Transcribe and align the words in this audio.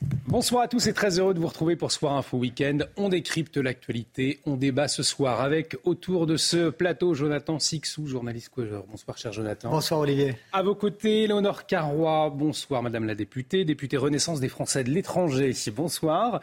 Bonsoir 0.00 0.62
à 0.62 0.68
tous 0.68 0.86
et 0.86 0.92
très 0.92 1.18
heureux 1.18 1.34
de 1.34 1.40
vous 1.40 1.48
retrouver 1.48 1.74
pour 1.74 1.90
Soir 1.90 2.16
Info 2.16 2.38
Week-end. 2.38 2.78
On 2.96 3.08
décrypte 3.08 3.56
l'actualité, 3.56 4.38
on 4.46 4.56
débat 4.56 4.86
ce 4.86 5.02
soir 5.02 5.40
avec 5.40 5.76
autour 5.82 6.26
de 6.26 6.36
ce 6.36 6.70
plateau 6.70 7.14
Jonathan 7.14 7.58
Sixou, 7.58 8.06
journaliste 8.06 8.50
Quager. 8.54 8.80
Bonsoir 8.88 9.18
cher 9.18 9.32
Jonathan. 9.32 9.70
Bonsoir 9.70 10.00
Olivier. 10.00 10.36
À 10.52 10.62
vos 10.62 10.76
côtés, 10.76 11.26
Léonore 11.26 11.66
Carroy. 11.66 12.30
Bonsoir 12.30 12.82
Madame 12.82 13.06
la 13.06 13.16
députée, 13.16 13.64
députée 13.64 13.96
Renaissance 13.96 14.38
des 14.38 14.48
Français 14.48 14.84
de 14.84 14.90
l'étranger. 14.90 15.52
Bonsoir. 15.74 16.40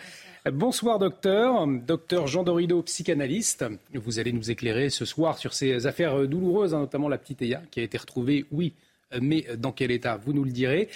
Bonsoir 0.51 0.99
docteur, 0.99 1.65
docteur 1.65 2.27
Jean 2.27 2.43
Dorido, 2.43 2.81
psychanalyste. 2.81 3.65
Vous 3.93 4.19
allez 4.19 4.33
nous 4.33 4.51
éclairer 4.51 4.89
ce 4.89 5.05
soir 5.05 5.37
sur 5.37 5.53
ces 5.53 5.87
affaires 5.87 6.27
douloureuses, 6.27 6.73
hein, 6.73 6.79
notamment 6.79 7.07
la 7.07 7.17
petite 7.17 7.41
Eya 7.41 7.61
qui 7.71 7.79
a 7.79 7.83
été 7.83 7.97
retrouvée, 7.97 8.45
oui, 8.51 8.73
mais 9.21 9.45
dans 9.57 9.71
quel 9.71 9.91
état? 9.91 10.17
Vous 10.17 10.33
nous 10.33 10.43
le 10.43 10.51
direz. 10.51 10.89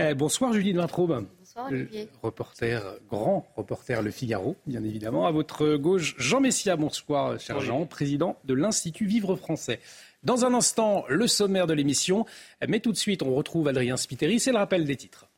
Euh, 0.00 0.14
bonsoir 0.14 0.52
Judith 0.52 0.76
Vintraube. 0.76 1.26
Bonsoir 1.56 1.72
Olivier. 1.72 2.08
Reporter, 2.20 2.82
grand 3.08 3.46
reporter 3.54 4.02
Le 4.02 4.10
Figaro, 4.10 4.56
bien 4.66 4.82
évidemment. 4.82 5.24
À 5.24 5.30
votre 5.30 5.76
gauche, 5.76 6.16
Jean 6.18 6.40
Messia. 6.40 6.74
Bonsoir, 6.74 7.38
cher 7.38 7.60
Jean, 7.60 7.86
président 7.86 8.36
de 8.44 8.54
l'Institut 8.54 9.06
Vivre 9.06 9.36
Français. 9.36 9.78
Dans 10.24 10.44
un 10.44 10.52
instant, 10.52 11.04
le 11.08 11.28
sommaire 11.28 11.68
de 11.68 11.74
l'émission. 11.74 12.26
Mais 12.66 12.80
tout 12.80 12.90
de 12.90 12.96
suite, 12.96 13.22
on 13.22 13.32
retrouve 13.32 13.68
Adrien 13.68 13.96
Spiteri. 13.96 14.40
C'est 14.40 14.50
le 14.50 14.58
rappel 14.58 14.84
des 14.84 14.96
titres. 14.96 15.28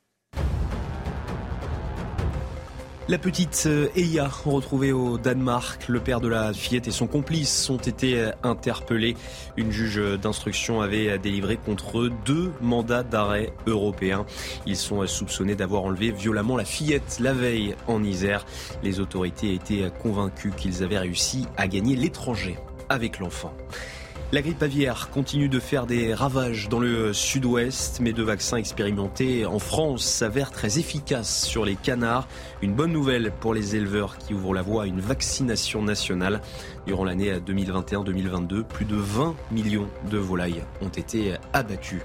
La 3.08 3.18
petite 3.18 3.64
euh, 3.66 3.88
Eya, 3.94 4.26
retrouvée 4.26 4.90
au 4.90 5.16
Danemark, 5.16 5.86
le 5.86 6.00
père 6.00 6.20
de 6.20 6.26
la 6.26 6.52
fillette 6.52 6.88
et 6.88 6.90
son 6.90 7.06
complice 7.06 7.70
ont 7.70 7.76
été 7.76 8.18
euh, 8.18 8.32
interpellés. 8.42 9.14
Une 9.56 9.70
juge 9.70 10.00
d'instruction 10.20 10.80
avait 10.80 11.10
euh, 11.10 11.16
délivré 11.16 11.56
contre 11.56 12.00
eux 12.00 12.12
deux 12.24 12.50
mandats 12.60 13.04
d'arrêt 13.04 13.52
européens. 13.68 14.26
Ils 14.66 14.74
sont 14.76 15.06
soupçonnés 15.06 15.54
d'avoir 15.54 15.84
enlevé 15.84 16.10
violemment 16.10 16.56
la 16.56 16.64
fillette 16.64 17.18
la 17.20 17.32
veille 17.32 17.76
en 17.86 18.02
Isère. 18.02 18.44
Les 18.82 18.98
autorités 18.98 19.54
étaient 19.54 19.88
convaincues 20.02 20.50
qu'ils 20.50 20.82
avaient 20.82 20.98
réussi 20.98 21.46
à 21.56 21.68
gagner 21.68 21.94
l'étranger 21.94 22.56
avec 22.88 23.20
l'enfant. 23.20 23.54
La 24.32 24.42
grippe 24.42 24.62
aviaire 24.64 25.08
continue 25.10 25.48
de 25.48 25.60
faire 25.60 25.86
des 25.86 26.12
ravages 26.12 26.68
dans 26.68 26.80
le 26.80 27.12
sud-ouest, 27.12 28.00
mais 28.00 28.12
deux 28.12 28.24
vaccins 28.24 28.56
expérimentés 28.56 29.46
en 29.46 29.60
France 29.60 30.04
s'avèrent 30.04 30.50
très 30.50 30.80
efficaces 30.80 31.44
sur 31.44 31.64
les 31.64 31.76
canards. 31.76 32.26
Une 32.60 32.74
bonne 32.74 32.90
nouvelle 32.90 33.30
pour 33.38 33.54
les 33.54 33.76
éleveurs 33.76 34.18
qui 34.18 34.34
ouvrent 34.34 34.52
la 34.52 34.62
voie 34.62 34.82
à 34.82 34.86
une 34.86 35.00
vaccination 35.00 35.80
nationale. 35.80 36.40
Durant 36.88 37.04
l'année 37.04 37.38
2021-2022, 37.38 38.64
plus 38.64 38.84
de 38.84 38.96
20 38.96 39.36
millions 39.52 39.88
de 40.10 40.18
volailles 40.18 40.64
ont 40.80 40.88
été 40.88 41.34
abattues. 41.52 42.02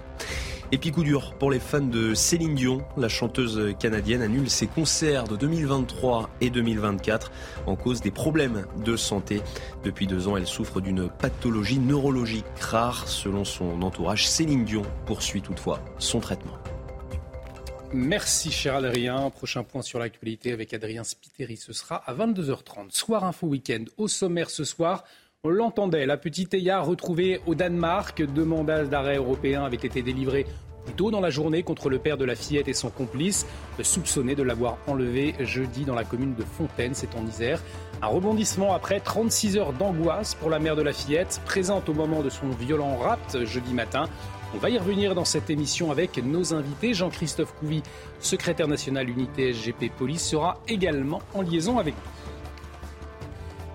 Et 0.73 0.77
puis 0.77 0.91
coup 0.91 1.03
dur 1.03 1.33
pour 1.37 1.51
les 1.51 1.59
fans 1.59 1.81
de 1.81 2.13
Céline 2.13 2.55
Dion, 2.55 2.81
la 2.95 3.09
chanteuse 3.09 3.75
canadienne 3.77 4.21
annule 4.21 4.49
ses 4.49 4.67
concerts 4.67 5.25
de 5.25 5.35
2023 5.35 6.29
et 6.39 6.49
2024 6.49 7.29
en 7.65 7.75
cause 7.75 7.99
des 7.99 8.11
problèmes 8.11 8.65
de 8.85 8.95
santé. 8.95 9.41
Depuis 9.83 10.07
deux 10.07 10.29
ans, 10.29 10.37
elle 10.37 10.47
souffre 10.47 10.79
d'une 10.79 11.09
pathologie 11.09 11.77
neurologique 11.79 12.45
rare. 12.61 13.05
Selon 13.09 13.43
son 13.43 13.81
entourage, 13.81 14.29
Céline 14.29 14.63
Dion 14.63 14.83
poursuit 15.05 15.41
toutefois 15.41 15.81
son 15.99 16.21
traitement. 16.21 16.57
Merci 17.91 18.49
cher 18.49 18.75
Adrien. 18.75 19.29
Prochain 19.29 19.63
point 19.63 19.81
sur 19.81 19.99
l'actualité 19.99 20.53
avec 20.53 20.73
Adrien 20.73 21.03
Spiteri. 21.03 21.57
Ce 21.57 21.73
sera 21.73 21.97
à 21.97 22.13
22h30. 22.13 22.91
Soir 22.91 23.25
Info 23.25 23.47
Week-end. 23.47 23.83
Au 23.97 24.07
sommaire 24.07 24.49
ce 24.49 24.63
soir, 24.63 25.03
on 25.43 25.49
l'entendait, 25.49 26.05
la 26.05 26.17
petite 26.17 26.53
Eya 26.53 26.81
retrouvée 26.81 27.41
au 27.47 27.55
Danemark. 27.55 28.21
Deux 28.23 28.45
mandats 28.45 28.85
d'arrêt 28.85 29.17
européens 29.17 29.63
avaient 29.63 29.75
été 29.75 30.03
délivrés 30.03 30.45
plus 30.85 30.93
tôt 30.93 31.09
dans 31.09 31.19
la 31.19 31.31
journée 31.31 31.63
contre 31.63 31.89
le 31.89 31.97
père 31.97 32.17
de 32.17 32.25
la 32.25 32.35
fillette 32.35 32.67
et 32.67 32.73
son 32.73 32.91
complice, 32.91 33.47
soupçonné 33.81 34.35
de 34.35 34.43
l'avoir 34.43 34.77
enlevé 34.85 35.33
jeudi 35.39 35.83
dans 35.83 35.95
la 35.95 36.03
commune 36.03 36.35
de 36.35 36.43
Fontaine, 36.43 36.93
c'est 36.93 37.15
en 37.15 37.25
Isère. 37.25 37.61
Un 38.03 38.07
rebondissement 38.07 38.73
après 38.73 38.99
36 38.99 39.57
heures 39.57 39.73
d'angoisse 39.73 40.35
pour 40.35 40.51
la 40.51 40.59
mère 40.59 40.75
de 40.75 40.83
la 40.83 40.93
fillette, 40.93 41.41
présente 41.45 41.89
au 41.89 41.93
moment 41.93 42.21
de 42.21 42.29
son 42.29 42.49
violent 42.49 42.97
rapt 42.97 43.43
jeudi 43.43 43.73
matin. 43.73 44.05
On 44.53 44.57
va 44.59 44.69
y 44.69 44.77
revenir 44.77 45.15
dans 45.15 45.25
cette 45.25 45.49
émission 45.49 45.91
avec 45.91 46.23
nos 46.23 46.53
invités. 46.53 46.93
Jean-Christophe 46.93 47.53
Couvi, 47.55 47.81
secrétaire 48.19 48.67
national 48.67 49.09
unité 49.09 49.53
SGP 49.53 49.91
Police, 49.97 50.23
sera 50.23 50.59
également 50.67 51.21
en 51.33 51.41
liaison 51.41 51.79
avec 51.79 51.95
nous. 51.95 52.30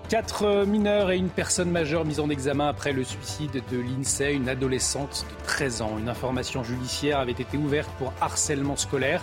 Quatre 0.09 0.63
mineurs 0.65 1.11
et 1.11 1.17
une 1.17 1.27
personne 1.27 1.69
majeure 1.69 2.05
mise 2.05 2.21
en 2.21 2.29
examen 2.29 2.69
après 2.69 2.93
le 2.93 3.03
suicide 3.03 3.61
de 3.69 3.77
l'INSEE, 3.77 4.33
une 4.33 4.47
adolescente 4.47 5.25
de 5.29 5.45
13 5.47 5.81
ans. 5.81 5.97
Une 5.99 6.07
information 6.07 6.63
judiciaire 6.63 7.19
avait 7.19 7.33
été 7.33 7.57
ouverte 7.57 7.89
pour 7.97 8.13
harcèlement 8.21 8.77
scolaire. 8.77 9.21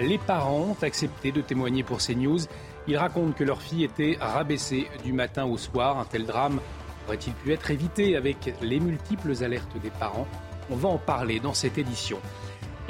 Les 0.00 0.18
parents 0.18 0.68
ont 0.70 0.84
accepté 0.84 1.32
de 1.32 1.40
témoigner 1.40 1.82
pour 1.82 1.98
CNews. 1.98 2.38
Ils 2.86 2.96
racontent 2.96 3.32
que 3.32 3.42
leur 3.42 3.60
fille 3.60 3.82
était 3.82 4.18
rabaissée 4.20 4.86
du 5.02 5.12
matin 5.12 5.46
au 5.46 5.58
soir. 5.58 5.98
Un 5.98 6.04
tel 6.04 6.26
drame 6.26 6.60
aurait-il 7.08 7.32
pu 7.32 7.52
être 7.52 7.72
évité 7.72 8.14
avec 8.14 8.54
les 8.62 8.78
multiples 8.78 9.42
alertes 9.42 9.80
des 9.82 9.90
parents? 9.90 10.28
On 10.70 10.76
va 10.76 10.90
en 10.90 10.98
parler 10.98 11.40
dans 11.40 11.54
cette 11.54 11.76
édition. 11.76 12.20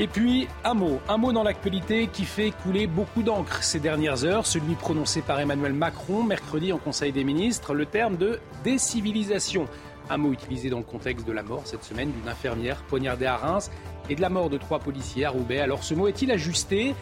Et 0.01 0.07
puis, 0.07 0.49
un 0.65 0.73
mot, 0.73 0.99
un 1.11 1.19
mot 1.19 1.31
dans 1.31 1.43
l'actualité 1.43 2.07
qui 2.07 2.25
fait 2.25 2.53
couler 2.63 2.87
beaucoup 2.87 3.23
d'encre 3.23 3.63
ces 3.63 3.81
dernières 3.81 4.25
heures, 4.25 4.47
celui 4.47 4.75
prononcé 4.75 5.21
par 5.21 5.39
Emmanuel 5.39 5.75
Macron 5.75 6.23
mercredi 6.23 6.73
en 6.73 6.79
Conseil 6.79 7.13
des 7.13 7.23
ministres, 7.23 7.75
le 7.75 7.85
terme 7.85 8.17
de 8.17 8.41
décivilisation. 8.65 9.67
Un 10.09 10.17
mot 10.17 10.33
utilisé 10.33 10.71
dans 10.71 10.79
le 10.79 10.85
contexte 10.85 11.27
de 11.27 11.33
la 11.33 11.43
mort 11.43 11.61
cette 11.67 11.85
semaine 11.85 12.13
d'une 12.13 12.31
infirmière 12.31 12.83
poignardée 12.85 13.27
à 13.27 13.37
Reims 13.37 13.71
et 14.09 14.15
de 14.15 14.23
la 14.23 14.31
mort 14.31 14.49
de 14.49 14.57
trois 14.57 14.79
policiers 14.79 15.27
à 15.27 15.31
Roubaix. 15.31 15.61
Alors 15.61 15.85
ce 15.85 15.93
mot 15.93 16.09
est-il 16.09 16.31
ajusté? 16.31 16.95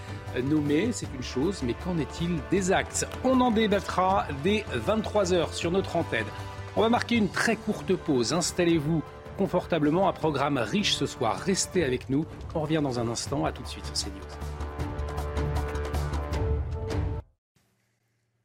Nommé, 0.43 0.89
c'est 0.91 1.09
une 1.15 1.23
chose, 1.23 1.63
mais 1.65 1.75
qu'en 1.75 1.97
est-il 1.99 2.31
des 2.51 2.73
actes? 2.73 3.07
On 3.23 3.41
en 3.41 3.53
débattra 3.53 4.27
dès 4.43 4.65
23h 4.75 5.53
sur 5.53 5.71
notre 5.71 5.95
antenne. 5.95 6.27
On 6.75 6.83
va 6.83 6.89
marquer 6.89 7.17
une 7.17 7.29
très 7.29 7.57
courte 7.57 7.95
pause. 7.95 8.33
Installez-vous 8.33 9.03
confortablement. 9.39 10.09
Un 10.09 10.13
programme 10.13 10.59
riche 10.59 10.95
ce 10.95 11.07
soir. 11.07 11.39
Restez 11.39 11.85
avec 11.85 12.11
nous. 12.11 12.27
On 12.55 12.61
revient 12.61 12.81
dans 12.83 12.99
un 12.99 13.09
instant. 13.09 13.47
À 13.47 13.53
tout 13.53 13.63
de 13.63 13.69
suite 13.69 13.87
sur 13.87 13.95
CNews. 13.95 14.21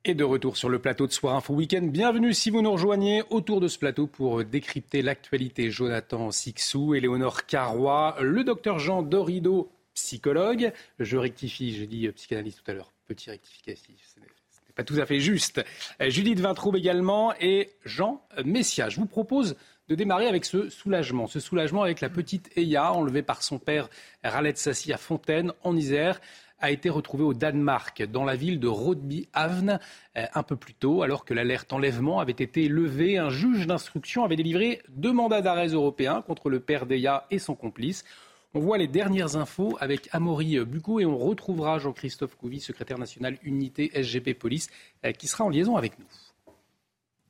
Et 0.06 0.14
de 0.14 0.24
retour 0.24 0.58
sur 0.58 0.70
le 0.70 0.80
plateau 0.80 1.08
de 1.08 1.14
Soir 1.14 1.36
Info 1.36 1.54
Week-end. 1.54 1.84
Bienvenue 1.84 2.34
si 2.34 2.50
vous 2.50 2.62
nous 2.62 2.72
rejoignez 2.72 3.24
autour 3.30 3.62
de 3.62 3.68
ce 3.68 3.80
plateau 3.80 4.06
pour 4.06 4.44
décrypter 4.44 5.02
l'actualité. 5.02 5.72
Jonathan 5.72 6.30
Sixou, 6.30 6.94
Éléonore 6.94 7.46
Carroy, 7.46 8.16
le 8.22 8.44
docteur 8.44 8.80
Jean 8.80 9.02
Dorido, 9.02 9.72
psychologue. 9.94 10.74
Je 11.00 11.18
rectifie, 11.18 11.74
j'ai 11.74 11.88
dit 11.88 12.10
psychanalyste 12.12 12.62
tout 12.64 12.72
à 12.72 12.74
l'heure. 12.74 12.92
Petit 13.08 13.30
rectificatif, 13.30 13.96
ce 14.14 14.20
n'est 14.20 14.28
pas 14.76 14.84
tout 14.84 15.00
à 15.00 15.06
fait 15.06 15.20
juste. 15.20 15.64
Judith 16.02 16.40
Vintraube 16.40 16.76
également 16.76 17.34
et 17.40 17.70
Jean 17.86 18.26
Messia. 18.44 18.90
Je 18.90 18.98
vous 18.98 19.06
propose 19.06 19.56
de 19.90 19.96
démarrer 19.96 20.28
avec 20.28 20.46
ce 20.46 20.70
soulagement. 20.70 21.28
Ce 21.28 21.40
soulagement 21.40 21.84
avec 21.84 22.02
la 22.02 22.10
petite 22.10 22.50
Eya, 22.56 22.94
enlevée 22.94 23.24
par 23.24 23.44
son 23.44 23.60
père 23.60 23.90
Raled 24.24 24.58
Sassi 24.58 24.94
à 24.94 24.98
Fontaine, 24.98 25.54
en 25.64 25.76
Isère 25.76 26.20
a 26.64 26.72
été 26.72 26.90
retrouvée 26.90 27.26
au 27.26 27.34
Danemark, 27.34 28.04
dans 28.04 28.24
la 28.24 28.38
ville 28.38 28.58
de 28.58 28.68
Rodby-Havn, 28.68 29.80
euh, 30.16 30.26
un 30.34 30.44
peu 30.44 30.56
plus 30.56 30.74
tôt, 30.74 31.04
alors 31.04 31.26
que 31.26 31.34
l'alerte 31.34 31.74
enlèvement 31.74 32.22
avait 32.22 32.32
été 32.32 32.70
levée. 32.70 33.18
Un 33.18 33.30
juge 33.30 33.68
d'instruction 33.68 34.24
avait 34.24 34.38
délivré 34.38 34.82
deux 34.88 35.12
mandats 35.12 35.42
d'arrêt 35.42 35.68
européens 35.68 36.22
contre 36.22 36.50
le 36.50 36.62
père 36.62 36.86
d'Eya 36.86 37.28
et 37.32 37.40
son 37.40 37.54
complice. 37.54 38.06
On 38.54 38.62
voit 38.62 38.78
les 38.78 38.88
dernières 38.88 39.36
infos 39.36 39.76
avec 39.82 40.08
Amaury 40.14 40.58
Bucco 40.64 41.02
et 41.02 41.06
on 41.06 41.18
retrouvera 41.18 41.80
Jean-Christophe 41.80 42.36
Couvi, 42.36 42.62
secrétaire 42.62 42.98
national 42.98 43.38
unité 43.44 43.92
SGP 43.94 44.34
Police, 44.34 44.70
euh, 45.06 45.12
qui 45.12 45.28
sera 45.28 45.44
en 45.44 45.50
liaison 45.50 45.76
avec 45.76 46.00
nous. 46.00 46.06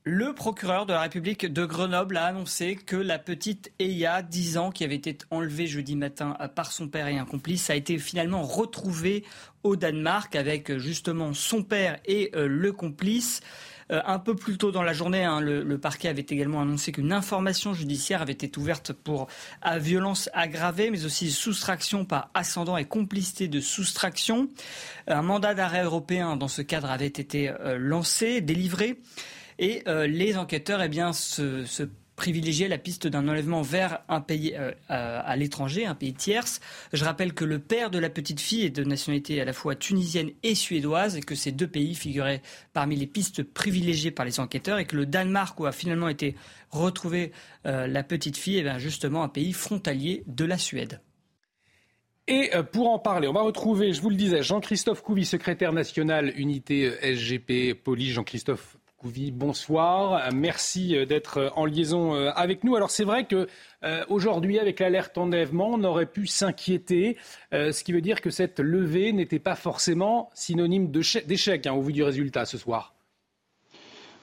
Le 0.06 0.34
procureur 0.34 0.86
de 0.86 0.92
la 0.92 1.00
République 1.00 1.46
de 1.46 1.64
Grenoble 1.64 2.18
a 2.18 2.26
annoncé 2.26 2.76
que 2.76 2.98
la 2.98 3.20
petite 3.20 3.72
Eya, 3.80 4.22
10 4.22 4.58
ans, 4.58 4.70
qui 4.70 4.84
avait 4.84 4.96
été 4.96 5.18
enlevée 5.32 5.66
jeudi 5.66 5.96
matin 5.96 6.36
par 6.56 6.74
son 6.74 6.90
père 6.90 7.08
et 7.08 7.18
un 7.18 7.24
complice, 7.24 7.70
a 7.70 7.76
été 7.76 7.98
finalement 7.98 8.44
retrouvée 8.44 9.24
au 9.64 9.78
Danemark 9.78 10.36
avec 10.36 10.78
justement 10.78 11.34
son 11.34 11.64
père 11.64 12.00
et 12.06 12.32
euh, 12.36 12.48
le 12.48 12.74
complice. 12.74 13.40
Euh, 13.92 14.02
un 14.06 14.20
peu 14.20 14.36
plus 14.36 14.58
tôt 14.58 14.72
dans 14.72 14.84
la 14.84 14.92
journée, 14.92 15.24
hein, 15.24 15.40
le, 15.40 15.78
parquet 15.78 16.10
avait 16.10 16.26
également 16.28 16.62
annoncé 16.62 16.92
qu'une 16.92 17.14
information 17.14 17.74
judiciaire 17.74 18.22
avait 18.22 18.34
été 18.34 18.58
ouverte 18.58 18.92
pour 18.92 19.28
violence 19.78 20.30
aggravée, 20.34 20.92
mais 20.92 21.06
aussi 21.06 21.32
soustraction 21.32 22.04
par 22.04 22.30
ascendant 22.34 22.76
et 22.76 22.86
complicité 22.86 23.48
de 23.48 23.62
soustraction. 23.62 24.50
Un 25.08 25.22
mandat 25.22 25.54
d'arrêt 25.54 25.84
européen 25.84 26.36
dans 26.36 26.48
ce 26.48 26.62
cadre 26.62 26.92
avait 26.92 27.08
été 27.08 27.50
euh, 27.50 27.78
lancé, 27.78 28.42
délivré. 28.42 29.00
Et 29.60 29.84
euh, 29.88 30.08
les 30.08 30.38
enquêteurs 30.38 30.82
eh 30.82 30.90
bien, 30.90 31.14
se, 31.14 31.66
se 31.66 31.84
privilégiaient 32.16 32.68
la 32.68 32.78
piste 32.78 33.08
d'un 33.08 33.28
enlèvement 33.28 33.62
vers 33.62 34.02
un 34.08 34.22
pays 34.22 34.54
euh, 34.56 34.72
à, 34.88 35.36
l'étranger, 35.36 35.86
un 35.86 35.96
pays 35.96 36.14
tierce. 36.14 36.60
Je 36.92 37.04
rappelle 37.04 37.34
que 37.34 37.44
le 37.44 37.60
père 37.60 37.90
de 37.90 38.00
la 38.00 38.10
petite 38.10 38.40
fille 38.40 38.66
est 38.66 38.70
de 38.70 38.84
nationalité 38.84 39.42
à 39.42 39.46
la 39.46 39.54
fois 39.54 39.76
tunisienne 39.76 40.30
et 40.44 40.56
suédoise 40.56 41.18
et 41.18 41.22
que 41.22 41.36
ces 41.36 41.52
deux 41.52 41.68
pays 41.68 41.96
figuraient 41.96 42.42
parmi 42.74 42.96
les 42.96 43.08
pistes 43.08 43.44
privilégiées 43.44 44.12
par 44.12 44.26
les 44.26 44.40
enquêteurs 44.40 44.78
et 44.78 44.86
que 44.86 44.96
le 44.96 45.06
Danemark 45.06 45.60
où 45.60 45.66
a 45.66 45.72
finalement 45.72 46.10
été 46.10 46.36
retrouvée 46.70 47.32
euh, 47.66 47.88
la 47.88 48.04
petite 48.04 48.38
fille 48.38 48.58
est 48.58 48.80
justement 48.80 49.24
un 49.24 49.30
pays 49.30 49.54
frontalier 49.54 50.24
de 50.28 50.46
la 50.46 50.58
Suède. 50.58 51.02
Et 52.30 52.52
pour 52.72 52.90
en 52.90 53.00
parler, 53.00 53.28
on 53.28 53.34
va 53.34 53.42
retrouver, 53.42 53.92
je 53.92 54.02
vous 54.02 54.10
le 54.10 54.16
disais, 54.16 54.44
Jean-Christophe 54.44 55.02
Couvi, 55.02 55.26
secrétaire 55.26 55.74
national 55.74 56.32
unité 56.38 56.94
SGP 57.02 57.74
Police. 57.74 58.14
Jean-Christophe, 58.14 58.78
bonsoir. 59.32 60.32
Merci 60.34 60.96
euh, 60.96 61.06
d'être 61.06 61.38
euh, 61.38 61.50
en 61.56 61.66
liaison 61.66 62.16
euh, 62.16 62.32
avec 62.36 62.64
nous. 62.64 62.76
Alors 62.76 62.90
c'est 62.90 63.04
vrai 63.04 63.26
que 63.26 63.48
aujourd'hui, 64.08 64.60
avec 64.60 64.80
l'alerte 64.80 65.18
enlèvement, 65.18 65.72
on 65.74 65.84
aurait 65.84 66.06
pu 66.06 66.26
s'inquiéter, 66.26 67.18
ce 67.52 67.84
qui 67.84 67.92
veut 67.92 68.00
dire 68.00 68.22
que 68.22 68.30
cette 68.30 68.62
levée 68.62 69.12
n'était 69.12 69.40
pas 69.40 69.56
forcément 69.56 70.30
synonyme 70.34 70.90
d'échec 70.90 71.68
hein, 71.68 71.74
au 71.74 71.82
vu 71.82 71.92
du 71.92 72.02
résultat 72.02 72.46
ce 72.46 72.58
soir. 72.58 72.94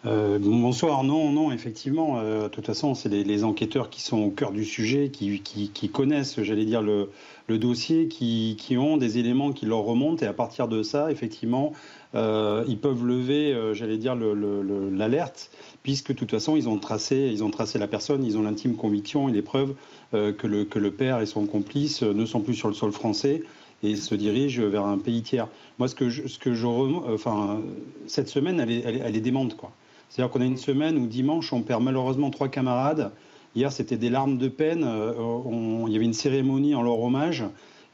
bonsoir. 0.02 1.04
Non, 1.04 1.30
non, 1.30 1.52
effectivement. 1.52 2.22
de 2.22 2.48
toute 2.48 2.64
façon, 2.64 2.94
c'est 2.94 3.10
les, 3.10 3.44
enquêteurs 3.44 3.90
qui 3.90 4.00
sont 4.00 4.16
au 4.16 4.30
cœur 4.30 4.52
du 4.52 4.64
sujet, 4.64 5.10
qui, 5.10 5.90
connaissent, 5.92 6.42
j'allais 6.42 6.64
dire, 6.64 6.80
le, 6.80 7.10
dossier, 7.58 8.08
qui, 8.08 8.76
ont 8.78 8.96
des 8.96 9.18
éléments 9.18 9.52
qui 9.52 9.66
leur 9.66 9.80
remontent. 9.80 10.24
Et 10.24 10.28
à 10.28 10.32
partir 10.32 10.68
de 10.68 10.82
ça, 10.82 11.12
effectivement, 11.12 11.74
ils 12.14 12.78
peuvent 12.78 13.04
lever, 13.04 13.52
euh, 13.52 13.74
j'allais 13.74 13.98
dire, 13.98 14.16
l'alerte, 14.16 15.50
puisque 15.82 16.08
de 16.08 16.16
toute 16.16 16.30
façon, 16.30 16.56
ils 16.56 16.68
ont 16.68 16.78
tracé, 16.78 17.30
ils 17.32 17.44
ont 17.44 17.50
tracé 17.50 17.78
la 17.78 17.86
personne, 17.86 18.24
ils 18.24 18.36
ont 18.36 18.42
l'intime 18.42 18.76
conviction 18.76 19.28
et 19.28 19.32
les 19.32 19.42
preuves 19.42 19.74
euh, 20.14 20.32
que, 20.32 20.46
le, 20.46 20.64
que 20.64 20.78
le 20.78 20.90
père 20.90 21.20
et 21.20 21.26
son 21.26 21.46
complice 21.46 22.02
ne 22.02 22.24
sont 22.26 22.40
plus 22.40 22.54
sur 22.54 22.68
le 22.68 22.74
sol 22.74 22.92
français 22.92 23.42
et 23.82 23.96
se 23.96 24.14
dirigent 24.14 24.62
vers 24.62 24.84
un 24.84 24.98
pays 24.98 25.22
tiers. 25.22 25.48
Moi, 25.78 25.88
ce 25.88 25.94
que 25.94 26.08
je, 26.08 26.26
ce 26.26 26.38
que 26.38 26.52
je 26.52 26.66
enfin, 26.66 27.60
cette 28.06 28.28
semaine, 28.28 28.60
elle 28.60 28.70
est, 28.70 28.82
elle 28.84 29.16
est, 29.16 29.20
démente, 29.20 29.56
quoi. 29.56 29.70
C'est-à-dire 30.08 30.32
qu'on 30.32 30.40
a 30.40 30.44
une 30.44 30.56
semaine 30.56 30.98
où 30.98 31.06
dimanche, 31.06 31.52
on 31.52 31.62
perd 31.62 31.82
malheureusement 31.82 32.30
trois 32.30 32.48
camarades. 32.48 33.12
Hier, 33.54 33.70
c'était 33.72 33.96
des 33.96 34.10
larmes 34.10 34.38
de 34.38 34.48
peine. 34.48 34.86
il 35.86 35.92
y 35.92 35.96
avait 35.96 36.04
une 36.04 36.12
cérémonie 36.12 36.74
en 36.74 36.82
leur 36.82 37.00
hommage. 37.00 37.44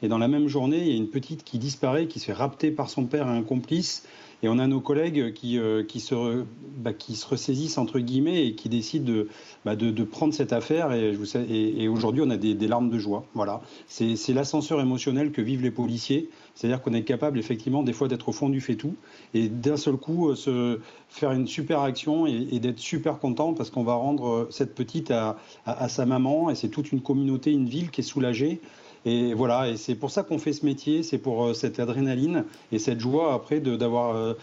Et 0.01 0.07
dans 0.07 0.17
la 0.17 0.27
même 0.27 0.47
journée, 0.47 0.79
il 0.81 0.87
y 0.87 0.93
a 0.93 0.95
une 0.95 1.09
petite 1.09 1.43
qui 1.43 1.57
disparaît, 1.57 2.07
qui 2.07 2.19
se 2.19 2.25
fait 2.25 2.33
rapter 2.33 2.71
par 2.71 2.89
son 2.89 3.05
père 3.05 3.27
et 3.27 3.37
un 3.37 3.43
complice. 3.43 4.03
Et 4.43 4.49
on 4.49 4.59
a 4.59 4.67
nos 4.67 4.79
collègues 4.79 5.33
qui, 5.33 5.57
euh, 5.57 5.83
qui, 5.83 5.99
se, 5.99 6.43
bah, 6.77 6.93
qui 6.93 7.15
se 7.15 7.25
ressaisissent, 7.25 7.79
entre 7.79 7.97
guillemets, 7.97 8.45
et 8.45 8.53
qui 8.53 8.69
décident 8.69 9.11
de, 9.11 9.27
bah, 9.65 9.75
de, 9.75 10.03
prendre 10.03 10.31
cette 10.31 10.53
affaire. 10.53 10.91
Et, 10.93 11.87
aujourd'hui, 11.87 12.21
on 12.23 12.29
a 12.29 12.37
des, 12.37 12.67
larmes 12.67 12.91
de 12.91 12.99
joie. 12.99 13.25
Voilà. 13.33 13.61
C'est 13.87 14.33
l'ascenseur 14.33 14.79
émotionnel 14.79 15.31
que 15.31 15.41
vivent 15.41 15.63
les 15.63 15.71
policiers. 15.71 16.29
C'est-à-dire 16.53 16.83
qu'on 16.83 16.93
est 16.93 17.03
capable, 17.03 17.39
effectivement, 17.39 17.81
des 17.81 17.93
fois 17.93 18.07
d'être 18.07 18.29
au 18.29 18.31
fond 18.31 18.49
du 18.49 18.61
fait-tout. 18.61 18.95
Et 19.33 19.49
d'un 19.49 19.77
seul 19.77 19.97
coup, 19.97 20.29
euh, 20.29 20.35
se 20.35 20.79
faire 21.09 21.31
une 21.31 21.47
super 21.47 21.81
action 21.81 22.27
et, 22.27 22.59
d'être 22.59 22.79
super 22.79 23.17
content 23.17 23.53
parce 23.53 23.71
qu'on 23.71 23.83
va 23.83 23.95
rendre 23.95 24.27
euh, 24.27 24.47
cette 24.51 24.75
petite 24.75 25.09
à, 25.09 25.37
à 25.65 25.89
sa 25.89 26.05
maman. 26.05 26.51
Et 26.51 26.55
c'est 26.55 26.69
toute 26.69 26.91
une 26.91 27.01
communauté, 27.01 27.51
une 27.51 27.67
ville 27.67 27.89
qui 27.89 28.01
est 28.01 28.03
soulagée. 28.03 28.61
Et 29.07 29.33
voilà, 29.33 29.69
et 29.69 29.77
c'est 29.77 29.95
pour 29.95 30.11
ça 30.11 30.23
qu'on 30.23 30.37
fait 30.37 30.51
ce 30.51 30.65
métier, 30.65 31.01
c'est 31.01 31.17
pour 31.17 31.45
euh, 31.45 31.53
cette 31.53 31.79
adrénaline 31.79 32.43
et 32.73 32.77
cette 32.77 32.99
joie 32.99 33.33
après 33.33 33.61
d'avoir, 33.61 34.13
euh, 34.13 34.33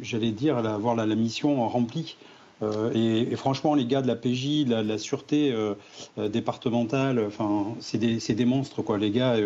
j'allais 0.00 0.30
dire, 0.30 0.56
avoir 0.56 0.94
la, 0.94 1.04
mission 1.14 1.68
remplie. 1.68 2.16
Euh, 2.62 2.90
et, 2.94 3.36
franchement, 3.36 3.74
les 3.74 3.84
gars 3.84 4.00
de 4.00 4.06
la 4.06 4.16
PJ, 4.16 4.64
de 4.64 4.76
la, 4.76 4.96
sûreté 4.96 5.54
départementale, 6.16 7.22
enfin, 7.26 7.66
c'est 7.80 7.98
des, 7.98 8.16
des, 8.16 8.44
monstres, 8.46 8.80
quoi. 8.80 8.96
Les 8.96 9.10
gars, 9.10 9.36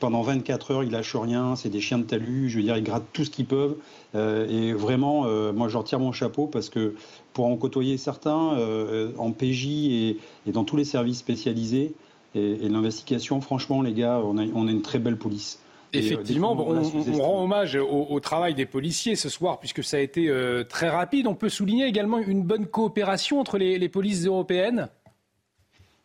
pendant 0.00 0.22
24 0.22 0.72
heures, 0.72 0.82
ils 0.82 0.90
lâchent 0.90 1.14
rien, 1.14 1.54
c'est 1.54 1.68
des 1.68 1.80
chiens 1.80 1.98
de 1.98 2.02
talus, 2.02 2.48
je 2.48 2.56
veux 2.56 2.64
dire, 2.64 2.76
ils 2.76 2.82
grattent 2.82 3.12
tout 3.12 3.24
ce 3.24 3.30
qu'ils 3.30 3.46
peuvent. 3.46 3.76
et 4.16 4.72
vraiment, 4.72 5.22
moi, 5.52 5.68
je 5.68 5.76
retire 5.76 6.00
mon 6.00 6.10
chapeau 6.10 6.48
parce 6.48 6.68
que 6.68 6.96
pour 7.32 7.46
en 7.46 7.56
côtoyer 7.56 7.96
certains 7.96 8.58
en 9.18 9.30
PJ 9.30 9.66
et, 9.66 10.16
et, 10.48 10.52
dans 10.52 10.64
tous 10.64 10.76
les 10.76 10.84
services 10.84 11.18
spécialisés, 11.18 11.94
et, 12.34 12.68
l'investigation, 12.68 13.40
franchement, 13.40 13.82
les 13.82 13.92
gars, 13.92 14.20
on 14.24 14.38
a, 14.38 14.44
on 14.54 14.68
a 14.68 14.70
une 14.70 14.82
très 14.82 14.98
belle 14.98 15.16
police. 15.16 15.58
Euh, 15.94 15.98
Effectivement, 15.98 16.52
on, 16.52 17.20
rend 17.20 17.44
hommage 17.44 17.76
au, 17.76 18.20
travail 18.20 18.54
des 18.54 18.66
policiers 18.66 19.16
ce 19.16 19.28
soir, 19.28 19.58
puisque 19.58 19.82
ça 19.82 19.96
a 19.96 20.00
été 20.00 20.28
euh, 20.28 20.62
très 20.62 20.88
rapide. 20.88 21.26
On 21.26 21.34
peut 21.34 21.48
souligner 21.48 21.86
également 21.86 22.18
une 22.18 22.42
bonne 22.42 22.66
coopération 22.66 23.40
entre 23.40 23.58
les, 23.58 23.88
polices 23.88 24.24
européennes? 24.24 24.88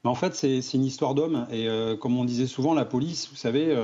En 0.04 0.16
fait, 0.16 0.36
c'est 0.36 0.60
une 0.74 0.86
histoire 0.86 1.16
d'homme. 1.16 1.48
Et 1.52 1.68
euh, 1.68 1.96
comme 1.96 2.18
on 2.18 2.26
disait 2.26 2.48
souvent, 2.48 2.74
la 2.74 2.86
police, 2.86 3.30
vous 3.30 3.36
savez, 3.36 3.76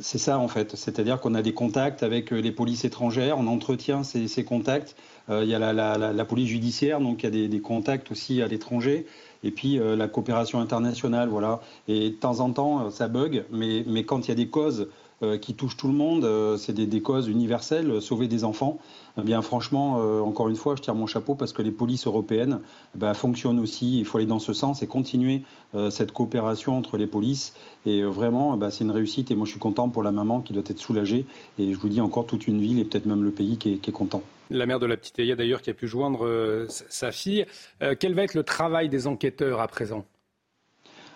c'est 0.00 0.18
ça 0.18 0.38
en 0.38 0.48
fait. 0.48 0.76
C'est-à-dire 0.76 1.20
qu'on 1.20 1.34
a 1.34 1.42
des 1.42 1.54
contacts 1.54 2.02
avec 2.02 2.30
les 2.30 2.52
polices 2.52 2.84
étrangères, 2.84 3.38
on 3.38 3.46
entretient 3.48 4.04
ces, 4.04 4.44
contacts. 4.44 4.96
il 5.28 5.48
y 5.48 5.54
a 5.54 5.72
la, 5.72 6.24
police 6.24 6.48
judiciaire, 6.48 7.00
donc 7.00 7.22
il 7.22 7.24
y 7.24 7.28
a 7.28 7.30
des, 7.30 7.48
des 7.48 7.60
contacts 7.60 8.10
aussi 8.10 8.40
à 8.40 8.46
l'étranger 8.46 9.06
et 9.44 9.50
puis 9.50 9.78
euh, 9.78 9.96
la 9.96 10.08
coopération 10.08 10.60
internationale, 10.60 11.28
voilà. 11.28 11.60
Et 11.88 12.10
de 12.10 12.14
temps 12.14 12.40
en 12.40 12.50
temps, 12.50 12.86
euh, 12.86 12.90
ça 12.90 13.08
bug, 13.08 13.44
mais, 13.50 13.84
mais 13.86 14.04
quand 14.04 14.26
il 14.26 14.28
y 14.28 14.32
a 14.32 14.36
des 14.36 14.48
causes 14.48 14.88
euh, 15.22 15.38
qui 15.38 15.54
touchent 15.54 15.76
tout 15.76 15.88
le 15.88 15.94
monde, 15.94 16.28
c'est 16.58 16.72
des, 16.72 16.86
des, 16.86 17.00
causes 17.00 17.28
universelles, 17.28 18.00
sauver 18.00 18.28
des 18.28 18.44
enfants. 18.44 18.78
Eh 19.18 19.22
bien, 19.22 19.42
franchement, 19.42 19.96
encore 20.26 20.48
une 20.48 20.56
fois, 20.56 20.74
je 20.74 20.80
tire 20.80 20.94
mon 20.94 21.06
chapeau 21.06 21.34
parce 21.34 21.52
que 21.52 21.60
les 21.60 21.70
polices 21.70 22.06
européennes 22.06 22.60
eh 22.94 22.98
ben, 22.98 23.12
fonctionnent 23.14 23.60
aussi. 23.60 23.98
Il 23.98 24.04
faut 24.06 24.18
aller 24.18 24.26
dans 24.26 24.38
ce 24.38 24.54
sens 24.54 24.82
et 24.82 24.86
continuer 24.86 25.42
cette 25.90 26.12
coopération 26.12 26.78
entre 26.78 26.96
les 26.96 27.06
polices. 27.06 27.52
Et 27.84 28.02
vraiment, 28.02 28.56
bah, 28.56 28.70
c'est 28.70 28.84
une 28.84 28.90
réussite. 28.90 29.30
Et 29.30 29.36
moi, 29.36 29.44
je 29.44 29.50
suis 29.50 29.60
content 29.60 29.90
pour 29.90 30.02
la 30.02 30.12
maman 30.12 30.40
qui 30.40 30.54
doit 30.54 30.64
être 30.66 30.78
soulagée. 30.78 31.26
Et 31.58 31.72
je 31.72 31.78
vous 31.78 31.90
dis 31.90 32.00
encore 32.00 32.26
toute 32.26 32.48
une 32.48 32.58
ville 32.58 32.78
et 32.78 32.84
peut-être 32.84 33.06
même 33.06 33.22
le 33.22 33.32
pays 33.32 33.58
qui 33.58 33.74
est 33.74 33.92
content 33.92 34.22
la 34.52 34.66
mère 34.66 34.78
de 34.78 34.86
la 34.86 34.96
petite 34.96 35.18
Eya 35.18 35.34
d'ailleurs 35.34 35.62
qui 35.62 35.70
a 35.70 35.74
pu 35.74 35.88
joindre 35.88 36.26
euh, 36.26 36.66
sa 36.68 37.12
fille. 37.12 37.46
Euh, 37.82 37.94
quel 37.98 38.14
va 38.14 38.22
être 38.22 38.34
le 38.34 38.42
travail 38.42 38.88
des 38.88 39.06
enquêteurs 39.06 39.60
à 39.60 39.68
présent? 39.68 40.04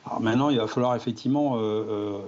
Alors 0.06 0.20
maintenant, 0.20 0.50
il 0.50 0.58
va 0.58 0.66
falloir 0.66 0.94
effectivement 0.94 1.56
euh, 1.56 2.18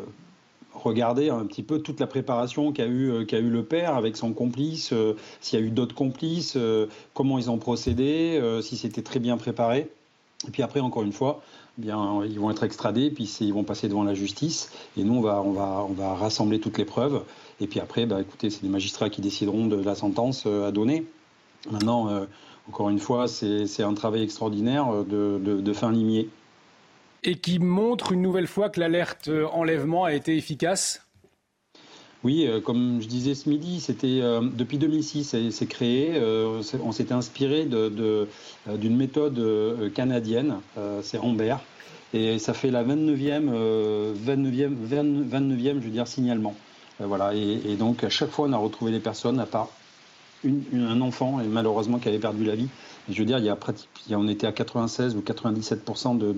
regarder 0.75 1.31
un 1.31 1.47
petit 1.47 1.63
peu 1.63 1.81
toute 1.81 2.01
la 2.01 2.07
préparation 2.07 2.73
qu'a 2.73 2.87
eu, 2.87 3.25
eu 3.31 3.51
le 3.51 3.63
père 3.63 3.95
avec 3.95 4.17
son 4.17 4.33
complice, 4.33 4.93
s'il 5.41 5.59
y 5.59 5.63
a 5.63 5.65
eu 5.65 5.71
d'autres 5.71 5.95
complices, 5.95 6.59
comment 7.15 7.39
ils 7.39 7.51
ont 7.51 7.59
procédé, 7.59 8.41
si 8.63 8.77
c'était 8.77 9.03
très 9.03 9.21
bien 9.21 9.37
préparé. 9.37 9.89
Et 10.47 10.51
puis 10.51 10.63
après, 10.63 10.81
encore 10.81 11.05
une 11.05 11.13
fois, 11.13 11.41
eh 11.79 11.83
bien, 11.83 12.25
ils 12.25 12.41
vont 12.41 12.51
être 12.51 12.65
extradés, 12.65 13.11
puis 13.11 13.25
ils 13.41 13.55
vont 13.55 13.63
passer 13.63 13.89
devant 13.89 14.03
la 14.03 14.15
justice. 14.15 14.73
Et 14.97 15.05
nous, 15.05 15.15
on 15.15 15.21
va, 15.21 15.41
on 15.41 15.53
va, 15.53 15.87
on 15.89 15.93
va 15.93 16.15
rassembler 16.15 16.59
toutes 16.59 16.79
les 16.79 16.85
preuves. 16.85 17.23
Et 17.61 17.67
puis 17.67 17.81
après, 17.81 18.07
bah, 18.07 18.21
écoutez, 18.21 18.51
c'est 18.51 18.63
les 18.63 18.69
magistrats 18.69 19.11
qui 19.11 19.21
décideront 19.21 19.67
de 19.67 19.77
la 19.77 19.95
sentence 19.95 20.45
euh, 20.47 20.69
à 20.69 20.73
donner. 20.73 21.05
Maintenant, 21.71 22.09
euh, 22.09 22.25
encore 22.69 22.89
une 22.89 23.01
fois, 23.01 23.27
c'est 23.27 23.83
un 23.83 23.95
travail 23.95 24.23
extraordinaire 24.23 24.87
euh, 24.93 25.39
de, 25.39 25.73
fin 25.73 25.91
limier. 25.91 26.29
Et 27.25 27.35
qui 27.35 27.59
montre 27.59 28.13
une 28.13 28.23
nouvelle 28.23 28.47
fois 28.47 28.69
que 28.71 28.79
l'alerte 28.79 29.29
enlèvement 29.53 30.05
a 30.05 30.13
été 30.13 30.37
efficace? 30.37 31.03
Oui, 32.25 32.49
comme 32.65 33.01
je 33.01 33.07
disais 33.07 33.35
ce 33.35 33.49
midi, 33.49 33.81
c'était 33.81 34.21
depuis 34.43 34.79
2006, 34.79 35.37
c'est 35.51 35.67
créé. 35.67 36.21
on 36.21 36.93
s'était 36.93 37.15
inspiré 37.15 37.65
d'une 37.65 38.97
méthode 38.97 39.93
canadienne, 39.95 40.57
c'est 41.03 41.19
Rambert, 41.19 41.61
et 42.13 42.41
ça 42.41 42.55
fait 42.55 42.73
la 42.73 42.85
29e, 42.85 44.15
29e, 44.15 44.75
29e, 44.91 45.75
je 45.75 45.85
veux 45.85 45.91
dire, 45.91 46.09
signalement. 46.09 46.57
Euh, 47.01 47.07
voilà, 47.07 47.35
et, 47.35 47.77
donc 47.77 48.05
à 48.05 48.09
chaque 48.09 48.31
fois 48.31 48.47
on 48.49 48.53
a 48.53 48.57
retrouvé 48.57 48.93
des 48.93 49.01
personnes 49.01 49.41
à 49.41 49.47
part 49.47 49.69
un 50.45 51.01
enfant 51.01 51.41
et 51.41 51.47
malheureusement 51.47 51.99
qui 51.99 52.09
avait 52.09 52.21
perdu 52.21 52.45
la 52.45 52.55
vie. 52.55 52.69
je 53.09 53.19
veux 53.19 53.25
dire, 53.25 53.39
il 53.39 53.45
y 53.45 53.49
a 53.49 53.59
on 54.13 54.29
était 54.29 54.47
à 54.47 54.53
96 54.53 55.17
ou 55.17 55.21
97% 55.21 56.17
de, 56.17 56.33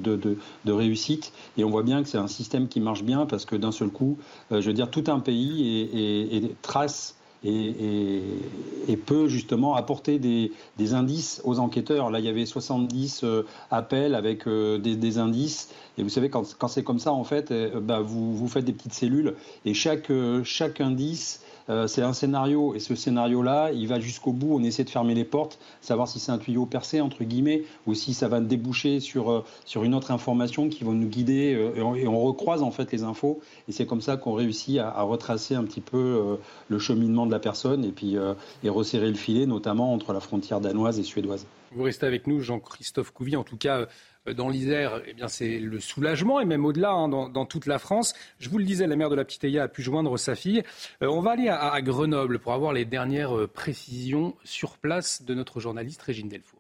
de, 0.65 0.73
réussite 0.73 1.33
et 1.59 1.65
on 1.65 1.71
voit 1.71 1.83
bien 1.83 2.03
que 2.03 2.09
c'est 2.09 2.19
un 2.19 2.29
système 2.29 2.69
qui 2.69 2.81
marche 2.81 3.03
bien 3.03 3.27
parce 3.27 3.45
que 3.45 3.57
d'un 3.57 3.73
seul 3.73 3.91
coup, 3.91 4.17
euh, 4.53 4.63
je 4.63 4.69
veux 4.69 4.73
dire, 4.73 4.91
tout 4.91 5.05
un 5.09 5.21
pays 5.21 5.91
et, 5.93 6.55
trace 6.63 7.17
et, 7.45 8.97
peut 9.07 9.29
justement 9.29 9.75
apporter 9.75 10.19
des, 10.19 10.53
indices 10.95 11.41
aux 11.45 11.59
enquêteurs. 11.59 12.11
Là, 12.11 12.19
il 12.19 12.25
y 12.25 12.29
avait 12.29 12.47
70 12.47 13.25
appels 13.71 14.15
avec 14.15 14.47
des, 14.49 15.19
indices. 15.19 15.71
Et 15.99 16.03
vous 16.03 16.09
savez, 16.09 16.31
quand, 16.31 16.45
c'est 16.69 16.85
comme 16.85 16.99
ça, 16.99 17.13
en 17.13 17.25
fait, 17.25 17.53
bah, 17.77 18.01
vous, 18.01 18.35
vous 18.35 18.49
faites 18.49 18.65
des 18.65 18.73
petites 18.73 18.95
cellules 18.95 19.35
et 19.65 19.75
chaque, 19.75 20.13
chaque 20.45 20.81
indice 20.81 21.41
euh, 21.71 21.87
c'est 21.87 22.03
un 22.03 22.13
scénario 22.13 22.75
et 22.75 22.81
ce 22.81 22.95
scénario-là, 22.95 23.71
il 23.73 23.87
va 23.87 24.01
jusqu'au 24.01 24.33
bout. 24.33 24.55
On 24.55 24.63
essaie 24.63 24.85
de 24.85 24.91
fermer 24.91 25.15
les 25.15 25.25
portes, 25.25 25.59
savoir 25.81 26.09
si 26.09 26.19
c'est 26.19 26.33
un 26.33 26.39
tuyau 26.39 26.67
percé 26.67 27.01
entre 27.01 27.25
guillemets 27.25 27.63
ou 27.87 27.95
si 27.95 28.13
ça 28.13 28.29
va 28.29 28.41
déboucher 28.41 29.01
sur 29.01 29.31
euh, 29.31 29.45
sur 29.65 29.85
une 29.85 29.95
autre 29.95 30.11
information 30.11 30.69
qui 30.69 30.85
va 30.85 30.93
nous 30.93 31.09
guider 31.09 31.55
euh, 31.55 31.95
et, 31.95 32.07
on, 32.07 32.21
recroise 32.21 32.63
en 32.63 32.71
fait 32.71 32.91
les 32.93 33.03
infos 33.03 33.41
et 33.69 33.73
c'est 33.73 33.87
comme 33.87 34.01
ça 34.01 34.17
qu'on 34.17 34.33
réussit 34.33 34.79
à, 34.79 35.01
retracer 35.03 35.55
un 35.55 35.65
petit 35.65 35.81
peu 35.81 36.39
le 36.69 36.79
cheminement 36.79 37.25
de 37.25 37.31
la 37.31 37.39
personne 37.39 37.85
et 37.85 37.93
puis 37.93 38.17
et 38.63 38.69
resserrer 38.69 39.09
le 39.09 39.15
filet, 39.15 39.47
notamment 39.47 39.93
entre 39.95 40.13
la 40.13 40.21
frontière 40.21 40.61
danoise 40.61 40.99
et 40.99 41.03
suédoise. 41.03 41.47
Vous 41.73 41.85
restez 41.85 42.07
avec 42.07 42.27
nous, 42.27 42.41
Jean-Christophe 42.41 43.13
Couvi. 43.13 43.37
En 43.37 43.45
tout 43.45 43.57
cas, 43.57 43.87
euh, 44.29 44.35
dans 44.35 44.49
l'Isère, 44.49 45.03
eh 45.07 45.15
bien, 45.15 45.29
c'est 45.29 45.61
le 45.61 45.79
soulagement, 45.79 46.41
et 46.41 46.45
même 46.45 46.65
au-delà, 46.65 46.91
hein, 46.91 47.09
dans, 47.09 47.47
toute 47.47 47.67
la 47.67 47.79
France. 47.79 48.15
Je 48.39 48.49
vous 48.49 48.59
le 48.59 48.65
disais, 48.65 48.87
la 48.87 48.97
mère 48.97 49.09
de 49.09 49.15
la 49.15 49.25
petite 49.25 49.45
Eya 49.45 49.65
a 49.65 49.69
pu 49.69 49.83
joindre 49.83 50.19
sa 50.19 50.35
fille. 50.35 50.63
Euh, 51.03 51.07
on 51.07 51.21
va 51.21 51.33
aller 51.33 51.49
à, 51.49 51.81
Grenoble 51.81 52.41
pour 52.41 52.53
avoir 52.53 52.73
les 52.73 52.85
dernières 52.85 53.37
euh, 53.37 53.47
précisions 53.47 54.35
sur 54.45 54.79
place 54.79 55.23
de 55.23 55.35
notre 55.35 55.61
journaliste 55.61 56.03
Régine 56.03 56.29
Delfour. 56.29 56.60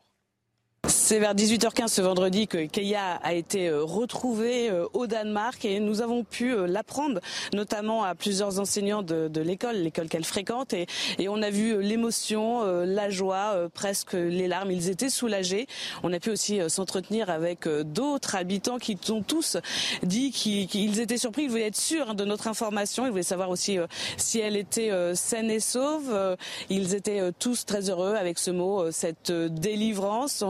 C'est 1.11 1.19
vers 1.19 1.35
18h15 1.35 1.88
ce 1.88 2.02
vendredi 2.02 2.47
que 2.47 2.67
Keia 2.67 3.17
a 3.17 3.33
été 3.33 3.67
euh, 3.67 3.83
retrouvée 3.83 4.71
euh, 4.71 4.87
au 4.93 5.09
Danemark 5.09 5.64
et 5.64 5.81
nous 5.81 6.02
avons 6.02 6.23
pu 6.23 6.55
euh, 6.55 6.69
l'apprendre, 6.69 7.19
notamment 7.52 8.05
à 8.05 8.14
plusieurs 8.14 8.61
enseignants 8.61 9.02
de, 9.02 9.29
l'école, 9.40 9.75
l'école 9.75 10.07
qu'elle 10.07 10.25
fréquente. 10.25 10.73
Et, 10.73 10.87
on 11.29 11.43
a 11.43 11.50
vu 11.50 11.83
l'émotion, 11.83 12.62
la 12.85 13.11
joie, 13.11 13.69
presque 13.75 14.12
les 14.12 14.47
larmes. 14.47 14.71
Ils 14.71 14.88
étaient 14.88 15.11
soulagés. 15.11 15.67
On 16.02 16.12
a 16.12 16.21
pu 16.21 16.31
aussi 16.31 16.61
s'entretenir 16.69 17.31
avec 17.31 17.69
d'autres 17.69 18.37
habitants 18.37 18.79
qui 18.79 18.97
ont 19.11 19.23
tous 19.23 19.57
dit 20.02 20.31
qu'ils 20.31 21.00
étaient 21.00 21.19
surpris. 21.19 21.45
Ils 21.45 21.50
voulaient 21.50 21.67
être 21.69 21.76
sûrs 21.76 22.11
hein, 22.11 22.14
de 22.14 22.25
notre 22.25 22.49
information. 22.49 23.07
Ils 23.07 23.11
voulaient 23.11 23.23
savoir 23.23 23.50
aussi 23.50 23.79
si 24.17 24.40
elle 24.40 24.57
était 24.57 24.90
saine 25.14 25.50
et 25.50 25.61
sauve. 25.61 26.37
Ils 26.69 26.95
étaient 26.95 27.31
tous 27.38 27.64
très 27.64 27.90
heureux 27.90 28.14
avec 28.14 28.38
ce 28.38 28.50
mot, 28.50 28.90
cette 28.90 29.31
délivrance. 29.33 30.43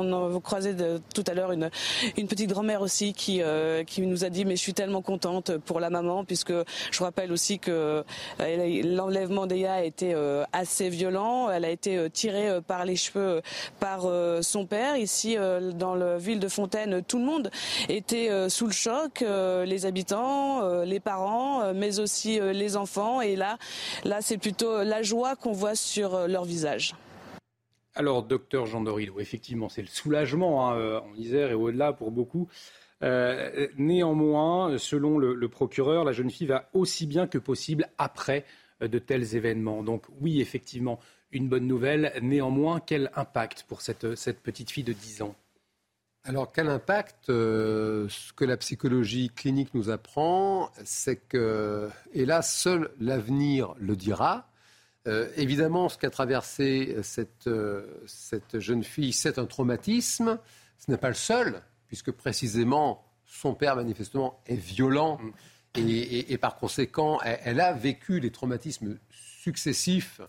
Croisez 0.50 0.75
de, 0.75 1.00
tout 1.14 1.23
à 1.28 1.35
l'heure 1.35 1.52
une, 1.52 1.71
une 2.16 2.26
petite 2.26 2.50
grand-mère 2.50 2.83
aussi 2.83 3.12
qui, 3.12 3.40
euh, 3.40 3.85
qui 3.85 4.02
nous 4.02 4.25
a 4.25 4.30
dit 4.30 4.45
mais 4.45 4.57
je 4.57 4.61
suis 4.61 4.75
tellement 4.75 5.00
contente 5.00 5.57
pour 5.59 5.78
la 5.78 5.90
maman 5.90 6.25
puisque 6.25 6.52
je 6.90 7.02
rappelle 7.04 7.30
aussi 7.30 7.61
que 7.61 8.02
euh, 8.40 8.83
l'enlèvement 8.83 9.47
d'Eya 9.47 9.75
a 9.75 9.83
été 9.83 10.12
euh, 10.12 10.42
assez 10.52 10.88
violent. 10.88 11.50
Elle 11.50 11.64
a 11.64 11.71
été 11.71 12.11
tirée 12.11 12.61
par 12.66 12.85
les 12.85 12.97
cheveux 12.97 13.42
par 13.78 14.09
son 14.42 14.66
père. 14.66 14.97
Ici 14.97 15.37
dans 15.75 15.95
la 15.95 16.19
ville 16.19 16.40
de 16.40 16.49
Fontaine, 16.49 17.00
tout 17.07 17.19
le 17.19 17.25
monde 17.25 17.50
était 17.88 18.28
sous 18.49 18.66
le 18.66 18.73
choc, 18.73 19.21
les 19.21 19.87
habitants, 19.87 20.83
les 20.83 20.99
parents, 20.99 21.73
mais 21.75 22.00
aussi 22.00 22.40
les 22.40 22.76
enfants. 22.76 23.21
Et 23.21 23.37
là, 23.37 23.57
là 24.04 24.19
c'est 24.21 24.38
plutôt 24.38 24.83
la 24.83 25.02
joie 25.02 25.37
qu'on 25.37 25.52
voit 25.52 25.76
sur 25.76 26.26
leur 26.26 26.45
visage. 26.45 26.95
Alors, 27.94 28.23
docteur 28.23 28.66
Jean 28.66 28.82
Dorillo, 28.82 29.18
effectivement, 29.18 29.68
c'est 29.68 29.82
le 29.82 29.88
soulagement 29.88 30.68
hein, 30.68 30.76
euh, 30.76 31.00
en 31.00 31.14
Isère 31.14 31.50
et 31.50 31.54
au-delà 31.54 31.92
pour 31.92 32.12
beaucoup. 32.12 32.49
Euh, 33.02 33.66
néanmoins, 33.76 34.78
selon 34.78 35.18
le, 35.18 35.49
procureur, 35.49 36.04
la 36.04 36.12
jeune 36.12 36.30
fille 36.30 36.47
va 36.47 36.68
aussi 36.73 37.06
bien 37.06 37.26
que 37.26 37.38
possible 37.38 37.88
après 37.99 38.44
euh, 38.82 38.88
de 38.88 38.99
tels 38.99 39.35
événements. 39.35 39.82
Donc 39.82 40.04
oui, 40.20 40.40
effectivement, 40.40 41.00
une 41.32 41.49
bonne 41.49 41.66
nouvelle. 41.66 42.12
Néanmoins, 42.23 42.80
quel 42.80 43.11
impact 43.16 43.64
pour 43.66 43.80
cette, 43.80 44.06
petite 44.42 44.70
fille 44.70 44.85
de 44.85 44.92
10 44.92 45.23
ans? 45.23 45.35
Alors, 46.23 46.52
quel 46.52 46.68
impact 46.68 47.25
Ce 47.28 48.32
que 48.35 48.44
la 48.44 48.59
psychologie 48.59 49.30
clinique 49.30 49.73
nous 49.75 49.88
apprend, 49.88 50.70
c'est 50.85 51.16
que, 51.16 51.88
et 52.12 52.26
là, 52.26 52.42
seul 52.42 52.90
l'avenir 53.00 53.75
le 53.78 53.97
dira, 53.97 54.50
euh, 55.09 55.30
évidemment, 55.37 55.88
ce 55.88 55.97
qu'a 55.97 56.11
traversé 56.11 56.95
euh, 56.97 57.25
euh, 57.47 57.87
cette, 58.07 58.59
jeune 58.59 58.85
fille, 58.85 59.12
c'est 59.12 59.38
un 59.38 59.47
traumatisme. 59.47 60.38
Ce 60.78 60.90
n'est 60.90 60.99
pas 60.99 61.09
le 61.09 61.14
seul, 61.14 61.62
puisque 61.87 62.11
précisément, 62.11 63.04
son 63.25 63.54
père, 63.54 63.76
manifestement, 63.76 64.40
est 64.47 64.57
violent. 64.57 65.19
Et, 65.76 66.37
par 66.38 66.57
conséquent, 66.57 67.21
elle, 67.23 67.61
a 67.61 67.73
vécu 67.73 68.19
les 68.19 68.33
traumatismes 68.33 68.99
successifs 69.11 70.21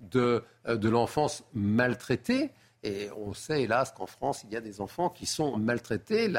de, 0.00 0.42
l'enfance 0.64 1.44
maltraitée. 1.52 2.50
Et 2.82 3.10
on 3.16 3.34
sait, 3.34 3.62
hélas, 3.62 3.92
qu'en 3.92 4.06
France, 4.06 4.44
il 4.44 4.54
y 4.54 4.56
a 4.56 4.60
des 4.62 4.80
enfants 4.80 5.10
qui 5.10 5.26
sont 5.26 5.58
maltraités 5.58 6.32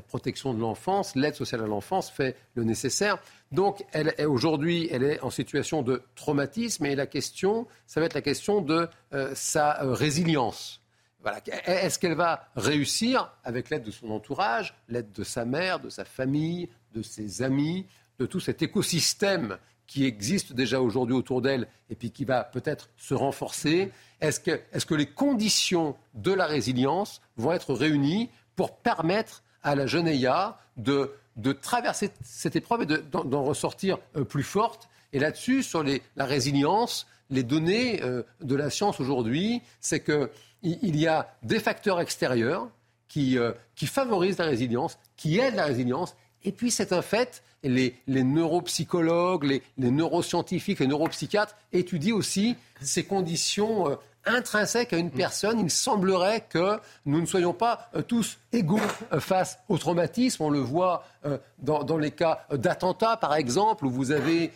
protection 0.00 0.54
de 0.54 0.60
l'enfance, 0.60 1.14
l'aide 1.14 1.34
sociale 1.34 1.62
à 1.62 1.66
l'enfance 1.66 2.10
fait 2.10 2.36
le 2.54 2.64
nécessaire. 2.64 3.18
Donc, 3.50 3.84
elle, 3.92 4.14
aujourd'hui, 4.26 4.88
elle 4.90 5.02
est 5.02 5.20
en 5.20 5.30
situation 5.30 5.82
de 5.82 6.02
traumatisme 6.14 6.86
et 6.86 6.94
la 6.94 7.06
question, 7.06 7.66
ça 7.86 8.00
va 8.00 8.06
être 8.06 8.14
la 8.14 8.22
question 8.22 8.62
de 8.62 8.88
euh, 9.12 9.32
sa 9.34 9.82
euh, 9.82 9.92
résilience. 9.92 10.80
Voilà. 11.20 11.40
Est-ce 11.66 11.98
qu'elle 11.98 12.14
va 12.14 12.48
réussir 12.56 13.30
avec 13.44 13.70
l'aide 13.70 13.84
de 13.84 13.90
son 13.90 14.10
entourage, 14.10 14.74
l'aide 14.88 15.12
de 15.12 15.22
sa 15.22 15.44
mère, 15.44 15.78
de 15.78 15.88
sa 15.88 16.04
famille, 16.04 16.68
de 16.94 17.02
ses 17.02 17.42
amis, 17.42 17.86
de 18.18 18.26
tout 18.26 18.40
cet 18.40 18.62
écosystème 18.62 19.58
qui 19.86 20.04
existe 20.04 20.52
déjà 20.52 20.80
aujourd'hui 20.80 21.14
autour 21.14 21.42
d'elle 21.42 21.68
et 21.90 21.94
puis 21.94 22.10
qui 22.10 22.24
va 22.24 22.42
peut-être 22.42 22.88
se 22.96 23.14
renforcer? 23.14 23.92
Est-ce 24.20 24.40
est 24.50 24.84
que 24.84 24.94
les 24.94 25.06
conditions 25.06 25.96
de 26.14 26.32
la 26.32 26.46
résilience 26.46 27.20
vont 27.36 27.52
être 27.52 27.74
réunies 27.74 28.30
pour 28.56 28.76
permettre 28.78 29.42
à 29.62 29.74
la 29.74 29.86
jeune 29.86 30.08
Eya 30.08 30.58
de, 30.76 31.12
traverser 31.60 32.10
cette 32.22 32.56
épreuve 32.56 32.82
et 32.82 32.86
d'en 32.86 33.44
ressortir 33.44 33.98
euh, 34.16 34.24
plus 34.24 34.42
forte. 34.42 34.88
Et 35.12 35.18
là-dessus, 35.18 35.62
sur 35.62 35.84
la 36.16 36.24
résilience, 36.24 37.06
les 37.30 37.42
données 37.42 38.02
euh, 38.02 38.22
de 38.40 38.56
la 38.56 38.70
science 38.70 39.00
aujourd'hui, 39.00 39.62
c'est 39.80 40.04
qu'il 40.04 40.28
il 40.62 40.96
y 40.96 41.06
a 41.06 41.34
des 41.42 41.60
facteurs 41.60 42.00
extérieurs 42.00 42.68
qui, 43.08 43.38
euh, 43.38 43.52
qui 43.74 43.86
favorisent 43.86 44.38
la 44.38 44.46
résilience, 44.46 44.98
qui 45.16 45.38
aident 45.38 45.56
la 45.56 45.66
résilience. 45.66 46.14
Et 46.44 46.52
puis 46.52 46.70
c'est 46.70 46.92
un 46.92 47.02
fait, 47.02 47.42
les, 47.62 47.94
les 48.06 48.24
neuropsychologues, 48.24 49.44
les, 49.44 49.62
les, 49.78 49.90
neuroscientifiques, 49.90 50.80
les 50.80 50.86
neuropsychiatres 50.86 51.56
étudient 51.72 52.16
aussi 52.16 52.56
ces 52.80 53.04
conditions 53.04 53.96
intrinsèque 54.24 54.92
à 54.92 54.98
une 54.98 55.10
personne. 55.10 55.60
Il 55.60 55.70
semblerait 55.70 56.46
que 56.48 56.78
nous 57.06 57.20
ne 57.20 57.26
soyons 57.26 57.52
pas 57.52 57.90
euh, 57.94 58.02
tous 58.02 58.38
égaux 58.52 58.80
euh, 59.12 59.20
face 59.20 59.58
au 59.68 59.78
traumatisme. 59.78 60.42
On 60.42 60.50
le 60.50 60.60
voit 60.60 61.04
euh, 61.24 61.38
dans, 61.58 61.98
les 61.98 62.10
cas 62.10 62.46
d'attentats, 62.52 63.16
par 63.16 63.34
exemple, 63.34 63.86
où 63.86 63.90
vous 63.90 64.12
avez 64.12 64.50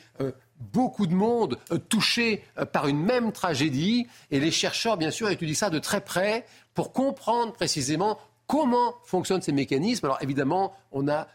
beaucoup 0.58 1.06
de 1.06 1.14
monde 1.14 1.58
touché 1.88 2.42
par 2.73 2.88
une 2.88 2.99
même 2.99 3.32
tragédie. 3.32 4.06
Et 4.30 4.40
les 4.40 4.50
chercheurs, 4.50 4.96
bien 4.96 5.11
sûr, 5.11 5.30
étudient 5.30 5.54
ça 5.54 5.70
de 5.70 5.78
très 5.78 6.00
près 6.00 6.46
pour 6.75 6.92
comprendre 6.92 7.52
précisément 7.52 8.18
comment 8.46 8.94
fonctionnent 9.04 9.42
ces 9.42 9.52
mécanismes. 9.52 10.06
Alors 10.06 10.18
évidemment, 10.23 10.75
on 10.92 11.08
a 11.08 11.28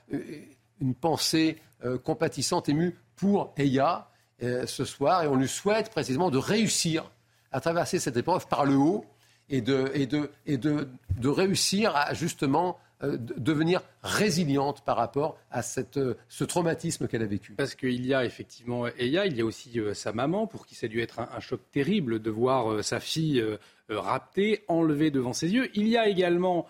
une 0.81 0.95
pensée 0.95 1.61
compatissante, 2.03 2.67
émue 2.67 2.97
pour 3.15 3.53
Eya 3.57 4.09
ce 4.41 4.85
soir, 4.85 5.23
et 5.23 5.27
on 5.27 5.35
lui 5.35 5.47
souhaite 5.47 5.91
précisément 5.91 6.31
de 6.31 6.37
réussir 6.37 7.09
à 7.51 7.59
traverser 7.59 7.99
cette 7.99 8.17
épreuve 8.17 8.47
par 8.47 8.65
le 8.65 8.75
haut 8.75 9.05
et 9.51 9.61
de, 9.61 10.89
réussir 11.23 11.95
à 11.95 12.13
justement 12.13 12.77
euh, 13.03 13.17
devenir 13.17 13.81
résiliente 14.03 14.83
par 14.85 14.97
rapport 14.97 15.37
à 15.49 15.61
euh, 15.97 16.13
ce 16.29 16.43
traumatisme 16.43 17.07
qu'elle 17.07 17.23
a 17.23 17.27
vécu. 17.27 17.53
Parce 17.53 17.75
qu'il 17.75 18.05
y 18.05 18.13
a 18.13 18.23
effectivement 18.25 18.87
Eya, 18.87 19.25
il 19.25 19.35
y 19.35 19.41
a 19.41 19.45
aussi 19.45 19.79
euh, 19.79 19.93
sa 19.93 20.13
maman, 20.13 20.47
pour 20.47 20.65
qui 20.65 20.75
ça 20.75 20.85
a 20.85 20.89
dû 20.89 21.01
être 21.01 21.19
un, 21.19 21.39
choc 21.39 21.61
terrible 21.71 22.21
de 22.21 22.29
voir 22.29 22.83
sa 22.83 22.99
fille 22.99 23.43
raptée, 23.89 24.63
enlevée 24.67 25.11
devant 25.11 25.33
ses 25.33 25.51
yeux. 25.51 25.69
Il 25.73 25.87
y 25.87 25.97
a 25.97 26.07
également 26.07 26.67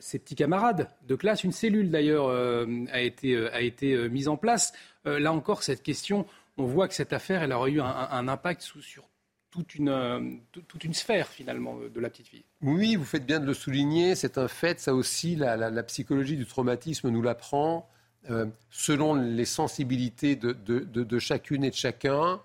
ses 0.00 0.18
petits 0.18 0.34
camarades 0.34 0.90
de 1.06 1.14
classe. 1.14 1.44
Une 1.44 1.52
cellule 1.52 1.90
d'ailleurs 1.90 2.28
a 2.30 3.00
été, 3.00 4.08
mise 4.08 4.26
en 4.26 4.36
place. 4.36 4.72
là 5.04 5.32
encore, 5.32 5.62
cette 5.62 5.82
question, 5.82 6.26
on 6.56 6.64
voit 6.64 6.88
que 6.88 6.94
cette 6.94 7.12
affaire, 7.12 7.42
elle 7.42 7.52
aurait 7.52 7.70
eu 7.70 7.80
un 7.80 8.28
impact 8.28 8.62
sur 8.62 9.09
toute 9.50 9.74
une, 9.74 9.88
euh, 9.88 10.20
toute 10.52 10.84
une 10.84 10.94
sphère 10.94 11.28
finalement 11.28 11.78
euh, 11.80 11.88
de 11.88 12.00
la 12.00 12.08
petite 12.08 12.28
fille. 12.28 12.44
Oui, 12.62 12.96
vous 12.96 13.04
faites 13.04 13.26
bien 13.26 13.40
de 13.40 13.46
le 13.46 13.54
souligner, 13.54 14.14
c'est 14.14 14.38
un 14.38 14.48
fait, 14.48 14.80
ça 14.80 14.94
aussi, 14.94 15.36
la, 15.36 15.82
psychologie 15.82 16.36
du 16.36 16.46
traumatisme 16.46 17.08
nous 17.08 17.22
l'apprend. 17.22 17.88
Euh, 18.30 18.46
selon 18.70 19.14
les 19.14 19.46
sensibilités 19.46 20.36
de, 20.36 21.18
chacune 21.18 21.64
et 21.64 21.70
de 21.70 21.74
chacun, 21.74 22.40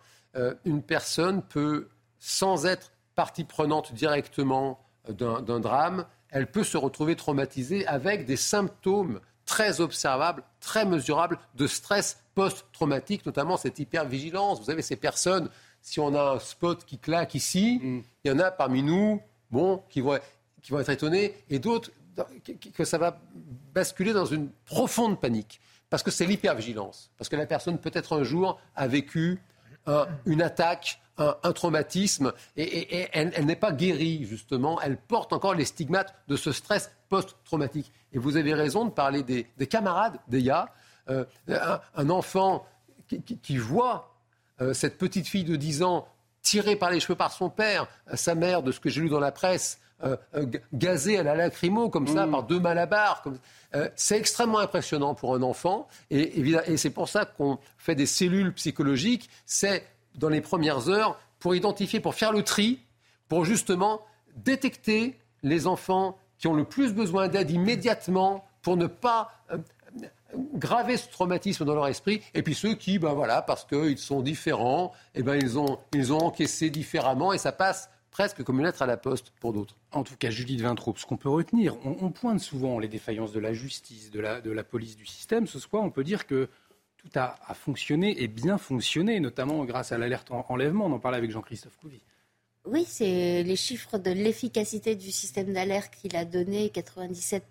une 0.66 0.82
personne 0.82 1.42
peut, 1.44 1.88
sans 2.20 2.66
être 2.66 2.92
partie 3.14 3.46
prenante 3.46 3.94
directement 3.94 4.80
d'un 5.10 5.60
drame, 5.60 6.06
elle 6.30 6.48
peut 6.48 6.64
se 6.64 6.78
retrouver 6.78 7.16
traumatisée 7.16 7.86
avec 7.88 8.26
des 8.26 8.36
symptômes 8.36 9.22
très 9.46 9.80
observables, 9.80 10.44
très 10.60 10.86
mesurables 10.86 11.38
de 11.56 11.68
stress 11.68 12.22
post-traumatique, 12.34 13.26
notamment 13.26 13.58
cette 13.58 13.80
hypervigilance. 13.80 14.60
Vous 14.60 14.66
savez, 14.66 14.82
ces 14.82 14.98
personnes 14.98 15.50
si 15.86 16.00
on 16.00 16.16
a 16.16 16.34
un 16.34 16.40
spot 16.40 16.84
qui 16.84 16.98
claque 16.98 17.36
ici, 17.36 17.80
mm. 17.82 18.02
il 18.24 18.32
y 18.32 18.34
en 18.34 18.40
a 18.40 18.50
parmi 18.50 18.82
nous, 18.82 19.22
bon, 19.52 19.84
qui 19.88 20.02
vont, 20.02 20.18
qui 20.64 20.72
vont 20.72 20.80
être 20.80 20.90
étonnés, 20.90 21.36
et 21.52 21.60
d'autres 21.60 21.92
que 22.74 22.86
ça 22.86 22.98
va 22.98 23.20
basculer 23.74 24.12
dans 24.12 24.26
une 24.26 24.50
profonde 24.66 25.20
panique. 25.22 25.62
Parce 25.92 26.02
que 26.02 26.10
c'est 26.10 26.26
l'hypervigilance. 26.26 27.12
Parce 27.18 27.30
que 27.30 27.36
la 27.36 27.46
personne, 27.46 27.78
peut-être 27.78 28.18
un 28.18 28.24
jour, 28.24 28.60
a 28.76 28.88
vécu 28.88 29.40
une 30.26 30.42
attaque, 30.42 31.00
un, 31.18 31.52
traumatisme, 31.52 32.34
et, 32.58 33.08
elle, 33.14 33.46
n'est 33.46 33.56
pas 33.56 33.72
guérie, 33.72 34.26
justement. 34.26 34.82
Elle 34.82 34.98
porte 34.98 35.34
encore 35.34 35.54
les 35.54 35.66
stigmates 35.66 36.16
de 36.28 36.36
ce 36.36 36.52
stress 36.52 36.92
post-traumatique. 37.10 37.92
Et 38.12 38.18
vous 38.18 38.38
avez 38.38 38.56
raison 38.56 38.86
de 38.86 38.90
parler 38.90 39.22
des, 39.22 39.68
camarades 39.68 40.18
d'Eya. 40.28 40.74
Euh, 41.10 41.26
un, 41.96 42.10
enfant 42.10 42.66
qui, 43.44 43.58
voit 43.58 44.15
euh, 44.62 44.74
cette 44.74 44.98
petite 44.98 45.28
fille 45.28 45.44
de 45.44 45.56
10 45.56 45.84
ans 45.84 46.08
tirée 46.42 46.76
par 46.76 46.92
les 46.92 47.00
cheveux 47.00 47.16
par 47.16 47.32
son 47.32 47.50
père, 47.50 47.88
sa 48.14 48.36
mère, 48.36 48.62
de 48.62 48.72
ce 48.72 48.80
que 48.80 48.90
j'ai 48.90 49.02
lu 49.02 49.10
dans 49.10 49.20
la 49.20 49.32
presse, 49.32 49.80
euh, 50.04 50.16
gazée 50.74 51.18
à 51.18 51.24
la 51.24 51.36
lacrymo 51.36 51.90
comme 51.90 52.08
ça, 52.08 52.28
mmh. 52.28 52.32
par 52.32 52.44
deux 52.44 52.60
malabars. 52.60 53.24
C'est 53.96 54.18
extrêmement 54.18 54.60
impressionnant 54.60 55.16
pour 55.16 55.36
un 55.36 55.42
enfant. 55.42 55.88
Et, 56.12 56.40
et 56.40 56.78
c'est 56.78 56.92
pour 56.92 57.10
ça 57.10 57.26
qu'on 57.26 57.58
fait 57.78 57.96
des 57.96 58.06
cellules 58.06 58.54
psychologiques. 58.54 59.30
C'est 59.46 59.86
dans 60.14 60.30
les 60.30 60.42
premières 60.42 60.88
heures 60.88 61.20
pour 61.40 61.56
identifier, 61.56 62.00
pour 62.00 62.16
faire 62.16 62.32
le 62.32 62.44
tri, 62.44 62.80
pour 63.28 63.44
justement 63.44 64.02
détecter 64.36 65.20
les 65.44 65.68
enfants 65.68 66.18
qui 66.38 66.48
ont 66.48 66.54
le 66.54 66.66
plus 66.66 66.94
besoin 66.94 67.28
d'aide 67.28 67.52
immédiatement 67.52 68.46
pour 68.62 68.78
ne 68.78 68.88
pas 68.88 69.32
euh, 69.52 69.58
graver 70.54 70.98
ce 70.98 71.10
traumatisme 71.10 71.66
dans 71.66 71.76
leur 71.76 71.88
esprit, 71.88 72.22
et 72.34 72.44
puis 72.44 72.56
ceux 72.56 72.76
qui, 72.76 73.00
ben 73.00 73.14
voilà, 73.14 73.42
parce 73.42 73.66
qu'ils 73.66 73.98
sont 73.98 74.22
différents, 74.22 74.92
eh 75.14 75.24
ben 75.24 75.36
ils 75.36 75.58
ont, 75.58 75.80
ils 75.94 76.14
ont 76.14 76.20
encaissé 76.20 76.70
différemment, 76.70 77.34
et 77.34 77.38
ça 77.38 77.52
passe 77.52 77.90
presque 78.16 78.44
comme 78.44 78.60
une 78.60 78.66
lettre 78.66 78.82
à 78.82 78.86
la 78.86 78.96
poste 78.96 79.32
pour 79.42 79.52
d'autres. 79.52 79.76
En 79.92 80.04
tout 80.04 80.16
cas, 80.16 80.30
Judith 80.30 80.62
Vintraube, 80.62 80.98
ce 80.98 81.06
qu'on 81.06 81.18
peut 81.18 81.30
retenir, 81.30 81.76
on, 81.86 82.12
pointe 82.12 82.40
souvent 82.40 82.80
les 82.80 82.88
défaillances 82.88 83.34
de 83.34 83.42
la 83.42 83.54
justice, 83.54 84.10
de 84.10 84.22
la, 84.22 84.40
de 84.40 84.52
la 84.52 84.64
police, 84.64 84.96
du 84.96 85.06
système. 85.06 85.48
Ce 85.48 85.60
soir, 85.60 85.84
on 85.84 85.90
peut 85.90 86.06
dire 86.06 86.26
que 86.26 86.48
tout 86.96 87.10
a, 87.20 87.36
fonctionné 87.54 88.24
et 88.24 88.30
bien 88.30 88.58
fonctionné, 88.58 89.20
notamment 89.20 89.66
grâce 89.66 89.92
à 89.92 89.98
l'alerte 89.98 90.32
enlèvement. 90.32 90.86
On 90.86 90.94
en 90.94 91.00
parlait 91.00 91.18
avec 91.18 91.30
Jean-Christophe 91.30 91.76
Couvi. 91.76 92.02
Oui, 92.68 92.84
c'est 92.90 93.44
les 93.44 93.56
chiffres 93.56 94.00
de 94.00 94.10
l'efficacité 94.10 94.96
du 94.96 95.12
système 95.12 95.54
d'alerte 95.54 95.94
qu'il 96.02 96.16
a 96.16 96.26
donné, 96.26 96.70
97%. 96.70 97.42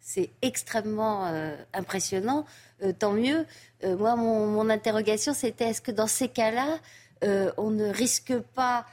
C'est 0.00 0.28
extrêmement 0.42 1.26
euh, 1.26 1.56
impressionnant. 1.72 2.44
Euh, 2.82 2.92
tant 2.92 3.12
mieux. 3.12 3.46
Euh, 3.84 3.96
moi, 3.96 4.16
mon, 4.16 4.68
interrogation, 4.68 5.32
c'était 5.32 5.70
est-ce 5.70 5.80
que 5.80 5.92
dans 5.92 6.06
ces 6.06 6.28
cas-là, 6.28 6.78
on 7.56 7.70
ne 7.70 7.88
risque 7.88 8.38
pas 8.54 8.86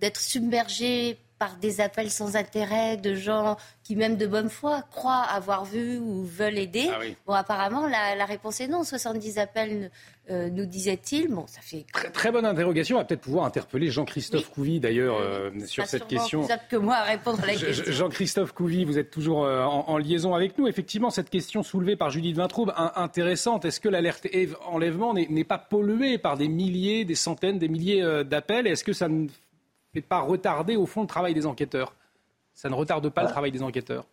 d'être 0.00 0.20
submergé 0.20 1.18
par 1.40 1.56
des 1.56 1.80
appels 1.80 2.10
sans 2.10 2.36
intérêt 2.36 2.98
de 2.98 3.14
gens 3.14 3.56
qui, 3.82 3.96
même 3.96 4.18
de 4.18 4.26
bonne 4.26 4.50
foi, 4.50 4.82
croient 4.90 5.22
avoir 5.22 5.64
vu 5.64 5.96
ou 5.96 6.22
veulent 6.22 6.58
aider. 6.58 6.90
Ah 6.92 6.98
bon, 7.26 7.32
apparemment, 7.32 7.86
la, 7.86 8.26
réponse 8.26 8.60
est 8.60 8.68
non. 8.68 8.84
70 8.84 9.38
appels, 9.38 9.90
euh, 10.28 10.50
nous 10.50 10.66
disait-il. 10.66 11.28
Bon, 11.28 11.46
ça 11.46 11.62
fait. 11.62 11.86
Très, 12.12 12.30
bonne 12.30 12.44
interrogation. 12.44 12.96
On 12.96 12.98
va 13.00 13.06
peut-être 13.06 13.22
pouvoir 13.22 13.46
interpeller 13.46 13.90
Jean-Christophe 13.90 14.50
Couvi, 14.50 14.80
d'ailleurs, 14.80 15.16
euh, 15.18 15.50
sur 15.64 15.86
cette 15.86 16.06
question. 16.06 16.46
Plus 16.46 16.56
que 16.68 16.76
moi 16.76 16.96
à 16.96 17.04
répondre 17.04 17.42
à 17.42 17.46
la 17.46 17.54
question. 17.54 17.84
Jean-Christophe 17.90 18.52
Couvi, 18.52 18.84
vous 18.84 18.98
êtes 18.98 19.10
toujours 19.10 19.46
euh, 19.46 19.64
en, 19.64 19.96
liaison 19.96 20.34
avec 20.34 20.58
nous. 20.58 20.68
Effectivement, 20.68 21.08
cette 21.08 21.30
question 21.30 21.62
soulevée 21.62 21.96
par 21.96 22.10
Judith 22.10 22.36
Vintraube, 22.36 22.74
intéressante. 22.76 23.64
Est-ce 23.64 23.80
que 23.80 23.88
l'alerte 23.88 24.26
enlèvement 24.66 25.14
n'est 25.14 25.44
pas 25.44 25.58
polluée 25.58 26.18
par 26.18 26.36
des 26.36 26.48
milliers, 26.48 27.06
des 27.06 27.14
centaines, 27.14 27.58
des 27.58 27.68
milliers 27.68 28.24
d'appels? 28.26 28.66
Est-ce 28.66 28.84
que 28.84 28.92
ça 28.92 29.08
ne 29.08 29.26
mais 29.94 30.00
pas 30.00 30.20
retarder 30.20 30.76
au 30.76 30.86
fond 30.86 31.02
le 31.02 31.06
travail 31.06 31.34
des 31.34 31.46
enquêteurs. 31.46 31.94
Ça 32.54 32.68
ne 32.68 32.74
retarde 32.74 33.08
pas 33.08 33.22
le 33.22 33.28
ah. 33.28 33.30
travail 33.30 33.52
des 33.52 33.62
enquêteurs. 33.62 34.06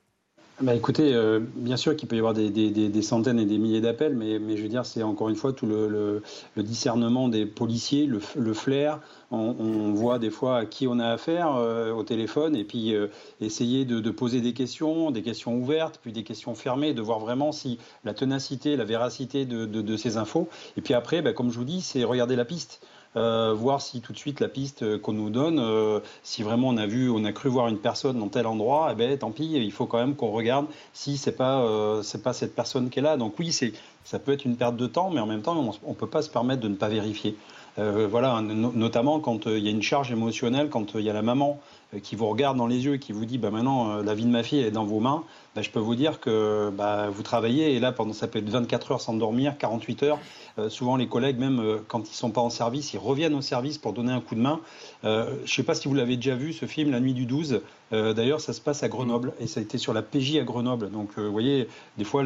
Bah 0.60 0.74
écoutez, 0.74 1.13
euh, 1.13 1.39
bien 1.39 1.77
sûr 1.77 1.96
qu'il 1.96 2.10
peut 2.10 2.15
y 2.15 2.19
avoir 2.19 2.34
des, 2.34 3.01
centaines 3.03 3.39
et 3.39 3.46
des 3.46 3.60
milliers 3.60 3.79
d'appels, 3.79 4.15
mais, 4.15 4.39
mais, 4.39 4.57
je 4.57 4.63
veux 4.63 4.69
dire, 4.69 4.88
c'est 4.88 5.03
encore 5.03 5.29
une 5.29 5.36
fois 5.36 5.53
tout 5.53 5.67
le, 5.67 6.24
discernement 6.55 7.29
des 7.29 7.46
policiers, 7.46 8.07
le, 8.07 8.53
flair. 8.55 9.00
On, 9.29 9.93
voit 9.93 10.17
des 10.17 10.31
fois 10.31 10.57
à 10.57 10.65
qui 10.65 10.88
on 10.88 10.98
a 10.98 11.10
affaire 11.10 11.55
euh, 11.55 11.91
au 11.91 12.01
téléphone 12.01 12.55
et 12.55 12.63
puis 12.63 12.96
euh, 12.96 13.07
essayer 13.39 13.86
de, 13.86 14.10
poser 14.10 14.41
des 14.41 14.53
questions, 14.53 15.12
des 15.12 15.22
questions 15.22 15.55
ouvertes, 15.55 16.00
puis 16.01 16.12
des 16.12 16.24
questions 16.24 16.55
fermées, 16.55 16.96
de 16.96 17.03
voir 17.03 17.19
vraiment 17.19 17.51
si 17.51 17.77
la 18.03 18.15
tenacité, 18.15 18.77
la 18.77 18.86
véracité 18.86 19.46
de, 19.46 19.96
ces 19.96 20.17
infos. 20.17 20.50
Et 20.75 20.81
puis 20.81 20.96
après, 20.96 21.22
bah, 21.22 21.34
comme 21.34 21.51
je 21.51 21.57
vous 21.60 21.65
dis, 21.65 21.81
c'est 21.81 22.03
regarder 22.03 22.36
la 22.36 22.46
piste. 22.46 22.81
Euh, 23.18 23.53
voir 23.56 23.82
si 23.82 24.00
tout 24.00 24.14
de 24.14 24.18
suite 24.18 24.40
la 24.40 24.48
piste 24.48 24.84
euh, 24.84 25.00
qu'on 25.00 25.14
nous 25.14 25.32
donne, 25.32 25.58
euh, 25.58 26.01
si 26.22 26.44
vraiment 26.44 26.68
on 26.68 26.77
a 26.77 26.86
vu, 26.86 27.10
on 27.10 27.25
a 27.25 27.32
cru 27.32 27.50
voir 27.50 27.68
une 27.68 27.80
personne 27.80 28.20
dans 28.20 28.27
tel 28.27 28.46
endroit, 28.46 28.90
eh 28.92 28.96
ben 28.96 29.18
tant 29.18 29.32
pis, 29.32 29.53
il 29.53 29.72
faut 29.72 29.88
quand 29.88 29.98
même 29.98 30.16
qu'on 30.16 30.30
regarde 30.30 30.68
si 30.94 31.18
c'est 31.18 31.32
pas 31.32 31.66
c'est 32.03 32.22
pas 32.22 32.34
cette 32.34 32.53
personne 32.53 32.90
qui 32.90 33.00
est 33.00 33.01
là. 33.01 33.18
Donc 33.18 33.40
oui, 33.40 33.51
c'est 33.51 33.74
ça 34.03 34.20
peut 34.20 34.34
être 34.34 34.46
une 34.46 34.56
perte 34.56 34.75
de 34.75 34.86
temps, 34.86 35.10
mais 35.10 35.20
en 35.20 35.25
même 35.25 35.42
temps, 35.42 35.58
on 35.84 35.90
ne 35.90 35.96
peut 35.96 36.08
pas 36.08 36.22
se 36.22 36.30
permettre 36.30 36.62
de 36.62 36.68
ne 36.68 36.75
pas 36.75 36.90
vérifier. 36.90 37.36
voilà, 37.77 38.42
notamment 38.42 39.20
quand 39.20 39.48
il 39.48 39.60
y 39.60 39.68
a 39.68 39.72
une 39.72 39.82
charge 39.82 40.12
émotionnelle, 40.12 40.70
quand 40.70 40.96
il 40.96 41.01
y 41.01 41.10
a 41.10 41.14
la 41.14 41.22
maman 41.22 41.60
qui 42.03 42.15
vous 42.15 42.27
regarde 42.27 42.57
dans 42.57 42.67
les 42.67 42.85
yeux 42.85 42.95
et 42.95 43.00
qui 43.00 43.13
vous 43.13 43.25
dit 43.25 43.37
bah 43.37 43.50
maintenant 43.50 44.01
la 44.01 44.13
vie 44.13 44.25
de 44.25 44.29
ma 44.29 44.43
fille 44.43 44.59
est 44.59 44.71
dans 44.71 44.83
vos 44.83 45.00
mains, 45.00 45.23
bah, 45.55 45.61
je 45.61 45.69
peux 45.69 45.79
vous 45.79 45.95
dire 45.95 46.19
que 46.19 46.69
bah, 46.69 47.09
vous 47.09 47.23
travaillez 47.23 47.75
et 47.75 47.79
là 47.79 47.91
pendant 47.91 48.13
ça 48.13 48.27
peut 48.27 48.39
être 48.39 48.50
24 48.50 48.91
heures 48.91 49.01
sans 49.01 49.13
dormir, 49.13 49.57
48 49.57 50.03
heures 50.03 50.19
euh, 50.59 50.69
souvent, 50.69 50.95
les 50.95 51.07
collègues, 51.07 51.37
même 51.37 51.59
euh, 51.59 51.77
quand 51.87 52.09
ils 52.09 52.15
sont 52.15 52.31
pas 52.31 52.41
en 52.41 52.50
service, 52.50 52.93
ils 52.93 52.97
reviennent 52.97 53.35
au 53.35 53.41
service 53.41 53.77
pour 53.77 53.93
donner 53.93 54.11
un 54.11 54.21
coup 54.21 54.35
de 54.35 54.39
main. 54.39 54.59
Euh, 55.03 55.35
je 55.45 55.53
sais 55.53 55.63
pas 55.63 55.75
si 55.75 55.87
vous 55.87 55.93
l'avez 55.93 56.15
déjà 56.15 56.35
vu, 56.35 56.51
ce 56.51 56.65
film, 56.65 56.91
La 56.91 57.00
nuit 57.00 57.13
du 57.13 57.25
12. 57.25 57.61
D'ailleurs, 57.91 58.41
ça 58.41 58.51
se 58.51 58.59
passe 58.59 58.83
à 58.83 58.89
Grenoble 58.89 59.31
et 59.39 59.47
ça 59.47 59.61
a 59.61 59.63
été 59.63 59.77
sur 59.77 59.93
la 59.93 60.01
PJ 60.01 60.35
à 60.35 60.43
Grenoble. 60.43 60.91
Donc, 60.91 61.17
vous 61.17 61.31
voyez, 61.31 61.69
des 61.97 62.03
fois, 62.03 62.21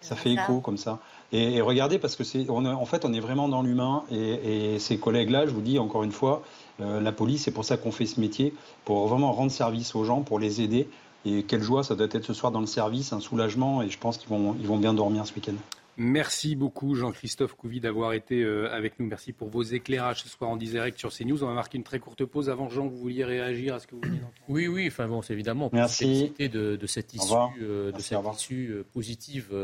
ça 0.00 0.16
fait 0.16 0.32
écho 0.32 0.60
comme 0.60 0.78
ça. 0.78 0.98
Et, 1.30 1.60
regardez, 1.60 1.98
parce 1.98 2.16
que 2.16 2.24
c'est, 2.24 2.48
en 2.48 2.86
fait, 2.86 3.04
on 3.04 3.12
est 3.12 3.20
vraiment 3.20 3.50
dans 3.50 3.60
l'humain. 3.60 4.04
Et, 4.10 4.78
ces 4.78 4.96
collègues-là, 4.96 5.46
je 5.46 5.50
vous 5.50 5.60
dis 5.60 5.78
encore 5.78 6.04
une 6.04 6.12
fois, 6.12 6.42
la 6.78 7.12
police, 7.12 7.44
c'est 7.44 7.50
pour 7.52 7.64
ça 7.64 7.76
qu'on 7.76 7.92
fait 7.92 8.06
ce 8.06 8.20
métier, 8.20 8.54
pour 8.84 9.06
vraiment 9.06 9.32
rendre 9.32 9.52
service 9.52 9.94
aux 9.94 10.04
gens, 10.04 10.22
pour 10.22 10.38
les 10.38 10.60
aider. 10.60 10.88
Et 11.24 11.44
quelle 11.44 11.62
joie, 11.62 11.84
ça 11.84 11.94
doit 11.94 12.08
être 12.10 12.24
ce 12.24 12.34
soir 12.34 12.50
dans 12.50 12.60
le 12.60 12.66
service, 12.66 13.12
un 13.12 13.20
soulagement. 13.20 13.82
Et 13.82 13.88
je 13.88 13.98
pense 13.98 14.18
qu'ils 14.18 14.28
vont, 14.28 14.56
ils 14.58 14.66
vont 14.66 14.78
bien 14.78 14.94
dormir 14.94 15.26
ce 15.26 15.34
week-end. 15.34 15.54
Merci 15.98 16.56
beaucoup 16.56 16.94
Jean-Christophe 16.94 17.54
Couvi 17.54 17.78
d'avoir 17.78 18.14
été 18.14 18.42
euh, 18.42 18.72
avec 18.72 18.98
nous. 18.98 19.06
Merci 19.06 19.32
pour 19.32 19.48
vos 19.50 19.62
éclairages 19.62 20.22
ce 20.22 20.28
soir 20.28 20.50
en 20.50 20.56
direct 20.56 20.98
sur 20.98 21.12
CNews. 21.12 21.44
On 21.44 21.48
va 21.48 21.52
marquer 21.52 21.76
une 21.76 21.84
très 21.84 21.98
courte 21.98 22.24
pause. 22.24 22.48
Avant 22.48 22.70
Jean, 22.70 22.86
vous 22.86 22.96
vouliez 22.96 23.24
réagir 23.24 23.74
à 23.74 23.78
ce 23.78 23.86
que 23.86 23.94
vous 23.94 24.00
venez 24.02 24.16
d'entendre? 24.16 24.32
Oui, 24.48 24.68
oui, 24.68 24.86
enfin 24.88 25.06
bon, 25.06 25.20
c'est 25.20 25.34
évidemment 25.34 25.68
Merci. 25.72 26.32
De, 26.38 26.76
de 26.76 26.86
cette 26.86 27.12
issue, 27.12 27.34
euh, 27.60 27.92
de 27.92 28.00
cette 28.00 28.18
issue 28.34 28.70
euh, 28.70 28.84
positive 28.92 29.54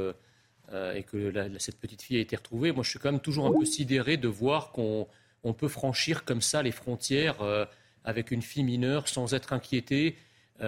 et 0.95 1.03
que 1.03 1.33
cette 1.59 1.81
petite 1.81 2.03
fille 2.03 2.19
a 2.19 2.21
été 2.21 2.37
retrouvée. 2.37 2.73
Moi, 2.73 2.85
je 2.85 2.91
suis 2.91 2.99
quand 2.99 3.11
même 3.11 3.23
toujours 3.23 3.47
un 3.47 3.59
peu 3.59 3.65
sidéré 3.65 4.19
de 4.19 4.29
voir 4.29 4.71
qu'on 4.71 5.09
peut 5.53 5.69
franchir 5.69 6.25
comme 6.25 6.43
ça 6.43 6.63
les 6.63 6.73
frontières 6.73 7.37
avec 8.05 8.31
une 8.31 8.43
fille 8.43 8.65
mineure 8.65 9.09
sans 9.09 9.35
être 9.35 9.53
inquiété. 9.53 10.17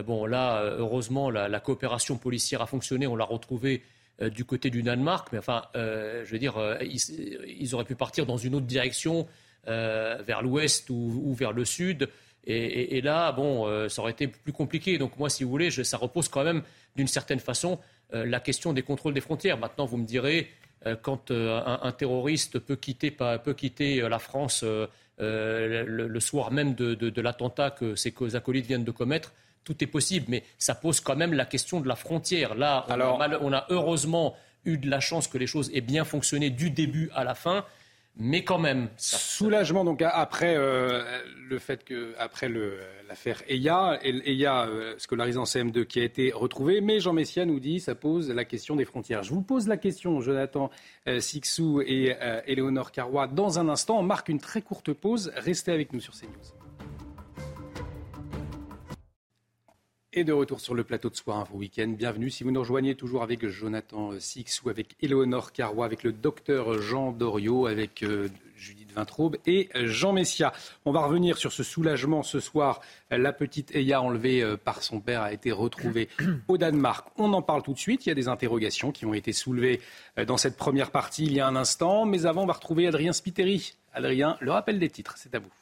bon, 0.06 0.26
là, 0.26 0.62
heureusement, 0.62 1.30
la, 1.30 1.60
coopération 1.60 2.16
policière 2.16 2.62
a 2.62 2.66
fonctionné. 2.66 3.06
On 3.06 3.16
l'a 3.16 3.24
retrouvée 3.24 3.82
euh, 4.22 4.28
du 4.28 4.44
côté 4.44 4.68
du 4.68 4.82
Danemark, 4.82 5.28
mais 5.32 5.38
enfin, 5.38 5.64
euh, 5.76 6.24
je 6.26 6.32
veux 6.32 6.38
dire, 6.38 6.58
euh, 6.58 6.76
ils, 6.82 7.74
auraient 7.74 7.84
pu 7.84 7.94
partir 7.94 8.26
dans 8.26 8.36
une 8.36 8.54
autre 8.54 8.66
direction, 8.66 9.26
vers 9.66 10.42
l'ouest 10.42 10.88
ou, 10.90 11.34
vers 11.34 11.52
le 11.52 11.64
sud. 11.64 12.08
Et, 12.44 13.00
là, 13.02 13.30
bon, 13.30 13.88
ça 13.88 14.00
aurait 14.00 14.12
été 14.12 14.26
plus 14.26 14.54
compliqué. 14.54 14.96
Donc 14.96 15.18
moi, 15.18 15.28
si 15.28 15.44
vous 15.44 15.50
voulez, 15.50 15.70
ça 15.70 15.98
repose 15.98 16.28
quand 16.28 16.42
même 16.42 16.62
d'une 16.96 17.06
certaine 17.06 17.38
façon 17.38 17.78
la 18.10 18.40
question 18.40 18.72
des 18.72 18.82
contrôles 18.82 19.12
des 19.12 19.20
frontières. 19.20 19.58
Maintenant, 19.58 19.84
vous 19.84 19.98
me 19.98 20.06
direz, 20.06 20.48
quand 21.02 21.30
un, 21.30 21.92
terroriste 21.92 22.58
peut 22.58 22.76
quitter, 22.76 23.10
peut 23.10 23.54
quitter 23.54 24.00
la 24.08 24.18
France 24.18 24.64
le, 25.18 26.20
soir 26.20 26.50
même 26.50 26.74
de, 26.74 26.94
de 26.94 27.20
l'attentat 27.20 27.70
que 27.70 27.94
ses 27.94 28.14
acolytes 28.34 28.66
viennent 28.66 28.84
de 28.84 28.90
commettre, 28.90 29.32
tout 29.64 29.82
est 29.84 29.86
possible, 29.86 30.26
mais 30.28 30.44
ça 30.58 30.74
pose 30.74 31.00
quand 31.00 31.16
même 31.16 31.32
la 31.32 31.44
question 31.44 31.80
de 31.80 31.88
la 31.88 31.96
frontière. 31.96 32.54
Là, 32.54 32.86
on, 33.40 33.52
a, 33.52 33.66
heureusement 33.68 34.34
eu 34.64 34.78
de 34.78 34.88
la 34.90 35.00
chance 35.00 35.28
que 35.28 35.38
les 35.38 35.46
choses 35.46 35.70
aient 35.74 35.80
bien 35.80 36.04
fonctionné 36.04 36.50
du 36.50 36.70
début 36.70 37.10
à 37.14 37.24
la 37.24 37.34
fin. 37.34 37.64
Mais 38.16 38.44
quand 38.44 38.58
même. 38.58 38.90
Soulagement 38.96 39.84
donc 39.84 40.02
après 40.02 40.54
euh, 40.56 41.02
le 41.48 41.58
fait 41.58 41.84
que 41.84 42.12
après 42.18 42.50
l'affaire 43.08 43.42
Eya, 43.48 43.98
Eya 44.02 44.66
euh, 44.66 44.94
scolarisé 44.98 45.38
en 45.38 45.44
CM2 45.44 45.84
qui 45.84 46.00
a 46.00 46.04
été 46.04 46.30
retrouvé, 46.32 46.80
mais 46.80 47.00
Jean 47.00 47.12
Messia 47.12 47.46
nous 47.46 47.60
dit 47.60 47.80
ça 47.80 47.94
pose 47.94 48.30
la 48.30 48.44
question 48.44 48.76
des 48.76 48.84
frontières. 48.84 49.22
Je 49.22 49.32
vous 49.32 49.42
pose 49.42 49.68
la 49.68 49.76
question, 49.78 50.20
Jonathan 50.20 50.70
euh, 51.08 51.20
Sixou 51.20 51.80
et 51.80 52.14
Éléonore 52.46 52.92
Carrois, 52.92 53.26
dans 53.26 53.58
un 53.58 53.68
instant. 53.68 53.98
On 53.98 54.02
marque 54.02 54.28
une 54.28 54.40
très 54.40 54.60
courte 54.60 54.92
pause. 54.92 55.32
Restez 55.36 55.72
avec 55.72 55.92
nous 55.92 56.00
sur 56.00 56.12
CNews. 56.12 56.59
Et 60.12 60.24
de 60.24 60.32
retour 60.32 60.58
sur 60.58 60.74
le 60.74 60.82
plateau 60.82 61.08
de 61.08 61.14
Soir 61.14 61.38
Info 61.38 61.54
Week-end. 61.54 61.94
Bienvenue. 61.96 62.30
Si 62.30 62.42
vous 62.42 62.50
nous 62.50 62.58
rejoignez 62.58 62.96
toujours 62.96 63.22
avec 63.22 63.46
Jonathan 63.46 64.10
Six 64.18 64.60
ou 64.64 64.68
avec 64.68 64.96
Éléonore 65.00 65.52
Carrois, 65.52 65.84
avec 65.84 66.02
le 66.02 66.10
docteur 66.10 66.82
Jean 66.82 67.12
Doriot, 67.12 67.68
avec 67.68 68.02
euh, 68.02 68.28
Judith 68.56 68.90
Vintraube 68.92 69.36
et 69.46 69.68
Jean 69.76 70.12
Messia. 70.12 70.52
On 70.84 70.90
va 70.90 71.06
revenir 71.06 71.38
sur 71.38 71.52
ce 71.52 71.62
soulagement 71.62 72.24
ce 72.24 72.40
soir. 72.40 72.80
La 73.12 73.32
petite 73.32 73.72
Eya 73.72 74.02
enlevée 74.02 74.42
euh, 74.42 74.56
par 74.56 74.82
son 74.82 74.98
père 74.98 75.22
a 75.22 75.32
été 75.32 75.52
retrouvée 75.52 76.08
au 76.48 76.58
Danemark. 76.58 77.06
On 77.16 77.32
en 77.32 77.40
parle 77.40 77.62
tout 77.62 77.74
de 77.74 77.78
suite. 77.78 78.04
Il 78.06 78.08
y 78.08 78.12
a 78.12 78.16
des 78.16 78.26
interrogations 78.26 78.90
qui 78.90 79.06
ont 79.06 79.14
été 79.14 79.32
soulevées 79.32 79.80
euh, 80.18 80.24
dans 80.24 80.38
cette 80.38 80.56
première 80.56 80.90
partie 80.90 81.24
il 81.24 81.34
y 81.34 81.38
a 81.38 81.46
un 81.46 81.54
instant. 81.54 82.04
Mais 82.04 82.26
avant, 82.26 82.42
on 82.42 82.46
va 82.46 82.54
retrouver 82.54 82.88
Adrien 82.88 83.12
Spiteri. 83.12 83.74
Adrien, 83.94 84.36
le 84.40 84.50
rappel 84.50 84.80
des 84.80 84.90
titres, 84.90 85.14
c'est 85.18 85.36
à 85.36 85.38
vous. 85.38 85.52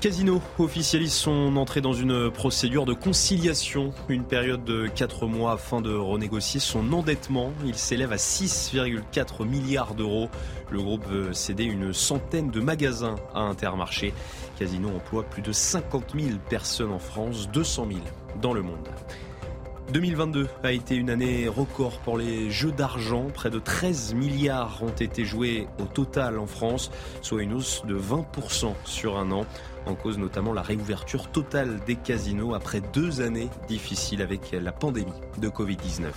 Casino 0.00 0.40
officialise 0.58 1.12
son 1.12 1.56
entrée 1.56 1.82
dans 1.82 1.92
une 1.92 2.30
procédure 2.30 2.86
de 2.86 2.94
conciliation, 2.94 3.92
une 4.08 4.24
période 4.24 4.64
de 4.64 4.86
4 4.86 5.26
mois 5.26 5.52
afin 5.52 5.82
de 5.82 5.94
renégocier 5.94 6.58
son 6.58 6.94
endettement. 6.94 7.52
Il 7.66 7.74
s'élève 7.74 8.10
à 8.10 8.16
6,4 8.16 9.46
milliards 9.46 9.94
d'euros. 9.94 10.30
Le 10.70 10.80
groupe 10.80 11.06
veut 11.06 11.34
céder 11.34 11.64
une 11.64 11.92
centaine 11.92 12.50
de 12.50 12.60
magasins 12.60 13.16
à 13.34 13.40
Intermarché. 13.40 14.14
Casino 14.58 14.88
emploie 14.88 15.24
plus 15.24 15.42
de 15.42 15.52
50 15.52 16.14
000 16.18 16.38
personnes 16.48 16.92
en 16.92 16.98
France, 16.98 17.50
200 17.50 17.88
000 17.90 18.00
dans 18.40 18.54
le 18.54 18.62
monde. 18.62 18.88
2022 19.92 20.46
a 20.62 20.70
été 20.70 20.94
une 20.94 21.10
année 21.10 21.48
record 21.48 21.98
pour 21.98 22.16
les 22.16 22.50
jeux 22.50 22.70
d'argent. 22.70 23.26
Près 23.34 23.50
de 23.50 23.58
13 23.58 24.14
milliards 24.14 24.82
ont 24.82 24.88
été 24.88 25.24
joués 25.24 25.66
au 25.80 25.84
total 25.84 26.38
en 26.38 26.46
France, 26.46 26.92
soit 27.22 27.42
une 27.42 27.54
hausse 27.54 27.82
de 27.86 27.98
20% 27.98 28.72
sur 28.84 29.18
un 29.18 29.32
an. 29.32 29.46
En 29.86 29.94
cause 29.94 30.18
notamment 30.18 30.52
la 30.52 30.62
réouverture 30.62 31.28
totale 31.28 31.80
des 31.86 31.96
casinos 31.96 32.54
après 32.54 32.80
deux 32.80 33.20
années 33.20 33.48
difficiles 33.68 34.22
avec 34.22 34.52
la 34.52 34.72
pandémie 34.72 35.12
de 35.38 35.48
Covid-19. 35.48 36.12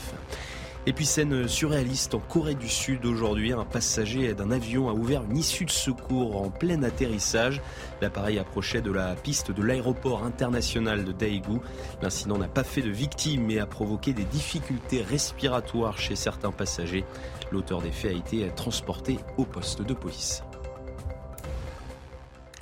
Et 0.85 0.91
puis 0.91 1.05
scène 1.05 1.47
surréaliste 1.47 2.13
en 2.13 2.19
Corée 2.19 2.55
du 2.55 2.67
Sud 2.67 3.05
aujourd'hui, 3.05 3.53
un 3.53 3.63
passager 3.63 4.33
d'un 4.33 4.51
avion 4.51 4.89
a 4.89 4.93
ouvert 4.93 5.23
une 5.23 5.37
issue 5.37 5.63
de 5.63 5.71
secours 5.71 6.41
en 6.41 6.49
plein 6.49 6.83
atterrissage. 6.83 7.61
L'appareil 8.01 8.37
approchait 8.37 8.81
de 8.81 8.91
la 8.91 9.15
piste 9.15 9.51
de 9.51 9.63
l'aéroport 9.63 10.25
international 10.25 11.05
de 11.05 11.13
Daegu. 11.13 11.59
L'incident 12.01 12.37
n'a 12.37 12.49
pas 12.49 12.65
fait 12.65 12.81
de 12.81 12.89
victimes 12.89 13.45
mais 13.45 13.59
a 13.59 13.65
provoqué 13.65 14.11
des 14.11 14.25
difficultés 14.25 15.01
respiratoires 15.01 15.97
chez 15.97 16.17
certains 16.17 16.51
passagers. 16.51 17.05
L'auteur 17.53 17.81
des 17.81 17.91
faits 17.91 18.11
a 18.11 18.17
été 18.17 18.49
transporté 18.53 19.19
au 19.37 19.45
poste 19.45 19.83
de 19.83 19.93
police. 19.93 20.43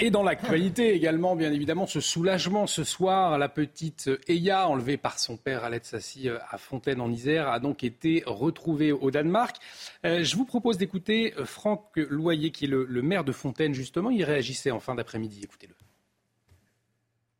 Et 0.04 0.10
dans 0.10 0.24
l'actualité 0.24 0.96
également, 0.96 1.36
bien 1.36 1.54
évidemment, 1.54 1.86
ce 1.86 2.00
soulagement 2.00 2.66
ce 2.66 2.84
soir, 2.84 3.38
la 3.38 3.50
petite 3.50 4.10
Eya, 4.28 4.68
enlevée 4.68 4.98
par 4.98 5.20
son 5.20 5.38
père 5.38 5.64
Alet 5.64 5.86
Sassi 5.86 6.28
euh, 6.28 6.40
à 6.50 6.58
Fontaine 6.58 7.00
en 7.02 7.12
Isère, 7.12 7.50
a 7.50 7.60
donc 7.60 7.84
été 7.84 8.24
retrouvée 8.26 8.92
au 8.92 9.12
Danemark. 9.12 9.58
Euh, 10.04 10.24
je 10.24 10.36
vous 10.36 10.46
propose 10.46 10.80
d'écouter 10.80 11.36
euh, 11.38 11.46
Franck 11.46 11.84
Loyer, 11.98 12.50
qui 12.50 12.66
est 12.66 12.68
le, 12.68 12.88
maire 13.04 13.24
de 13.24 13.32
Fontaine, 13.32 13.76
justement. 13.76 14.10
Il 14.10 14.24
réagissait 14.24 14.72
en 14.72 14.80
fin 14.80 14.96
d'après-midi. 14.96 15.42
Écoutez-le. 15.44 15.76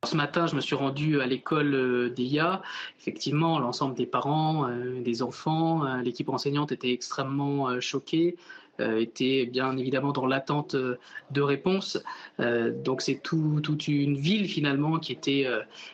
Ce 0.08 0.16
matin, 0.16 0.46
je 0.46 0.56
me 0.56 0.62
suis 0.62 0.76
rendu 0.76 1.20
à 1.20 1.26
l'école 1.26 2.14
d'EIA. 2.14 2.62
Effectivement, 3.00 3.58
l'ensemble 3.58 3.96
des 3.96 4.06
parents, 4.06 4.68
des 4.68 5.22
enfants, 5.24 5.84
l'équipe 5.98 6.30
enseignante 6.30 6.72
était 6.72 6.92
extrêmement 6.92 7.80
choquée. 7.80 8.36
Euh, 8.82 9.00
était 9.00 9.46
bien 9.46 9.78
évidemment 9.78 10.12
dans 10.12 10.26
l'attente 10.26 10.76
euh, 10.76 10.98
de 11.32 11.42
réponses. 11.42 11.98
Euh, 12.40 12.72
donc 12.72 13.02
c'est 13.02 13.22
toute 13.22 13.88
une 13.88 14.18
ville 14.18 14.48
finalement 14.48 15.00
qui 15.00 15.12
était, 15.12 15.48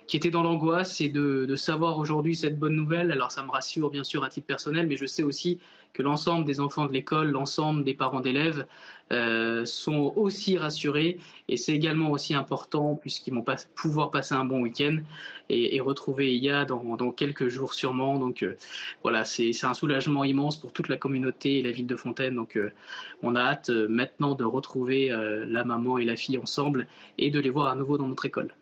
qui 0.07 0.17
était 0.17 0.29
dans 0.29 0.43
l'angoisse 0.43 1.01
et 1.01 1.09
de, 1.09 1.45
de 1.45 1.55
savoir 1.55 1.99
aujourd'hui 1.99 2.35
cette 2.35 2.57
bonne 2.57 2.75
nouvelle. 2.75 3.11
Alors 3.11 3.31
ça 3.31 3.43
me 3.43 3.51
rassure 3.51 3.89
bien 3.89 4.03
sûr 4.03 4.23
à 4.23 4.29
titre 4.29 4.47
personnel, 4.47 4.87
mais 4.87 4.97
je 4.97 5.05
sais 5.05 5.23
aussi 5.23 5.59
que 5.97 6.03
l'ensemble 6.03 6.45
des 6.45 6.59
enfants 6.59 6.85
de 6.85 6.93
l'école, 6.93 7.31
l'ensemble 7.31 7.83
des 7.83 7.95
parents 7.95 8.19
d'élèves 8.19 8.67
euh, 9.11 9.65
sont 9.65 10.13
aussi 10.15 10.55
rassurés. 10.55 11.17
Et 11.47 11.57
c'est 11.57 11.73
également 11.73 12.11
aussi 12.11 12.35
important 12.35 12.95
puisqu'ils 12.95 13.33
vont 13.33 13.43
pouvoir 13.73 14.11
passer 14.11 14.35
un 14.35 14.45
bon 14.45 14.61
week-end 14.61 14.99
et, 15.49 15.79
retrouver 15.81 16.37
IA 16.37 16.65
dans, 16.65 16.97
dans, 16.97 17.11
quelques 17.11 17.47
jours 17.47 17.73
sûrement. 17.73 18.19
Donc 18.19 18.43
euh, 18.43 18.57
voilà, 19.01 19.25
c'est 19.25 19.51
un 19.63 19.73
soulagement 19.73 20.23
immense 20.23 20.57
pour 20.57 20.71
toute 20.71 20.87
la 20.87 20.97
communauté 20.97 21.57
et 21.57 21.63
la 21.63 21.71
ville 21.71 21.87
de 21.87 21.95
Fontaine. 21.95 22.35
Donc 22.35 22.57
euh, 22.57 22.71
on 23.23 23.35
a 23.35 23.41
hâte 23.41 23.71
maintenant 23.71 24.35
de 24.35 24.43
retrouver 24.43 25.09
la 25.09 25.63
maman 25.63 25.97
et 25.97 26.05
la 26.05 26.15
fille 26.15 26.37
ensemble 26.37 26.85
et 27.17 27.31
de 27.31 27.39
les 27.39 27.49
voir 27.49 27.69
à 27.69 27.75
nouveau 27.75 27.97
dans 27.97 28.07
notre 28.07 28.25
école 28.25 28.53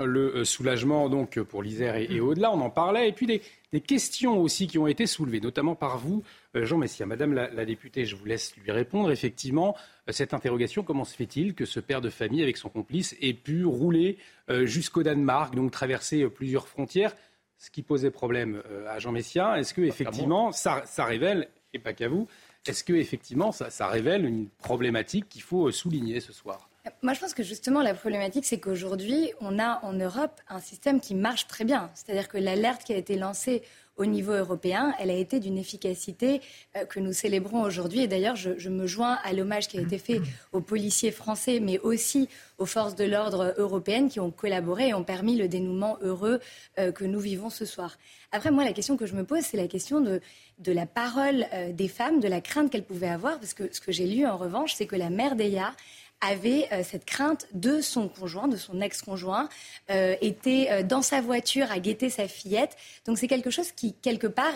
le 0.00 0.44
soulagement 0.44 1.08
donc 1.08 1.40
pour 1.40 1.62
l'Isère 1.62 1.96
et, 1.96 2.20
au-delà, 2.20 2.52
on 2.52 2.60
en 2.60 2.70
parlait, 2.70 3.08
et 3.08 3.12
puis 3.12 3.26
des, 3.26 3.42
des 3.72 3.80
questions 3.80 4.38
aussi 4.38 4.66
qui 4.66 4.78
ont 4.78 4.86
été 4.86 5.06
soulevées, 5.06 5.40
notamment 5.40 5.74
par 5.74 5.98
vous, 5.98 6.22
euh, 6.56 6.66
Jean 6.66 6.78
Messia. 6.78 7.06
Madame 7.06 7.32
la, 7.32 7.64
députée, 7.64 8.04
je 8.04 8.16
vous 8.16 8.24
laisse 8.24 8.54
lui 8.56 8.70
répondre. 8.70 9.10
Effectivement, 9.10 9.74
euh, 10.08 10.12
cette 10.12 10.34
interrogation, 10.34 10.82
comment 10.82 11.04
se 11.04 11.16
fait-il 11.16 11.54
que 11.54 11.64
ce 11.64 11.80
père 11.80 12.00
de 12.00 12.10
famille, 12.10 12.42
avec 12.42 12.58
son 12.58 12.68
complice, 12.68 13.16
ait 13.20 13.32
pu 13.32 13.64
rouler 13.64 14.18
euh, 14.50 14.66
jusqu'au 14.66 15.02
Danemark, 15.02 15.54
donc 15.54 15.70
traverser 15.70 16.28
plusieurs 16.28 16.68
frontières? 16.68 17.16
Ce 17.58 17.70
qui 17.70 17.82
posait 17.82 18.10
problème 18.10 18.60
à 18.88 18.98
Jean 18.98 19.12
Messia, 19.12 19.56
est-ce 19.56 19.72
que 19.72 19.82
effectivement 19.82 20.50
ça, 20.50 20.82
révèle, 20.98 21.48
et 21.72 21.78
pas 21.78 21.92
qu'à 21.92 22.08
vous, 22.08 22.26
est-ce 22.66 22.82
que 22.82 22.92
effectivement 22.92 23.52
ça 23.52 23.86
révèle 23.86 24.24
une 24.24 24.48
problématique 24.48 25.28
qu'il 25.28 25.42
faut 25.42 25.70
souligner 25.70 26.18
ce 26.18 26.32
soir? 26.32 26.68
Moi, 27.02 27.14
je 27.14 27.20
pense 27.20 27.32
que 27.32 27.44
justement, 27.44 27.80
la 27.80 27.94
problématique, 27.94 28.44
c'est 28.44 28.58
qu'aujourd'hui, 28.58 29.32
on 29.40 29.60
a 29.60 29.80
en 29.84 29.92
Europe 29.92 30.40
un 30.48 30.60
système 30.60 31.00
qui 31.00 31.14
marche 31.14 31.46
très 31.46 31.64
bien. 31.64 31.90
C'est-à-dire 31.94 32.28
que 32.28 32.38
l'alerte 32.38 32.82
qui 32.82 32.92
a 32.92 32.96
été 32.96 33.16
lancée 33.16 33.62
au 33.96 34.06
niveau 34.06 34.32
européen, 34.32 34.94
elle 34.98 35.10
a 35.10 35.14
été 35.14 35.38
d'une 35.38 35.58
efficacité 35.58 36.40
euh, 36.76 36.84
que 36.84 36.98
nous 36.98 37.12
célébrons 37.12 37.62
aujourd'hui. 37.62 38.00
Et 38.00 38.08
d'ailleurs, 38.08 38.36
je, 38.36 38.68
me 38.68 38.86
joins 38.86 39.18
à 39.22 39.32
l'hommage 39.32 39.68
qui 39.68 39.78
a 39.78 39.82
été 39.82 39.98
fait 39.98 40.20
aux 40.52 40.60
policiers 40.60 41.10
français, 41.10 41.60
mais 41.60 41.78
aussi 41.78 42.28
aux 42.58 42.66
forces 42.66 42.96
de 42.96 43.04
l'ordre 43.04 43.54
européennes 43.58 44.08
qui 44.08 44.18
ont 44.18 44.30
collaboré 44.30 44.88
et 44.88 44.94
ont 44.94 45.04
permis 45.04 45.36
le 45.36 45.46
dénouement 45.46 45.98
heureux 46.00 46.40
euh, 46.78 46.90
que 46.90 47.04
nous 47.04 47.20
vivons 47.20 47.50
ce 47.50 47.66
soir. 47.66 47.98
Après, 48.32 48.50
moi, 48.50 48.64
la 48.64 48.72
question 48.72 48.96
que 48.96 49.06
je 49.06 49.14
me 49.14 49.24
pose, 49.24 49.42
c'est 49.42 49.58
la 49.58 49.68
question 49.68 50.00
de, 50.00 50.20
la 50.66 50.86
parole 50.86 51.46
euh, 51.52 51.72
des 51.72 51.88
femmes, 51.88 52.18
de 52.18 52.28
la 52.28 52.40
crainte 52.40 52.72
qu'elles 52.72 52.84
pouvaient 52.84 53.08
avoir. 53.08 53.38
Parce 53.38 53.52
que 53.52 53.72
ce 53.72 53.80
que 53.80 53.92
j'ai 53.92 54.06
lu, 54.06 54.26
en 54.26 54.38
revanche, 54.38 54.74
c'est 54.74 54.86
que 54.86 54.96
la 54.96 55.10
mère 55.10 55.36
d'Eya 55.36 55.72
avait 56.22 56.68
euh, 56.72 56.82
cette 56.84 57.04
crainte 57.04 57.46
de 57.52 57.80
son 57.80 58.08
conjoint, 58.08 58.48
de 58.48 58.56
son 58.56 58.80
ex-conjoint, 58.80 59.48
euh, 59.90 60.14
était 60.22 60.68
euh, 60.70 60.82
dans 60.82 61.02
sa 61.02 61.20
voiture 61.20 61.70
à 61.70 61.80
guetter 61.80 62.08
sa 62.08 62.28
fillette. 62.28 62.76
Donc 63.04 63.18
c'est 63.18 63.28
quelque 63.28 63.50
chose 63.50 63.72
qui, 63.72 63.92
quelque 63.94 64.28
part, 64.28 64.54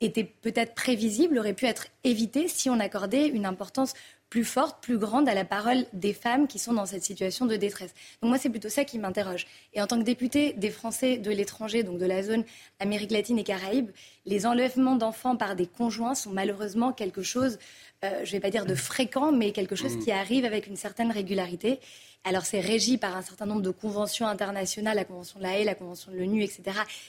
était 0.00 0.24
peut-être 0.24 0.74
prévisible, 0.74 1.38
aurait 1.38 1.52
pu 1.52 1.66
être 1.66 1.88
évité 2.04 2.48
si 2.48 2.70
on 2.70 2.80
accordait 2.80 3.26
une 3.28 3.44
importance 3.44 3.92
plus 4.30 4.44
forte, 4.44 4.80
plus 4.80 4.96
grande 4.96 5.28
à 5.28 5.34
la 5.34 5.44
parole 5.44 5.84
des 5.92 6.12
femmes 6.12 6.46
qui 6.46 6.60
sont 6.60 6.72
dans 6.72 6.86
cette 6.86 7.02
situation 7.02 7.46
de 7.46 7.56
détresse. 7.56 7.92
Donc 8.22 8.28
moi, 8.28 8.38
c'est 8.38 8.48
plutôt 8.48 8.68
ça 8.68 8.84
qui 8.84 8.98
m'interroge. 8.98 9.46
Et 9.74 9.82
en 9.82 9.88
tant 9.88 9.98
que 9.98 10.04
députée 10.04 10.52
des 10.52 10.70
Français 10.70 11.18
de 11.18 11.30
l'étranger, 11.32 11.82
donc 11.82 11.98
de 11.98 12.06
la 12.06 12.22
zone 12.22 12.44
Amérique 12.78 13.10
latine 13.10 13.40
et 13.40 13.44
Caraïbes, 13.44 13.90
les 14.26 14.46
enlèvements 14.46 14.94
d'enfants 14.94 15.36
par 15.36 15.56
des 15.56 15.66
conjoints 15.66 16.14
sont 16.14 16.30
malheureusement 16.30 16.92
quelque 16.92 17.22
chose 17.22 17.58
euh, 18.04 18.24
je 18.24 18.30
ne 18.30 18.32
vais 18.32 18.40
pas 18.40 18.50
dire 18.50 18.66
de 18.66 18.74
fréquent, 18.74 19.32
mais 19.32 19.52
quelque 19.52 19.76
chose 19.76 19.96
mm. 19.96 20.04
qui 20.04 20.10
arrive 20.10 20.44
avec 20.44 20.66
une 20.66 20.76
certaine 20.76 21.10
régularité. 21.10 21.80
Alors 22.22 22.44
c'est 22.44 22.60
régi 22.60 22.98
par 22.98 23.16
un 23.16 23.22
certain 23.22 23.46
nombre 23.46 23.62
de 23.62 23.70
conventions 23.70 24.26
internationales, 24.26 24.96
la 24.96 25.06
Convention 25.06 25.38
de 25.38 25.44
la 25.44 25.58
Haye, 25.58 25.64
la 25.64 25.74
Convention 25.74 26.12
de 26.12 26.18
l'ONU, 26.18 26.42
etc. 26.42 26.62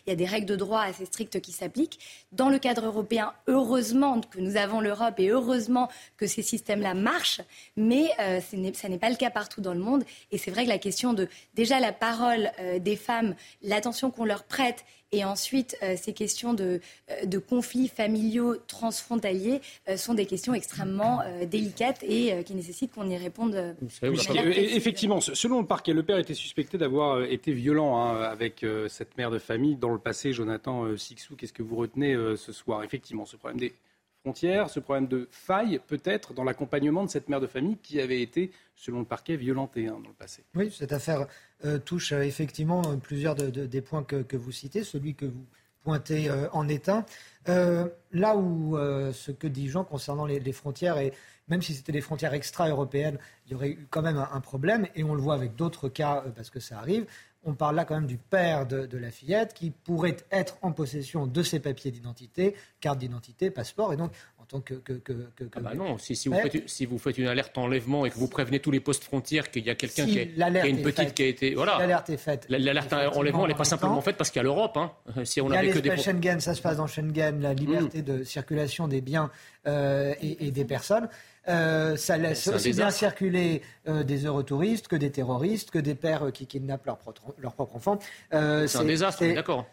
Il 0.06 0.10
y 0.10 0.14
a 0.14 0.16
des 0.16 0.26
règles 0.26 0.46
de 0.46 0.56
droit 0.56 0.82
assez 0.82 1.06
strictes 1.06 1.42
qui 1.42 1.52
s'appliquent. 1.52 2.00
Dans 2.32 2.48
le 2.48 2.60
cadre 2.60 2.86
européen, 2.86 3.34
heureusement 3.48 4.22
que 4.22 4.40
nous 4.40 4.56
avons 4.56 4.80
l'Europe 4.80 5.20
et 5.20 5.28
heureusement 5.28 5.90
que 6.16 6.28
ces 6.28 6.42
systèmes-là 6.42 6.94
marchent, 6.94 7.42
mais 7.76 8.10
euh, 8.22 8.40
ça 8.74 8.88
n'est 8.88 8.98
pas 8.98 9.10
le 9.10 9.18
cas 9.18 9.30
partout 9.30 9.60
dans 9.60 9.74
le 9.74 9.82
monde. 9.82 10.06
Et 10.32 10.38
c'est 10.38 10.52
vrai 10.52 10.64
que 10.64 10.70
la 10.70 10.78
question 10.78 11.14
de 11.14 11.28
déjà 11.56 11.82
la 11.82 11.92
parole 11.92 12.50
euh, 12.60 12.80
des 12.80 12.96
femmes, 12.96 13.36
l'attention 13.62 14.12
qu'on 14.12 14.26
leur 14.26 14.44
prête 14.44 14.86
et 15.14 15.26
ensuite, 15.26 15.78
euh, 15.84 15.96
ces 15.98 16.14
questions 16.14 16.54
de, 16.54 16.80
euh, 17.10 17.26
de, 17.26 17.38
conflits 17.38 17.90
familiaux 17.90 18.56
transfrontaliers 18.68 19.60
euh, 19.90 19.98
sont 19.98 20.14
des 20.14 20.26
questions 20.26 20.54
extrêmement 20.54 21.22
délicates 21.46 22.02
et 22.04 22.44
qui 22.46 22.56
nécessitent 22.56 22.94
qu'on 22.94 23.10
y 23.10 23.18
réponde. 23.18 23.76
effectivement, 24.02 25.20
selon 25.20 25.62
le 25.62 25.68
parquet, 25.68 25.94
le 25.94 26.04
père 26.04 26.18
était 26.18 26.34
suspecté 26.34 26.78
d'avoir 26.78 27.24
été 27.24 27.52
violent 27.52 27.98
hein, 27.98 28.22
avec 28.22 28.66
cette 28.88 29.18
mère 29.18 29.32
de 29.32 29.40
famille 29.40 29.76
dans 29.76 29.90
le 29.90 30.00
passé. 30.00 30.32
Jonathan 30.34 30.96
Sixou, 30.96 31.36
qu'est-ce 31.36 31.54
que 31.54 31.64
vous 31.64 31.76
retenez 31.76 32.16
ce 32.38 32.52
soir? 32.52 32.84
Effectivement, 32.84 33.26
ce 33.26 33.36
problème 33.36 33.60
des 33.60 33.74
frontières, 34.22 34.70
ce 34.70 34.80
problème 34.80 35.08
de 35.08 35.28
faille 35.32 35.80
peut-être 35.88 36.34
dans 36.34 36.44
l'accompagnement 36.44 37.04
de 37.04 37.10
cette 37.10 37.30
mère 37.30 37.40
de 37.40 37.48
famille 37.48 37.78
qui 37.78 38.00
avait 38.00 38.22
été, 38.22 38.52
selon 38.76 39.00
le 39.00 39.06
parquet, 39.06 39.36
violentée 39.36 39.88
hein, 39.88 40.00
dans 40.02 40.10
le 40.10 40.16
passé. 40.16 40.44
Oui, 40.56 40.72
cette 40.72 40.94
affaire 40.94 41.28
euh, 41.66 41.80
touche 41.80 42.12
euh, 42.12 42.22
effectivement 42.22 42.82
plusieurs 42.98 43.36
des 43.36 43.82
points 43.82 44.04
que, 44.04 44.38
vous 44.38 44.52
citez, 44.52 44.84
celui 44.84 45.16
que 45.16 45.26
vous 45.26 45.46
pointé 45.84 46.30
en 46.54 46.68
état. 46.68 47.08
là 47.48 48.38
où 48.38 48.78
ce 48.78 49.32
que 49.32 49.48
dit 49.48 49.68
Jean 49.68 49.84
concernant 49.84 50.28
les, 50.28 50.52
frontières, 50.52 51.00
et 51.00 51.12
même 51.48 51.64
si 51.64 51.74
c'était 51.74 51.92
des 51.92 52.02
frontières 52.02 52.36
extra-européennes, 52.36 53.18
il 53.48 53.54
y 53.54 53.56
aurait 53.56 53.70
eu 53.70 53.88
quand 53.90 54.04
même 54.04 54.20
un, 54.20 54.30
un, 54.32 54.42
problème, 54.42 54.86
et 54.94 55.04
on 55.04 55.16
le 55.16 55.22
voit 55.22 55.34
avec 55.34 55.56
d'autres 55.56 55.90
cas 55.90 56.24
parce 56.36 56.52
que 56.52 56.60
ça 56.60 56.78
arrive 56.78 57.08
on 57.44 57.54
parle 57.54 57.76
là 57.76 57.86
quand 57.86 57.96
même 57.96 58.08
du 58.08 58.18
père 58.18 58.66
de, 58.68 58.98
la 58.98 59.10
fillette 59.10 59.54
qui 59.54 59.72
pourrait 59.72 60.18
être 60.32 60.58
en 60.62 60.72
possession 60.72 61.26
de 61.26 61.44
ses 61.44 61.60
papiers 61.60 61.92
d'identité, 61.92 62.56
carte 62.80 63.00
d'identité, 63.00 63.50
passeport, 63.50 63.94
et 63.94 63.98
donc 63.98 64.12
en 64.40 64.46
tant 64.46 64.62
que... 64.62 64.76
que, 64.76 64.94
que, 64.94 65.14
ah 65.56 65.60
bah 65.60 65.74
non, 65.74 65.98
si, 65.98 66.16
si, 66.16 66.30
vous 66.30 66.36
faites, 66.36 66.70
si, 66.70 66.86
vous 66.86 67.00
faites, 67.00 67.18
une 67.18 67.28
alerte 67.28 67.58
enlèvement 67.58 68.06
et 68.06 68.12
que 68.12 68.16
vous 68.18 68.28
prévenez 68.28 68.60
tous 68.60 68.72
les 68.72 68.80
postes 68.80 69.04
frontières 69.04 69.50
qu'il 69.50 69.66
y 69.66 69.70
a 69.70 69.76
quelqu'un 69.76 70.06
qui, 70.06 70.20
a 70.20 70.68
une 70.68 70.82
petite 70.84 71.14
qui 71.14 71.24
a 71.24 71.28
été... 71.28 71.56
Voilà. 71.56 71.78
L'alerte 71.80 72.10
est 72.10 72.18
faite. 72.18 72.46
L'alerte 72.50 72.94
enlèvement, 72.94 73.46
elle 73.46 73.52
n'est 73.52 73.58
pas 73.58 73.64
simplement 73.64 74.02
faite 74.02 74.18
parce 74.18 74.30
qu'il 74.30 74.40
y 74.40 74.42
a 74.42 74.44
l'Europe. 74.44 74.78
Hein. 74.78 74.92
Si 75.24 75.42
on 75.42 75.50
il 75.50 75.54
y 75.54 75.58
a 75.58 75.74
que 75.74 75.80
des... 75.80 75.98
Schengen, 75.98 76.40
ça 76.40 76.54
se 76.54 76.62
passe 76.62 76.78
dans 76.78 76.88
Schengen, 76.88 77.42
la 77.42 77.54
liberté 77.54 78.02
mm. 78.02 78.06
de 78.06 78.24
circulation 78.24 78.88
des 78.88 79.02
biens 79.02 79.32
euh, 79.68 80.14
et, 80.22 80.52
des 80.52 80.66
personnes. 80.66 81.08
Euh, 81.48 81.96
ça 81.98 82.18
laisse 82.18 82.48
aussi 82.48 82.72
bien 82.72 82.92
circuler 82.92 83.64
euh, 83.88 84.04
des 84.04 84.26
eurotouristes 84.26 84.88
que 84.88 84.96
des 84.96 85.10
terroristes, 85.10 85.72
que 85.72 85.80
des 85.80 85.96
pères 85.96 86.32
qui 86.32 86.46
kidnappent 86.46 86.86
leurs 86.86 86.98
propres 86.98 87.76
enfants. 87.76 87.98
c'est 88.32 88.78
un 88.78 88.86
désastre, 88.86 89.26
d'accord. 89.34 89.66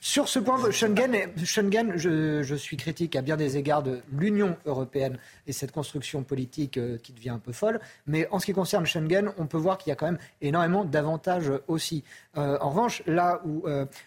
Sur 0.00 0.28
ce 0.28 0.38
point, 0.38 0.58
Schengen, 0.70 1.14
Schengen 1.44 1.92
je, 1.96 2.54
suis 2.54 2.76
critique 2.76 3.14
à 3.14 3.22
bien 3.22 3.36
des 3.36 3.56
égards 3.56 3.82
de 3.82 4.00
l'Union 4.10 4.56
européenne 4.64 5.18
et 5.46 5.52
cette 5.52 5.72
construction 5.72 6.22
politique 6.22 6.80
qui 7.02 7.12
devient 7.12 7.30
un 7.30 7.38
peu 7.38 7.52
folle. 7.52 7.80
Mais 8.06 8.26
en 8.30 8.38
ce 8.38 8.46
qui 8.46 8.52
concerne 8.52 8.86
Schengen, 8.86 9.32
on 9.36 9.46
peut 9.46 9.58
voir 9.58 9.78
qu'il 9.78 9.90
y 9.90 9.92
a 9.92 9.96
quand 9.96 10.06
même 10.06 10.18
énormément 10.40 10.84
d'avantages 10.84 11.52
aussi. 11.68 12.02
en 12.34 12.70
revanche, 12.70 13.02
là 13.06 13.40
où 13.44 13.64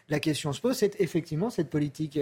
la 0.10 0.20
question 0.20 0.52
se 0.52 0.62
pose, 0.62 0.78
c'est 0.78 1.00
effectivement 1.00 1.50
cette 1.50 1.70
politique 1.70 2.20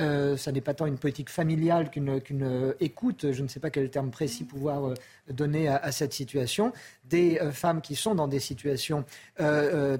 euh, 0.00 0.36
ça 0.36 0.50
n'est 0.50 0.60
pas 0.60 0.74
tant 0.74 0.86
une 0.86 0.98
politique 0.98 1.30
familiale 1.30 1.88
qu'une 1.88 2.20
euh, 2.42 2.72
écoute, 2.80 3.30
je 3.30 3.42
ne 3.42 3.48
sais 3.48 3.60
pas 3.60 3.70
quel 3.70 3.88
terme 3.90 4.10
précis 4.10 4.42
pouvoir 4.42 4.88
euh, 4.88 4.94
donner 5.30 5.68
à, 5.68 5.92
cette 5.92 6.12
situation, 6.12 6.72
des 7.04 7.38
femmes 7.52 7.80
qui 7.80 7.94
sont 7.94 8.14
dans 8.14 8.28
des 8.28 8.40
situations 8.40 9.04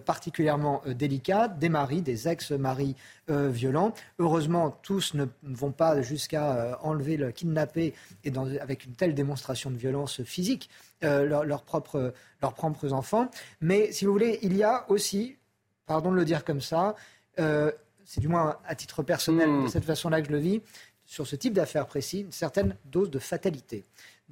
particulièrement 0.04 0.82
délicates, 0.86 1.58
des 1.58 1.70
maris, 1.70 2.02
des 2.02 2.28
ex-maris 2.28 2.94
violents. 3.28 3.94
Heureusement, 4.18 4.70
tous 4.82 5.14
ne 5.14 5.24
vont 5.42 5.72
pas 5.72 6.02
jusqu'à 6.02 6.78
enlever, 6.82 7.16
le 7.16 7.30
kidnapper 7.30 7.94
et 8.24 8.32
avec 8.60 8.84
une 8.84 8.92
telle 8.92 9.14
démonstration 9.14 9.70
de 9.70 9.76
violence 9.76 10.22
physique 10.24 10.68
leurs 11.00 11.62
propres 11.62 12.12
enfants. 12.92 13.30
Mais 13.62 13.92
si 13.92 14.04
vous 14.04 14.12
voulez, 14.12 14.40
il 14.42 14.56
y 14.56 14.62
a 14.62 14.84
aussi, 14.90 15.36
pardon 15.86 16.10
de 16.10 16.16
le 16.16 16.24
dire 16.26 16.44
comme 16.44 16.60
ça, 16.60 16.96
c'est 18.04 18.20
du 18.20 18.28
moins 18.28 18.58
à 18.66 18.74
titre 18.74 19.02
personnel, 19.02 19.48
de 19.48 19.54
hmm. 19.54 19.68
cette 19.68 19.84
façon-là 19.84 20.20
que 20.20 20.28
je 20.28 20.32
le 20.32 20.38
vis, 20.38 20.60
sur 21.06 21.26
ce 21.26 21.36
type 21.36 21.52
d'affaires 21.52 21.86
précis, 21.86 22.20
une 22.20 22.32
certaine 22.32 22.76
dose 22.86 23.10
de 23.10 23.18
fatalité. 23.18 23.84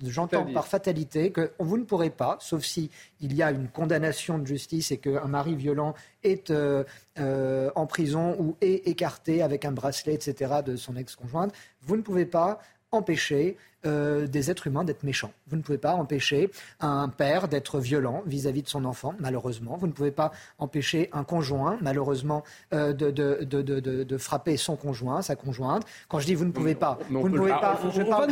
J'entends 0.03 0.51
par 0.53 0.67
fatalité 0.67 1.33
que 1.33 1.53
vous 1.59 1.77
ne 1.77 1.85
pourrez 1.85 2.09
pas, 2.09 2.39
sauf 2.41 2.65
si 2.65 2.91
il 3.21 3.35
y 3.35 3.43
a 3.43 3.51
une 3.51 3.69
condamnation 3.69 4.39
de 4.39 4.47
justice 4.47 4.91
et 4.91 4.97
qu'un 4.97 5.27
mari 5.27 5.55
violent 5.55 5.95
est 6.23 6.51
euh, 6.51 6.83
euh, 7.19 7.71
en 7.75 7.87
prison 7.87 8.35
ou 8.39 8.57
est 8.63 8.89
écarté 8.89 9.43
avec 9.43 9.67
un 9.67 9.73
bracelet, 9.73 10.15
etc., 10.15 10.55
de 10.65 10.77
son 10.77 10.97
ex-conjointe, 10.97 11.53
vous 11.83 11.97
ne 11.97 12.03
pouvez 12.03 12.25
pas 12.25 12.59
empêcher 12.91 13.59
euh, 13.85 14.27
des 14.27 14.51
êtres 14.51 14.67
humains 14.67 14.85
d'être 14.85 15.03
méchants. 15.03 15.33
Vous 15.49 15.57
ne 15.57 15.63
pouvez 15.63 15.79
pas 15.79 15.95
empêcher 15.95 16.51
un 16.81 17.09
père 17.09 17.49
d'être 17.49 17.81
violent 17.81 18.23
vis-à-vis 18.27 18.63
de 18.63 18.69
son 18.69 18.85
enfant, 18.85 19.15
malheureusement. 19.19 19.77
Vous 19.77 19.87
ne 19.87 19.93
pouvez 19.93 20.11
pas 20.11 20.33
empêcher 20.59 21.11
un 21.13 21.25
conjoint, 21.25 21.79
malheureusement, 21.81 22.45
euh, 22.73 22.93
de, 22.93 23.11
de, 23.11 23.43
de, 23.43 23.63
de, 24.05 24.19
frapper 24.19 24.57
son 24.57 24.77
conjoint, 24.77 25.23
sa 25.23 25.35
conjointe. 25.35 25.85
Quand 26.09 26.21
je 26.21 26.27
dis 26.27 26.35
vous 26.35 26.45
ne 26.45 26.53
pouvez 26.53 26.75
pas, 26.75 26.99
vous 27.11 27.29
ne 27.29 27.37
pouvez 27.37 27.51
pas. 27.51 27.81
Je 27.93 28.03
parle, 28.03 28.29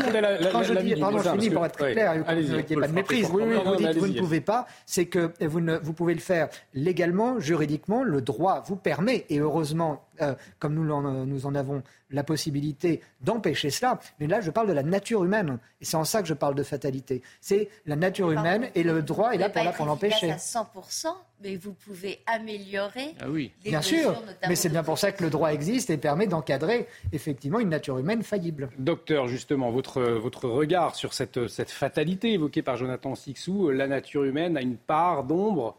quand 0.52 0.62
je 0.62 0.74
dis, 0.74 0.96
pardon, 0.96 1.18
je 1.18 1.30
finis 1.30 1.50
pour 1.50 1.66
être 1.66 1.76
clair, 1.76 2.24
qu'il 2.24 2.46
n'y 2.46 2.72
ait 2.72 2.76
pas 2.76 2.88
de 2.88 2.92
méprise. 2.92 3.28
vous 3.28 3.40
dites 3.76 3.96
vous 3.96 4.08
ne 4.08 4.18
pouvez 4.18 4.40
pas, 4.40 4.66
c'est 4.86 5.06
que 5.06 5.32
vous, 5.44 5.60
ne, 5.60 5.78
vous 5.78 5.92
pouvez 5.92 6.14
le 6.14 6.20
faire 6.20 6.48
légalement, 6.74 7.40
juridiquement, 7.40 8.02
le 8.02 8.20
droit 8.22 8.62
vous 8.66 8.76
permet, 8.76 9.26
et 9.28 9.38
heureusement, 9.38 10.04
euh, 10.22 10.34
comme 10.58 10.74
nous 10.74 10.90
en, 10.92 11.02
nous 11.02 11.46
en 11.46 11.54
avons 11.54 11.82
la 12.10 12.24
possibilité 12.24 13.00
d'empêcher 13.20 13.70
cela. 13.70 13.98
Mais 14.18 14.26
là, 14.26 14.40
je 14.40 14.50
parle 14.50 14.68
de 14.68 14.72
la 14.72 14.82
nature 14.82 15.24
humaine. 15.24 15.39
Et 15.80 15.84
c'est 15.84 15.96
en 15.96 16.04
ça 16.04 16.22
que 16.22 16.28
je 16.28 16.34
parle 16.34 16.54
de 16.54 16.62
fatalité. 16.62 17.22
C'est 17.40 17.68
la 17.86 17.96
nature 17.96 18.30
humaine 18.30 18.70
et 18.74 18.82
le 18.82 19.02
droit 19.02 19.32
est 19.32 19.38
là 19.38 19.48
pour, 19.48 19.62
là 19.62 19.72
pour 19.72 19.86
l'empêcher. 19.86 20.30
à 20.30 20.36
100%, 20.36 21.08
mais 21.42 21.56
vous 21.56 21.72
pouvez 21.72 22.20
améliorer. 22.26 23.14
Ah 23.20 23.28
oui. 23.28 23.52
Bien 23.64 23.82
sûr, 23.82 24.22
mais 24.48 24.56
c'est 24.56 24.68
bien 24.68 24.82
pour 24.82 24.98
ça 24.98 25.12
que 25.12 25.22
le 25.22 25.30
droit 25.30 25.52
existe 25.52 25.90
et 25.90 25.96
permet 25.96 26.26
d'encadrer 26.26 26.88
effectivement 27.12 27.60
une 27.60 27.70
nature 27.70 27.98
humaine 27.98 28.22
faillible. 28.22 28.70
Docteur, 28.78 29.28
justement, 29.28 29.70
votre, 29.70 30.02
votre 30.02 30.48
regard 30.48 30.94
sur 30.94 31.14
cette, 31.14 31.48
cette 31.48 31.70
fatalité 31.70 32.32
évoquée 32.32 32.62
par 32.62 32.76
Jonathan 32.76 33.14
Sixou, 33.14 33.70
la 33.70 33.86
nature 33.86 34.24
humaine 34.24 34.56
a 34.56 34.60
une 34.60 34.76
part 34.76 35.24
d'ombre, 35.24 35.76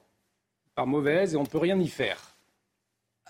par 0.76 0.88
mauvaise, 0.88 1.34
et 1.34 1.38
on 1.38 1.44
ne 1.44 1.48
peut 1.48 1.58
rien 1.58 1.80
y 1.80 1.88
faire. 1.88 2.36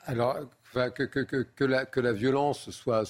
Alors, 0.05 0.37
que, 0.73 1.99
la, 1.99 2.13
violence 2.13 2.69
soit, 2.69 3.05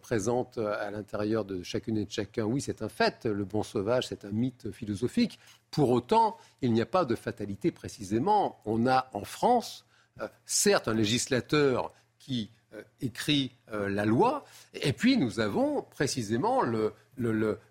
présente 0.00 0.58
à 0.58 0.90
l'intérieur 0.90 1.44
de 1.44 1.62
chacune 1.62 1.98
et 1.98 2.04
de 2.04 2.10
chacun, 2.10 2.44
oui, 2.44 2.60
c'est 2.60 2.82
un 2.82 2.88
fait. 2.88 3.26
Le 3.26 3.44
bon 3.44 3.62
sauvage, 3.62 4.08
c'est 4.08 4.24
un 4.24 4.30
mythe 4.30 4.70
philosophique. 4.70 5.38
Pour 5.70 5.90
autant, 5.90 6.36
il 6.60 6.72
n'y 6.72 6.80
a 6.80 6.86
pas 6.86 7.04
de 7.04 7.14
fatalité 7.14 7.70
précisément. 7.70 8.60
On 8.64 8.86
a 8.86 9.10
en 9.12 9.24
France, 9.24 9.84
euh, 10.20 10.28
certes, 10.46 10.88
un 10.88 10.94
législateur 10.94 11.92
qui 12.18 12.50
euh, 12.74 12.82
écrit 13.00 13.52
euh, 13.72 13.88
la 13.88 14.06
loi, 14.06 14.44
et 14.72 14.92
puis 14.92 15.18
nous 15.18 15.40
avons 15.40 15.82
précisément 15.82 16.62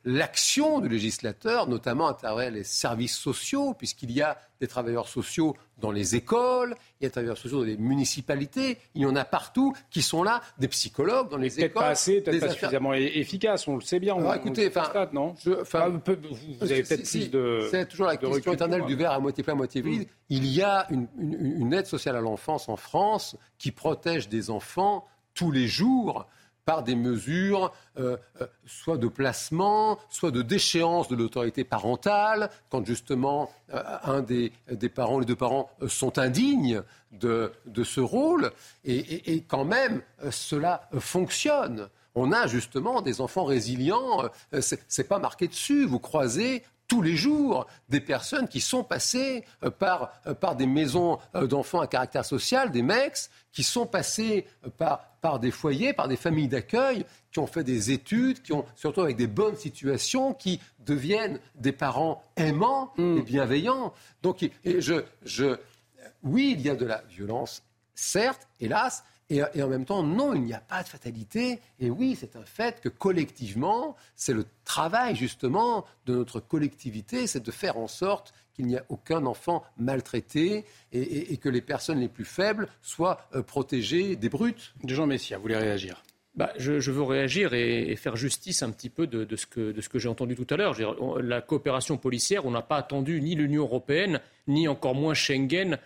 l'action 0.06 0.80
du 0.80 0.90
législateur, 0.90 1.68
notamment 1.68 2.08
à 2.08 2.14
travers 2.14 2.52
les 2.52 2.64
services 2.64 3.16
sociaux, 3.16 3.74
puisqu'il 3.74 4.12
y 4.12 4.22
a 4.22 4.38
des 4.60 4.68
travailleurs 4.68 5.08
sociaux 5.08 5.56
dans 5.80 5.92
les 5.92 6.16
écoles, 6.16 6.76
il 7.00 7.04
y 7.04 7.06
a 7.06 7.10
des 7.10 7.12
travailleurs 7.12 7.38
sociaux 7.38 7.60
dans 7.60 7.66
les 7.66 7.78
municipalités, 7.78 8.78
il 8.94 9.02
y 9.02 9.06
en 9.08 9.16
a 9.16 9.26
partout 9.26 9.74
qui 9.90 10.04
sont 10.04 10.22
là, 10.22 10.42
des 10.60 10.68
psychologues 10.68 11.30
dans 11.30 11.38
les 11.38 11.60
écoles. 11.60 11.72
Peut-être 11.72 11.74
pas 11.74 11.88
assez, 11.88 12.22
peut-être 12.22 12.40
pas 12.40 12.50
suffisamment 12.50 12.94
efficace, 12.94 13.68
on 13.68 13.76
le 13.76 13.82
sait 13.82 14.00
bien. 14.00 14.16
Alors, 14.16 14.36
écoutez, 14.36 14.72
non 15.14 15.34
vous 15.44 15.52
avez 16.72 16.84
peut-être 16.84 17.10
plus 17.10 17.32
de. 17.32 17.68
C'est 17.72 17.88
toujours 17.88 18.06
la 18.06 18.18
question 18.18 18.54
éternelle 18.54 18.86
du 18.86 18.96
verre 18.96 19.14
à 19.14 19.20
moitié 19.20 19.44
plein, 19.44 19.54
à 19.54 19.58
moitié 19.58 19.82
vide. 19.82 20.08
Il 20.30 20.46
y 20.46 20.62
a 20.62 20.88
une 20.90 21.74
aide 21.74 21.88
sociale 21.88 22.16
à 22.16 22.22
l'enfance 22.22 22.70
en 22.70 22.78
France 22.78 23.36
qui 23.58 23.72
protège 23.72 24.30
des 24.30 24.52
enfants 24.52 25.08
tous 25.34 25.52
les 25.52 25.68
jours 25.68 26.28
des 26.80 26.96
mesures 26.96 27.74
euh, 28.00 28.16
euh, 28.40 28.48
soit 28.66 28.98
de 28.98 29.08
placement, 29.08 30.00
soit 30.10 30.32
de 30.32 30.42
déchéance 30.42 31.10
de 31.10 31.16
l'autorité 31.16 31.66
parentale, 31.66 32.50
quand 32.70 32.86
justement 32.86 33.52
euh, 33.74 33.84
un 34.04 34.22
des, 34.22 34.52
parents, 34.94 35.20
les 35.20 35.26
deux 35.26 35.36
parents 35.36 35.70
sont 35.88 36.18
indignes 36.18 36.82
de, 37.12 37.52
ce 37.84 38.00
rôle, 38.00 38.52
et, 38.86 39.44
quand 39.48 39.66
même 39.66 40.02
cela 40.32 40.90
fonctionne. 41.00 41.90
On 42.16 42.32
a 42.32 42.48
justement 42.48 43.02
des 43.02 43.22
enfants 43.22 43.44
résilients, 43.44 44.24
c'est 44.60 45.08
pas 45.08 45.20
marqué 45.20 45.48
dessus. 45.48 45.86
Vous 45.86 46.00
croisez 46.00 46.64
tous 46.92 47.02
les 47.02 47.16
jours 47.16 47.68
des 47.88 48.02
personnes 48.02 48.50
qui 48.50 48.60
sont 48.60 48.84
passées 48.84 49.46
euh, 49.64 49.70
par, 49.70 50.12
euh, 50.28 50.34
par 50.34 50.58
des 50.58 50.66
maisons 50.66 51.20
euh, 51.36 51.48
d'enfants 51.48 51.80
à 51.80 51.88
caractère 51.88 52.26
social, 52.26 52.70
des 52.70 52.82
MEX, 52.82 53.30
qui 53.54 53.64
sont 53.64 53.86
passées 53.86 54.46
par, 54.78 55.06
par 55.22 55.40
des 55.40 55.52
foyers, 55.52 55.94
par 55.94 56.10
des 56.10 56.18
familles 56.18 56.50
d'accueil, 56.50 57.06
qui 57.32 57.40
ont 57.40 57.48
fait 57.48 57.64
des 57.64 57.92
études, 57.92 58.42
qui 58.42 58.52
ont 58.52 58.66
surtout 58.76 59.00
avec 59.00 59.16
des 59.16 59.28
bonnes 59.28 59.56
situations, 59.56 60.34
qui 60.34 60.60
deviennent 60.80 61.40
des 61.56 61.72
parents 61.72 62.22
aimants 62.36 62.92
mm. 62.98 63.20
et 63.20 63.22
bienveillants. 63.22 63.94
Donc, 64.22 64.46
je, 64.66 65.06
je, 65.24 65.56
oui, 66.24 66.56
il 66.58 66.62
y 66.62 66.70
a 66.70 66.76
de 66.76 66.86
la 66.86 67.04
violence, 67.10 67.64
certes, 67.96 68.50
hélas, 68.60 69.06
et, 69.32 69.64
en 69.64 69.68
même 69.70 69.86
temps, 69.86 70.04
non, 70.04 70.34
il 70.34 70.42
n'y 70.42 70.54
a 70.54 70.60
pas 70.60 70.84
de 70.84 70.90
fatalité. 70.90 71.60
Et 71.80 71.90
oui, 71.90 72.18
c'est 72.20 72.36
un 72.36 72.44
fait 72.44 72.82
que 72.82 72.90
collectivement, 72.90 73.96
c'est 74.16 74.34
le 74.34 74.46
travail 74.66 75.16
justement 75.16 75.86
de 76.06 76.16
notre 76.16 76.42
collectivité, 76.42 77.28
c'est 77.28 77.44
de 77.44 77.52
faire 77.52 77.78
en 77.78 77.88
sorte 77.88 78.34
qu'il 78.54 78.68
n'y 78.68 78.76
ait 78.76 78.84
aucun 78.90 79.26
enfant 79.26 79.64
maltraité 79.78 80.66
et, 80.92 81.38
que 81.38 81.48
les 81.48 81.62
personnes 81.62 82.00
les 82.00 82.10
plus 82.10 82.26
faibles 82.26 82.68
soient 82.82 83.22
euh, 83.34 83.42
protégées 83.42 84.18
des 84.18 84.28
brutes. 84.28 84.74
Jean 84.86 85.08
Messia, 85.08 85.38
vous 85.38 85.44
voulez 85.44 85.56
réagir? 85.56 86.04
Bah, 86.36 86.52
je, 86.58 86.92
veux 86.92 87.04
réagir 87.04 87.54
et, 87.54 87.96
faire 87.96 88.18
justice 88.18 88.64
un 88.64 88.72
petit 88.72 88.90
peu 88.90 89.08
de, 89.08 89.24
de 89.24 89.36
ce 89.38 89.46
que, 89.46 89.72
que 89.72 90.00
j'ai 90.00 90.10
entendu 90.10 90.36
tout 90.36 90.48
à 90.50 90.58
l'heure. 90.58 90.76
La 91.22 91.42
coopération 91.42 91.98
policière, 91.98 92.46
on 92.46 92.52
n'a 92.52 92.62
pas 92.62 92.78
attendu 92.78 93.22
ni 93.22 93.36
l'Union 93.36 93.64
européenne, 93.64 94.20
ni 94.48 94.68
encore 94.68 94.96
moins 94.96 95.14
Schengen 95.14 95.74
euh, 95.74 95.78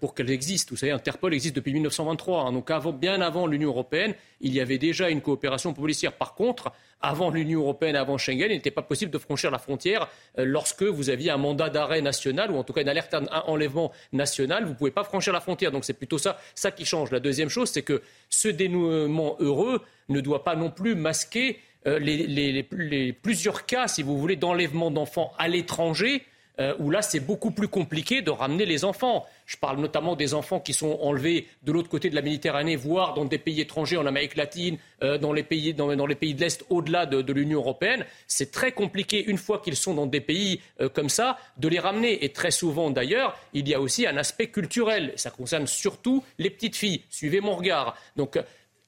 pour 0.00 0.14
qu'elle 0.14 0.30
existe. 0.30 0.70
Vous 0.70 0.76
savez, 0.76 0.92
Interpol 0.92 1.34
existe 1.34 1.56
depuis 1.56 1.72
1923. 1.72 2.42
Hein. 2.42 2.52
donc 2.52 2.70
bien 3.00 3.20
avant 3.20 3.46
l'Union 3.46 3.70
européenne, 3.70 4.14
il 4.40 4.52
y 4.54 4.60
avait 4.60 4.78
déjà 4.78 5.10
une 5.10 5.20
coopération 5.20 5.72
policière. 5.74 6.12
Par 6.12 6.34
contre, 6.34 6.72
avant 7.00 7.30
l'Union 7.30 7.60
européenne, 7.60 7.96
avant 7.96 8.18
Schengen, 8.18 8.50
il 8.50 8.56
n'était 8.56 8.70
pas 8.70 8.82
possible 8.82 9.10
de 9.10 9.18
franchir 9.18 9.50
la 9.50 9.58
frontière 9.58 10.08
euh, 10.38 10.44
lorsque 10.44 10.82
vous 10.82 11.10
aviez 11.10 11.30
un 11.30 11.36
mandat 11.36 11.70
d'arrêt 11.70 12.00
national 12.00 12.50
ou 12.50 12.56
en 12.56 12.64
tout 12.64 12.72
cas 12.72 12.82
une 12.82 12.88
alerte 12.88 13.14
à 13.14 13.48
enlèvement 13.48 13.92
national. 14.12 14.64
Vous 14.64 14.70
ne 14.70 14.74
pouvez 14.74 14.90
pas 14.90 15.04
franchir 15.04 15.32
la 15.32 15.40
frontière. 15.40 15.72
Donc 15.72 15.84
c'est 15.84 15.94
plutôt 15.94 16.18
ça, 16.18 16.38
ça 16.54 16.70
qui 16.70 16.84
change. 16.84 17.10
La 17.10 17.20
deuxième 17.20 17.48
chose, 17.48 17.70
c'est 17.70 17.82
que 17.82 18.02
ce 18.28 18.48
dénouement 18.48 19.36
heureux 19.40 19.82
ne 20.08 20.20
doit 20.20 20.44
pas 20.44 20.56
non 20.56 20.70
plus 20.70 20.94
masquer 20.94 21.60
euh, 21.86 21.98
les, 21.98 23.12
plusieurs 23.12 23.66
cas, 23.66 23.88
si 23.88 24.02
vous 24.02 24.18
voulez, 24.18 24.36
d'enlèvement 24.36 24.90
d'enfants 24.90 25.32
à 25.38 25.48
l'étranger 25.48 26.24
euh, 26.58 26.74
où 26.78 26.90
là, 26.90 27.02
c'est 27.02 27.20
beaucoup 27.20 27.50
plus 27.50 27.68
compliqué 27.68 28.22
de 28.22 28.30
ramener 28.30 28.64
les 28.64 28.84
enfants. 28.84 29.26
Je 29.44 29.56
parle 29.56 29.78
notamment 29.78 30.16
des 30.16 30.34
enfants 30.34 30.58
qui 30.58 30.72
sont 30.72 30.98
enlevés 31.02 31.46
de 31.62 31.72
l'autre 31.72 31.88
côté 31.88 32.08
de 32.10 32.14
la 32.14 32.22
Méditerranée, 32.22 32.76
voire 32.76 33.14
dans 33.14 33.24
des 33.24 33.38
pays 33.38 33.60
étrangers, 33.60 33.96
en 33.96 34.06
Amérique 34.06 34.36
latine, 34.36 34.78
euh, 35.02 35.18
dans, 35.18 35.32
les 35.32 35.42
pays, 35.42 35.74
dans, 35.74 36.06
les 36.06 36.14
pays 36.14 36.34
de 36.34 36.40
l'Est, 36.40 36.64
au-delà 36.70 37.04
de, 37.06 37.32
l'Union 37.32 37.60
européenne. 37.60 38.06
C'est 38.26 38.50
très 38.50 38.72
compliqué, 38.72 39.24
une 39.24 39.38
fois 39.38 39.60
qu'ils 39.60 39.76
sont 39.76 39.94
dans 39.94 40.06
des 40.06 40.20
pays 40.20 40.60
euh, 40.80 40.88
comme 40.88 41.10
ça, 41.10 41.38
de 41.58 41.68
les 41.68 41.78
ramener. 41.78 42.24
Et 42.24 42.30
très 42.30 42.50
souvent, 42.50 42.90
d'ailleurs, 42.90 43.38
il 43.52 43.68
y 43.68 43.74
a 43.74 43.80
aussi 43.80 44.06
un 44.06 44.16
aspect 44.16 44.46
culturel. 44.48 45.12
Ça 45.16 45.30
concerne 45.30 45.66
surtout 45.66 46.24
les 46.38 46.50
petites 46.50 46.76
filles. 46.76 47.02
Suivez 47.10 47.40
mon 47.40 47.54
regard. 47.54 47.96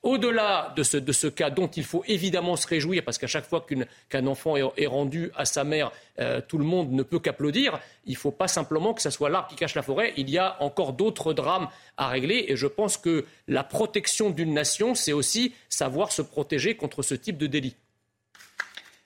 Au-delà 0.03 0.73
de 0.77 0.83
ce, 0.83 1.27
cas 1.27 1.51
dont 1.51 1.67
il 1.67 1.85
faut 1.85 2.05
évidemment 2.07 2.57
se 2.57 2.67
réjouir, 2.67 3.03
parce 3.05 3.19
qu'à 3.19 3.27
chaque 3.27 3.47
fois 3.47 3.67
qu'un 4.09 4.27
enfant 4.27 4.57
est, 4.57 4.87
rendu 4.87 5.31
à 5.37 5.45
sa 5.45 5.65
mère, 5.65 5.91
euh, 6.21 6.41
tout 6.47 6.59
le 6.59 6.65
monde 6.65 6.93
ne 6.93 7.03
peut 7.03 7.19
qu'applaudir, 7.19 7.81
il 8.07 8.13
ne 8.13 8.19
faut 8.19 8.31
pas 8.31 8.49
simplement 8.49 8.95
que 8.95 9.03
ce 9.03 9.11
soit 9.11 9.29
l'arbre 9.29 9.49
qui 9.49 9.57
cache 9.57 9.75
la 9.75 9.83
forêt. 9.83 10.15
Il 10.17 10.31
y 10.31 10.39
a 10.39 10.57
encore 10.63 10.93
d'autres 10.93 11.33
drames 11.33 11.69
à 11.97 12.09
régler. 12.09 12.47
Et 12.49 12.57
je 12.57 12.67
pense 12.67 12.97
que 12.97 13.25
la 13.49 13.65
protection 13.65 14.31
d'une 14.31 14.55
nation, 14.55 14.95
c'est 14.95 15.13
aussi 15.13 15.53
savoir 15.69 16.13
se 16.13 16.23
protéger 16.23 16.77
contre 16.77 17.03
ce 17.03 17.15
type 17.15 17.37
de 17.37 17.47
délit. 17.47 17.77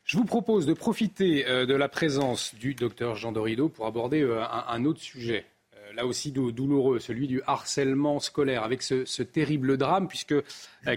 Je 0.05 0.19
vous 0.19 0.25
propose 0.25 0.67
de 0.67 0.75
profiter 0.75 1.47
euh, 1.47 1.65
de 1.65 1.75
la 1.75 1.89
présence 1.89 2.55
du 2.55 2.75
docteur 2.75 3.17
Jean 3.17 3.33
Dorido 3.33 3.69
pour 3.69 3.87
aborder 3.87 4.21
euh, 4.21 4.43
un 4.45 4.85
autre 4.85 5.01
sujet 5.01 5.47
là 5.95 6.07
aussi 6.07 6.33
douloureux, 6.33 6.99
celui 6.99 7.27
du 7.27 7.43
harcèlement 7.47 8.21
scolaire, 8.21 8.63
avec 8.63 8.83
ce, 8.83 9.23
terrible 9.23 9.77
drame, 9.77 10.09
puisque 10.09 10.33
euh, 10.33 10.43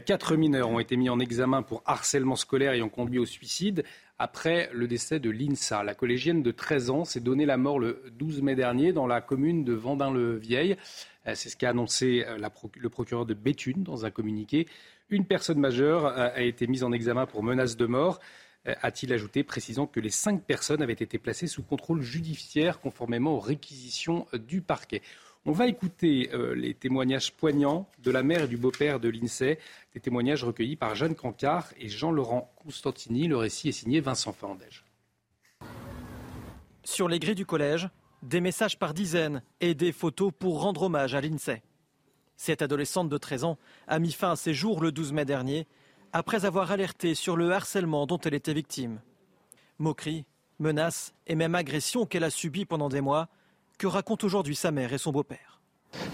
quatre 0.06 0.36
mineurs 0.36 0.70
ont 0.70 0.80
été 0.80 0.98
mis 0.98 1.10
en 1.10 1.20
examen 1.20 1.62
pour 1.62 1.84
harcèlement 1.86 2.36
scolaire 2.36 2.74
et 2.74 2.82
ont 2.82 2.90
conduit 2.90 3.20
au 3.20 3.26
suicide 3.26 3.84
après 4.18 4.70
le 4.74 4.88
décès 4.88 5.20
de 5.20 5.30
l'INSA. 5.30 5.84
La 5.84 5.94
collégienne 5.94 6.42
de 6.42 6.52
13 6.52 6.90
ans 6.90 7.06
s'est 7.06 7.20
donné 7.20 7.46
la 7.46 7.58
mort 7.58 7.80
le 7.80 8.04
12 8.18 8.42
mai 8.42 8.56
dernier 8.56 8.94
dans 8.94 9.08
la 9.08 9.22
commune 9.22 9.64
de 9.64 9.74
Vendin-le-Vieil. 9.74 10.78
Euh, 11.28 11.34
c'est 11.36 11.50
ce 11.50 11.58
qu'a 11.58 11.70
annoncé 11.70 12.24
euh, 12.28 12.38
le 12.78 12.90
procureur 12.90 13.26
de 13.26 13.34
Béthune 13.34 13.84
dans 13.84 14.06
un 14.06 14.12
communiqué. 14.12 14.68
Une 15.10 15.26
personne 15.26 15.60
majeure 15.60 16.08
a 16.08 16.42
été 16.42 16.66
mise 16.66 16.84
en 16.84 16.92
examen 16.92 17.28
pour 17.28 17.44
menace 17.44 17.78
de 17.78 17.86
mort. 17.86 18.20
Euh, 18.68 18.74
a-t-il 18.82 19.14
ajouté, 19.14 19.44
précisant 19.44 19.88
que 19.88 20.00
les 20.00 20.10
cinq 20.10 20.44
personnes 20.44 20.82
avaient 20.82 20.94
été 20.94 21.18
placées 21.18 21.48
sous 21.48 21.64
contrôle 21.64 22.02
judiciaire 22.02 22.80
conformément 22.80 23.34
aux 23.36 23.40
réquisitions 23.40 24.26
du 24.34 24.62
parquet. 24.62 25.02
On 25.48 25.52
va 25.52 25.68
écouter 25.68 26.32
euh, 26.34 26.56
les 26.56 26.74
témoignages 26.74 27.32
poignants 27.32 27.88
de 28.00 28.10
la 28.10 28.24
mère 28.24 28.44
et 28.44 28.48
du 28.48 28.58
beau-père 28.58 29.00
de 29.00 29.10
l'INSEE, 29.10 29.60
des 29.94 30.00
témoignages 30.00 30.44
recueillis 30.44 30.76
par 30.76 30.96
Jeanne 30.96 31.14
Cancard 31.14 31.72
et 31.78 31.88
Jean-Laurent 31.88 32.52
Constantini. 32.64 33.28
Le 33.28 33.38
récit 33.38 33.70
est 33.70 33.74
signé 33.74 34.00
Vincent 34.00 34.34
Fandège. 34.34 34.84
Sur 36.84 37.08
les 37.08 37.20
grilles 37.20 37.36
du 37.36 37.46
collège, 37.46 37.90
des 38.24 38.42
messages 38.42 38.80
par 38.80 38.96
dizaines 38.96 39.44
et 39.62 39.76
des 39.76 39.92
photos 39.92 40.32
pour 40.38 40.62
rendre 40.62 40.84
hommage 40.84 41.14
à 41.14 41.22
l'INSEE. 41.22 41.62
Cette 42.38 42.64
adolescente 42.64 43.10
de 43.10 43.18
13 43.18 43.44
ans 43.44 43.58
a 43.88 44.00
mis 44.00 44.12
fin 44.12 44.32
à 44.32 44.36
ses 44.36 44.56
jours 44.56 44.82
le 44.82 44.92
12 44.92 45.14
mai 45.14 45.26
dernier 45.26 45.68
après 46.16 46.46
avoir 46.46 46.72
alerté 46.72 47.14
sur 47.14 47.36
le 47.36 47.52
harcèlement 47.52 48.06
dont 48.06 48.18
elle 48.24 48.36
était 48.36 48.54
victime. 48.54 49.02
Moqueries, 49.80 50.24
menaces 50.60 51.14
et 51.28 51.36
même 51.36 51.56
agressions 51.56 52.06
qu'elle 52.06 52.24
a 52.24 52.30
subies 52.30 52.64
pendant 52.64 52.88
des 52.88 53.02
mois, 53.02 53.28
que 53.78 53.86
racontent 53.86 54.26
aujourd'hui 54.26 54.56
sa 54.56 54.72
mère 54.72 54.94
et 54.94 54.98
son 54.98 55.12
beau-père. 55.12 55.60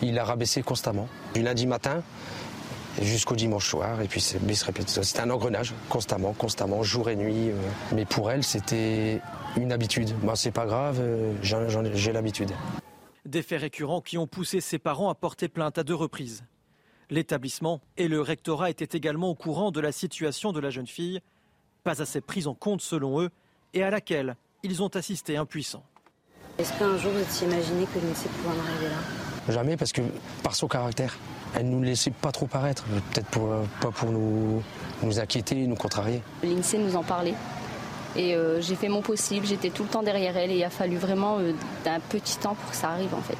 Il 0.01 0.15
l'a 0.15 0.25
rabaissé 0.25 0.63
constamment, 0.63 1.07
du 1.35 1.43
lundi 1.43 1.67
matin 1.67 2.01
jusqu'au 2.99 3.35
dimanche 3.35 3.69
soir, 3.69 4.01
et 4.01 4.07
puis 4.07 4.19
c'est 4.19 4.39
C'était 4.87 5.19
un 5.19 5.29
engrenage, 5.29 5.75
constamment, 5.87 6.33
constamment, 6.33 6.81
jour 6.81 7.07
et 7.11 7.15
nuit. 7.15 7.51
Euh. 7.51 7.55
Mais 7.93 8.05
pour 8.05 8.31
elle, 8.31 8.43
c'était 8.43 9.21
une 9.55 9.71
habitude. 9.71 10.11
Moi, 10.23 10.35
c'est 10.35 10.51
pas 10.51 10.65
grave, 10.65 10.97
euh, 10.99 11.31
j'ai 11.43 12.11
l'habitude. 12.11 12.49
Des 13.25 13.43
faits 13.43 13.61
récurrents 13.61 14.01
qui 14.01 14.17
ont 14.17 14.27
poussé 14.27 14.61
ses 14.61 14.79
parents 14.79 15.09
à 15.09 15.15
porter 15.15 15.47
plainte 15.47 15.77
à 15.77 15.83
deux 15.83 15.93
reprises. 15.93 16.43
L'établissement 17.12 17.82
et 17.97 18.08
le 18.08 18.21
rectorat 18.21 18.69
étaient 18.69 18.97
également 18.97 19.28
au 19.28 19.36
courant 19.36 19.71
de 19.71 19.82
la 19.82 19.91
situation 19.91 20.54
de 20.54 20.62
la 20.62 20.69
jeune 20.69 20.88
fille, 20.88 21.19
pas 21.84 22.02
assez 22.02 22.21
prise 22.21 22.47
en 22.47 22.54
compte 22.54 22.82
selon 22.82 23.21
eux, 23.21 23.30
et 23.74 23.84
à 23.84 23.89
laquelle 23.89 24.38
ils 24.63 24.82
ont 24.82 24.88
assisté 24.88 25.36
impuissants. 25.36 25.84
Est-ce 26.58 26.71
qu'un 26.80 26.95
jour 26.97 27.12
vous 27.12 27.19
étiez 27.19 27.47
imaginé 27.47 27.86
que 27.86 28.00
l'INSEE 28.00 28.30
pouvait 28.30 28.56
en 28.56 28.60
arriver 28.60 28.89
là? 28.89 29.54
Jamais, 29.54 29.76
parce 29.76 29.91
que 29.91 30.02
par 30.41 30.56
son 30.56 30.69
caractère, 30.69 31.17
elle 31.54 31.65
ne 31.65 31.71
nous 31.71 31.82
laissait 31.82 32.12
pas 32.12 32.32
trop 32.32 32.45
paraître, 32.45 32.86
peut-être 33.13 33.30
pas 33.82 33.91
pour 33.91 34.12
nous, 34.12 34.63
nous 35.04 35.19
inquiéter, 35.19 35.67
nous 35.67 35.76
contrarier. 35.76 36.21
L'INSEE 36.43 36.78
nous 36.78 36.95
en 36.95 37.04
parlait. 37.04 37.34
Et 38.15 38.36
euh, 38.36 38.62
j'ai 38.62 38.76
fait 38.76 38.89
mon 38.89 39.02
possible, 39.02 39.45
j'étais 39.45 39.69
tout 39.69 39.84
le 39.84 39.89
temps 39.89 40.04
derrière 40.04 40.38
elle 40.38 40.52
et 40.52 40.58
il 40.58 40.63
a 40.63 40.69
fallu 40.69 40.95
vraiment 40.95 41.39
euh, 41.39 41.54
d'un 41.84 42.00
petit 42.00 42.38
temps 42.38 42.56
pour 42.56 42.69
que 42.71 42.76
ça 42.76 42.89
arrive 42.89 43.13
en 43.13 43.21
fait. 43.21 43.38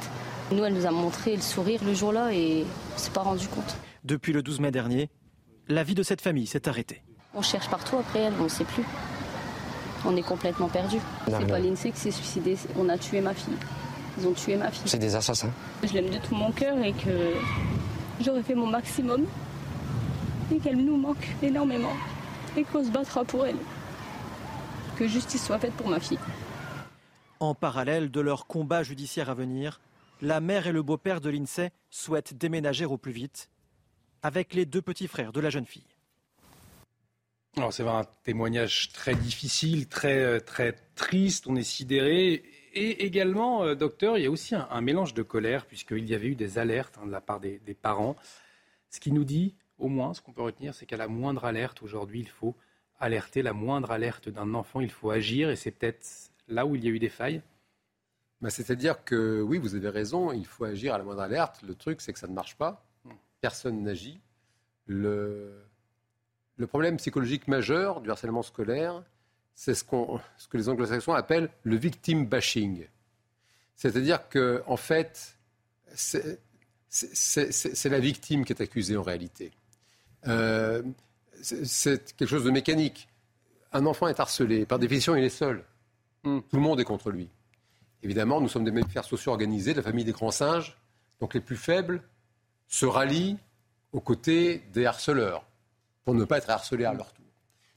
Nous, 0.52 0.64
elle 0.66 0.74
nous 0.74 0.86
a 0.86 0.92
montré 0.92 1.36
le 1.36 1.42
sourire 1.42 1.82
le 1.84 1.94
jour-là 1.94 2.34
et 2.34 2.66
on 2.94 2.98
s'est 2.98 3.12
pas 3.12 3.22
rendu 3.22 3.48
compte. 3.48 3.78
Depuis 4.04 4.34
le 4.34 4.44
12 4.44 4.60
mai 4.60 4.72
dernier, 4.72 5.10
la 5.70 5.84
vie 5.84 5.96
de 5.96 6.04
cette 6.04 6.22
famille 6.22 6.46
s'est 6.46 6.68
arrêtée. 6.68 7.02
On 7.34 7.42
cherche 7.42 7.70
partout 7.70 7.98
après 7.98 8.20
elle, 8.20 8.34
on 8.40 8.44
ne 8.44 8.50
sait 8.50 8.66
plus. 8.66 8.84
On 10.06 10.16
est 10.18 10.24
complètement 10.24 10.68
perdu. 10.68 10.98
C'est 11.26 11.48
pas 11.48 11.60
l'INSEE 11.60 11.92
qui 11.92 12.00
s'est 12.00 12.12
suicidé, 12.12 12.58
on 12.78 12.90
a 12.90 12.98
tué 12.98 13.22
ma 13.22 13.34
fille. 13.34 13.54
Ils 14.20 14.28
ont 14.28 14.34
tué 14.34 14.58
ma 14.58 14.70
fille. 14.72 14.82
C'est 14.86 15.00
des 15.00 15.16
assassins. 15.16 15.52
Je 15.84 15.94
l'aime 15.94 16.10
de 16.10 16.18
tout 16.18 16.36
mon 16.36 16.52
cœur 16.52 16.78
et 16.80 16.92
que 16.92 17.34
j'aurais 18.20 18.44
fait 18.44 18.56
mon 18.56 18.68
maximum 18.68 19.26
et 20.54 20.58
qu'elle 20.58 20.84
nous 20.84 20.98
manque 20.98 21.30
énormément 21.42 21.94
et 22.58 22.64
qu'on 22.64 22.84
se 22.84 22.90
battra 22.90 23.24
pour 23.24 23.46
elle. 23.46 23.56
Que 24.98 25.08
justice 25.08 25.46
soit 25.46 25.60
faite 25.60 25.74
pour 25.74 25.88
ma 25.88 26.02
fille. 26.02 26.20
En 27.40 27.56
parallèle 27.56 28.12
de 28.12 28.20
leur 28.20 28.48
combat 28.48 28.84
judiciaire 28.84 29.30
à 29.30 29.34
venir, 29.34 29.80
la 30.22 30.40
mère 30.40 30.68
et 30.68 30.72
le 30.72 30.84
beau-père 30.84 31.20
de 31.20 31.30
l'INSEE 31.30 31.72
souhaitent 31.90 32.36
déménager 32.36 32.86
au 32.86 32.98
plus 32.98 33.12
vite 33.12 33.50
avec 34.22 34.54
les 34.54 34.66
deux 34.66 34.82
petits 34.82 35.08
frères 35.08 35.34
de 35.34 35.40
la 35.40 35.50
jeune 35.50 35.66
fille. 35.66 35.96
Alors 37.58 37.74
c'est 37.74 37.86
un 37.86 38.06
témoignage 38.24 38.94
très 38.94 39.16
difficile, 39.16 39.90
très, 39.90 40.20
euh, 40.20 40.40
très 40.40 40.74
triste, 40.96 41.48
on 41.48 41.56
est 41.56 41.64
sidéré. 41.64 42.44
Et 42.74 43.04
également, 43.04 43.64
euh, 43.64 43.76
docteur, 43.76 44.18
il 44.18 44.24
y 44.24 44.28
a 44.28 44.32
aussi 44.32 44.56
un, 44.56 44.82
mélange 44.82 45.14
de 45.14 45.24
colère, 45.24 45.66
puisqu'il 45.66 46.10
y 46.10 46.16
avait 46.16 46.28
eu 46.28 46.36
des 46.36 46.60
alertes 46.60 46.98
hein, 47.02 47.06
de 47.06 47.12
la 47.12 47.20
part 47.20 47.42
des, 47.42 47.60
des, 47.60 47.74
parents. 47.74 48.16
Ce 48.90 49.02
qui 49.02 49.12
nous 49.12 49.26
dit, 49.26 49.56
au 49.80 49.90
moins, 49.90 50.14
ce 50.14 50.22
qu'on 50.22 50.32
peut 50.32 50.44
retenir, 50.44 50.74
c'est 50.74 50.86
qu'à 50.86 50.96
la 50.96 51.10
moindre 51.10 51.44
alerte, 51.44 51.82
aujourd'hui, 51.82 52.22
il 52.22 52.30
faut 52.30 52.56
alerter, 53.02 53.42
la 53.42 53.52
moindre 53.52 53.92
alerte 53.92 54.30
d'un 54.30 54.54
enfant, 54.54 54.80
il 54.80 54.92
faut 54.92 55.10
agir, 55.10 55.50
et 55.50 55.58
c'est 55.58 55.72
peut-être 55.72 56.08
là 56.48 56.66
où 56.66 56.76
il 56.76 56.86
y 56.86 56.88
a 56.88 56.92
eu 56.92 57.00
des 57.00 57.10
failles. 57.10 57.42
Bah, 58.42 58.50
c'est-à-dire 58.50 59.04
que 59.04 59.42
oui, 59.42 59.60
vous 59.60 59.76
avez 59.76 59.90
raison, 59.90 60.32
il 60.32 60.46
faut 60.46 60.66
agir 60.66 60.96
à 60.96 60.98
la 60.98 61.04
moindre 61.04 61.22
alerte. 61.22 61.62
Le 61.62 61.76
truc, 61.76 62.02
c'est 62.02 62.12
que 62.12 62.20
ça 62.20 62.28
ne 62.28 62.34
marche 62.34 62.56
pas. 62.56 62.84
Personne 63.40 63.84
n'agit. 63.84 64.20
Le, 64.88 65.64
problème 66.68 66.98
psychologique 66.98 67.48
majeur 67.48 68.02
du 68.02 68.12
harcèlement 68.12 68.44
scolaire, 68.44 69.04
c'est 69.56 69.74
ce, 69.74 69.86
ce, 70.38 70.48
que 70.48 70.58
les 70.58 70.70
anglo-saxons 70.70 71.14
appellent 71.14 71.50
le 71.64 71.76
victim 71.76 72.26
bashing. 72.26 72.88
C'est-à-dire 73.76 74.30
que, 74.30 74.64
en 74.68 74.78
fait, 74.78 75.38
c'est 75.94 76.40
la 77.90 78.00
victime 78.00 78.46
qui 78.46 78.54
est 78.54 78.62
accusée 78.62 78.98
en 78.98 79.04
réalité. 79.04 79.52
Euh, 80.28 80.84
c'est 81.42 82.16
quelque 82.16 82.30
chose 82.30 82.44
de 82.44 82.52
mécanique. 82.52 83.08
Un 83.74 83.86
enfant 83.86 84.08
est 84.08 84.20
harcelé, 84.20 84.66
par 84.66 84.80
définition, 84.80 85.16
il 85.16 85.24
est 85.24 85.30
seul. 85.30 85.64
Hmm. 86.24 86.42
Tout 86.42 86.56
le 86.58 86.62
monde 86.62 86.80
est 86.80 86.86
contre 86.86 87.10
lui. 87.10 87.30
Évidemment, 88.04 88.42
nous 88.42 88.48
sommes 88.48 88.64
des 88.64 88.72
mammifères 88.72 89.06
sociaux 89.06 89.32
organisés, 89.32 89.74
la 89.74 89.82
famille 89.82 90.06
des 90.06 90.12
grands 90.12 90.32
singes. 90.32 90.78
Donc 91.20 91.34
les 91.34 91.42
plus 91.42 91.58
faibles 91.58 92.02
se 92.68 92.86
rallient 92.86 93.38
aux 93.92 94.00
côtés 94.00 94.64
des 94.74 94.86
harceleurs 94.86 95.44
pour 96.04 96.16
ne 96.16 96.26
pas 96.26 96.38
être 96.38 96.50
harcelés 96.50 96.86
à 96.86 96.94
leur 96.94 97.14
tour. 97.14 97.26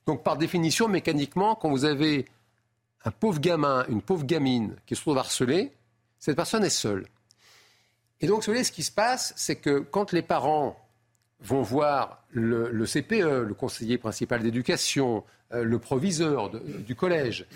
Donc 0.07 0.23
par 0.23 0.37
définition, 0.37 0.89
mécaniquement, 0.89 1.55
quand 1.55 1.71
vous 1.71 1.85
avez 1.85 2.27
un 3.05 3.11
pauvre 3.11 3.39
gamin, 3.39 3.85
une 3.89 4.01
pauvre 4.01 4.25
gamine 4.25 4.77
qui 4.87 4.97
se 4.97 5.03
trouve 5.03 5.19
harcelée, 5.19 5.73
cette 6.19 6.37
personne 6.37 6.65
est 6.65 6.71
seule. 6.71 7.07
Et 8.21 8.27
donc, 8.27 8.39
vous 8.41 8.53
voyez, 8.53 8.65
ce 8.65 8.73
qui 8.73 8.83
se 8.83 8.93
passe, 8.93 9.35
c'est 9.37 9.57
que 9.57 9.81
quand 9.81 10.13
les 10.13 10.23
parents 10.23 10.79
vont 11.41 11.61
voir 11.61 12.25
le, 12.31 12.87
CPE, 12.87 13.45
le 13.47 13.55
conseiller 13.55 13.99
principal 13.99 14.43
d'éducation, 14.43 15.25
euh, 15.53 15.65
le 15.65 15.79
proviseur 15.79 16.51
du 16.51 16.95
collège, 16.95 17.47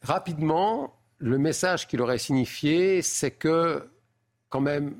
rapidement, 0.00 0.94
le 1.22 1.38
message 1.38 1.86
qu'il 1.86 2.02
aurait 2.02 2.18
signifié, 2.18 3.00
c'est 3.00 3.30
que 3.30 3.88
quand 4.48 4.60
même, 4.60 4.96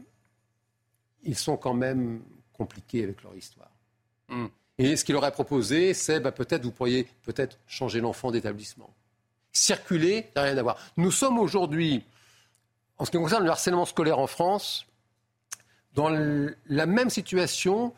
ils 1.24 1.36
sont 1.36 1.56
quand 1.56 1.74
même 1.74 2.22
compliqués 2.52 3.02
avec 3.02 3.24
leur 3.24 3.34
histoire. 3.34 3.72
Hmm. 4.28 4.46
Et 4.78 4.94
ce 4.96 5.04
qu'il 5.04 5.16
aurait 5.16 5.32
proposé, 5.32 5.94
c'est 5.94 6.20
bah, 6.20 6.30
peut-être 6.30 6.62
vous 6.62 6.70
pourriez 6.70 7.08
peut-être 7.24 7.58
changer 7.66 8.00
l'enfant 8.00 8.30
d'établissement. 8.30 8.94
Circuler, 9.50 10.30
n'a 10.36 10.42
rien 10.42 10.56
à 10.56 10.62
voir. 10.62 10.78
Nous 10.96 11.10
sommes 11.10 11.40
aujourd'hui, 11.40 12.04
en 12.98 13.04
ce 13.04 13.10
qui 13.10 13.16
concerne 13.16 13.42
le 13.42 13.50
harcèlement 13.50 13.84
scolaire 13.84 14.20
en 14.20 14.28
France, 14.28 14.86
dans 15.94 16.08
la 16.08 16.86
même 16.86 17.10
situation 17.10 17.92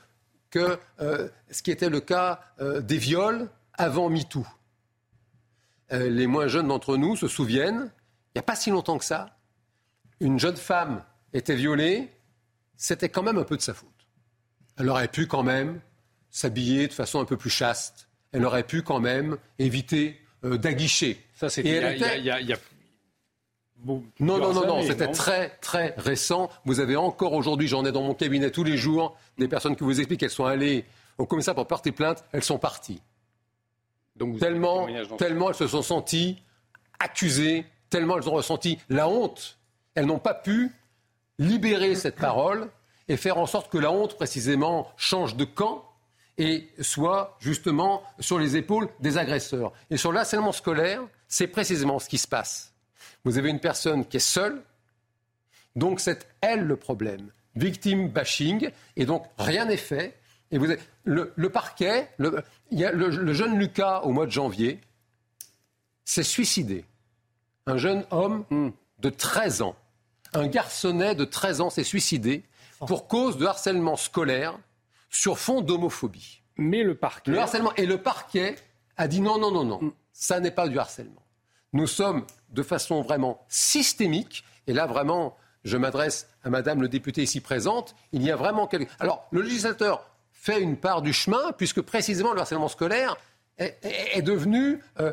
que 0.49 0.79
euh, 1.01 1.29
ce 1.51 1.63
qui 1.63 1.71
était 1.71 1.91
le 1.91 2.01
cas 2.01 2.41
euh, 2.59 2.81
des 2.81 2.97
viols 2.97 3.51
avant 3.75 4.09
MeToo. 4.09 4.47
Euh, 5.93 6.09
les 6.09 6.27
moins 6.27 6.49
jeunes 6.49 6.69
d'entre 6.69 6.97
nous 6.97 7.17
se 7.17 7.29
souviennent, 7.29 7.93
il 8.35 8.39
n'y 8.39 8.41
a 8.41 8.43
pas 8.43 8.57
si 8.57 8.71
longtemps 8.71 8.99
que 8.99 9.05
ça, 9.05 9.39
une 10.21 10.39
jeune 10.39 10.57
femme 10.57 11.05
était 11.33 11.55
violée, 11.55 12.11
c'était 12.77 13.09
quand 13.09 13.23
même 13.23 13.39
un 13.39 13.45
peu 13.45 13.57
de 13.57 13.63
sa 13.63 13.75
faute. 13.75 13.89
Elle 14.77 14.89
aurait 14.89 15.09
pu 15.09 15.27
quand 15.27 15.43
même 15.43 15.81
s'habiller 16.31 16.89
de 16.89 16.93
façon 16.93 17.21
un 17.21 17.25
peu 17.25 17.37
plus 17.37 17.51
chaste. 17.51 18.09
Elle 18.33 18.45
aurait 18.45 18.65
pu 18.65 18.83
quand 18.83 18.99
même 18.99 19.39
éviter 19.59 20.21
d'aguicher. 20.43 21.25
Ça, 21.35 21.49
c'était 21.49 22.19
il 22.19 22.25
y 22.25 22.31
a 22.31 22.57
non, 23.85 24.03
non, 24.19 24.53
non, 24.53 24.67
non, 24.67 24.83
c'était 24.83 25.11
très, 25.11 25.51
très 25.61 25.95
récent. 25.99 26.49
Vous 26.65 26.81
avez 26.81 26.97
encore 26.97 27.35
aujourd'hui, 27.35 27.69
j'en 27.69 27.85
ai 27.85 27.93
dans 27.93 28.03
mon 28.03 28.15
cabinet 28.15 28.51
tous 28.51 28.65
les 28.65 28.77
jours, 28.77 29.17
des 29.37 29.47
personnes 29.47 29.77
qui 29.77 29.85
vous 29.85 29.99
expliquent 30.01 30.21
qu'elles 30.21 30.31
sont 30.31 30.47
allées 30.47 30.87
au 31.19 31.27
commissariat 31.27 31.55
pour 31.55 31.67
porter 31.67 31.93
plainte, 31.93 32.25
elles 32.33 32.43
sont 32.43 32.59
parties. 32.59 33.01
Donc 34.17 34.39
tellement, 34.39 34.89
tellement 35.19 35.51
elles 35.51 35.55
se 35.55 35.67
sont 35.67 35.83
senties 35.83 36.43
accusées, 36.99 37.67
tellement 37.95 38.19
elles 38.19 38.29
ont 38.29 38.33
ressenti 38.33 38.77
la 38.89 39.09
honte. 39.09 39.57
Elles 39.95 40.07
n'ont 40.07 40.19
pas 40.19 40.35
pu 40.35 40.73
libérer 41.39 41.95
cette 41.95 42.17
parole 42.17 42.69
et 43.07 43.17
faire 43.17 43.39
en 43.39 43.47
sorte 43.47 43.71
que 43.71 43.79
la 43.79 43.93
honte, 43.93 44.17
précisément, 44.17 44.91
change 44.97 45.37
de 45.37 45.45
camp 45.45 45.85
et 46.37 46.69
soit 46.81 47.37
justement 47.39 48.03
sur 48.19 48.41
les 48.41 48.57
épaules 48.57 48.89
des 48.99 49.17
agresseurs. 49.17 49.73
Et 49.91 49.97
sur 49.97 50.13
l'harcèlement 50.13 50.51
scolaire, 50.51 51.03
c'est 51.29 51.47
précisément 51.47 52.01
ce 52.01 52.09
qui 52.09 52.19
se 52.19 52.27
passe. 52.27 52.73
Vous 53.23 53.39
avez 53.39 53.51
une 53.51 53.61
personne 53.61 54.05
qui 54.05 54.17
est 54.17 54.21
seule, 54.21 54.61
donc 55.77 56.01
c'est 56.01 56.27
elle 56.41 56.65
le 56.65 56.75
problème. 56.75 57.31
Victime 57.55 58.09
bashing, 58.09 58.71
et 58.97 59.07
donc 59.07 59.25
rien 59.39 59.67
n'est 59.67 59.77
fait. 59.77 60.19
Le, 60.51 61.49
parquet, 61.49 62.11
le, 62.19 63.33
jeune 63.33 63.57
Lucas, 63.57 64.01
au 64.01 64.11
mois 64.11 64.27
de 64.27 64.33
janvier, 64.33 64.81
s'est 66.05 66.25
suicidé. 66.25 66.85
Un 67.67 67.79
jeune 67.79 68.05
homme 68.11 68.45
de 68.99 69.09
13 69.09 69.63
ans, 69.63 69.75
un 70.35 70.47
garçonnet 70.49 71.15
de 71.15 71.25
13 71.25 71.63
ans 71.63 71.71
s'est 71.71 71.85
suicidé 71.85 72.45
pour 72.87 73.09
cause 73.09 73.39
de 73.39 73.47
harcèlement 73.47 73.97
scolaire 73.97 74.59
sur 75.09 75.39
fond 75.39 75.63
d'homophobie. 75.63 76.43
Mais 76.59 76.83
le 76.83 76.95
parquet. 76.95 77.31
Le 77.31 77.39
harcèlement. 77.39 77.75
Et 77.77 77.87
le 77.87 77.97
parquet 77.97 78.57
a 78.99 79.09
dit 79.09 79.23
non, 79.23 79.39
non, 79.39 79.51
non, 79.51 79.65
non, 79.65 79.95
ça 80.13 80.41
n'est 80.41 80.51
pas 80.51 80.69
du 80.69 80.79
harcèlement. 80.79 81.23
Nous 81.73 81.87
sommes 81.87 82.27
de 82.51 82.63
façon 82.63 83.01
vraiment 83.01 83.43
systémique, 83.49 84.45
et 84.67 84.75
là 84.75 84.87
vraiment, 84.87 85.35
je 85.65 85.79
m'adresse 85.79 86.29
à 86.45 86.51
Madame 86.51 86.83
le 86.83 86.89
député 86.89 87.23
ici 87.23 87.41
présente, 87.41 87.97
il 88.13 88.23
y 88.23 88.31
a 88.31 88.37
vraiment 88.37 88.67
quelque... 88.67 88.93
Alors, 89.01 89.27
le 89.31 89.41
législateur 89.41 90.11
fait 90.33 90.61
une 90.61 90.77
part 90.77 91.01
du 91.01 91.15
chemin, 91.15 91.53
puisque 91.57 91.81
précisément 91.81 92.35
le 92.35 92.41
harcèlement 92.41 92.69
scolaire 92.69 93.17
est, 93.59 94.23
devenu 94.23 94.81
euh, 95.01 95.13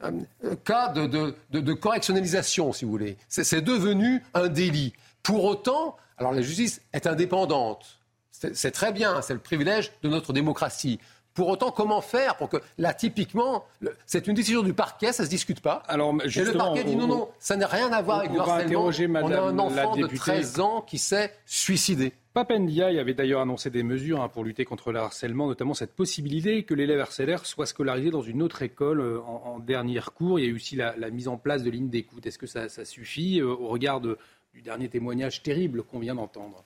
un, 0.00 0.54
cas 0.64 0.88
de, 0.88 1.72
correctionnalisation, 1.72 2.72
si 2.72 2.84
vous 2.84 2.90
voulez. 2.90 3.16
C'est 3.28 3.60
devenu 3.60 4.22
un 4.34 4.48
délit. 4.48 4.92
Pour 5.22 5.44
autant, 5.44 5.96
alors 6.18 6.32
la 6.32 6.42
justice 6.42 6.80
est 6.92 7.06
indépendante. 7.06 7.98
C'est 8.30 8.72
très 8.72 8.92
bien, 8.92 9.22
c'est 9.22 9.34
le 9.34 9.40
privilège 9.40 9.92
de 10.02 10.08
notre 10.08 10.32
démocratie. 10.32 10.98
Pour 11.34 11.48
autant, 11.48 11.70
comment 11.70 12.02
faire 12.02 12.36
pour 12.36 12.50
que 12.50 12.58
là, 12.76 12.92
typiquement, 12.92 13.64
c'est 14.04 14.26
une 14.26 14.34
décision 14.34 14.62
du 14.62 14.74
parquet, 14.74 15.12
ça 15.12 15.24
se 15.24 15.30
discute 15.30 15.60
pas. 15.60 15.82
Alors, 15.88 16.14
justement, 16.26 16.42
Et 16.42 16.52
le 16.52 16.58
parquet 16.58 16.84
dit 16.84 16.96
non, 16.96 17.06
non, 17.06 17.28
ça 17.38 17.56
n'a 17.56 17.66
rien 17.66 17.90
à 17.90 18.02
voir 18.02 18.18
avec 18.18 18.32
le 18.32 18.40
harcèlement. 18.40 18.90
on 19.22 19.32
a 19.32 19.40
un 19.40 19.58
enfant 19.58 19.96
de 19.96 20.06
13 20.06 20.60
ans 20.60 20.82
qui 20.82 20.98
s'est 20.98 21.32
suicidé. 21.46 22.12
Papendiaï 22.34 22.98
avait 22.98 23.12
d'ailleurs 23.12 23.42
annoncé 23.42 23.68
des 23.68 23.82
mesures 23.82 24.22
hein, 24.22 24.28
pour 24.28 24.42
lutter 24.42 24.64
contre 24.64 24.90
le 24.90 25.00
harcèlement, 25.00 25.48
notamment 25.48 25.74
cette 25.74 25.92
possibilité 25.92 26.62
que 26.62 26.72
l'élève 26.72 27.00
harcelaire 27.00 27.44
soit 27.44 27.66
scolarisé 27.66 28.10
dans 28.10 28.22
une 28.22 28.42
autre 28.42 28.62
école 28.62 29.00
euh, 29.00 29.20
en, 29.20 29.58
dernière 29.58 30.12
cours. 30.14 30.38
Il 30.38 30.44
y 30.44 30.48
a 30.48 30.50
eu 30.50 30.54
aussi 30.54 30.76
la, 30.76 30.94
mise 31.10 31.28
en 31.28 31.36
place 31.36 31.62
de 31.62 31.70
lignes 31.70 31.90
d'écoute. 31.90 32.26
Est-ce 32.26 32.38
que 32.38 32.46
ça, 32.46 32.68
suffit 32.86 33.40
euh, 33.40 33.48
au 33.48 33.68
regard 33.68 34.00
du 34.00 34.62
dernier 34.62 34.88
témoignage 34.88 35.42
terrible 35.42 35.82
qu'on 35.82 35.98
vient 35.98 36.14
d'entendre? 36.14 36.64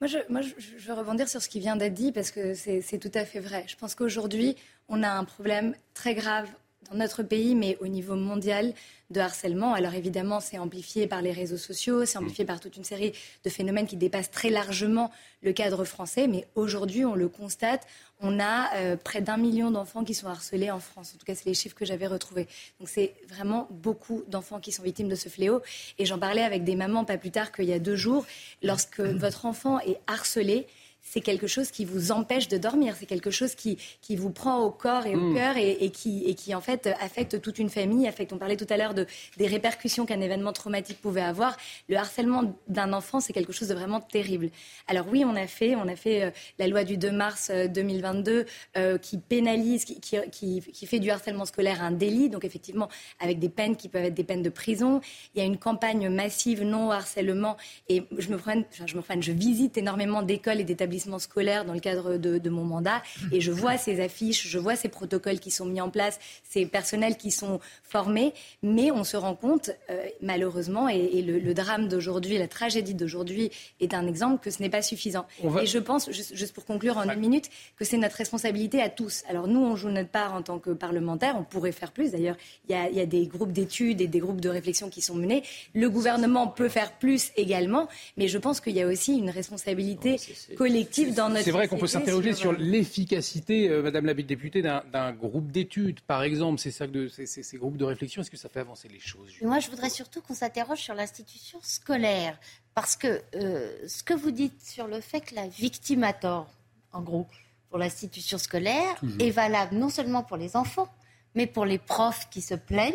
Moi 0.00 0.08
je, 0.08 0.18
moi, 0.28 0.40
je, 0.42 0.86
veux 0.86 0.94
rebondir 0.94 1.28
sur 1.28 1.42
ce 1.42 1.48
qui 1.48 1.58
vient 1.60 1.76
d'être 1.76 1.94
dit 1.94 2.12
parce 2.12 2.30
que 2.30 2.54
c'est 2.54 2.98
tout 2.98 3.10
à 3.14 3.24
fait 3.24 3.40
vrai. 3.40 3.64
Je 3.68 3.76
pense 3.76 3.94
qu'aujourd'hui, 3.94 4.56
on 4.88 5.02
a 5.02 5.10
un 5.10 5.24
problème 5.24 5.74
très 5.94 6.14
grave 6.14 6.48
dans 6.90 6.96
notre 6.98 7.22
pays, 7.22 7.54
mais 7.54 7.76
au 7.80 7.86
niveau 7.86 8.14
mondial, 8.14 8.74
de 9.10 9.20
harcèlement. 9.20 9.72
Alors 9.72 9.94
évidemment, 9.94 10.40
c'est 10.40 10.58
amplifié 10.58 11.06
par 11.06 11.22
les 11.22 11.32
réseaux 11.32 11.56
sociaux, 11.56 12.04
c'est 12.04 12.18
amplifié 12.18 12.44
par 12.44 12.60
toute 12.60 12.76
une 12.76 12.84
série 12.84 13.12
de 13.44 13.50
phénomènes 13.50 13.86
qui 13.86 13.96
dépassent 13.96 14.30
très 14.30 14.50
largement 14.50 15.10
le 15.42 15.52
cadre 15.52 15.84
français. 15.84 16.26
Mais 16.26 16.46
aujourd'hui, 16.54 17.04
on 17.04 17.14
le 17.14 17.28
constate, 17.28 17.86
on 18.20 18.38
a 18.38 18.74
euh, 18.76 18.96
près 18.96 19.22
d'un 19.22 19.38
million 19.38 19.70
d'enfants 19.70 20.04
qui 20.04 20.12
sont 20.12 20.26
harcelés 20.26 20.70
en 20.70 20.80
France. 20.80 21.12
En 21.14 21.18
tout 21.18 21.24
cas, 21.24 21.34
c'est 21.34 21.46
les 21.46 21.54
chiffres 21.54 21.76
que 21.76 21.86
j'avais 21.86 22.06
retrouvés. 22.06 22.48
Donc 22.80 22.88
c'est 22.88 23.14
vraiment 23.28 23.66
beaucoup 23.70 24.24
d'enfants 24.28 24.60
qui 24.60 24.72
sont 24.72 24.82
victimes 24.82 25.08
de 25.08 25.14
ce 25.14 25.28
fléau. 25.28 25.62
Et 25.98 26.04
j'en 26.04 26.18
parlais 26.18 26.42
avec 26.42 26.64
des 26.64 26.76
mamans 26.76 27.04
pas 27.04 27.16
plus 27.16 27.30
tard 27.30 27.50
qu'il 27.52 27.66
y 27.66 27.72
a 27.72 27.78
deux 27.78 27.96
jours. 27.96 28.26
Lorsque 28.62 29.00
votre 29.00 29.46
enfant 29.46 29.80
est 29.80 29.98
harcelé, 30.06 30.66
c'est 31.10 31.20
quelque 31.20 31.46
chose 31.46 31.70
qui 31.70 31.84
vous 31.84 32.12
empêche 32.12 32.48
de 32.48 32.58
dormir, 32.58 32.94
c'est 32.98 33.06
quelque 33.06 33.30
chose 33.30 33.54
qui, 33.54 33.78
qui 34.02 34.16
vous 34.16 34.30
prend 34.30 34.60
au 34.60 34.70
corps 34.70 35.06
et 35.06 35.14
au 35.14 35.30
mm. 35.30 35.34
cœur 35.34 35.56
et, 35.56 35.90
qui, 35.90 36.24
et 36.26 36.34
qui, 36.34 36.54
en 36.54 36.60
fait, 36.60 36.88
affecte 37.00 37.40
toute 37.40 37.58
une 37.58 37.70
famille. 37.70 38.06
Affecte, 38.06 38.32
on 38.32 38.38
parlait 38.38 38.56
tout 38.56 38.66
à 38.68 38.76
l'heure 38.76 38.94
de, 38.94 39.06
des 39.36 39.46
répercussions 39.46 40.06
qu'un 40.06 40.20
événement 40.20 40.52
traumatique 40.52 41.00
pouvait 41.00 41.22
avoir. 41.22 41.56
Le 41.88 41.96
harcèlement 41.96 42.54
d'un 42.68 42.92
enfant, 42.92 43.20
c'est 43.20 43.32
quelque 43.32 43.52
chose 43.52 43.68
de 43.68 43.74
vraiment 43.74 44.00
terrible. 44.00 44.50
Alors 44.86 45.06
oui, 45.10 45.24
on 45.24 45.34
a 45.34 45.46
fait, 45.46 45.76
on 45.76 45.88
a 45.88 45.96
fait 45.96 46.24
euh, 46.24 46.30
la 46.58 46.66
loi 46.66 46.84
du 46.84 46.96
2 46.96 47.10
mars 47.10 47.50
2022 47.50 48.32
euh, 48.32 48.44
euh, 48.76 48.98
qui 48.98 49.18
pénalise, 49.18 49.84
qui, 49.84 50.00
qui, 50.00 50.60
qui, 50.60 50.86
fait 50.86 50.98
du 50.98 51.10
harcèlement 51.10 51.44
scolaire 51.44 51.82
un 51.82 51.90
délit, 51.90 52.28
donc 52.28 52.44
effectivement 52.44 52.88
avec 53.20 53.38
des 53.38 53.48
peines 53.48 53.76
qui 53.76 53.88
peuvent 53.88 54.04
être 54.04 54.14
des 54.14 54.24
peines 54.24 54.42
de 54.42 54.50
prison. 54.50 55.00
Il 55.34 55.38
y 55.38 55.42
a 55.42 55.46
une 55.46 55.58
campagne 55.58 56.08
massive 56.08 56.62
non 56.62 56.90
harcèlement 56.90 57.56
et 57.88 58.02
je 58.16 58.28
me 58.28 58.36
prends, 58.36 58.62
je 58.86 58.96
me 58.96 59.02
je 59.20 59.32
visite 59.32 59.78
énormément 59.78 60.22
d'écoles 60.22 60.60
et 60.60 60.64
d'établissements 60.64 60.97
scolaire 61.18 61.64
dans 61.64 61.74
le 61.74 61.80
cadre 61.80 62.16
de, 62.16 62.48
mon 62.48 62.64
mandat 62.64 63.02
et 63.32 63.40
je 63.40 63.52
vois 63.52 63.76
ces 63.76 64.00
affiches, 64.00 64.48
je 64.48 64.58
vois 64.58 64.74
ces 64.74 64.88
protocoles 64.88 65.38
qui 65.38 65.50
sont 65.50 65.66
mis 65.66 65.80
en 65.80 65.90
place, 65.90 66.18
ces 66.48 66.64
personnels 66.66 67.16
qui 67.16 67.30
sont 67.30 67.60
formés, 67.82 68.32
mais 68.62 68.90
on 68.90 69.04
se 69.04 69.16
rend 69.16 69.34
compte 69.34 69.70
euh, 69.90 70.04
malheureusement 70.22 70.88
et, 70.88 71.22
le, 71.22 71.54
drame 71.54 71.88
d'aujourd'hui, 71.88 72.38
la 72.38 72.48
tragédie 72.48 72.94
d'aujourd'hui 72.94 73.50
est 73.80 73.94
un 73.94 74.06
exemple 74.06 74.42
que 74.42 74.50
ce 74.50 74.62
n'est 74.62 74.70
pas 74.70 74.82
suffisant. 74.82 75.26
Et 75.60 75.66
je 75.66 75.78
pense, 75.78 76.10
juste, 76.10 76.52
pour 76.52 76.64
conclure 76.64 76.96
en 76.96 77.08
une 77.08 77.18
minute, 77.18 77.50
que 77.76 77.84
c'est 77.84 77.98
notre 77.98 78.16
responsabilité 78.16 78.80
à 78.80 78.88
tous. 78.88 79.24
Alors 79.28 79.48
nous, 79.48 79.60
on 79.60 79.76
joue 79.76 79.88
notre 79.88 80.10
part 80.10 80.34
en 80.34 80.42
tant 80.42 80.58
que 80.58 80.70
parlementaires, 80.70 81.36
on 81.38 81.44
pourrait 81.44 81.72
faire 81.72 81.92
plus. 81.92 82.12
D'ailleurs, 82.12 82.36
il 82.68 82.76
y, 82.76 82.96
y 82.96 83.00
a, 83.00 83.06
des 83.06 83.26
groupes 83.26 83.52
d'études 83.52 84.00
et 84.00 84.06
des 84.06 84.20
groupes 84.20 84.40
de 84.40 84.48
réflexion 84.48 84.88
qui 84.88 85.00
sont 85.02 85.14
menés. 85.14 85.42
Le 85.74 85.90
gouvernement 85.90 86.46
peut 86.46 86.68
faire 86.68 86.92
plus 86.92 87.30
également, 87.36 87.88
mais 88.16 88.28
je 88.28 88.38
pense 88.38 88.60
qu'il 88.60 88.74
y 88.74 88.82
a 88.82 88.86
aussi 88.86 89.16
une 89.16 89.30
responsabilité 89.30 90.16
collective 90.56 90.87
c'est 90.92 91.50
vrai 91.50 91.68
qu'on 91.68 91.78
peut 91.78 91.86
s'interroger 91.86 92.32
sur, 92.32 92.52
l'efficacité, 92.52 93.68
euh, 93.68 93.82
Madame 93.82 94.06
la 94.06 94.14
députée, 94.14 94.62
d'un 94.62 95.12
groupe 95.12 95.50
d'études, 95.50 96.00
par 96.00 96.22
exemple. 96.22 96.60
De, 96.88 97.08
ces 97.08 97.56
groupes 97.56 97.76
de 97.76 97.84
réflexion. 97.84 98.22
Est-ce 98.22 98.30
que 98.30 98.36
ça 98.36 98.48
fait 98.48 98.60
avancer 98.60 98.88
les 98.88 99.00
choses 99.00 99.32
Moi, 99.42 99.58
je 99.58 99.70
voudrais 99.70 99.90
surtout 99.90 100.20
qu'on 100.20 100.34
s'interroge 100.34 100.78
sur 100.78 100.94
l'institution 100.94 101.58
scolaire. 101.62 102.38
Parce 102.74 102.96
que 102.96 103.20
euh, 103.34 103.72
ce 103.86 104.02
que 104.02 104.14
vous 104.14 104.30
dites 104.30 104.62
sur 104.62 104.86
le 104.86 105.00
fait 105.00 105.20
que 105.20 105.34
la 105.34 105.48
victime 105.48 106.04
a 106.04 106.12
tort, 106.12 106.48
en 106.92 107.02
gros, 107.02 107.26
pour 107.68 107.78
l'institution 107.78 108.38
scolaire, 108.38 109.00
est 109.18 109.30
valable 109.30 109.76
non 109.76 109.88
seulement 109.88 110.22
pour 110.22 110.36
les 110.36 110.56
enfants, 110.56 110.88
mais 111.34 111.46
pour 111.46 111.64
les 111.64 111.78
profs 111.78 112.28
qui 112.30 112.40
se 112.40 112.54
plaignent. 112.54 112.94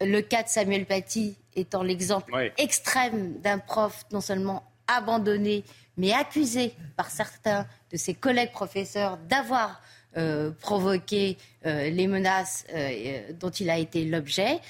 Le 0.00 0.20
cas 0.20 0.42
de 0.42 0.48
Samuel 0.48 0.86
Paty 0.86 1.36
étant 1.54 1.82
l'exemple 1.82 2.32
extrême 2.56 3.38
d'un 3.40 3.58
prof 3.58 4.04
non 4.12 4.20
seulement 4.20 4.64
abandonné, 4.88 5.64
mais 5.96 6.12
accusé 6.12 6.74
par 6.96 7.10
certains 7.10 7.66
de 7.92 7.96
ses 7.96 8.14
collègues 8.14 8.52
professeurs 8.52 9.18
d'avoir 9.28 9.80
euh, 10.16 10.50
provoqué 10.50 11.36
euh, 11.66 11.90
les 11.90 12.06
menaces 12.06 12.64
euh, 12.72 13.32
dont 13.38 13.50
il 13.50 13.68
a 13.68 13.78
été 13.78 14.04
l'objet. 14.04 14.60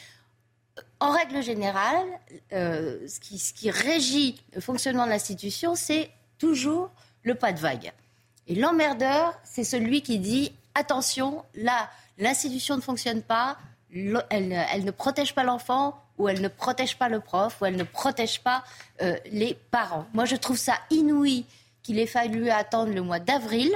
En 1.01 1.13
règle 1.13 1.43
générale, 1.43 2.07
ce 2.51 3.21
qui, 3.21 3.39
ce, 3.39 3.53
qui, 3.53 3.71
régit 3.71 4.43
le 4.55 4.61
fonctionnement 4.61 5.05
de 5.05 5.11
l'institution, 5.11 5.77
c'est 5.77 6.11
toujours 6.39 6.91
le 7.23 7.37
pas 7.37 7.53
de 7.53 7.61
vague. 7.61 7.93
Et 8.49 8.57
l'emmerdeur, 8.57 9.39
c'est 9.45 9.63
celui 9.63 10.03
qui 10.03 10.19
dit 10.19 10.53
attention, 10.75 11.45
là, 11.55 11.89
l'institution 12.19 12.77
ne 12.77 12.81
fonctionne 12.81 13.23
pas, 13.23 13.59
elle, 13.93 14.85
ne 14.85 14.91
protège 14.91 15.35
pas 15.35 15.45
l'enfant 15.45 16.03
ou 16.19 16.29
elle 16.29 16.41
ne 16.41 16.49
protège 16.49 16.99
pas 16.99 17.09
le 17.09 17.21
prof 17.21 17.61
ou 17.61 17.67
elle 17.67 17.77
ne 17.77 17.85
protège 17.85 18.41
pas 18.43 18.65
euh, 19.03 19.17
les 19.31 19.55
parents. 19.71 20.07
Moi, 20.13 20.25
je 20.25 20.37
trouve 20.37 20.59
ça 20.59 20.75
inouï 20.91 21.45
qu'il 21.83 21.99
ait 21.99 22.07
fallu 22.07 22.51
attendre 22.51 22.93
le 22.93 23.03
mois 23.03 23.21
d'avril 23.21 23.71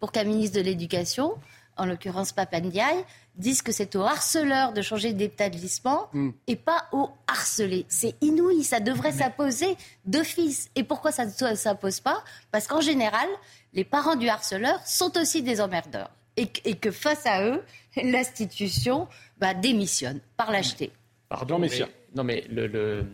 pour 0.00 0.12
qu'un 0.12 0.24
ministre 0.24 0.58
de 0.58 0.62
l'Éducation, 0.62 1.32
en 1.76 1.86
l'occurrence 1.86 2.32
Papandiaï, 2.32 3.04
dise 3.36 3.62
que 3.62 3.72
c'est 3.72 3.96
au 3.96 4.02
harceleur 4.02 4.72
de 4.72 4.82
changer 4.82 5.12
d'établissement 5.12 6.08
mm. 6.12 6.30
et 6.46 6.56
pas 6.56 6.86
au 6.92 7.10
harcelé. 7.26 7.86
C'est 7.88 8.14
inouï, 8.20 8.62
ça 8.64 8.80
devrait 8.80 9.12
s'imposer 9.12 9.76
d'office. 10.04 10.70
Et 10.76 10.84
pourquoi 10.84 11.10
ça 11.10 11.26
ne 11.26 11.54
s'impose 11.54 12.00
pas? 12.00 12.22
Parce 12.52 12.66
qu'en 12.66 12.80
général, 12.80 13.28
les 13.72 13.84
parents 13.84 14.16
du 14.16 14.28
harceleur 14.28 14.78
sont 14.86 15.16
aussi 15.18 15.42
des 15.42 15.60
emmerdeurs. 15.60 16.10
Et, 16.36 16.46
que 16.46 16.90
face 16.90 17.26
à 17.26 17.44
eux, 17.44 17.62
l'institution 17.96 19.08
bah, 19.38 19.54
démissionne 19.54 20.20
par 20.36 20.50
lâcheté. 20.50 20.90
Pardon, 21.28 21.58
messieurs. 21.58 21.86
Non, 22.14 22.24
mais 22.24 22.44
le, 22.50 23.06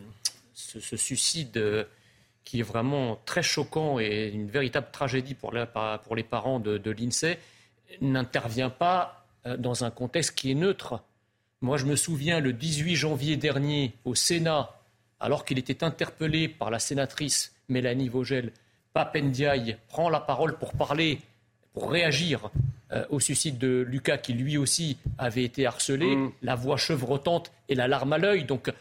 ce, 0.53 0.97
suicide 0.97 1.57
euh, 1.57 1.83
qui 2.43 2.59
est 2.59 2.63
vraiment 2.63 3.19
très 3.25 3.43
choquant 3.43 3.99
et 3.99 4.29
une 4.33 4.49
véritable 4.49 4.87
tragédie 4.91 5.33
pour, 5.33 5.53
pour 6.03 6.15
les 6.15 6.23
parents 6.23 6.59
de, 6.59 6.77
de 6.77 6.91
l'INSEE 6.91 7.37
n'intervient 7.99 8.69
pas 8.69 9.25
euh, 9.45 9.57
dans 9.57 9.83
un 9.83 9.91
contexte 9.91 10.35
qui 10.35 10.51
est 10.51 10.55
neutre. 10.55 11.01
Moi, 11.61 11.77
je 11.77 11.85
me 11.85 11.95
souviens, 11.95 12.39
le 12.39 12.53
18 12.53 12.95
janvier 12.95 13.37
dernier, 13.37 13.93
au 14.05 14.15
Sénat, 14.15 14.79
alors 15.19 15.45
qu'il 15.45 15.59
était 15.59 15.83
interpellé 15.83 16.47
par 16.47 16.71
la 16.71 16.79
sénatrice 16.79 17.53
Mélanie 17.69 18.09
Vogel, 18.09 18.51
Papendiaï 18.93 19.77
prend 19.87 20.09
la 20.09 20.19
parole 20.19 20.57
pour 20.57 20.73
parler, 20.73 21.21
pour 21.73 21.91
réagir 21.91 22.49
euh, 22.93 23.05
au 23.09 23.19
suicide 23.19 23.57
de 23.57 23.85
Lucas, 23.87 24.17
qui 24.17 24.33
lui 24.33 24.57
aussi 24.57 24.97
avait 25.17 25.43
été 25.43 25.65
harcelé, 25.65 26.15
mm. 26.15 26.31
la 26.41 26.55
voix 26.55 26.77
chevrotante 26.77 27.51
et 27.69 27.75
la 27.75 27.87
larme 27.87 28.13
à 28.13 28.17
l'œil. 28.17 28.45
Donc, 28.45 28.71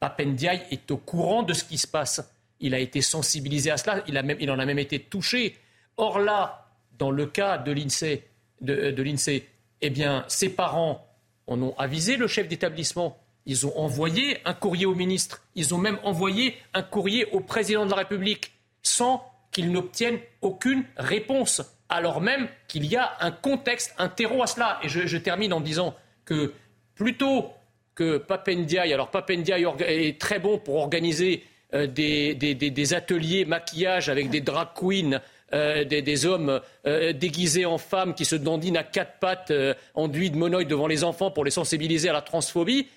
Papendiaï 0.00 0.62
est 0.70 0.90
au 0.90 0.96
courant 0.96 1.42
de 1.42 1.52
ce 1.52 1.64
qui 1.64 1.78
se 1.78 1.86
passe. 1.86 2.30
Il 2.60 2.74
a 2.74 2.78
été 2.78 3.00
sensibilisé 3.00 3.70
à 3.70 3.76
cela, 3.76 4.02
il, 4.06 4.16
a 4.16 4.22
même, 4.22 4.36
il 4.40 4.50
en 4.50 4.58
a 4.58 4.64
même 4.66 4.78
été 4.78 4.98
touché. 5.00 5.56
Or 5.96 6.18
là, 6.18 6.68
dans 6.98 7.10
le 7.10 7.26
cas 7.26 7.58
de 7.58 7.72
l'INSEE, 7.72 8.22
de, 8.60 8.90
de 8.90 9.02
l'INSEE 9.02 9.44
eh 9.80 9.90
bien, 9.90 10.24
ses 10.28 10.48
parents 10.48 11.06
en 11.46 11.60
ont 11.60 11.74
avisé 11.76 12.16
le 12.16 12.26
chef 12.26 12.48
d'établissement. 12.48 13.18
Ils 13.46 13.66
ont 13.66 13.78
envoyé 13.78 14.38
un 14.46 14.54
courrier 14.54 14.86
au 14.86 14.94
ministre. 14.94 15.42
Ils 15.54 15.74
ont 15.74 15.78
même 15.78 15.98
envoyé 16.02 16.56
un 16.72 16.82
courrier 16.82 17.26
au 17.32 17.40
président 17.40 17.84
de 17.84 17.90
la 17.90 17.96
République 17.96 18.52
sans 18.82 19.22
qu'ils 19.52 19.70
n'obtiennent 19.70 20.18
aucune 20.40 20.84
réponse, 20.96 21.62
alors 21.88 22.20
même 22.20 22.48
qu'il 22.68 22.86
y 22.86 22.96
a 22.96 23.12
un 23.20 23.30
contexte, 23.30 23.94
un 23.98 24.08
terreau 24.08 24.42
à 24.42 24.46
cela. 24.46 24.78
Et 24.82 24.88
je, 24.88 25.16
termine 25.16 25.52
en 25.52 25.60
disant 25.60 25.94
que 26.24 26.52
plutôt 26.94 27.50
que 27.94 28.18
Papendiaï, 28.18 28.92
alors 28.92 29.10
Papendiaï 29.10 29.66
est 29.86 30.20
très 30.20 30.38
bon 30.38 30.58
pour 30.58 30.76
organiser 30.76 31.44
euh, 31.74 31.86
des, 31.86 32.94
ateliers 32.94 33.44
maquillage 33.44 34.08
avec 34.08 34.30
des 34.30 34.40
drag 34.40 34.68
queens 34.74 35.20
euh, 35.52 35.84
des, 35.84 36.26
hommes 36.26 36.60
euh, 36.86 37.12
déguisés 37.12 37.66
en 37.66 37.78
femmes 37.78 38.14
qui 38.14 38.24
se 38.24 38.36
dandinent 38.36 38.76
à 38.76 38.82
quatre 38.82 39.18
pattes 39.18 39.52
enduits 39.94 40.30
de 40.30 40.36
monoïdes 40.36 40.68
devant 40.68 40.86
les 40.86 41.04
enfants 41.04 41.30
pour 41.30 41.44
les 41.44 41.50
sensibiliser 41.50 42.08
à 42.08 42.12
la 42.12 42.22
transphobie. 42.22 42.88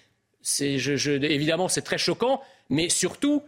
évidemment, 0.59 1.67
c'est 1.67 1.81
très 1.81 1.97
choquant, 1.97 2.41
mais 2.69 2.89
surtout, 2.89 3.43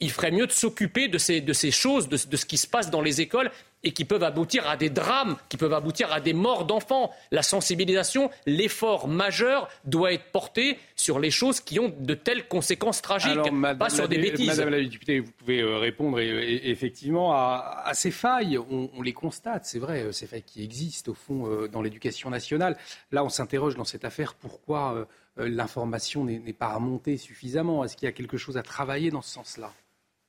il 0.00 0.10
ferait 0.10 0.30
mieux 0.30 0.46
de 0.46 0.52
s'occuper 0.52 1.08
de 1.08 1.18
ces, 1.18 1.70
choses, 1.70 2.08
de, 2.08 2.16
ce 2.16 2.46
qui 2.46 2.56
se 2.56 2.66
passe 2.66 2.90
dans 2.90 3.00
les 3.00 3.20
écoles 3.20 3.50
et 3.84 3.92
qui 3.92 4.04
peuvent 4.04 4.22
aboutir 4.24 4.66
à 4.68 4.76
des 4.76 4.88
drames, 4.88 5.36
qui 5.48 5.56
peuvent 5.56 5.72
aboutir 5.72 6.10
à 6.12 6.20
des 6.20 6.32
morts 6.32 6.64
d'enfants. 6.64 7.10
La 7.30 7.42
sensibilisation, 7.42 8.30
l'effort 8.46 9.08
majeur 9.08 9.68
doit 9.84 10.12
être 10.12 10.24
porté 10.32 10.78
sur 10.96 11.18
les 11.18 11.30
choses 11.30 11.60
qui 11.60 11.78
ont 11.78 11.94
de 11.98 12.14
telles 12.14 12.48
conséquences 12.48 13.02
tragiques, 13.02 13.38
pas 13.78 13.90
sur 13.90 14.08
des 14.08 14.18
bêtises. 14.18 14.48
Madame 14.48 14.70
la 14.70 14.80
députée, 14.80 15.20
vous 15.20 15.32
pouvez 15.32 15.60
euh, 15.60 15.76
répondre 15.76 16.18
effectivement 16.18 17.32
à, 17.32 17.90
ces 17.92 18.10
failles. 18.10 18.58
On, 18.58 19.02
les 19.02 19.12
constate, 19.12 19.66
c'est 19.66 19.78
vrai, 19.78 20.02
euh, 20.02 20.12
ces 20.12 20.26
failles 20.26 20.42
qui 20.42 20.64
existent 20.64 21.12
au 21.12 21.14
fond 21.14 21.46
euh, 21.46 21.68
dans 21.68 21.82
l'éducation 21.82 22.30
nationale. 22.30 22.76
Là, 23.12 23.22
on 23.22 23.28
s'interroge 23.28 23.76
dans 23.76 23.84
cette 23.84 24.04
affaire 24.04 24.34
pourquoi 24.34 25.06
l'information 25.36 26.24
n'est 26.24 26.52
pas 26.52 26.74
remontée 26.74 27.16
suffisamment? 27.16 27.84
Est-ce 27.84 27.96
qu'il 27.96 28.06
y 28.06 28.08
a 28.08 28.12
quelque 28.12 28.36
chose 28.36 28.56
à 28.56 28.62
travailler 28.62 29.10
dans 29.10 29.22
ce 29.22 29.30
sens-là? 29.30 29.72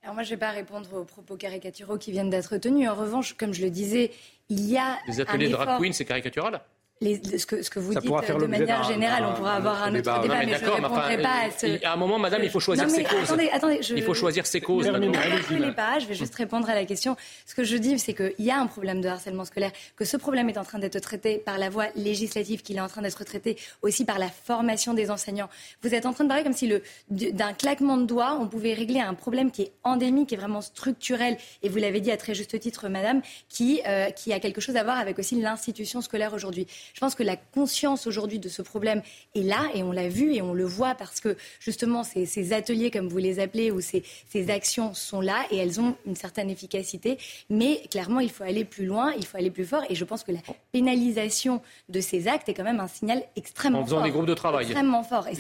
Alors 0.05 0.13
moi, 0.13 0.21
je 0.21 0.29
ne 0.29 0.35
vais 0.35 0.39
pas 0.39 0.51
répondre 0.51 0.93
aux 0.93 1.03
propos 1.03 1.35
caricaturaux 1.35 1.97
qui 1.97 2.11
viennent 2.11 2.29
d'être 2.29 2.57
tenus. 2.57 2.87
En 2.87 2.93
revanche, 2.93 3.33
comme 3.33 3.55
je 3.55 3.63
le 3.63 3.71
disais, 3.71 4.11
il 4.49 4.69
y 4.69 4.77
a. 4.77 4.99
Les 5.07 5.19
ateliers 5.19 5.47
de 5.47 5.53
drag 5.53 5.79
queen, 5.79 5.93
c'est 5.93 6.05
caricatural 6.05 6.61
ce, 7.01 7.45
que, 7.45 7.61
ce, 7.61 7.69
que, 7.69 7.79
vous 7.79 7.93
dites 7.93 8.09
de 8.09 8.45
manière 8.45 8.83
générale, 8.83 9.25
on 9.29 9.33
pourra 9.33 9.55
avoir 9.55 9.83
un, 9.83 9.95
autre 9.95 10.21
débat, 10.21 10.45
mais, 10.45 10.57
je 10.57 10.65
ne 10.65 10.69
répondrai 10.71 11.21
pas 11.21 11.45
à 11.45 11.51
ce... 11.51 11.85
À 11.85 11.93
un 11.93 11.95
moment, 11.97 12.17
madame, 12.17 12.41
il 12.43 12.49
faut 12.49 12.61
choisir 12.61 12.89
ses 12.89 13.03
causes. 13.03 13.23
Attendez, 13.23 13.49
attendez, 13.51 13.79
Il 13.89 14.03
faut 14.03 14.13
choisir 14.13 14.45
ses 14.45 14.61
causes. 14.61 14.87
Ne 14.87 14.99
me 14.99 15.73
pas, 15.73 15.99
je 15.99 16.05
vais 16.05 16.13
juste 16.13 16.35
répondre 16.35 16.69
à 16.69 16.73
la 16.73 16.85
question. 16.85 17.17
Ce 17.45 17.53
que 17.53 17.65
je 17.65 17.75
dis, 17.75 17.99
c'est 17.99 18.13
qu'il 18.13 18.45
y 18.45 18.49
a 18.49 18.57
un 18.57 18.67
problème 18.67 19.01
de 19.01 19.09
harcèlement 19.09 19.43
scolaire, 19.43 19.71
que 19.97 20.05
ce 20.05 20.15
problème 20.15 20.47
est 20.49 20.57
en 20.57 20.63
train 20.63 20.79
d'être 20.79 20.99
traité 20.99 21.37
par 21.37 21.57
la 21.57 21.69
voie 21.69 21.87
législative, 21.95 22.61
qu'il 22.61 22.77
est 22.77 22.81
en 22.81 22.87
train 22.87 23.01
d'être 23.01 23.23
traité 23.25 23.57
aussi 23.81 24.05
par 24.05 24.17
la 24.17 24.29
formation 24.29 24.93
des 24.93 25.11
enseignants. 25.11 25.49
Vous 25.83 25.93
êtes 25.93 26.05
en 26.05 26.13
train 26.13 26.23
de 26.23 26.29
parler 26.29 26.43
comme 26.43 26.53
si 26.53 26.71
d'un 27.09 27.53
claquement 27.53 27.97
de 27.97 28.05
doigts, 28.05 28.37
on 28.39 28.47
pouvait 28.47 28.73
régler 28.73 29.01
un 29.01 29.13
problème 29.15 29.51
qui 29.51 29.63
est 29.63 29.71
endémique 29.83 30.31
et 30.31 30.37
vraiment 30.37 30.61
structurel, 30.61 31.37
et 31.61 31.67
vous 31.67 31.77
l'avez 31.77 31.99
dit 31.99 32.11
à 32.11 32.17
très 32.17 32.33
juste 32.33 32.57
titre, 32.57 32.87
madame, 32.87 33.21
qui, 33.49 33.81
euh, 33.85 34.09
qui 34.11 34.31
a 34.31 34.39
quelque 34.39 34.61
chose 34.61 34.77
à 34.77 34.83
voir 34.83 34.97
avec 34.97 35.19
aussi 35.19 35.39
l'institution 35.41 35.99
scolaire 35.99 36.33
aujourd'hui. 36.33 36.67
Je 36.93 36.99
pense 36.99 37.15
que 37.15 37.23
la 37.23 37.35
conscience 37.35 38.07
aujourd'hui 38.07 38.39
de 38.39 38.49
ce 38.49 38.61
problème 38.61 39.01
est 39.35 39.41
là 39.41 39.69
et 39.73 39.83
on 39.83 39.91
l'a 39.91 40.09
vu 40.09 40.33
et 40.33 40.41
on 40.41 40.53
le 40.53 40.65
voit 40.65 40.95
parce 40.95 41.19
que 41.19 41.35
justement 41.59 42.03
ces, 42.03 42.53
ateliers, 42.53 42.91
comme 42.91 43.07
vous 43.07 43.17
les 43.17 43.39
appelez, 43.39 43.71
ou 43.71 43.81
ces, 43.81 44.03
actions 44.49 44.93
sont 44.93 45.21
là 45.21 45.45
et 45.51 45.57
elles 45.57 45.79
ont 45.79 45.95
une 46.05 46.15
certaine 46.15 46.49
efficacité. 46.49 47.17
Mais 47.49 47.81
clairement, 47.89 48.19
il 48.19 48.29
faut 48.29 48.43
aller 48.43 48.65
plus 48.65 48.85
loin, 48.85 49.13
il 49.17 49.25
faut 49.25 49.37
aller 49.37 49.51
plus 49.51 49.65
fort 49.65 49.83
et 49.89 49.95
je 49.95 50.03
pense 50.03 50.23
que 50.23 50.31
la 50.31 50.39
pénalisation 50.71 51.61
de 51.89 51.99
ces 51.99 52.27
actes 52.27 52.49
est 52.49 52.53
quand 52.53 52.63
même 52.63 52.79
un 52.79 52.87
signal 52.87 53.23
extrêmement 53.35 53.79
fort. 53.79 53.83
En 53.83 53.87
faisant 53.87 54.03
des 54.03 54.11
groupes 54.11 54.25
de 54.27 54.33
travail. 54.33 54.65
Extrêmement 54.65 55.03
fort. 55.03 55.27
Et 55.27 55.35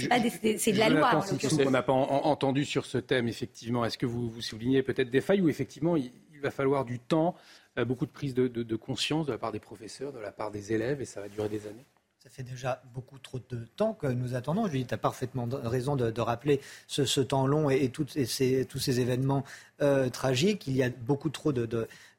c'est 0.57 0.71
de 0.71 0.79
la 0.79 0.89
loi. 0.89 1.21
On 1.65 1.71
n'a 1.71 1.83
pas 1.83 1.93
entendu 1.93 2.65
sur 2.65 2.85
ce 2.85 2.97
thème, 2.97 3.27
effectivement. 3.27 3.85
Est-ce 3.85 3.97
que 3.97 4.05
vous, 4.05 4.29
vous 4.29 4.41
soulignez 4.41 4.83
peut-être 4.83 5.09
des 5.09 5.21
failles 5.21 5.41
ou 5.41 5.49
effectivement 5.49 5.95
il, 5.95 6.11
va 6.41 6.51
falloir 6.51 6.85
du 6.85 6.99
temps 6.99 7.35
beaucoup 7.83 8.05
de 8.05 8.11
prise 8.11 8.33
de, 8.33 8.75
conscience 8.75 9.25
de 9.25 9.31
la 9.31 9.37
part 9.37 9.51
des 9.51 9.59
professeurs, 9.59 10.13
de 10.13 10.19
la 10.19 10.31
part 10.31 10.51
des 10.51 10.71
élèves, 10.71 11.01
et 11.01 11.05
ça 11.05 11.21
va 11.21 11.27
durer 11.27 11.49
des 11.49 11.67
années 11.67 11.85
ça 12.25 12.31
fait 12.31 12.43
déjà 12.43 12.81
beaucoup 12.91 13.19
trop 13.19 13.37
de 13.37 13.67
temps 13.75 13.93
que 13.93 14.07
nous 14.07 14.33
attendons. 14.33 14.65
Julie, 14.65 14.87
tu 14.87 14.95
as 14.95 14.97
parfaitement 14.97 15.47
raison 15.51 15.95
de, 15.95 16.21
rappeler 16.21 16.59
ce, 16.87 17.21
temps 17.21 17.45
long 17.45 17.69
et, 17.69 17.91
ces, 18.25 18.65
tous 18.65 18.79
ces 18.79 18.99
événements 18.99 19.43
euh, 19.83 20.09
tragiques. 20.09 20.65
Il 20.65 20.75
y 20.75 20.81
a 20.81 20.89
beaucoup 20.89 21.29
trop 21.29 21.53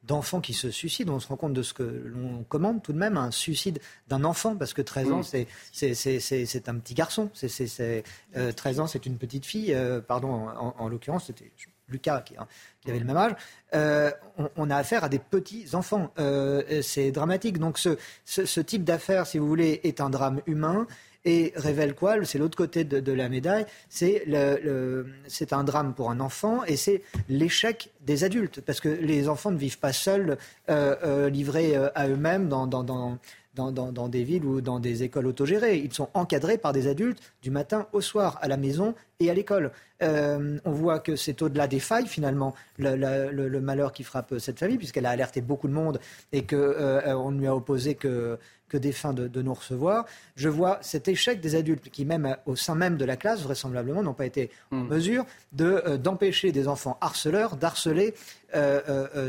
d'enfants 0.05 0.41
qui 0.41 0.55
se 0.55 0.71
suicident. 0.71 1.15
On 1.15 1.19
se 1.19 1.27
rend 1.27 1.37
compte 1.37 1.55
de 1.55 1.63
ce 1.63 1.75
que 1.75 1.83
l'on 1.83 2.45
commande 2.45 2.85
tout 2.85 2.93
de 2.93 2.99
même, 2.99 3.17
un 3.17 3.33
suicide 3.33 3.81
d'un 4.07 4.23
enfant, 4.23 4.55
parce 4.55 4.75
que 4.75 4.83
13 4.83 5.11
ans, 5.11 5.23
c'est 5.25 6.69
un 6.69 6.79
petit 6.79 6.95
garçon. 6.95 7.29
C'est 7.35 7.49
13 7.49 8.05
euh, 8.37 8.83
ans, 8.83 8.87
c'est 8.87 9.07
une 9.07 9.19
petite 9.19 9.45
fille. 9.45 9.75
Euh, 9.75 10.01
pardon, 10.01 10.29
en, 10.29 10.77
en 10.79 10.89
l'occurrence, 10.89 11.27
c'était 11.27 11.51
Lucas 11.89 12.23
qui, 12.23 12.37
hein, 12.37 12.47
qui, 12.81 12.91
avait 12.91 12.99
le 12.99 13.05
même 13.05 13.17
âge, 13.17 13.33
euh, 13.75 14.11
on, 14.57 14.71
a 14.71 14.77
affaire 14.77 15.05
à 15.05 15.09
des 15.09 15.19
petits 15.19 15.67
enfants. 15.75 16.11
Euh, 16.19 16.83
c'est 16.83 17.13
dramatique. 17.13 17.59
Donc 17.59 17.79
ce, 17.79 17.97
ce, 18.25 18.61
type 18.61 18.85
d'affaire, 18.85 19.27
si 19.27 19.39
vous 19.39 19.47
voulez, 19.47 19.81
est 19.85 20.01
un 20.01 20.11
drame 20.11 20.41
humain 20.47 20.87
et 21.25 21.53
révèle 21.57 21.95
quoi? 21.95 22.25
C'est 22.25 22.39
l'autre 22.39 22.57
côté 22.57 22.85
de, 22.85 23.13
la 23.13 23.29
médaille. 23.29 23.67
C'est 23.89 24.25
le, 24.27 25.07
c'est 25.27 25.53
un 25.53 25.65
drame 25.65 25.95
pour 25.95 26.11
un 26.11 26.21
enfant 26.21 26.65
et 26.65 26.77
c'est 26.77 27.03
l'échec 27.29 27.91
des 28.01 28.25
adultes 28.25 28.61
parce 28.61 28.81
que 28.81 28.89
les 28.89 29.29
enfants 29.29 29.51
ne 29.51 29.59
vivent 29.59 29.79
pas 29.79 29.93
seuls, 29.93 30.39
euh, 30.71 31.29
livrés 31.29 31.77
à 31.95 32.09
eux-mêmes 32.09 32.49
dans, 32.49 32.67
dans, 32.67 32.85
dans 32.85 33.19
dans, 33.57 34.09
des 34.09 34.23
villes 34.23 34.45
ou 34.45 34.61
dans 34.61 34.79
des 34.79 35.03
écoles 35.03 35.27
autogérées. 35.27 35.79
Ils 35.79 35.93
sont 35.93 36.09
encadrés 36.15 36.59
par 36.59 36.73
des 36.73 36.87
adultes 36.87 37.21
du 37.43 37.51
matin 37.51 37.87
au 37.93 38.01
soir, 38.01 38.39
à 38.43 38.49
la 38.49 38.57
maison 38.57 38.95
et 39.19 39.31
à 39.31 39.35
l'école. 39.35 39.73
Euh, 40.03 40.59
on 40.65 40.73
voit 40.73 40.99
que 41.01 41.17
c'est 41.17 41.41
au-delà 41.41 41.67
des 41.67 41.81
failles, 41.81 42.07
finalement, 42.07 42.55
le, 42.79 43.59
malheur 43.61 43.93
qui 43.93 44.05
frappe 44.05 44.35
cette 44.39 44.59
famille, 44.59 44.77
puisqu'elle 44.77 45.07
a 45.07 45.11
alerté 45.11 45.41
beaucoup 45.41 45.69
de 45.69 45.73
monde 45.73 45.99
et 46.33 46.43
qu'on 46.47 46.57
euh, 46.57 47.31
ne 47.31 47.39
lui 47.41 47.47
a 47.47 47.57
opposé 47.57 47.95
que, 47.95 48.39
que 48.69 48.77
des 48.77 48.93
fins 48.93 49.13
de, 49.13 49.43
nous 49.43 49.55
recevoir. 49.55 50.07
Je 50.35 50.49
vois 50.49 50.79
cet 50.81 51.09
échec 51.09 51.41
des 51.41 51.55
adultes 51.55 51.91
qui, 51.91 52.05
même 52.05 52.37
au 52.47 52.57
sein 52.57 52.75
même 52.75 52.97
de 52.97 53.05
la 53.05 53.17
classe, 53.17 53.43
vraisemblablement, 53.43 54.03
n'ont 54.03 54.15
pas 54.15 54.27
été 54.27 54.51
en 54.73 54.77
hmm. 54.77 54.89
mesure 54.89 55.27
de, 55.53 55.83
euh, 55.87 55.97
d'empêcher 55.99 56.53
des 56.53 56.69
enfants 56.69 56.99
harceleurs 57.01 57.57
d'harceler 57.57 58.15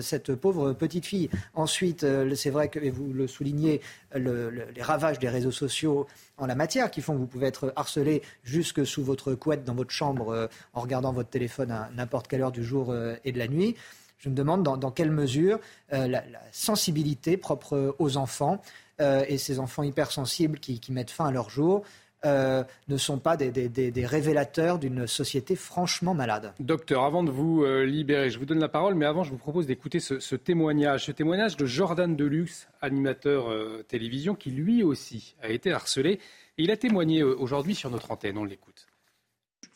cette 0.02 0.36
pauvre 0.36 0.72
petite 0.72 1.06
fille. 1.06 1.30
Ensuite, 1.54 2.06
c'est 2.36 2.50
vrai 2.50 2.70
que, 2.70 2.80
et 2.80 2.92
vous 2.92 3.12
le 3.12 3.28
soulignez, 3.28 3.82
les 4.16 4.82
ravages 4.82 5.20
des 5.20 5.28
réseaux 5.28 5.52
sociaux 5.52 6.08
en 6.38 6.46
la 6.46 6.56
matière 6.56 6.92
qui 6.92 7.02
font 7.02 7.14
que 7.14 7.20
vous 7.20 7.28
pouvez 7.28 7.48
être 7.48 7.74
harcelé 7.76 8.22
jusque 8.44 8.86
sous 8.86 9.04
votre 9.04 9.34
couette 9.34 9.64
dans 9.64 9.74
votre 9.74 9.92
chambre 9.92 10.30
euh, 10.30 10.48
en 10.74 10.82
regardant 10.82 11.12
votre 11.12 11.30
téléphone 11.30 11.72
à 11.72 11.90
n'importe 11.96 12.28
quelle 12.28 12.42
heure 12.42 12.52
du 12.52 12.64
jour 12.64 12.92
euh, 12.92 13.16
et 13.26 13.32
de 13.32 13.40
la 13.40 13.48
nuit. 13.48 13.76
Je 14.20 14.30
me 14.30 14.36
demande 14.36 14.64
dans, 14.64 14.92
quelle 14.92 15.12
mesure 15.12 15.60
euh, 15.94 16.08
la, 16.08 16.24
sensibilité 16.52 17.38
propre 17.38 17.96
aux 18.00 18.18
enfants 18.18 18.62
et 19.00 19.38
ces 19.38 19.60
enfants 19.60 19.84
hypersensibles 19.84 20.60
qui, 20.60 20.92
mettent 20.92 21.12
fin 21.12 21.28
à 21.28 21.32
leur 21.32 21.50
jour 21.50 21.84
euh, 22.26 22.64
ne 22.88 22.98
sont 22.98 23.20
pas 23.20 23.38
des, 23.38 24.06
révélateurs 24.06 24.80
d'une 24.80 25.06
société 25.06 25.56
franchement 25.56 26.16
malade. 26.16 26.52
Docteur, 26.60 27.04
avant 27.04 27.24
de 27.24 27.30
vous 27.30 27.64
euh, 27.64 27.86
libérer, 27.86 28.32
je 28.32 28.40
vous 28.40 28.46
donne 28.46 28.60
la 28.60 28.70
parole, 28.70 28.96
mais 28.96 29.06
avant, 29.06 29.24
je 29.24 29.30
vous 29.30 29.38
propose 29.38 29.68
d'écouter 29.68 30.00
ce, 30.00 30.36
témoignage, 30.36 31.06
ce 31.06 31.12
témoignage 31.12 31.58
de 31.58 31.68
Jordan 31.68 32.16
Deluxe, 32.16 32.70
animateur 32.82 33.52
euh, 33.52 33.86
télévision, 33.88 34.34
qui 34.34 34.50
lui 34.50 34.82
aussi 34.82 35.36
a 35.44 35.50
été 35.50 35.72
harcelé. 35.72 36.20
il 36.58 36.72
a 36.72 36.78
témoigné 36.78 37.22
aujourd'hui 37.22 37.76
sur 37.76 37.92
notre 37.92 38.10
antenne. 38.10 38.38
On 38.40 38.46
l'écoute 38.46 38.87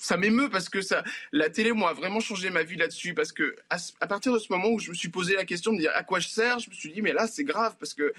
ça 0.02 0.18
m'émeut 0.18 0.50
parce 0.50 0.68
que 0.68 0.82
ça, 0.82 1.04
la 1.32 1.52
télé, 1.52 1.72
moi, 1.74 1.92
a 1.92 1.94
vraiment 1.94 2.20
changé 2.20 2.50
ma 2.50 2.64
vie 2.64 2.76
là-dessus. 2.76 3.14
Parce 3.14 3.32
que 3.32 3.56
à, 3.70 4.08
partir 4.08 4.34
de 4.34 4.40
ce 4.40 4.52
moment 4.52 4.70
où 4.70 4.80
je 4.80 4.90
me 4.90 4.96
suis 4.96 5.10
posé 5.10 5.36
la 5.36 5.46
question 5.46 5.74
de 5.74 5.78
dire 5.78 5.92
à 5.94 6.04
quoi 6.04 6.20
je 6.20 6.28
sers, 6.28 6.58
je 6.58 6.72
me 6.72 6.74
suis 6.74 6.92
dit, 6.92 7.04
mais 7.04 7.14
là, 7.14 7.28
c'est 7.28 7.44
grave 7.44 7.76
parce 7.80 7.94
que 7.94 8.12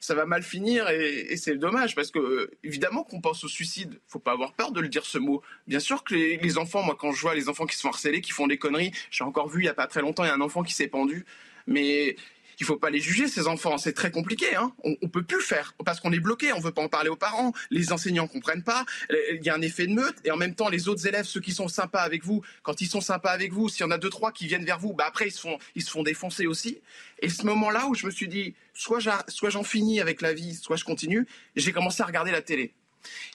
ça 0.00 0.14
va 0.14 0.26
mal 0.26 0.42
finir 0.42 0.88
et, 0.90 1.36
c'est 1.38 1.56
dommage 1.56 1.94
parce 1.94 2.10
que, 2.10 2.18
euh, 2.18 2.50
évidemment, 2.62 3.04
qu'on 3.04 3.22
pense 3.22 3.42
au 3.42 3.48
suicide. 3.48 3.98
Faut 4.06 4.18
pas 4.18 4.32
avoir 4.32 4.52
peur 4.52 4.70
de 4.70 4.80
le 4.80 4.88
dire 4.88 5.06
ce 5.06 5.16
mot. 5.16 5.42
Bien 5.66 5.80
sûr 5.80 6.04
que 6.04 6.14
les, 6.14 6.36
les 6.36 6.58
enfants, 6.58 6.82
moi, 6.82 6.94
quand 6.98 7.12
je 7.12 7.22
vois 7.22 7.34
les 7.34 7.48
enfants 7.48 7.64
qui 7.64 7.76
se 7.76 7.80
font 7.80 7.88
harceler, 7.88 8.20
qui 8.20 8.32
font 8.32 8.46
des 8.46 8.58
conneries, 8.58 8.92
j'ai 9.10 9.24
encore 9.24 9.48
vu 9.48 9.62
il 9.62 9.64
y 9.64 9.68
a 9.68 9.74
pas 9.74 9.86
très 9.86 10.02
longtemps, 10.02 10.24
il 10.24 10.28
y 10.28 10.30
a 10.30 10.34
un 10.34 10.40
enfant 10.42 10.62
qui 10.62 10.74
s'est 10.74 10.88
pendu. 10.88 11.24
Mais 11.66 12.16
il 12.60 12.66
faut 12.66 12.76
pas 12.76 12.90
les 12.90 13.00
juger 13.00 13.26
ces 13.26 13.46
enfants. 13.48 13.78
C'est 13.78 13.94
très 13.94 14.10
compliqué. 14.10 14.54
Hein. 14.54 14.72
On, 14.84 14.94
on 15.02 15.08
peut 15.08 15.22
plus 15.22 15.40
faire 15.40 15.74
parce 15.84 15.98
qu'on 15.98 16.12
est 16.12 16.20
bloqué. 16.20 16.52
On 16.52 16.60
veut 16.60 16.72
pas 16.72 16.82
en 16.82 16.88
parler 16.88 17.08
aux 17.08 17.16
parents. 17.16 17.52
Les 17.70 17.92
enseignants 17.92 18.26
comprennent 18.26 18.62
pas. 18.62 18.84
Il 19.10 19.42
y 19.42 19.48
a 19.48 19.54
un 19.54 19.62
effet 19.62 19.86
de 19.86 19.94
meute 19.94 20.16
et 20.24 20.30
en 20.30 20.36
même 20.36 20.54
temps 20.54 20.68
les 20.68 20.88
autres 20.88 21.06
élèves, 21.06 21.24
ceux 21.24 21.40
qui 21.40 21.52
sont 21.52 21.68
sympas 21.68 22.02
avec 22.02 22.24
vous, 22.24 22.42
quand 22.62 22.80
ils 22.80 22.86
sont 22.86 23.00
sympas 23.00 23.30
avec 23.30 23.52
vous, 23.52 23.68
s'il 23.68 23.80
y 23.80 23.84
en 23.84 23.90
a 23.90 23.98
deux 23.98 24.10
trois 24.10 24.32
qui 24.32 24.46
viennent 24.46 24.64
vers 24.64 24.78
vous, 24.78 24.92
bah 24.92 25.04
après 25.06 25.28
ils 25.28 25.32
se 25.32 25.40
font 25.40 25.58
ils 25.74 25.82
se 25.82 25.90
font 25.90 26.02
défoncer 26.02 26.46
aussi. 26.46 26.78
Et 27.20 27.28
ce 27.28 27.44
moment-là 27.46 27.86
où 27.86 27.94
je 27.94 28.06
me 28.06 28.10
suis 28.10 28.28
dit 28.28 28.54
soit 28.74 29.00
j'en 29.00 29.62
finis 29.62 30.00
avec 30.00 30.20
la 30.20 30.32
vie, 30.32 30.54
soit 30.54 30.76
je 30.76 30.84
continue, 30.84 31.26
j'ai 31.56 31.72
commencé 31.72 32.02
à 32.02 32.06
regarder 32.06 32.30
la 32.30 32.42
télé. 32.42 32.74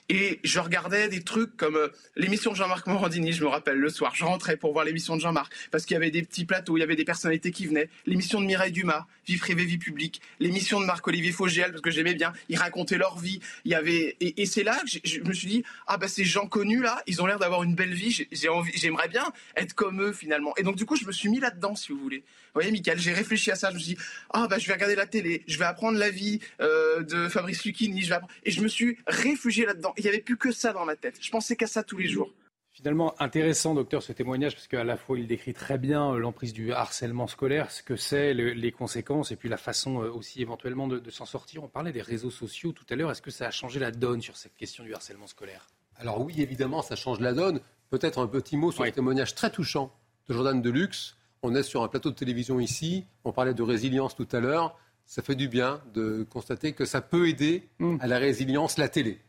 Et 0.08 0.40
je 0.44 0.60
regardais 0.60 1.08
des 1.08 1.22
trucs 1.22 1.56
comme 1.56 1.76
euh, 1.76 1.88
l'émission 2.14 2.52
de 2.52 2.56
Jean-Marc 2.56 2.86
Morandini, 2.86 3.32
je 3.32 3.42
me 3.42 3.48
rappelle, 3.48 3.78
le 3.78 3.90
soir. 3.90 4.14
Je 4.14 4.24
rentrais 4.24 4.56
pour 4.56 4.72
voir 4.72 4.84
l'émission 4.84 5.16
de 5.16 5.20
Jean-Marc, 5.20 5.52
parce 5.70 5.84
qu'il 5.84 5.94
y 5.94 5.96
avait 5.96 6.10
des 6.10 6.22
petits 6.22 6.44
plateaux, 6.44 6.76
il 6.76 6.80
y 6.80 6.82
avait 6.84 6.96
des 6.96 7.04
personnalités 7.04 7.50
qui 7.50 7.66
venaient. 7.66 7.88
L'émission 8.06 8.40
de 8.40 8.46
Mireille 8.46 8.72
Dumas, 8.72 9.06
Vie 9.26 9.38
privée, 9.38 9.64
vie 9.64 9.78
publique. 9.78 10.20
L'émission 10.38 10.80
de 10.80 10.86
Marc-Olivier 10.86 11.32
Fogiel, 11.32 11.72
parce 11.72 11.82
que 11.82 11.90
j'aimais 11.90 12.14
bien. 12.14 12.32
Ils 12.48 12.58
racontaient 12.58 12.96
leur 12.96 13.18
vie. 13.18 13.40
Il 13.64 13.72
y 13.72 13.74
avait, 13.74 14.16
et, 14.20 14.46
c'est 14.46 14.62
là 14.62 14.80
que 14.80 15.00
je 15.02 15.20
me 15.20 15.32
suis 15.32 15.48
dit, 15.48 15.64
ah 15.88 15.96
bah 15.96 16.06
ces 16.06 16.24
gens 16.24 16.46
connus 16.46 16.80
là, 16.80 17.02
ils 17.08 17.20
ont 17.20 17.26
l'air 17.26 17.40
d'avoir 17.40 17.64
une 17.64 17.74
belle 17.74 17.92
vie. 17.92 18.26
J'aimerais 18.30 19.08
bien 19.08 19.24
être 19.56 19.74
comme 19.74 20.00
eux 20.00 20.12
finalement. 20.12 20.54
Et 20.56 20.62
donc 20.62 20.76
du 20.76 20.86
coup, 20.86 20.94
je 20.94 21.04
me 21.06 21.12
suis 21.12 21.28
mis 21.28 21.40
là-dedans, 21.40 21.74
si 21.74 21.90
vous 21.90 21.98
voulez. 21.98 22.18
Vous 22.18 22.62
voyez, 22.62 22.70
Michael, 22.70 23.00
j'ai 23.00 23.12
réfléchi 23.12 23.50
à 23.50 23.56
ça. 23.56 23.70
Je 23.70 23.74
me 23.74 23.80
suis 23.80 23.94
dit, 23.94 24.00
ah 24.30 24.46
bah 24.48 24.58
je 24.58 24.66
vais 24.68 24.74
regarder 24.74 24.94
la 24.94 25.06
télé, 25.06 25.42
je 25.48 25.58
vais 25.58 25.64
apprendre 25.64 25.98
la 25.98 26.10
vie 26.10 26.38
euh, 26.60 27.02
de 27.02 27.28
Fabrice 27.28 27.64
Lucchini, 27.64 28.08
et 28.44 28.50
je 28.52 28.60
me 28.60 28.68
suis 28.68 28.96
réfugié 29.08 29.55
là-dedans. 29.64 29.94
Il 29.96 30.02
n'y 30.02 30.08
avait 30.08 30.20
plus 30.20 30.36
que 30.36 30.52
ça 30.52 30.72
dans 30.72 30.84
ma 30.84 30.96
tête. 30.96 31.16
Je 31.20 31.30
pensais 31.30 31.56
qu'à 31.56 31.66
ça 31.66 31.82
tous 31.82 31.98
les 31.98 32.08
jours. 32.08 32.32
Finalement, 32.76 33.14
intéressant, 33.22 33.72
docteur, 33.72 34.02
ce 34.02 34.12
témoignage, 34.12 34.54
parce 34.54 34.68
qu'à 34.68 34.84
la 34.84 34.98
fois, 34.98 35.18
il 35.18 35.26
décrit 35.26 35.54
très 35.54 35.78
bien 35.78 36.12
euh, 36.12 36.18
l'emprise 36.18 36.52
du 36.52 36.74
harcèlement 36.74 37.26
scolaire, 37.26 37.70
ce 37.70 37.82
que 37.82 37.96
c'est, 37.96 38.34
les 38.34 38.70
conséquences, 38.70 39.32
et 39.32 39.36
puis 39.36 39.48
la 39.48 39.56
façon 39.56 40.02
euh, 40.02 40.10
aussi 40.10 40.42
éventuellement 40.42 40.86
de, 40.86 41.10
s'en 41.10 41.24
sortir. 41.24 41.64
On 41.64 41.68
parlait 41.68 41.90
des 41.90 42.02
réseaux 42.02 42.30
sociaux 42.30 42.72
tout 42.72 42.84
à 42.90 42.94
l'heure. 42.94 43.10
Est-ce 43.10 43.22
que 43.22 43.30
ça 43.30 43.46
a 43.46 43.50
changé 43.50 43.80
la 43.80 43.92
donne 43.92 44.20
sur 44.20 44.36
cette 44.36 44.54
question 44.56 44.84
du 44.84 44.92
harcèlement 44.92 45.26
scolaire? 45.26 45.68
Alors 45.96 46.20
oui, 46.20 46.34
évidemment, 46.42 46.82
ça 46.82 46.96
change 46.96 47.18
la 47.20 47.32
donne. 47.32 47.62
Peut-être 47.88 48.18
un 48.18 48.26
petit 48.26 48.58
mot 48.58 48.70
sur 48.70 48.84
le 48.84 48.92
témoignage 48.92 49.34
très 49.34 49.48
touchant 49.48 49.90
de 50.28 50.34
Jordan 50.34 50.60
Deluxe. 50.60 51.16
On 51.40 51.54
est 51.54 51.62
sur 51.62 51.82
un 51.82 51.88
plateau 51.88 52.10
de 52.10 52.16
télévision 52.16 52.60
ici. 52.60 53.06
On 53.24 53.32
parlait 53.32 53.54
de 53.54 53.62
résilience 53.62 54.14
tout 54.14 54.28
à 54.32 54.40
l'heure. 54.40 54.78
Ça 55.06 55.22
fait 55.22 55.34
du 55.34 55.48
bien 55.48 55.80
de 55.94 56.26
constater 56.28 56.74
que 56.74 56.84
ça 56.84 57.00
peut 57.00 57.26
aider 57.26 57.66
mm. 57.78 57.96
à 58.00 58.06
la 58.06 58.18
résilience 58.18 58.76
la 58.76 58.90
télé 58.90 59.22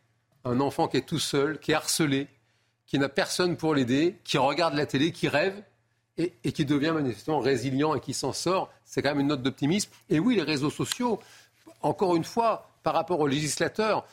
un 0.48 0.60
enfant 0.60 0.88
qui 0.88 0.98
est 0.98 1.06
tout 1.06 1.20
seul, 1.20 1.60
qui 1.60 1.72
est 1.72 1.76
harcelé, 1.76 2.28
qui 2.86 2.98
n'a 2.98 3.10
personne 3.10 3.58
pour 3.58 3.76
l'aider, 3.76 4.18
qui 4.24 4.38
regarde 4.38 4.74
la 4.74 4.86
télé, 4.86 5.12
qui 5.12 5.28
rêve 5.28 5.62
et, 6.18 6.32
qui 6.52 6.66
devient 6.66 6.92
manifestement 6.92 7.40
résilient 7.40 7.94
et 7.94 8.00
qui 8.00 8.14
s'en 8.14 8.34
sort, 8.34 8.72
c'est 8.86 9.02
quand 9.02 9.10
même 9.10 9.20
une 9.20 9.28
note 9.28 9.44
d'optimisme. 9.44 9.92
Et 10.10 10.20
oui, 10.20 10.36
les 10.36 10.42
réseaux 10.42 10.72
sociaux, 10.72 11.20
encore 11.82 12.16
une 12.16 12.24
fois, 12.24 12.70
par 12.82 12.96
rapport 12.96 13.20
aux 13.20 13.28
législateurs, 13.28 14.06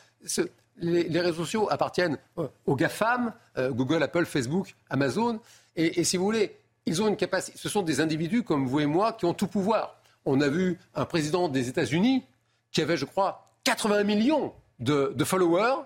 les, 0.77 1.19
réseaux 1.19 1.45
sociaux 1.45 1.67
appartiennent 1.71 2.19
euh, 2.37 2.47
aux 2.65 2.75
GAFAM, 2.75 3.33
euh, 3.57 3.71
Google, 3.71 4.03
Apple, 4.03 4.25
Facebook, 4.25 4.75
Amazon. 4.89 5.39
Et, 5.75 6.03
si 6.03 6.17
vous 6.17 6.25
voulez, 6.25 6.55
ils 6.85 7.01
ont 7.01 7.07
une 7.07 7.17
capacité. 7.17 7.57
Ce 7.57 7.69
sont 7.69 7.81
des 7.81 8.01
individus 8.01 8.43
comme 8.43 8.67
vous 8.67 8.81
et 8.81 8.85
moi 8.85 9.13
qui 9.13 9.25
ont 9.25 9.33
tout 9.33 9.47
pouvoir. 9.47 9.99
On 10.25 10.41
a 10.41 10.47
vu 10.47 10.77
un 10.93 11.05
président 11.05 11.49
des 11.49 11.69
États-Unis 11.69 12.23
qui 12.71 12.81
avait, 12.81 12.97
je 12.97 13.05
crois, 13.05 13.49
80 13.63 14.03
millions 14.03 14.53
de 14.79 15.23
followers 15.23 15.83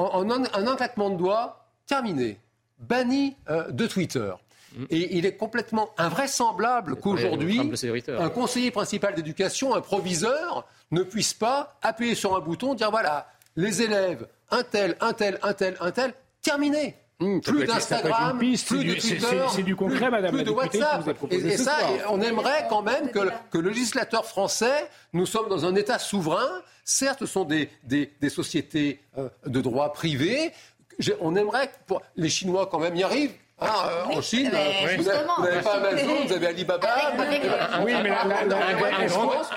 en, 0.00 0.30
un, 0.30 0.44
un, 0.44 1.10
de 1.10 1.16
doigts, 1.16 1.66
terminé, 1.86 2.38
banni 2.78 3.36
euh, 3.48 3.70
de 3.70 3.86
Twitter. 3.86 4.32
Mm. 4.74 4.84
Et 4.90 5.16
il 5.18 5.26
est 5.26 5.36
complètement 5.36 5.90
invraisemblable 5.98 6.96
qu'aujourd'hui, 6.96 7.60
un 8.08 8.30
conseiller 8.30 8.70
principal 8.70 9.14
d'éducation, 9.14 9.74
un 9.74 9.80
proviseur, 9.80 10.66
ne 10.90 11.02
puisse 11.02 11.34
pas 11.34 11.78
appuyer 11.82 12.14
sur 12.14 12.36
un 12.36 12.40
bouton, 12.40 12.74
dire 12.74 12.90
voilà, 12.90 13.28
les 13.56 13.82
élèves, 13.82 14.26
un 14.50 14.62
tel, 14.62 14.96
un 15.00 15.12
tel, 15.12 15.38
un 15.42 15.52
tel, 15.52 15.76
un 15.80 15.90
tel, 15.90 16.14
terminé. 16.42 16.96
Mmh, 17.20 17.40
plus 17.40 17.64
d'Instagram, 17.66 18.38
plus 18.38 18.84
de 18.84 18.94
Twitter, 18.94 19.42
c'est 19.54 19.62
du 19.62 19.76
concret, 19.76 20.10
Madame 20.10 20.34
plus 20.34 20.44
de 20.44 20.50
WhatsApp. 20.50 21.06
et, 21.30 21.58
ça, 21.58 21.76
on 22.08 22.20
aimerait 22.22 22.66
quand 22.70 22.80
même 22.80 23.10
que, 23.10 23.18
que, 23.50 23.58
le 23.58 23.68
législateur 23.68 24.24
français, 24.24 24.88
nous 25.12 25.26
sommes 25.26 25.48
dans 25.50 25.66
un 25.66 25.74
État 25.74 25.98
souverain. 25.98 26.62
Certes, 26.82 27.18
ce 27.20 27.26
sont 27.26 27.44
des, 27.44 27.68
des, 27.84 28.10
des 28.20 28.30
sociétés 28.30 29.00
euh, 29.18 29.28
de 29.46 29.60
droit 29.60 29.92
privé. 29.92 30.52
On 31.20 31.36
aimerait 31.36 31.68
que 31.68 31.94
les 32.16 32.30
Chinois 32.30 32.68
quand 32.70 32.78
même 32.78 32.96
y 32.96 33.02
arrivent. 33.02 33.34
Ah, 33.60 33.90
euh, 33.90 34.16
en 34.16 34.22
Chine, 34.22 34.50
euh, 34.54 34.96
vous 34.96 35.04
n'avez 35.44 35.60
pas 35.60 35.74
Amazon, 35.74 36.26
vous 36.26 36.32
avez 36.32 36.46
Alibaba. 36.46 37.12
oui, 37.84 37.92
mais 38.02 38.10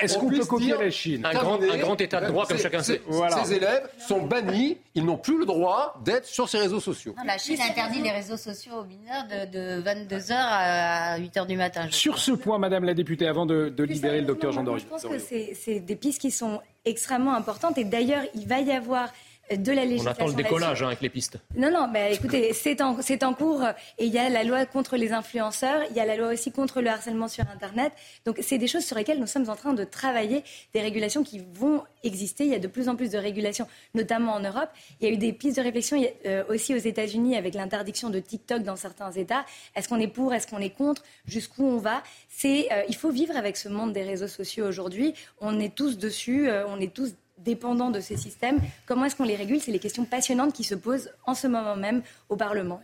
est-ce 0.01 0.18
qu'on 0.18 0.30
peut 0.30 0.45
copier 0.45 0.76
la 0.78 0.89
Chine 0.89 1.26
un 1.26 1.34
grand, 1.34 1.62
un 1.62 1.78
grand, 1.78 1.99
état 2.01 2.20
de 2.20 2.28
droit 2.28 2.45
comme 2.45 2.58
chacun 2.58 2.84
sait. 2.84 3.01
Ces 3.43 3.54
élèves 3.54 3.88
sont 3.97 4.24
bannis, 4.24 4.78
ils 4.95 5.06
n'ont 5.06 5.18
plus 5.18 5.39
le 5.39 5.45
droit 5.45 5.99
d'être 6.04 6.26
sur 6.26 6.49
ces 6.49 6.60
réseaux 6.60 6.80
sociaux. 6.80 7.16
la 7.26 7.38
Chine 7.38 7.60
interdit 7.62 8.01
les 8.01 8.12
réseaux 8.12 8.38
sociaux 8.38 8.74
aux 8.82 8.84
mineurs 8.84 9.26
de, 9.28 9.82
22h 9.82 10.34
à 10.34 11.20
8h 11.20 11.47
du 11.47 11.56
matin. 11.56 11.88
Sur 11.91 12.20
ce 12.20 12.32
point, 12.32 12.58
Madame 12.58 12.84
la 12.84 12.93
députée, 12.93 13.28
avant 13.28 13.45
de, 13.45 13.74
libérer 13.84 14.22
le 14.22 14.28
docteur 14.28 14.51
Jean 14.51 14.66
Je 14.78 14.86
pense 14.86 15.04
que 15.04 15.20
c'est 15.20 15.80
des 15.80 15.95
pistes 15.95 16.22
qui 16.22 16.32
sont 16.32 16.62
extrêmement 16.86 17.36
importantes 17.36 17.78
et 17.78 17.86
d'ailleurs, 17.86 18.24
il 18.36 18.47
va 18.47 18.60
y 18.60 18.72
avoir 18.72 19.10
de 19.52 19.72
la 19.72 19.86
législation. 19.86 20.24
On 20.24 20.26
attend 20.26 20.38
le 20.38 20.44
décollage 20.44 20.84
hein, 20.84 20.88
avec 20.88 21.02
les 21.02 21.10
pistes. 21.10 21.38
Non, 21.56 21.72
non, 21.72 21.88
mais 21.91 22.14
écoutez, 22.14 22.54
c'est 22.54 22.82
en, 22.82 22.98
en, 22.98 23.34
cours 23.34 23.64
et 23.98 24.06
il 24.06 24.14
y 24.14 24.18
a 24.18 24.30
la 24.30 24.44
loi 24.44 24.66
contre 24.66 24.96
les 24.96 25.12
influenceurs, 25.12 25.82
il 25.89 25.96
y 25.96 26.00
a 26.00 26.06
la 26.06 26.16
loi 26.16 26.30
aussi 26.30 26.52
contre 26.52 26.82
le 26.82 26.89
harcèlement 26.89 27.28
sur 27.28 27.46
Internet. 27.50 27.91
Donc 28.26 28.39
c'est 28.41 28.58
des 28.58 28.68
choses 28.68 28.86
sur 28.86 28.96
lesquelles 28.96 29.20
nous 29.20 29.28
sommes 29.28 29.50
en 29.50 29.56
train 29.56 29.74
de 29.74 29.84
travailler, 29.84 30.44
des 30.74 30.82
régulations 30.82 31.24
qui 31.24 31.41
vont 31.54 31.84
exister. 32.04 32.46
Il 32.46 32.52
y 32.52 32.56
a 32.56 32.60
de 32.60 32.68
plus 32.68 32.89
en 32.89 32.96
plus 32.96 33.12
de 33.12 33.18
régulations, 33.18 33.68
notamment 33.94 34.34
en 34.34 34.39
Europe. 34.39 34.70
Il 35.00 35.08
y 35.08 35.12
a 35.12 35.14
eu 35.14 35.18
des 35.18 35.34
pistes 35.34 35.58
de 35.58 35.64
réflexion 35.64 36.02
euh, 36.26 36.44
aussi 36.50 36.74
aux 36.74 36.78
États-Unis 36.78 37.36
avec 37.36 37.54
l'interdiction 37.54 38.10
de 38.10 38.20
TikTok 38.20 38.64
dans 38.64 38.76
certains 38.76 39.12
États. 39.12 39.46
Est-ce 39.76 39.89
qu'on 39.89 40.00
est 40.00 40.08
pour, 40.08 40.34
est-ce 40.34 40.48
qu'on 40.48 40.60
est 40.60 40.76
contre, 40.76 41.04
jusqu'où 41.26 41.66
on 41.66 41.78
va? 41.78 42.04
C'est, 42.30 42.72
euh, 42.72 42.84
il 42.88 42.96
faut 42.96 43.12
vivre 43.12 43.36
avec 43.36 43.58
ce 43.58 43.70
monde 43.70 43.94
des 43.94 44.04
réseaux 44.04 44.28
sociaux 44.28 44.66
aujourd'hui. 44.66 45.14
On 45.39 45.60
est 45.60 45.74
tous 45.74 45.98
dessus, 45.98 46.50
euh, 46.50 46.66
on 46.68 46.80
est 46.80 46.94
tous 46.94 47.14
dépendants 47.38 47.92
de 47.92 48.00
ces 48.00 48.18
systèmes. 48.18 48.60
Comment 48.86 49.06
est-ce 49.06 49.16
qu'on 49.16 49.24
les 49.24 49.36
régule? 49.36 49.60
C'est 49.60 49.72
les 49.72 49.80
questions 49.80 50.06
passionnantes 50.06 50.54
qui 50.54 50.64
se 50.64 50.76
posent 50.76 51.12
en 51.26 51.34
ce 51.34 51.48
moment 51.48 51.76
même 51.76 52.02
au 52.30 52.36
Parlement. 52.36 52.82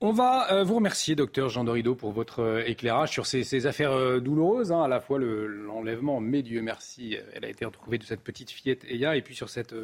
On 0.00 0.12
va 0.12 0.52
euh, 0.52 0.62
vous 0.62 0.76
remercier, 0.76 1.16
docteur 1.16 1.48
Jean 1.48 1.64
Dorido, 1.64 1.96
pour 1.96 2.12
votre 2.12 2.38
euh, 2.40 2.62
éclairage 2.64 3.10
sur 3.10 3.26
ces, 3.26 3.66
affaires 3.66 3.90
euh, 3.90 4.20
douloureuses. 4.20 4.70
Hein. 4.70 4.84
à 4.84 4.86
la 4.86 5.00
fois 5.00 5.18
l'enlèvement, 5.18 6.20
mais 6.20 6.42
Dieu 6.42 6.62
merci, 6.62 7.16
elle 7.32 7.44
a 7.44 7.48
été 7.48 7.64
retrouvée 7.64 7.98
de 7.98 8.04
cette 8.04 8.20
petite 8.20 8.52
fillette 8.52 8.84
Eya, 8.84 9.16
et 9.16 9.22
puis 9.22 9.34
sur 9.34 9.48
cette 9.48 9.74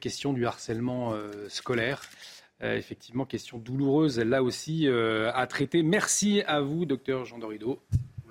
question 0.00 0.32
du 0.32 0.46
harcèlement 0.46 1.14
scolaire. 1.48 2.02
effectivement, 2.62 3.26
question 3.26 3.58
douloureuse, 3.58 4.18
là 4.20 4.42
aussi, 4.42 4.88
à 4.88 5.46
traiter. 5.46 5.82
Merci 5.82 6.42
à 6.46 6.60
vous, 6.60 6.86
docteur 6.86 7.26
Jean 7.26 7.38
Dorido 7.38 7.78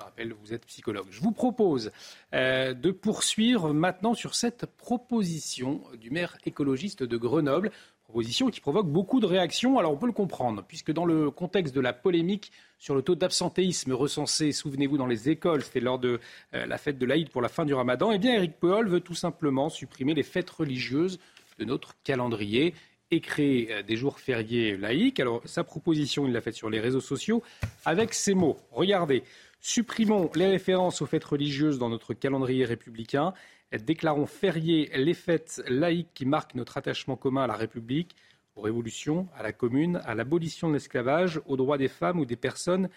rappelle, 0.04 0.34
vous 0.34 0.54
êtes 0.54 0.66
psychologue. 0.66 1.08
Je 1.12 1.22
vous 1.22 1.32
propose 1.32 1.92
euh, 2.34 2.74
de 2.74 2.92
poursuivre 2.92 3.74
maintenant 3.74 4.14
sur 4.14 4.36
cette 4.36 4.66
proposition 4.66 5.82
du 6.00 6.12
maire 6.12 6.38
écologiste 6.46 7.04
de 7.04 7.18
Grenoble, 7.18 7.72
proposition 8.12 8.50
qui 8.50 8.60
provoque 8.60 8.88
beaucoup 8.88 9.22
de 9.22 9.26
réactions. 9.26 9.80
Alors 9.80 9.94
on 9.94 9.98
peut 9.98 10.06
le 10.06 10.12
comprendre, 10.12 10.64
puisque 10.68 10.92
dans 10.92 11.06
le 11.06 11.32
contexte 11.32 11.74
de 11.74 11.80
la 11.80 11.94
polémique 11.94 12.52
sur 12.78 12.94
le 12.94 13.02
taux 13.02 13.16
d'absentéisme 13.16 13.94
recensé, 13.94 14.52
souvenez-vous, 14.52 14.98
dans 14.98 15.08
les 15.08 15.30
écoles, 15.30 15.64
c'était 15.64 15.80
lors 15.80 15.98
de 15.98 16.20
euh, 16.54 16.66
la 16.66 16.78
fête 16.78 16.98
de 16.98 17.06
l'Aïd 17.06 17.30
pour 17.30 17.42
la 17.42 17.48
fin 17.48 17.66
du 17.66 17.74
ramadan, 17.74 18.12
eh 18.12 18.20
bien 18.20 18.34
Eric 18.34 18.60
Paul 18.60 18.90
veut 18.90 19.00
tout 19.00 19.16
simplement 19.16 19.70
supprimer 19.70 20.14
les 20.14 20.24
fêtes 20.24 20.50
religieuses 20.50 21.20
de 21.58 21.66
notre 21.66 21.96
calendrier 22.04 22.74
et 23.12 23.22
créer 23.22 23.72
euh, 23.72 23.82
des 23.82 23.96
jours 23.96 24.20
fériés 24.20 24.76
laïques. 24.76 25.20
Alors 25.20 25.42
sa 25.46 25.64
proposition, 25.64 26.28
il 26.28 26.34
l'a 26.34 26.42
faite 26.42 26.56
sur 26.56 26.70
les 26.70 26.80
réseaux 26.80 27.02
sociaux 27.02 27.42
avec 27.86 28.14
ces 28.14 28.34
mots. 28.34 28.58
Regardez, 28.72 29.24
Supprimons 29.64 30.32
les 30.34 30.48
références 30.48 31.04
aux 31.04 31.06
fêtes 31.06 31.24
religieuses 31.24 31.78
dans 31.78 31.90
notre 31.90 32.16
calendrier 32.16 32.66
républicain. 32.66 33.36
Déclarons 33.72 34.26
fériés 34.26 34.90
les 34.96 35.14
fêtes 35.14 35.62
laïques 35.68 36.10
qui 36.16 36.26
marquent 36.26 36.56
notre 36.56 36.78
attachement 36.78 37.16
commun 37.16 37.44
à 37.44 37.48
la 37.48 37.54
République, 37.54 38.16
aux 38.56 38.62
révolutions, 38.62 39.28
à 39.38 39.44
la 39.44 39.54
commune, 39.54 40.02
à 40.04 40.16
l'abolition 40.16 40.68
de 40.68 40.74
l'esclavage, 40.74 41.40
aux 41.46 41.58
droits 41.58 41.78
des 41.78 41.90
femmes 41.90 42.20
ou 42.20 42.26
des 42.26 42.36
personnes 42.36 42.90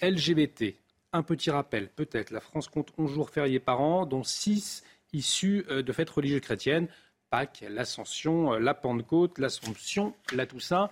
LGBT. 0.00 0.76
Un 1.12 1.24
petit 1.24 1.50
rappel, 1.50 1.88
peut-être, 1.88 2.30
la 2.30 2.40
France 2.40 2.68
compte 2.68 2.92
11 2.98 3.12
jours 3.12 3.30
fériés 3.30 3.58
par 3.58 3.80
an, 3.80 4.06
dont 4.06 4.22
6 4.22 4.84
issus 5.12 5.66
euh, 5.70 5.82
de 5.82 5.92
fêtes 5.92 6.08
religieuses 6.08 6.40
chrétiennes. 6.40 6.86
Pâques, 7.30 7.64
l'Ascension, 7.68 8.54
euh, 8.54 8.58
la 8.60 8.74
Pentecôte, 8.74 9.38
l'Assomption, 9.38 10.14
la 10.32 10.46
Toussaint, 10.46 10.88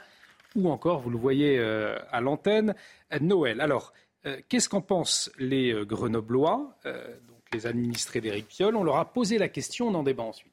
ou 0.57 0.69
encore, 0.69 0.99
vous 0.99 1.11
le 1.11 1.19
voyez 1.19 1.57
euh, 1.61 1.97
à 2.11 2.21
l'antenne, 2.21 2.75
Noël. 3.21 3.61
Alors, 3.61 3.93
qu'est-ce 4.49 4.69
qu'en 4.69 4.81
pensent 4.81 5.31
les 5.39 5.75
Grenoblois, 5.87 6.77
donc 6.85 7.43
les 7.53 7.67
administrés 7.67 8.21
d'Éric 8.21 8.49
Piolle? 8.49 8.77
On 8.77 8.85
leur 8.85 8.97
a 8.97 9.13
posé 9.13 9.39
la 9.39 9.49
question, 9.49 9.89
on 9.89 9.95
en 9.95 10.03
débat 10.03 10.25
ensuite. 10.25 10.51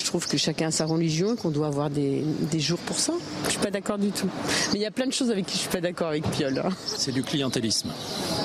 Je 0.00 0.06
trouve 0.06 0.26
que 0.26 0.38
chacun 0.38 0.68
a 0.68 0.70
sa 0.70 0.86
religion 0.86 1.34
et 1.34 1.36
qu'on 1.36 1.50
doit 1.50 1.66
avoir 1.66 1.90
des, 1.90 2.24
jours 2.58 2.78
pour 2.78 2.98
ça. 2.98 3.12
Je 3.44 3.50
suis 3.50 3.58
pas 3.58 3.70
d'accord 3.70 3.98
du 3.98 4.10
tout. 4.10 4.30
Mais 4.72 4.78
il 4.78 4.80
y 4.80 4.86
a 4.86 4.90
plein 4.90 5.06
de 5.06 5.12
choses 5.12 5.30
avec 5.30 5.44
qui 5.44 5.54
je 5.54 5.58
suis 5.58 5.68
pas 5.68 5.82
d'accord 5.82 6.08
avec 6.08 6.22
Piolle. 6.30 6.62
Hein. 6.64 6.70
C'est 6.86 7.12
du 7.12 7.22
clientélisme, 7.22 7.92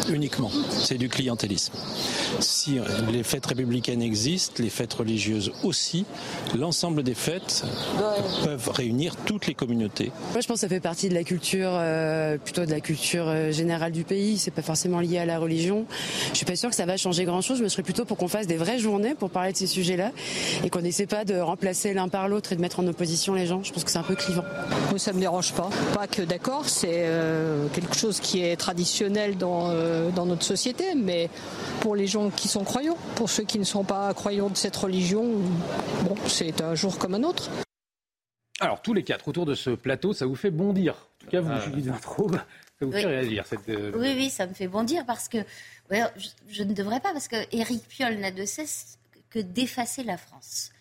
uniquement. 0.10 0.52
C'est 0.70 0.98
du 0.98 1.10
clientélisme. 1.10 1.74
Si 2.40 2.80
les 3.12 3.24
fêtes 3.24 3.46
républicaines 3.46 4.02
existent, 4.02 4.62
les 4.64 4.70
fêtes 4.70 4.94
religieuses 4.94 5.52
aussi, 5.64 6.06
l'ensemble 6.58 7.04
des 7.04 7.14
fêtes 7.14 7.64
peuvent 8.44 8.70
réunir 8.70 9.16
toutes 9.26 9.48
les 9.48 9.54
communautés. 9.54 10.12
Moi, 10.32 10.42
je 10.42 10.48
pense 10.48 10.56
que 10.56 10.62
ça 10.62 10.70
fait 10.70 10.80
partie 10.80 11.10
de 11.10 11.14
la 11.14 11.24
culture, 11.24 11.70
euh, 11.72 12.38
plutôt 12.38 12.66
de 12.66 12.72
la 12.72 12.80
culture 12.80 13.26
euh, 13.28 13.52
générale 13.52 13.92
du 13.92 14.04
pays. 14.04 14.38
C'est 14.38 14.52
pas 14.52 14.62
forcément 14.62 15.00
lié 15.00 15.18
à 15.18 15.26
la 15.26 15.40
religion. 15.40 15.86
Je 16.32 16.38
suis 16.38 16.46
pas 16.46 16.56
sûre 16.56 16.70
que 16.70 16.76
ça 16.76 16.86
va 16.86 16.98
changer 16.98 17.26
grand-chose. 17.26 17.60
Je 17.60 17.64
me 17.64 17.70
serais 17.70 17.84
plutôt 17.84 18.06
pour 18.06 18.18
qu'on 18.18 18.28
fasse 18.28 18.48
des 18.48 18.58
vraies 18.58 18.80
journées 18.80 19.16
pour 19.16 19.30
parler 19.30 19.52
de 19.52 19.58
ces 19.58 19.68
sujets-là 19.68 20.12
et 20.64 20.70
qu'on 20.70 20.82
n'essaie 20.82 21.06
pas 21.06 21.26
de 21.26 21.40
remplacer 21.40 21.94
l'un 21.94 22.08
par 22.08 22.28
l'autre 22.28 22.52
et 22.52 22.56
de 22.56 22.62
mettre 22.62 22.80
en 22.80 22.88
opposition 22.88 23.34
les 23.34 23.46
gens. 23.46 23.64
Je 23.64 23.72
pense 23.72 23.84
que 23.84 23.92
c'est 23.92 24.00
un 24.00 24.04
peu 24.04 24.16
clivant. 24.16 24.44
Moi, 24.90 25.00
ça 25.00 25.14
me 25.14 25.20
dérange 25.20 25.54
pas. 25.54 25.70
Pas 25.94 26.08
que 26.08 26.22
d'accord, 26.22 26.68
c'est 26.68 27.04
euh, 27.06 27.68
quelque 27.74 27.96
chose 27.96 28.20
qui 28.20 28.42
est 28.42 28.56
traditionnel 28.56 29.38
dans, 29.38 29.70
euh, 29.70 29.93
dans 30.16 30.26
notre 30.26 30.44
société, 30.44 30.96
mais 30.96 31.30
pour 31.82 31.96
les 31.96 32.08
gens 32.08 32.30
qui 32.30 32.48
sont 32.48 32.64
croyants, 32.64 32.98
pour 33.16 33.30
ceux 33.30 33.44
qui 33.44 33.60
ne 33.60 33.64
sont 33.64 33.84
pas 33.84 34.14
croyants 34.14 34.50
de 34.50 34.58
cette 34.58 34.76
religion, 34.76 35.24
bon, 36.04 36.16
c'est 36.28 36.62
un 36.62 36.76
jour 36.76 36.98
comme 36.98 37.16
un 37.16 37.24
autre. 37.24 37.50
Alors, 38.60 38.82
tous 38.82 38.94
les 38.94 39.04
quatre 39.04 39.28
autour 39.28 39.46
de 39.46 39.56
ce 39.56 39.72
plateau, 39.72 40.14
ça 40.14 40.26
vous 40.26 40.36
fait 40.36 40.52
bondir. 40.52 40.94
En 40.94 41.24
tout 41.26 41.28
cas, 41.28 41.42
vous, 41.42 41.52
ah. 41.52 41.60
Julie 41.60 41.82
Vintraube, 41.82 42.36
ça 42.80 42.86
vous 42.86 42.92
fait 42.92 43.06
réagir. 43.06 43.46
Cette, 43.46 43.68
euh, 43.70 43.92
Oui, 43.96 44.14
oui, 44.16 44.30
ça 44.30 44.48
me 44.48 44.54
fait 44.54 44.68
bondir 44.68 45.06
parce 45.06 45.28
que 45.28 45.40
je, 45.92 46.30
je, 46.50 46.64
ne 46.64 46.74
devrais 46.74 47.00
pas, 47.00 47.12
parce 47.12 47.28
que 47.28 47.36
Éric 47.52 47.88
Piolle 47.88 48.18
n'a 48.20 48.32
de 48.32 48.46
cesse 48.46 49.00
que 49.30 49.40
d'effacer 49.40 50.04
la 50.04 50.18
France. 50.18 50.72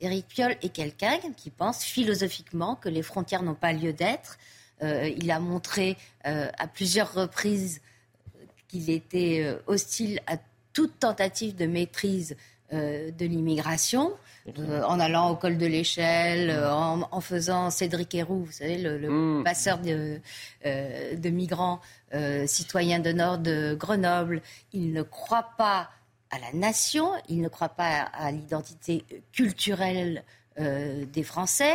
Éric 0.00 0.26
Piolle 0.28 0.56
est 0.62 0.70
quelqu'un 0.70 1.18
qui 1.36 1.50
pense 1.50 1.82
philosophiquement 1.82 2.74
que 2.74 2.88
les 2.88 3.02
frontières 3.02 3.42
n'ont 3.42 3.54
pas 3.54 3.72
lieu 3.72 3.92
d'être. 3.92 4.38
Euh, 4.82 5.10
il 5.16 5.30
a 5.30 5.40
montré 5.40 5.96
euh, 6.26 6.48
à 6.58 6.66
plusieurs 6.66 7.12
reprises 7.12 7.80
qu'il 8.70 8.90
était 8.90 9.42
euh, 9.44 9.56
hostile 9.66 10.20
à 10.26 10.36
toute 10.72 10.98
tentative 10.98 11.56
de 11.56 11.66
maîtrise 11.66 12.36
de 12.72 13.26
l'immigration, 13.26 14.12
en 14.46 15.00
allant 15.00 15.30
au 15.30 15.34
col 15.34 15.58
de 15.58 15.66
l'échelle, 15.66 16.52
en, 16.52 17.20
faisant 17.20 17.68
Cédric 17.70 18.14
Héroux, 18.14 18.44
vous 18.44 18.52
savez, 18.52 18.78
le, 18.78 19.10
mm. 19.10 19.42
passeur 19.42 19.78
de, 19.78 20.20
de 20.64 21.30
migrants 21.30 21.80
citoyens 22.46 23.00
de 23.00 23.10
Nord 23.10 23.38
de 23.38 23.74
Grenoble. 23.74 24.40
Il 24.72 24.92
ne 24.92 25.02
croit 25.02 25.50
pas 25.58 25.90
à 26.30 26.38
la 26.38 26.52
nation, 26.52 27.10
il 27.28 27.40
ne 27.40 27.48
croit 27.48 27.70
pas 27.70 28.02
à, 28.02 28.30
l'identité 28.30 29.04
culturelle 29.32 30.22
euh, 30.58 31.04
des 31.12 31.22
Français. 31.22 31.74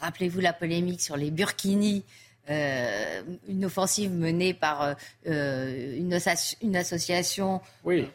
Rappelez-vous 0.00 0.40
la 0.40 0.52
polémique 0.52 1.00
sur 1.00 1.16
les 1.16 1.30
burkinis, 1.30 2.04
euh, 2.50 3.22
une 3.48 3.64
offensive 3.64 4.12
menée 4.12 4.52
par 4.52 4.96
euh, 5.26 5.96
une, 5.96 6.18
une, 6.60 6.76
association 6.76 7.60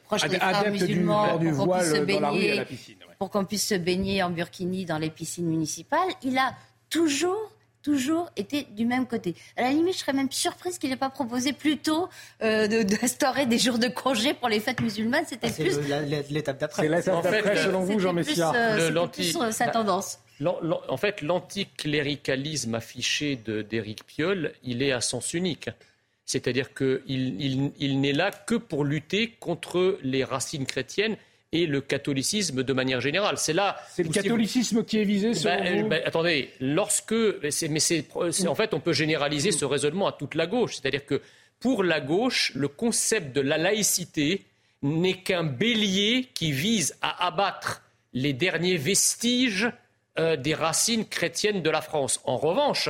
proche 0.06 0.28
des 0.28 0.38
frères 0.38 0.72
musulmans 0.72 1.40
pour 1.40 1.58
qu'on 1.58 1.74
puisse, 1.78 1.92
se 1.92 2.00
baigner, 2.00 2.64
pour 3.18 3.30
qu'on 3.30 3.46
puisse 3.46 3.68
se 3.68 3.76
baigner 3.76 4.22
en 4.22 4.30
burkini 4.30 4.86
dans 4.86 5.00
les 5.00 5.10
piscines 5.10 5.48
municipales. 5.48 6.10
Il 6.24 6.38
a 6.38 6.54
toujours 6.90 7.52
toujours 7.82 8.30
été 8.36 8.64
du 8.72 8.86
même 8.86 9.08
côté. 9.08 9.36
À 9.58 9.64
la 9.64 9.72
limite, 9.72 9.94
je 9.94 10.00
serais 10.00 10.14
même 10.14 10.32
surprise 10.32 10.78
qu'il 10.78 10.90
n'ait 10.90 10.98
pas 10.98 11.10
proposé 11.10 11.54
plus 11.54 11.78
tôt 11.78 12.10
euh, 12.42 12.68
d'instaurer 12.84 13.46
des 13.46 13.58
jours 13.58 13.80
de 13.80 13.88
congé 13.88 14.34
pour 14.34 14.50
les 14.50 14.60
fêtes 14.60 14.82
musulmanes. 14.82 15.26
C'était 15.28 15.48
ah, 15.50 15.62
plus 15.62 15.80
l'étape 16.30 16.60
d'après. 16.60 16.84
C'est 16.84 16.90
l'étape 16.90 17.24
d'après, 17.24 17.64
selon 17.64 17.82
vous, 17.82 18.00
Jean 18.00 18.14
Messia. 18.14 18.52
Euh, 18.54 19.08
plus, 19.08 19.36
euh, 19.38 19.52
sa 19.52 19.68
tendance. 19.68 20.20
En 20.46 20.98
fait, 20.98 21.22
l'anticléricalisme 21.22 22.76
affiché 22.76 23.36
d'Éric 23.36 24.06
Piolle, 24.06 24.54
il 24.64 24.82
est 24.82 24.92
à 24.92 25.02
sens 25.02 25.34
unique. 25.34 25.70
C'est-à-dire 26.26 26.74
qu'il 26.74 27.02
il, 27.08 27.72
il 27.80 28.02
n'est 28.02 28.14
là 28.14 28.32
que 28.32 28.56
pour 28.56 28.86
lutter 28.86 29.32
contre 29.40 29.98
les 30.04 30.24
racines 30.24 30.68
chrétiennes 30.68 31.18
et 31.52 31.66
le 31.66 31.82
catholicisme 31.82 32.64
de 32.64 32.74
manière 32.74 33.02
générale. 33.02 33.38
C'est 33.38 33.54
là. 33.54 33.78
C'est 33.90 34.04
le 34.04 34.10
catholicisme 34.10 34.84
qui 34.84 35.00
est 35.00 35.04
visé. 35.04 35.32
Ben, 35.44 35.88
ben, 35.88 36.02
attendez, 36.06 36.50
lorsque, 36.60 37.14
mais 37.14 37.80
c'est, 37.80 38.06
en 38.16 38.56
fait, 38.56 38.74
on 38.74 38.80
peut 38.80 38.94
généraliser 38.94 39.52
ce 39.52 39.66
raisonnement 39.66 40.08
à 40.08 40.12
toute 40.12 40.36
la 40.36 40.46
gauche. 40.48 40.76
C'est-à-dire 40.76 41.06
que 41.06 41.22
pour 41.60 41.84
la 41.84 42.00
gauche, 42.00 42.52
le 42.56 42.68
concept 42.68 43.36
de 43.36 43.42
la 43.42 43.58
laïcité 43.58 44.46
n'est 44.82 45.22
qu'un 45.22 45.44
bélier 45.44 46.30
qui 46.34 46.52
vise 46.52 46.96
à 47.02 47.26
abattre 47.26 47.82
les 48.14 48.34
derniers 48.34 48.78
vestiges 48.78 49.70
euh, 50.18 50.36
des 50.36 50.54
racines 50.54 51.06
chrétiennes 51.06 51.62
de 51.62 51.70
la 51.70 51.82
France. 51.82 52.22
En 52.26 52.38
revanche, 52.38 52.90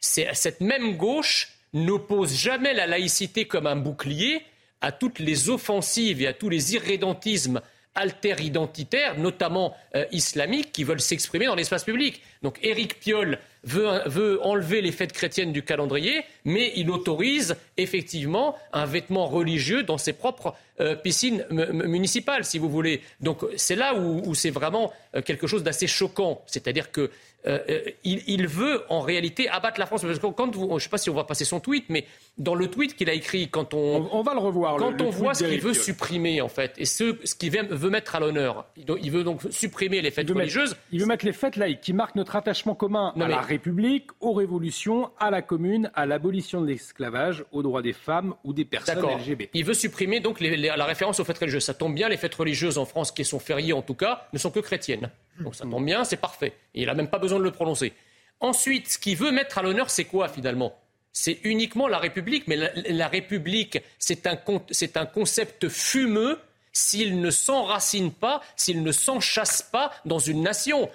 cette 0.00 0.60
même 0.60 0.96
gauche 0.96 1.52
n'oppose 1.72 2.34
jamais 2.34 2.74
la 2.74 2.86
laïcité 2.86 3.46
comme 3.46 3.66
un 3.66 3.76
bouclier 3.76 4.42
à 4.80 4.92
toutes 4.92 5.18
les 5.18 5.48
offensives 5.48 6.22
et 6.22 6.26
à 6.26 6.32
tous 6.32 6.48
les 6.48 6.74
irrédentismes 6.74 7.60
alter-identitaires, 7.94 9.18
notamment 9.18 9.74
euh, 9.94 10.04
islamiques, 10.12 10.72
qui 10.72 10.84
veulent 10.84 11.00
s'exprimer 11.00 11.46
dans 11.46 11.54
l'espace 11.54 11.84
public. 11.84 12.22
Donc 12.42 12.58
Éric 12.62 13.00
Piolle 13.00 13.38
veut, 13.64 14.40
enlever 14.42 14.80
les 14.80 14.92
fêtes 14.92 15.12
chrétiennes 15.12 15.52
du 15.52 15.62
calendrier, 15.62 16.24
mais 16.44 16.72
il 16.76 16.90
autorise 16.90 17.56
effectivement 17.76 18.56
un 18.72 18.86
vêtement 18.86 19.26
religieux 19.26 19.82
dans 19.82 19.98
ses 19.98 20.12
propres 20.12 20.54
euh, 20.80 20.94
piscines 20.94 21.44
municipales, 21.50 22.44
si 22.44 22.58
vous 22.58 22.70
voulez. 22.70 23.02
Donc 23.20 23.44
c'est 23.56 23.76
là 23.76 23.94
où, 23.94 24.34
c'est 24.34 24.50
vraiment 24.50 24.92
euh, 25.14 25.20
quelque 25.20 25.46
chose 25.46 25.62
d'assez 25.62 25.86
choquant. 25.86 26.42
C'est-à-dire 26.46 26.90
que 26.90 27.10
euh, 27.46 27.58
il, 28.04 28.46
veut 28.46 28.82
en 28.90 29.00
réalité 29.00 29.48
abattre 29.48 29.80
la 29.80 29.86
France. 29.86 30.02
Parce 30.02 30.18
que 30.18 30.26
quand 30.26 30.54
vous, 30.54 30.68
je 30.68 30.74
ne 30.74 30.78
sais 30.78 30.88
pas 30.88 30.98
si 30.98 31.08
on 31.08 31.14
va 31.14 31.24
passer 31.24 31.44
son 31.46 31.58
tweet, 31.58 31.86
mais 31.88 32.04
dans 32.36 32.54
le 32.54 32.68
tweet 32.68 32.96
qu'il 32.96 33.08
a 33.08 33.14
écrit, 33.14 33.48
quand 33.48 33.72
on, 33.72 34.08
on, 34.12 34.22
va 34.22 34.34
le 34.34 34.40
revoir, 34.40 34.76
quand 34.76 35.00
on 35.00 35.10
voit 35.10 35.32
ce 35.32 35.44
qu'il 35.44 35.60
veut 35.60 35.72
supprimer 35.72 36.42
en 36.42 36.48
fait 36.48 36.74
et 36.76 36.84
ce, 36.84 37.16
ce 37.24 37.34
qu'il 37.34 37.50
veut, 37.50 37.90
mettre 37.90 38.14
à 38.14 38.20
l'honneur, 38.20 38.66
il 38.76 39.10
veut 39.10 39.24
donc 39.24 39.40
supprimer 39.50 40.02
les 40.02 40.10
fêtes 40.10 40.28
religieuses. 40.28 40.76
il 40.92 41.00
veut 41.00 41.06
mettre 41.06 41.24
les 41.24 41.32
fêtes 41.32 41.56
laïques 41.56 41.80
qui 41.80 41.94
marquent 41.94 42.16
notre 42.16 42.36
attachement 42.36 42.74
commun 42.74 43.14
à 43.18 43.28
la 43.28 43.40
République, 43.40 44.08
aux 44.20 44.32
révolutions, 44.32 45.10
à 45.18 45.30
la 45.30 45.40
commune, 45.40 45.90
à 45.94 46.04
l'abolition 46.04 46.29
de 46.30 46.66
l'esclavage, 46.66 47.44
aux 47.52 47.62
droits 47.62 47.82
des 47.82 47.92
femmes 47.92 48.34
ou 48.44 48.52
des 48.52 48.64
personnes 48.64 49.04
LGBT. 49.04 49.50
Il 49.54 49.64
veut 49.64 49.74
supprimer 49.74 50.20
donc 50.20 50.40
la 50.40 50.84
référence 50.84 51.20
aux 51.20 51.24
fêtes 51.24 51.38
religieuses. 51.38 51.64
Ça 51.64 51.74
tombe 51.74 51.94
bien, 51.94 52.08
les 52.08 52.16
fêtes 52.16 52.34
religieuses 52.34 52.78
en 52.78 52.84
France 52.84 53.12
qui 53.12 53.24
sont 53.24 53.38
fériées 53.38 53.72
en 53.72 53.82
tout 53.82 53.94
cas 53.94 54.26
ne 54.32 54.38
sont 54.38 54.50
que 54.50 54.60
chrétiennes. 54.60 55.10
Donc 55.40 55.54
ça 55.54 55.64
tombe 55.64 55.84
bien, 55.84 56.04
c'est 56.04 56.16
parfait. 56.16 56.52
il 56.74 56.86
n'a 56.86 56.94
même 56.94 57.08
pas 57.08 57.18
besoin 57.18 57.38
de 57.38 57.44
le 57.44 57.50
prononcer. 57.50 57.92
Ensuite, 58.40 58.88
ce 58.88 58.98
qu'il 58.98 59.16
veut 59.16 59.32
mettre 59.32 59.58
à 59.58 59.62
l'honneur, 59.62 59.90
c'est 59.90 60.04
quoi 60.04 60.28
finalement? 60.28 60.74
C'est 61.12 61.40
uniquement 61.44 61.88
la 61.88 61.98
République. 61.98 62.46
Mais 62.46 62.56
la, 62.56 63.08
République, 63.08 63.78
c'est 63.98 64.26
un, 64.26 64.38
un 64.94 65.06
concept 65.06 65.68
fumeux 65.68 66.38
s'il 66.72 67.20
ne 67.20 67.30
s'enracine 67.30 68.12
pas, 68.12 68.40
s'il 68.56 68.82
ne 68.82 68.92
s'enchasse 68.92 69.62
pas 69.62 69.92
dans 70.04 70.18
une 70.18 70.42
nation. 70.42 70.88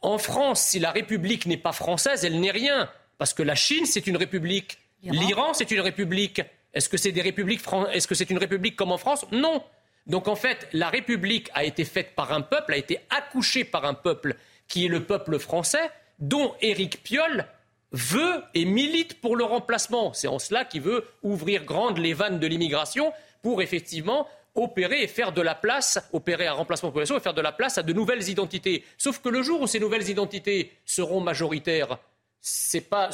En 0.00 0.18
France, 0.18 0.62
si 0.62 0.78
la 0.78 0.90
République 0.90 1.46
n'est 1.46 1.56
pas 1.58 1.72
française, 1.72 2.24
elle 2.24 2.40
n'est 2.40 2.50
rien. 2.50 2.88
Parce 3.18 3.34
que 3.34 3.42
la 3.42 3.54
Chine, 3.54 3.84
c'est 3.84 4.06
une 4.06 4.16
république. 4.16 4.78
L'Iran, 5.02 5.52
c'est 5.52 5.70
une 5.70 5.80
république. 5.80 6.40
Est-ce 6.72 6.88
que 6.88 6.96
c'est 6.96 7.12
des 7.12 7.22
républiques 7.22 7.62
Est-ce 7.92 8.06
que 8.06 8.14
c'est 8.14 8.30
une 8.30 8.38
république 8.38 8.76
comme 8.76 8.92
en 8.92 8.98
France? 8.98 9.26
Non. 9.32 9.62
Donc 10.06 10.26
en 10.26 10.36
fait, 10.36 10.68
la 10.72 10.88
République 10.88 11.50
a 11.54 11.64
été 11.64 11.84
faite 11.84 12.14
par 12.14 12.32
un 12.32 12.40
peuple, 12.40 12.72
a 12.72 12.76
été 12.78 13.00
accouchée 13.10 13.64
par 13.64 13.84
un 13.84 13.94
peuple 13.94 14.36
qui 14.66 14.86
est 14.86 14.88
le 14.88 15.04
peuple 15.04 15.38
français, 15.38 15.90
dont 16.18 16.54
Éric 16.62 17.02
Piolle 17.02 17.46
veut 17.92 18.42
et 18.54 18.64
milite 18.64 19.20
pour 19.20 19.36
le 19.36 19.44
remplacement. 19.44 20.12
C'est 20.12 20.28
en 20.28 20.38
cela 20.38 20.64
qu'il 20.64 20.82
veut 20.82 21.04
ouvrir 21.22 21.64
grandes 21.64 21.98
les 21.98 22.14
vannes 22.14 22.38
de 22.38 22.46
l'immigration 22.46 23.12
pour 23.42 23.62
effectivement 23.62 24.26
opérer 24.54 25.02
et 25.02 25.06
faire 25.06 25.32
de 25.32 25.40
la 25.40 25.54
place, 25.54 25.98
opérer 26.12 26.46
un 26.46 26.52
remplacement 26.52 26.88
de 26.88 26.92
population 26.92 27.16
et 27.16 27.20
faire 27.20 27.34
de 27.34 27.40
la 27.40 27.52
place 27.52 27.78
à 27.78 27.82
de 27.82 27.92
nouvelles 27.92 28.28
identités. 28.28 28.84
Sauf 28.96 29.20
que 29.20 29.28
le 29.28 29.42
jour 29.42 29.60
où 29.60 29.66
ces 29.66 29.78
nouvelles 29.78 30.08
identités 30.08 30.72
seront 30.84 31.20
majoritaires, 31.20 31.98
ce 32.40 32.76
n'est 32.76 32.80
pas, 32.82 33.10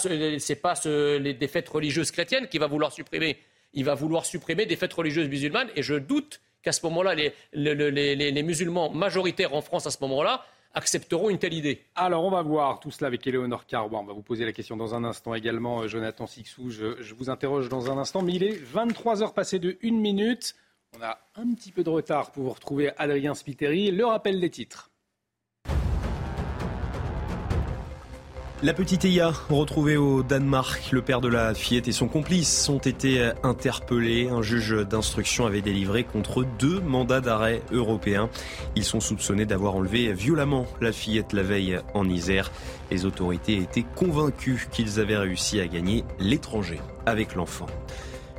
pas 0.62 0.74
les, 0.84 1.34
des 1.34 1.50
religieuses 1.70 2.10
chrétiennes 2.10 2.48
qu'il 2.48 2.60
va 2.60 2.66
vouloir 2.66 2.92
supprimer. 2.92 3.38
Il 3.72 3.84
va 3.84 3.94
vouloir 3.94 4.24
supprimer 4.24 4.66
des 4.66 4.76
fêtes 4.76 4.92
religieuses 4.92 5.28
musulmanes 5.28 5.68
et 5.74 5.82
je 5.82 5.94
doute 5.94 6.40
qu'à 6.62 6.72
ce 6.72 6.84
moment-là, 6.86 7.14
les, 7.14 7.32
les, 7.52 8.42
musulmans 8.42 8.90
majoritaires 8.90 9.54
en 9.54 9.60
France 9.60 9.86
à 9.86 9.90
ce 9.90 9.98
moment-là 10.02 10.44
accepteront 10.72 11.30
une 11.30 11.38
telle 11.38 11.54
idée. 11.54 11.84
Alors, 11.94 12.24
on 12.24 12.30
va 12.30 12.42
voir 12.42 12.80
tout 12.80 12.90
cela 12.90 13.06
avec 13.08 13.26
Éléonore 13.26 13.66
Carbois. 13.66 14.00
On 14.00 14.04
va 14.04 14.12
vous 14.12 14.22
poser 14.22 14.44
la 14.44 14.52
question 14.52 14.76
dans 14.76 14.94
un 14.94 15.04
instant 15.04 15.34
également, 15.34 15.82
euh, 15.82 15.88
Jonathan 15.88 16.26
Sixou. 16.26 16.70
Je, 16.70 17.00
je 17.00 17.14
vous 17.14 17.30
interroge 17.30 17.68
dans 17.68 17.92
un 17.92 17.98
instant, 17.98 18.22
mais 18.22 18.32
il 18.32 18.42
est 18.42 18.56
23 18.56 19.22
heures 19.22 19.34
passées 19.34 19.60
de 19.60 19.78
1 19.84 19.92
minute. 19.92 20.56
On 20.98 21.02
a 21.02 21.18
un 21.36 21.54
petit 21.54 21.70
peu 21.70 21.84
de 21.84 21.90
retard 21.90 22.32
pour 22.32 22.44
vous 22.44 22.50
retrouver 22.50 22.90
Adrien 22.96 23.34
Spiteri. 23.34 23.90
Le 23.90 24.04
rappel 24.04 24.40
des 24.40 24.50
titres. 24.50 24.90
La 28.64 28.72
petite 28.72 29.04
Eya, 29.04 29.30
retrouvée 29.50 29.98
au 29.98 30.22
Danemark, 30.22 30.90
le 30.90 31.02
père 31.02 31.20
de 31.20 31.28
la 31.28 31.52
fillette 31.52 31.86
et 31.86 31.92
son 31.92 32.08
complice 32.08 32.66
ont 32.70 32.78
été 32.78 33.30
interpellés. 33.42 34.30
Un 34.30 34.40
juge 34.40 34.74
d'instruction 34.88 35.44
avait 35.44 35.60
délivré 35.60 36.02
contre 36.02 36.46
deux 36.58 36.80
mandats 36.80 37.20
d'arrêt 37.20 37.60
européens. 37.72 38.30
Ils 38.74 38.84
sont 38.84 39.00
soupçonnés 39.00 39.44
d'avoir 39.44 39.74
enlevé 39.74 40.14
violemment 40.14 40.64
la 40.80 40.92
fillette 40.92 41.34
la 41.34 41.42
veille 41.42 41.78
en 41.92 42.08
Isère. 42.08 42.50
Les 42.90 43.04
autorités 43.04 43.58
étaient 43.58 43.84
convaincues 43.94 44.66
qu'ils 44.72 44.98
avaient 44.98 45.18
réussi 45.18 45.60
à 45.60 45.66
gagner 45.66 46.02
l'étranger 46.18 46.80
avec 47.04 47.34
l'enfant. 47.34 47.66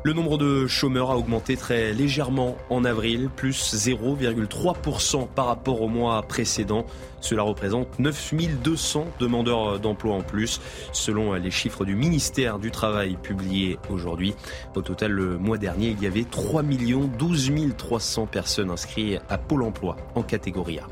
Le 0.06 0.14
nombre 0.14 0.38
de 0.38 0.68
chômeurs 0.68 1.10
a 1.10 1.18
augmenté 1.18 1.58
très 1.58 1.92
légèrement 1.92 2.58
en 2.70 2.86
avril, 2.86 3.28
plus 3.36 3.74
0,3% 3.74 5.28
par 5.28 5.48
rapport 5.48 5.82
au 5.82 5.88
mois 5.88 6.22
précédent. 6.22 6.86
Cela 7.22 7.42
représente 7.42 7.98
9200 7.98 9.08
demandeurs 9.20 9.80
d'emploi 9.80 10.14
en 10.14 10.22
plus, 10.22 10.62
selon 10.92 11.34
les 11.34 11.50
chiffres 11.50 11.86
du 11.86 11.96
ministère 11.96 12.60
du 12.60 12.70
Travail 12.70 13.18
publiés 13.20 13.80
aujourd'hui. 13.90 14.36
Au 14.76 14.84
total, 14.84 15.12
le 15.12 15.40
mois 15.40 15.58
dernier, 15.58 15.96
il 15.98 16.04
y 16.04 16.06
avait 16.06 16.24
3 16.24 16.62
12 16.62 17.52
300 17.76 18.28
personnes 18.28 18.70
inscrites 18.70 19.20
à 19.28 19.40
Pôle 19.40 19.64
emploi 19.64 19.98
en 20.14 20.22
catégorie 20.22 20.78
A. 20.78 20.88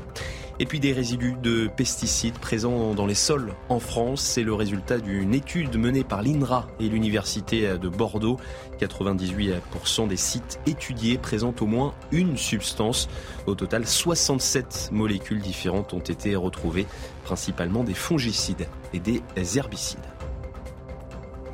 Et 0.60 0.66
puis 0.66 0.78
des 0.78 0.92
résidus 0.92 1.34
de 1.42 1.66
pesticides 1.66 2.38
présents 2.38 2.94
dans 2.94 3.06
les 3.06 3.14
sols 3.14 3.54
en 3.68 3.80
France. 3.80 4.22
C'est 4.22 4.44
le 4.44 4.54
résultat 4.54 4.98
d'une 4.98 5.34
étude 5.34 5.76
menée 5.76 6.04
par 6.04 6.22
l'INRA 6.22 6.68
et 6.78 6.88
l'Université 6.88 7.76
de 7.76 7.88
Bordeaux. 7.88 8.38
98% 8.80 10.06
des 10.06 10.16
sites 10.16 10.60
étudiés 10.66 11.18
présentent 11.18 11.62
au 11.62 11.66
moins 11.66 11.92
une 12.12 12.36
substance. 12.36 13.08
Au 13.46 13.54
total, 13.54 13.86
67 13.86 14.90
molécules 14.92 15.40
différentes 15.40 15.92
ont 15.92 15.98
été 15.98 16.36
retrouvées, 16.36 16.86
principalement 17.24 17.82
des 17.82 17.94
fongicides 17.94 18.68
et 18.92 19.00
des 19.00 19.22
herbicides. 19.58 20.13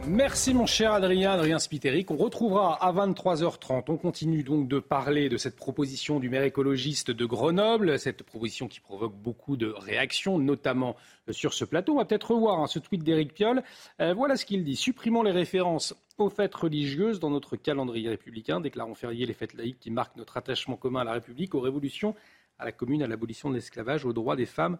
Merci 0.08 0.54
mon 0.54 0.66
cher 0.66 0.92
Adrien, 0.92 1.32
Adrien 1.32 1.58
Spiteri, 1.58 2.04
qu'on 2.04 2.16
retrouvera 2.16 2.82
à 2.82 2.92
23h30. 2.92 3.84
On 3.88 3.96
continue 3.96 4.42
donc 4.42 4.66
de 4.66 4.78
parler 4.78 5.28
de 5.28 5.36
cette 5.36 5.56
proposition 5.56 6.18
du 6.18 6.30
maire 6.30 6.42
écologiste 6.42 7.10
de 7.10 7.24
Grenoble, 7.26 7.98
cette 7.98 8.22
proposition 8.22 8.66
qui 8.66 8.80
provoque 8.80 9.14
beaucoup 9.14 9.56
de 9.56 9.68
réactions, 9.68 10.38
notamment 10.38 10.96
euh, 11.28 11.32
sur 11.32 11.52
ce 11.52 11.64
plateau. 11.64 11.94
On 11.94 11.98
va 11.98 12.06
peut-être 12.06 12.32
revoir 12.32 12.60
hein, 12.60 12.66
ce 12.66 12.78
tweet 12.78 13.04
d'Éric 13.04 13.34
Piolle. 13.34 13.62
Euh, 14.00 14.14
voilà 14.14 14.36
ce 14.36 14.46
qu'il 14.46 14.64
dit. 14.64 14.74
Supprimons 14.74 15.22
les 15.22 15.32
références 15.32 15.94
aux 16.18 16.30
fêtes 16.30 16.54
religieuses 16.54 17.20
dans 17.20 17.30
notre 17.30 17.56
calendrier 17.56 18.08
républicain, 18.08 18.60
déclarons 18.60 18.94
férié 18.94 19.26
les 19.26 19.34
fêtes 19.34 19.54
laïques 19.54 19.78
qui 19.80 19.90
marquent 19.90 20.16
notre 20.16 20.38
attachement 20.38 20.76
commun 20.76 21.00
à 21.00 21.04
la 21.04 21.12
République, 21.12 21.54
aux 21.54 21.60
révolutions, 21.60 22.14
à 22.58 22.64
la 22.64 22.72
commune, 22.72 23.02
à 23.02 23.06
l'abolition 23.06 23.50
de 23.50 23.54
l'esclavage, 23.54 24.04
aux 24.04 24.12
droits 24.12 24.36
des 24.36 24.46
femmes 24.46 24.78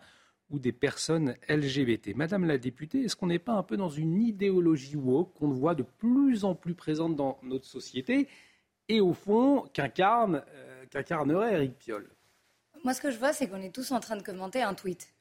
ou 0.51 0.59
des 0.59 0.73
personnes 0.73 1.37
LGBT. 1.49 2.15
Madame 2.15 2.45
la 2.45 2.59
députée, 2.59 3.03
est-ce 3.03 3.17
qu'on 3.17 3.29
n'est 3.29 3.39
pas 3.39 3.53
un 3.53 3.63
peu 3.63 3.77
dans 3.77 3.89
une 3.89 4.21
idéologie 4.21 4.97
woke 4.97 5.33
qu'on 5.35 5.51
voit 5.51 5.75
de 5.75 5.83
plus 5.83 6.45
en 6.45 6.55
plus 6.55 6.75
présente 6.75 7.17
dans 7.17 7.39
notre 7.43 7.67
société 7.67 8.29
et 8.89 9.01
au 9.01 9.13
fond 9.13 9.69
qu'incarne, 9.73 10.43
euh, 10.49 10.85
qu'incarnerait 10.91 11.55
Eric 11.55 11.79
Piolle? 11.79 12.11
Moi, 12.85 12.95
ce 12.95 13.01
que 13.01 13.11
je 13.11 13.19
vois, 13.19 13.33
c'est 13.33 13.49
qu'on 13.49 13.63
est 13.63 13.75
tous 13.75 13.93
en 13.93 14.01
train 14.01 14.17
de 14.17 14.23
commenter 14.23 14.63
un 14.63 14.75
tweet. 14.75 15.13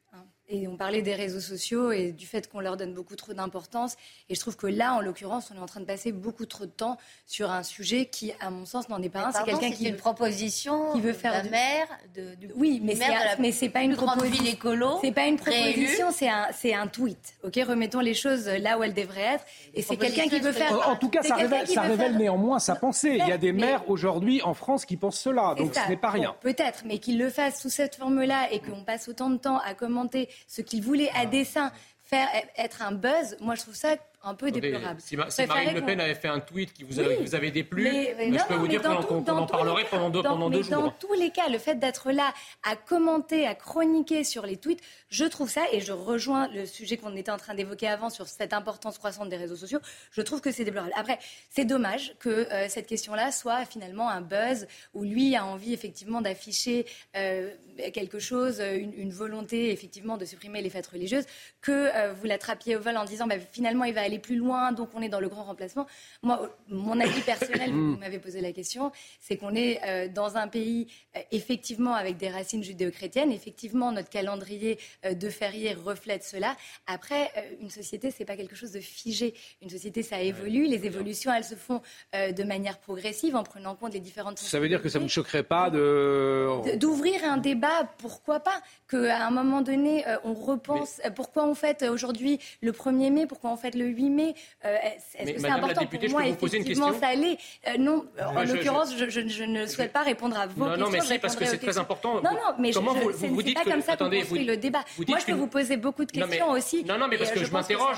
Et 0.52 0.68
on 0.68 0.78
parlait 0.78 1.04
des 1.04 1.14
réseaux 1.14 1.39
sociaux 1.39 1.91
et 1.91 2.12
du 2.12 2.26
fait 2.26 2.50
qu'on 2.50 2.60
leur 2.60 2.76
donne 2.76 2.95
beaucoup 2.95 3.16
trop 3.16 3.34
d'importance. 3.34 3.95
Et 4.30 4.36
je 4.36 4.39
trouve 4.39 4.58
que 4.58 4.66
là, 4.66 4.95
en 4.95 5.02
l'occurrence, 5.02 5.52
on 5.54 5.58
est 5.58 5.62
en 5.62 5.68
train 5.68 5.80
de 5.80 5.86
passer 5.86 6.12
beaucoup 6.12 6.47
trop 6.47 6.66
de 6.66 6.72
temps 6.72 6.97
sur 7.28 7.52
un 7.52 7.62
sujet 7.62 8.08
qui, 8.08 8.34
à 8.39 8.50
mon 8.50 8.66
sens, 8.66 8.89
n'en 8.89 9.00
est 9.02 9.10
pas 9.10 9.28
un. 9.28 9.32
C'est 9.32 9.43
quelqu'un 9.43 9.70
qui 9.70 9.88
une 9.88 9.95
proposition 9.95 10.93
qui 10.93 11.02
veut 11.02 11.14
faire 11.14 11.43
de 11.43 11.50
maire, 11.50 11.88
de, 12.16 12.34
du, 12.34 12.50
oui, 12.56 12.82
mais 12.84 12.95
c'est 12.95 13.52
c'est 13.52 13.70
pas 13.70 13.82
une 13.82 13.95
proposition 13.95 14.45
écolo. 14.45 14.97
C'est 15.02 15.12
pas 15.12 15.28
une 15.28 15.38
proposition, 15.38 16.08
c'est 16.12 16.30
un 16.30 16.47
c'est 16.52 16.74
un 16.74 16.88
tweet. 16.88 17.36
Ok, 17.43 17.60
remettons 17.68 18.00
les 18.00 18.16
choses 18.16 18.47
là 18.47 18.80
où 18.80 18.84
elles 18.84 18.93
devraient 18.93 19.36
être. 19.36 19.45
Et 19.76 19.84
c'est 19.84 19.97
quelqu'un 19.97 20.28
qui 20.28 20.39
veut 20.39 20.52
faire. 20.52 20.89
En, 20.89 20.95
tout 20.95 21.10
cas, 21.10 21.22
ça 21.22 21.36
révèle, 21.36 21.68
ça 21.68 21.82
révèle 21.82 22.18
néanmoins 22.18 22.58
sa 22.60 22.76
pensée. 22.76 23.18
Il 23.20 23.28
y 23.28 23.32
a 23.32 23.38
des 23.38 23.52
maires 23.52 23.88
aujourd'hui 23.88 24.41
en 24.41 24.54
France 24.56 24.86
qui 24.86 24.97
pensent 24.97 25.20
cela, 25.20 25.54
donc 25.56 25.76
ce 25.76 25.89
n'est 25.89 25.97
pas 25.97 26.10
rien. 26.10 26.36
Peut-être, 26.41 26.84
mais 26.86 26.97
qu'ils 26.97 27.20
le 27.20 27.30
fassent 27.30 27.62
sous 27.62 27.70
cette 27.70 27.95
forme-là 27.95 28.52
et 28.52 28.60
qu'on 28.60 28.84
passe 28.84 29.08
autant 29.08 29.30
de 29.30 29.38
temps 29.38 29.60
à 29.60 29.74
commenter 29.74 30.30
ce 30.47 30.61
qu'il 30.61 30.83
voulait 30.83 31.11
à 31.15 31.25
dessein 31.25 31.71
faire 32.03 32.27
être 32.57 32.81
un 32.81 32.91
buzz, 32.91 33.37
moi 33.39 33.55
je 33.55 33.61
trouve 33.61 33.75
ça 33.75 33.95
un 34.23 34.35
peu 34.35 34.51
déplorable. 34.51 34.99
Si, 34.99 35.15
Marine 35.15 35.73
Le 35.73 35.85
Pen 35.85 35.99
avait 35.99 36.15
fait 36.15 36.27
un 36.27 36.39
tweet 36.39 36.73
qui 36.73 36.83
vous, 36.83 36.99
avait 36.99 37.51
déplu, 37.51 37.85
je 37.85 38.47
peux 38.47 38.55
vous 38.55 38.67
dire 38.67 38.81
qu'on 38.81 39.25
en 39.25 39.45
parlerait 39.45 39.85
pendant, 39.89 40.09
deux, 40.09 40.21
pendant 40.21 40.49
deux 40.49 40.63
jours. 40.63 40.81
Dans 40.81 40.91
tous 40.91 41.13
les 41.13 41.29
cas, 41.29 41.47
le 41.47 41.57
fait 41.57 41.75
d'être 41.75 42.11
là 42.11 42.33
à 42.63 42.75
commenter, 42.75 43.47
à 43.47 43.55
chroniquer 43.55 44.23
sur 44.23 44.45
les 44.45 44.57
tweets, 44.57 44.81
je 45.09 45.23
trouve 45.25 45.49
ça, 45.49 45.61
et 45.71 45.79
je 45.79 45.93
rejoins 45.93 46.49
le 46.49 46.65
sujet 46.65 46.97
qu'on 46.97 47.15
était 47.15 47.31
en 47.31 47.37
train 47.37 47.53
d'évoquer 47.53 47.87
avant 47.87 48.09
sur 48.09 48.27
cette 48.27 48.53
importance 48.53 48.97
croissante 48.97 49.29
des 49.29 49.37
réseaux 49.37 49.55
sociaux, 49.55 49.79
je 50.11 50.21
trouve 50.21 50.41
que 50.41 50.51
c'est 50.51 50.65
déplorable. 50.65 50.93
Après, 50.97 51.19
c'est 51.49 51.65
dommage 51.65 52.13
que 52.19 52.29
euh, 52.29 52.67
cette 52.67 52.87
question-là 52.87 53.31
soit 53.31 53.65
finalement 53.65 54.09
un 54.09 54.21
buzz 54.21 54.67
où 54.93 55.03
lui 55.03 55.35
a 55.35 55.45
envie 55.45 55.73
effectivement 55.73 56.21
d'afficher 56.21 56.85
euh, 57.15 57.53
quelque 57.93 58.19
chose, 58.19 58.61
une, 58.61 59.09
volonté 59.09 59.71
effectivement 59.71 60.17
de 60.17 60.25
supprimer 60.25 60.61
les 60.61 60.69
fêtes 60.69 60.88
religieuses, 60.88 61.25
que 61.61 61.71
euh, 61.71 62.13
vous 62.13 62.25
l'attrapiez 62.25 62.75
au 62.75 62.80
vol 62.80 62.95
en 62.95 63.05
disant 63.05 63.27
bah, 63.27 63.39
finalement 63.39 63.86
il 63.86 63.93
va 63.93 64.01
aller 64.01 64.19
plus 64.19 64.36
loin, 64.36 64.71
donc 64.71 64.89
on 64.93 65.01
est 65.01 65.09
dans 65.09 65.19
le 65.19 65.30
grand 65.30 65.43
remplacement. 65.43 65.88
Moi, 66.21 66.55
mon 66.67 66.99
avis 66.99 67.21
personnel, 67.21 67.71
vous 67.71 67.97
m'avez 67.99 68.19
posé 68.19 68.41
la 68.41 68.51
question, 68.51 68.91
c'est 69.19 69.38
qu'on 69.38 69.55
est, 69.55 69.80
euh, 69.86 70.07
dans 70.07 70.38
un 70.38 70.47
pays 70.47 70.88
euh, 71.15 71.21
effectivement 71.32 71.93
avec 71.93 72.17
des 72.17 72.30
racines 72.30 72.63
judéo-chrétiennes. 72.63 73.32
Effectivement, 73.32 73.91
notre 73.91 74.09
calendrier 74.09 74.80
euh, 75.05 75.13
de 75.13 75.30
fériés 75.30 75.73
reflète 75.73 76.23
cela. 76.23 76.55
Après, 76.88 77.32
une 77.61 77.69
société, 77.69 78.11
c'est 78.11 78.25
pas 78.25 78.36
quelque 78.36 78.55
chose 78.55 78.71
de 78.71 78.80
figé. 78.80 79.34
Une 79.61 79.69
société, 79.69 80.03
ça 80.03 80.21
évolue. 80.21 80.65
Les 80.65 80.86
évolutions, 80.86 81.34
elles 81.34 81.43
se 81.43 81.55
font 81.55 81.82
de 82.13 82.43
manière 82.43 82.80
progressive 82.80 83.36
en 83.36 83.43
prenant 83.43 83.71
en 83.71 83.75
compte 83.75 83.93
les 83.93 83.99
différentes. 83.99 84.39
Ça 84.39 84.59
veut 84.59 84.67
dire 84.67 84.82
que 84.82 84.89
ça 84.89 84.99
ne 84.99 85.07
choquerait 85.07 85.43
pas 85.43 85.69
de 85.69 86.75
d'ouvrir 86.77 87.23
un 87.23 87.38
débat 87.38 87.68
Pourquoi 87.97 88.39
pas 88.39 88.61
Qu'à 88.89 89.26
un 89.28 89.32
moment 89.32 89.61
donné, 89.61 90.03
on 90.24 90.34
repense. 90.34 91.01
Pourquoi 91.15 91.45
on 91.45 91.55
fête 91.55 91.84
aujourd'hui 91.84 92.39
le 92.61 92.72
1er 92.72 93.11
mai 93.11 93.26
Pourquoi 93.28 93.51
on 93.51 93.57
fête 93.57 93.76
le 93.76 93.86
8 93.86 94.09
mai 94.09 94.36
euh, 94.65 94.76
Est-ce 95.17 95.34
que 95.34 95.39
c'est 95.39 95.49
important 95.49 95.86
pour 95.86 96.09
moi 96.09 96.28
Effectivement, 96.28 96.93
ça 96.99 97.13
l'est. 97.13 97.38
Euh, 97.67 97.78
non, 97.78 98.05
en 98.20 98.43
l'occurrence, 98.43 98.95
je, 98.95 99.45
ne 99.45 99.65
souhaite 99.65 99.93
pas 99.93 100.03
répondre 100.03 100.38
à 100.38 100.47
vos 100.47 100.65
non, 100.65 100.70
questions. 100.72 100.86
Non, 100.86 100.91
mais 100.91 101.01
si, 101.01 101.20
parce 101.20 101.36
que 101.36 101.45
c'est 101.45 101.57
très 101.57 101.78
important. 101.78 102.15
Non, 102.15 102.32
non, 102.32 102.55
mais 102.57 102.72
Comment 102.72 102.93
je, 102.95 102.99
vous, 102.99 103.36
vous, 103.36 103.43
dites 103.43 103.55
pas 103.55 103.70
comme 103.70 103.82
ça 103.82 103.97
qu'on 103.97 104.09
construit 104.09 104.45
le 104.45 104.57
débat. 104.57 104.84
Moi, 105.07 105.20
je 105.20 105.26
peux 105.26 105.34
vous 105.34 105.47
poser 105.47 105.78
beaucoup 105.78 106.05
de 106.05 106.11
questions 106.11 106.51
aussi. 106.51 106.84
Non, 106.84 106.97
non, 106.97 107.07
mais 107.07 107.17
parce 107.17 107.32
que 107.32 107.43
je 107.43 107.51
m'interroge. 107.51 107.97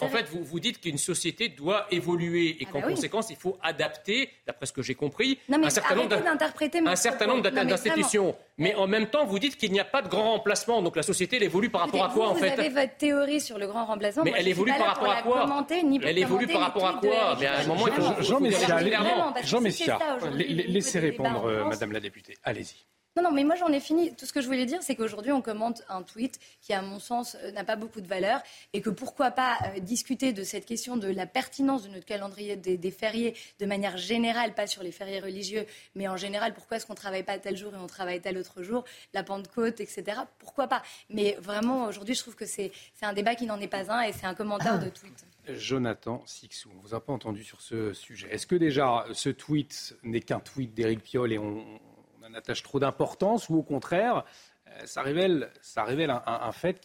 En 0.00 0.08
fait, 0.08 0.26
vous 0.30 0.60
dites 0.60 0.80
qu'une 0.80 0.98
société 0.98 1.48
doit 1.48 1.86
évoluer 1.90 2.56
et 2.60 2.66
ah 2.66 2.72
qu'en 2.72 2.80
bah 2.80 2.88
conséquence, 2.88 3.30
il 3.30 3.36
faut 3.36 3.58
adapter, 3.62 4.30
d'après 4.46 4.66
ce 4.66 4.72
que 4.72 4.82
j'ai 4.82 4.94
compris, 4.94 5.38
un 5.50 5.70
certain 5.70 7.26
nombre 7.26 7.50
d'institutions. 7.50 8.34
Mais 8.58 8.74
en 8.78 8.86
même 8.86 9.06
temps, 9.06 9.24
vous 9.26 9.38
dites 9.38 9.56
qu'il 9.56 9.72
n'y 9.72 9.80
a 9.80 9.84
pas 9.84 10.02
de 10.02 10.08
grand 10.08 10.32
remplacement. 10.32 10.82
Donc 10.82 10.96
la 10.96 11.02
société, 11.02 11.36
elle 11.36 11.42
évolue 11.42 11.70
par 11.70 11.82
rapport 11.82 12.04
à 12.04 12.08
quoi, 12.08 12.28
en 12.28 12.34
fait 12.34 12.54
Vous 12.54 12.60
avez 12.60 12.68
votre 12.68 12.96
théorie 12.96 13.40
sur 13.40 13.58
le 13.58 13.66
grand 13.66 13.84
remplacement. 13.86 14.24
Mais 14.24 14.32
elle 14.36 14.48
évolue 14.48 14.72
par 14.76 14.86
rapport 14.86 15.10
à 15.10 15.22
quoi 15.22 15.66
Elle 16.04 16.18
évolue 16.18 16.46
par 16.46 16.60
rapport 16.60 16.86
à 16.86 16.92
quoi 16.94 17.36
Mais 17.40 17.46
à 17.46 17.60
un 17.60 17.66
moment, 17.66 17.86
il 17.86 17.92
faut. 17.92 18.22
Jean 19.44 19.60
Messia, 19.60 19.98
laissez 20.34 20.98
répondre, 20.98 21.44
euh, 21.46 21.64
Madame 21.64 21.92
la 21.92 22.00
députée. 22.00 22.36
Allez-y. 22.44 22.86
Non, 23.18 23.24
non, 23.24 23.32
mais 23.32 23.42
moi 23.42 23.56
j'en 23.56 23.72
ai 23.72 23.80
fini. 23.80 24.14
Tout 24.14 24.26
ce 24.26 24.32
que 24.32 24.40
je 24.40 24.46
voulais 24.46 24.64
dire, 24.64 24.80
c'est 24.80 24.94
qu'aujourd'hui 24.94 25.32
on 25.32 25.42
commente 25.42 25.82
un 25.88 26.04
tweet 26.04 26.38
qui, 26.60 26.72
à 26.72 26.82
mon 26.82 27.00
sens, 27.00 27.36
euh, 27.42 27.50
n'a 27.50 27.64
pas 27.64 27.74
beaucoup 27.74 28.00
de 28.00 28.06
valeur 28.06 28.40
et 28.72 28.80
que 28.80 28.90
pourquoi 28.90 29.32
pas 29.32 29.58
euh, 29.64 29.80
discuter 29.80 30.32
de 30.32 30.44
cette 30.44 30.64
question 30.64 30.96
de 30.96 31.08
la 31.08 31.26
pertinence 31.26 31.82
de 31.82 31.88
notre 31.88 32.04
calendrier 32.04 32.54
des, 32.54 32.90
fériés 32.92 33.34
de 33.58 33.66
manière 33.66 33.96
générale, 33.96 34.54
pas 34.54 34.68
sur 34.68 34.84
les 34.84 34.92
fériés 34.92 35.18
religieux, 35.18 35.66
mais 35.96 36.06
en 36.06 36.16
général, 36.16 36.54
pourquoi 36.54 36.76
est-ce 36.76 36.86
qu'on 36.86 36.92
ne 36.92 36.98
travaille 36.98 37.24
pas 37.24 37.40
tel 37.40 37.56
jour 37.56 37.74
et 37.74 37.76
on 37.76 37.88
travaille 37.88 38.20
tel 38.20 38.38
autre 38.38 38.62
jour, 38.62 38.84
la 39.12 39.24
Pentecôte, 39.24 39.80
etc. 39.80 40.20
Pourquoi 40.38 40.68
pas? 40.68 40.84
Mais 41.10 41.36
vraiment, 41.40 41.86
aujourd'hui, 41.86 42.14
je 42.14 42.20
trouve 42.20 42.36
que 42.36 42.46
c'est 42.46 42.70
un 43.02 43.14
débat 43.14 43.34
qui 43.34 43.46
n'en 43.46 43.58
est 43.58 43.66
pas 43.66 43.90
un 43.90 44.02
et 44.02 44.12
c'est 44.12 44.26
un 44.26 44.34
commentaire 44.34 44.78
de 44.78 44.90
tweet. 44.90 45.24
Jonathan 45.48 46.22
Sixou, 46.24 46.70
on 46.72 46.76
ne 46.76 46.82
vous 46.82 46.94
a 46.94 47.04
pas 47.04 47.12
entendu 47.12 47.42
sur 47.42 47.62
ce 47.62 47.92
sujet. 47.94 48.28
Est-ce 48.30 48.46
que 48.46 48.54
déjà 48.54 49.06
ce 49.12 49.30
tweet 49.30 49.96
n'est 50.04 50.20
qu'un 50.20 50.38
tweet 50.38 50.72
d'Éric 50.72 51.02
Piolle 51.02 51.32
et 51.32 51.38
on, 51.38 51.64
on 52.30 52.34
attache 52.34 52.62
trop 52.62 52.78
d'importance 52.80 53.48
ou 53.48 53.56
au 53.56 53.62
contraire, 53.62 54.24
euh, 54.68 54.70
ça 54.84 55.02
révèle, 55.02 55.50
ça 55.62 55.84
révèle 55.84 56.10
un, 56.10 56.52
fait 56.52 56.80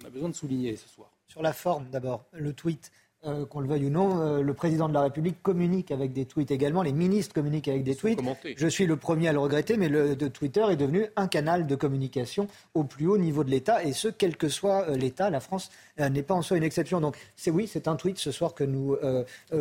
qu'on 0.00 0.06
a 0.06 0.10
besoin 0.10 0.28
de 0.28 0.34
souligner 0.34 0.76
ce 0.76 0.88
soir 0.88 1.10
Sur 1.26 1.42
la 1.42 1.52
forme 1.52 1.86
d'abord, 1.90 2.24
le 2.32 2.52
tweet. 2.52 2.90
euh, 3.26 3.46
qu'on 3.46 3.60
le 3.60 3.68
veuille 3.68 3.86
ou 3.86 3.90
non, 3.90 4.20
euh, 4.20 4.42
le 4.42 4.52
président 4.54 4.86
de 4.86 4.92
la 4.92 5.00
République 5.00 5.42
communique 5.42 5.90
avec 5.90 6.12
des 6.12 6.26
tweets 6.26 6.50
également, 6.50 6.82
les 6.82 6.92
ministres 6.92 7.34
communiquent 7.34 7.68
avec 7.68 7.82
des 7.82 7.94
tweets. 7.96 8.20
Je 8.56 8.68
suis 8.68 8.84
le 8.86 8.96
premier 8.96 9.28
à 9.28 9.32
le 9.32 9.38
regretter, 9.38 9.78
mais 9.78 9.88
le, 9.88 10.14
de 10.14 10.28
Twitter 10.28 10.64
est 10.70 10.76
devenu 10.76 11.06
un 11.16 11.26
canal 11.26 11.66
de 11.66 11.74
communication 11.74 12.48
au 12.74 12.84
plus 12.84 13.06
haut 13.06 13.16
niveau 13.16 13.42
de 13.42 13.50
l'État, 13.50 13.82
et 13.82 13.92
ce, 13.94 14.08
quel 14.08 14.36
que 14.36 14.48
soit 14.48 14.88
euh, 14.90 14.96
l'État. 14.96 15.30
La 15.30 15.40
France 15.40 15.70
n'est 15.98 16.22
pas 16.22 16.34
en 16.34 16.42
soi 16.42 16.56
une 16.56 16.62
exception. 16.64 17.00
Donc, 17.00 17.16
c'est 17.36 17.50
oui, 17.50 17.68
c'est 17.70 17.88
un 17.88 17.96
tweet 17.96 18.18
ce 18.18 18.32
soir 18.32 18.54
que 18.54 18.64
nous 18.64 18.96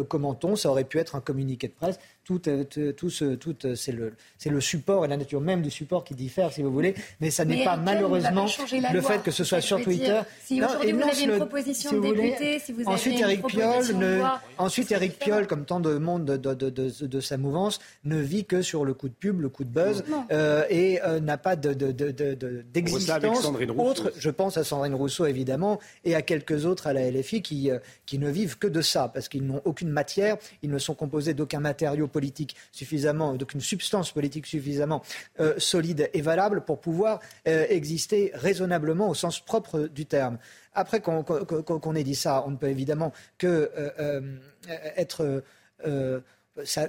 commentons. 0.10 0.56
Ça 0.56 0.70
aurait 0.70 0.84
pu 0.84 1.00
être 1.00 1.16
un 1.16 1.22
communiqué 1.22 1.68
de 1.68 1.74
presse 1.74 2.00
tout, 2.26 2.40
tout, 2.40 2.94
tout 2.96 3.10
c'est 3.76 3.92
le, 3.92 4.14
le, 4.46 4.62
support 4.62 5.04
et 5.04 5.08
la 5.08 5.18
nature 5.18 5.42
même 5.42 5.62
du 5.62 5.70
support 5.70 6.04
qui 6.06 6.16
diffère, 6.16 6.54
si 6.54 6.62
vous 6.62 6.72
voulez. 6.72 6.96
Mais 7.20 7.30
ça 7.32 7.44
n'est 7.44 7.66
pas 7.66 7.76
malheureusement 7.76 8.46
le 8.94 9.02
fait 9.02 9.22
que 9.24 9.32
ce 9.32 9.44
soit 9.44 9.62
sur 9.62 9.82
Twitter. 9.82 10.22
Si 10.44 10.62
aujourd'hui 10.62 10.92
vous 10.94 11.02
avez 11.02 11.24
une 11.24 11.38
proposition 11.38 11.92
de 11.92 12.14
député, 12.14 12.60
si 12.60 12.72
vous 12.72 12.86
ensuite, 12.86 13.22
avez 13.22 13.34
Eric 13.34 13.48
Piolle, 13.48 13.96
ne, 13.96 14.22
ensuite 14.58 14.92
Eric 14.92 15.20
Piolle, 15.20 15.48
comme 15.48 15.66
tant 15.66 15.80
de 15.80 15.98
monde 15.98 16.26
de, 16.26 16.38
de, 16.38 16.70
de, 16.70 17.06
de, 17.06 17.20
sa 17.20 17.38
mouvance, 17.38 17.80
ne 18.06 18.18
vit 18.18 18.46
que 18.46 18.62
sur 18.62 18.86
le 18.86 18.94
coup 18.94 19.10
de 19.10 19.14
pub, 19.14 19.42
le 19.42 19.50
coup 19.50 19.66
de 19.66 19.70
buzz, 19.70 20.04
euh, 20.32 20.64
et 20.70 21.02
euh, 21.04 21.20
n'a 21.20 21.38
pas 21.38 21.56
d'existence 21.56 23.46
autre. 23.78 24.14
Je 24.18 24.30
pense 24.30 24.58
à 24.58 24.64
Sandrine 24.64 24.96
Rousseau 24.96 25.26
évidemment, 25.26 25.80
et 26.06 26.16
à 26.16 26.22
quelques 26.24 26.66
autres 26.66 26.88
à 26.88 26.94
la 26.94 27.10
LFI 27.10 27.42
qui, 27.42 27.70
euh, 27.70 27.80
qui 28.06 28.18
ne 28.18 28.30
vivent 28.30 28.58
que 28.58 28.68
de 28.68 28.82
ça, 28.82 29.10
parce 29.14 29.30
qu'ils 29.30 29.46
n'ont 29.46 29.62
aucune 29.66 29.90
matière, 29.90 30.38
ils 30.62 30.70
ne 30.70 30.78
sont 30.80 30.96
composés 30.96 31.34
d'aucun 31.34 31.60
matériau 31.60 32.08
politique 32.08 32.56
suffisamment, 32.72 33.34
d'aucune 33.34 33.62
substance 33.62 34.12
politique 34.12 34.46
suffisamment 34.46 35.04
euh, 35.40 35.54
solide 35.58 36.10
et 36.14 36.22
valable 36.22 36.62
pour 36.62 36.80
pouvoir 36.80 37.20
euh, 37.48 37.66
exister 37.70 38.32
raisonnablement 38.34 39.10
au 39.10 39.14
sens 39.14 39.40
propre 39.40 39.82
du 39.82 40.06
terme. 40.06 40.38
Après 40.74 41.02
qu'on 41.02 41.96
ait 41.96 42.04
dit 42.04 42.16
ça, 42.16 42.44
on 42.48 42.52
ne 42.52 42.56
peut 42.56 42.70
évidemment 42.70 43.14
que 43.38 43.70
être 44.98 45.44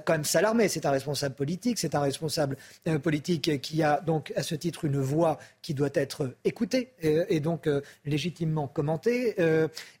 quand 0.05 0.13
même 0.13 0.23
s'alarmer. 0.23 0.67
C'est 0.67 0.85
un 0.85 0.91
responsable 0.91 1.35
politique, 1.35 1.77
c'est 1.77 1.95
un 1.95 2.01
responsable 2.01 2.57
politique 3.03 3.61
qui 3.61 3.83
a 3.83 4.01
donc 4.01 4.33
à 4.35 4.43
ce 4.43 4.55
titre 4.55 4.85
une 4.85 4.99
voix 4.99 5.37
qui 5.65 5.73
doit 5.73 5.89
être 5.95 6.35
écoutée 6.43 6.93
et, 7.01 7.39
donc 7.39 7.67
légitimement 8.05 8.67
commentée. 8.67 9.35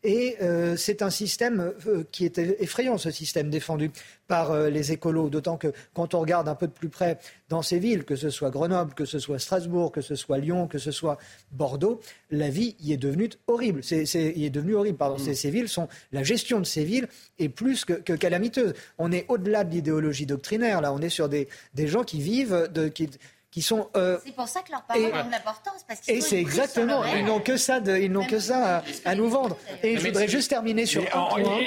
et 0.03 0.37
c'est 0.77 1.01
un 1.01 1.09
système 1.09 1.73
qui 2.11 2.25
est 2.25 2.37
effrayant, 2.37 2.99
ce 2.99 3.09
système 3.09 3.49
défendu 3.49 3.89
par 4.27 4.51
euh, 4.51 4.69
les 4.69 4.91
écolos, 4.91 5.29
d'autant 5.29 5.57
que 5.57 5.71
quand 5.93 6.13
on 6.13 6.19
regarde 6.19 6.47
un 6.47 6.55
peu 6.55 6.67
de 6.67 6.71
plus 6.71 6.89
près 6.89 7.19
dans 7.49 7.61
ces 7.61 7.79
villes, 7.79 8.03
que 8.03 8.15
ce 8.15 8.29
soit 8.29 8.49
Grenoble, 8.49 8.93
que 8.93 9.05
ce 9.05 9.19
soit 9.19 9.39
Strasbourg, 9.39 9.91
que 9.91 10.01
ce 10.01 10.15
soit 10.15 10.37
Lyon, 10.37 10.67
que 10.67 10.77
ce 10.77 10.91
soit 10.91 11.17
Bordeaux, 11.51 12.01
la 12.31 12.49
vie 12.49 12.75
y 12.79 12.93
est 12.93 12.97
devenue 12.97 13.29
horrible. 13.47 13.83
C'est, 13.83 14.03
y 14.03 14.45
est 14.45 14.49
devenue 14.49 14.75
horrible, 14.75 14.97
pardon. 14.97 15.17
Mm. 15.23 15.33
Ces, 15.33 15.51
villes 15.51 15.69
sont, 15.69 15.87
la 16.11 16.23
gestion 16.23 16.59
de 16.59 16.65
ces 16.65 16.83
villes 16.83 17.07
est 17.39 17.49
plus 17.49 17.85
que, 17.85 18.13
calamiteuse. 18.13 18.73
On 18.97 19.11
est 19.11 19.25
au-delà 19.29 19.63
de 19.63 19.71
l'idéologie 19.71 20.25
doctrinaire, 20.25 20.81
là. 20.81 20.91
On 20.93 20.99
est 20.99 21.09
sur 21.09 21.29
des, 21.29 21.47
des 21.73 21.87
gens 21.87 22.03
qui 22.03 22.19
vivent, 22.19 22.69
de, 22.73 22.87
qui, 22.87 23.09
qui 23.55 23.61
sont. 23.61 23.87
Euh, 23.95 24.17
c'est 24.21 24.35
pour 24.35 24.49
ça 24.49 24.59
que 24.63 24.71
leurs 24.73 24.83
parents 24.83 24.99
ont 24.99 25.27
de 25.27 25.31
l'importance. 25.31 25.85
et 26.09 26.19
c'est 26.19 26.35
exactement. 26.35 27.05
Ils 27.05 27.23
n'ont 27.23 27.39
que 27.39 27.55
ça, 27.55 27.79
de, 27.79 27.95
ils 27.95 28.11
n'ont 28.11 28.25
que 28.25 28.37
ça 28.37 28.83
à, 29.05 29.15
nous 29.15 29.29
vendre. 29.29 29.55
Et 29.81 29.97
je 29.97 30.05
voudrais 30.05 30.27
juste 30.27 30.49
terminer 30.49 30.85
sur 30.85 31.03
un 31.03 31.41
point. 31.41 31.59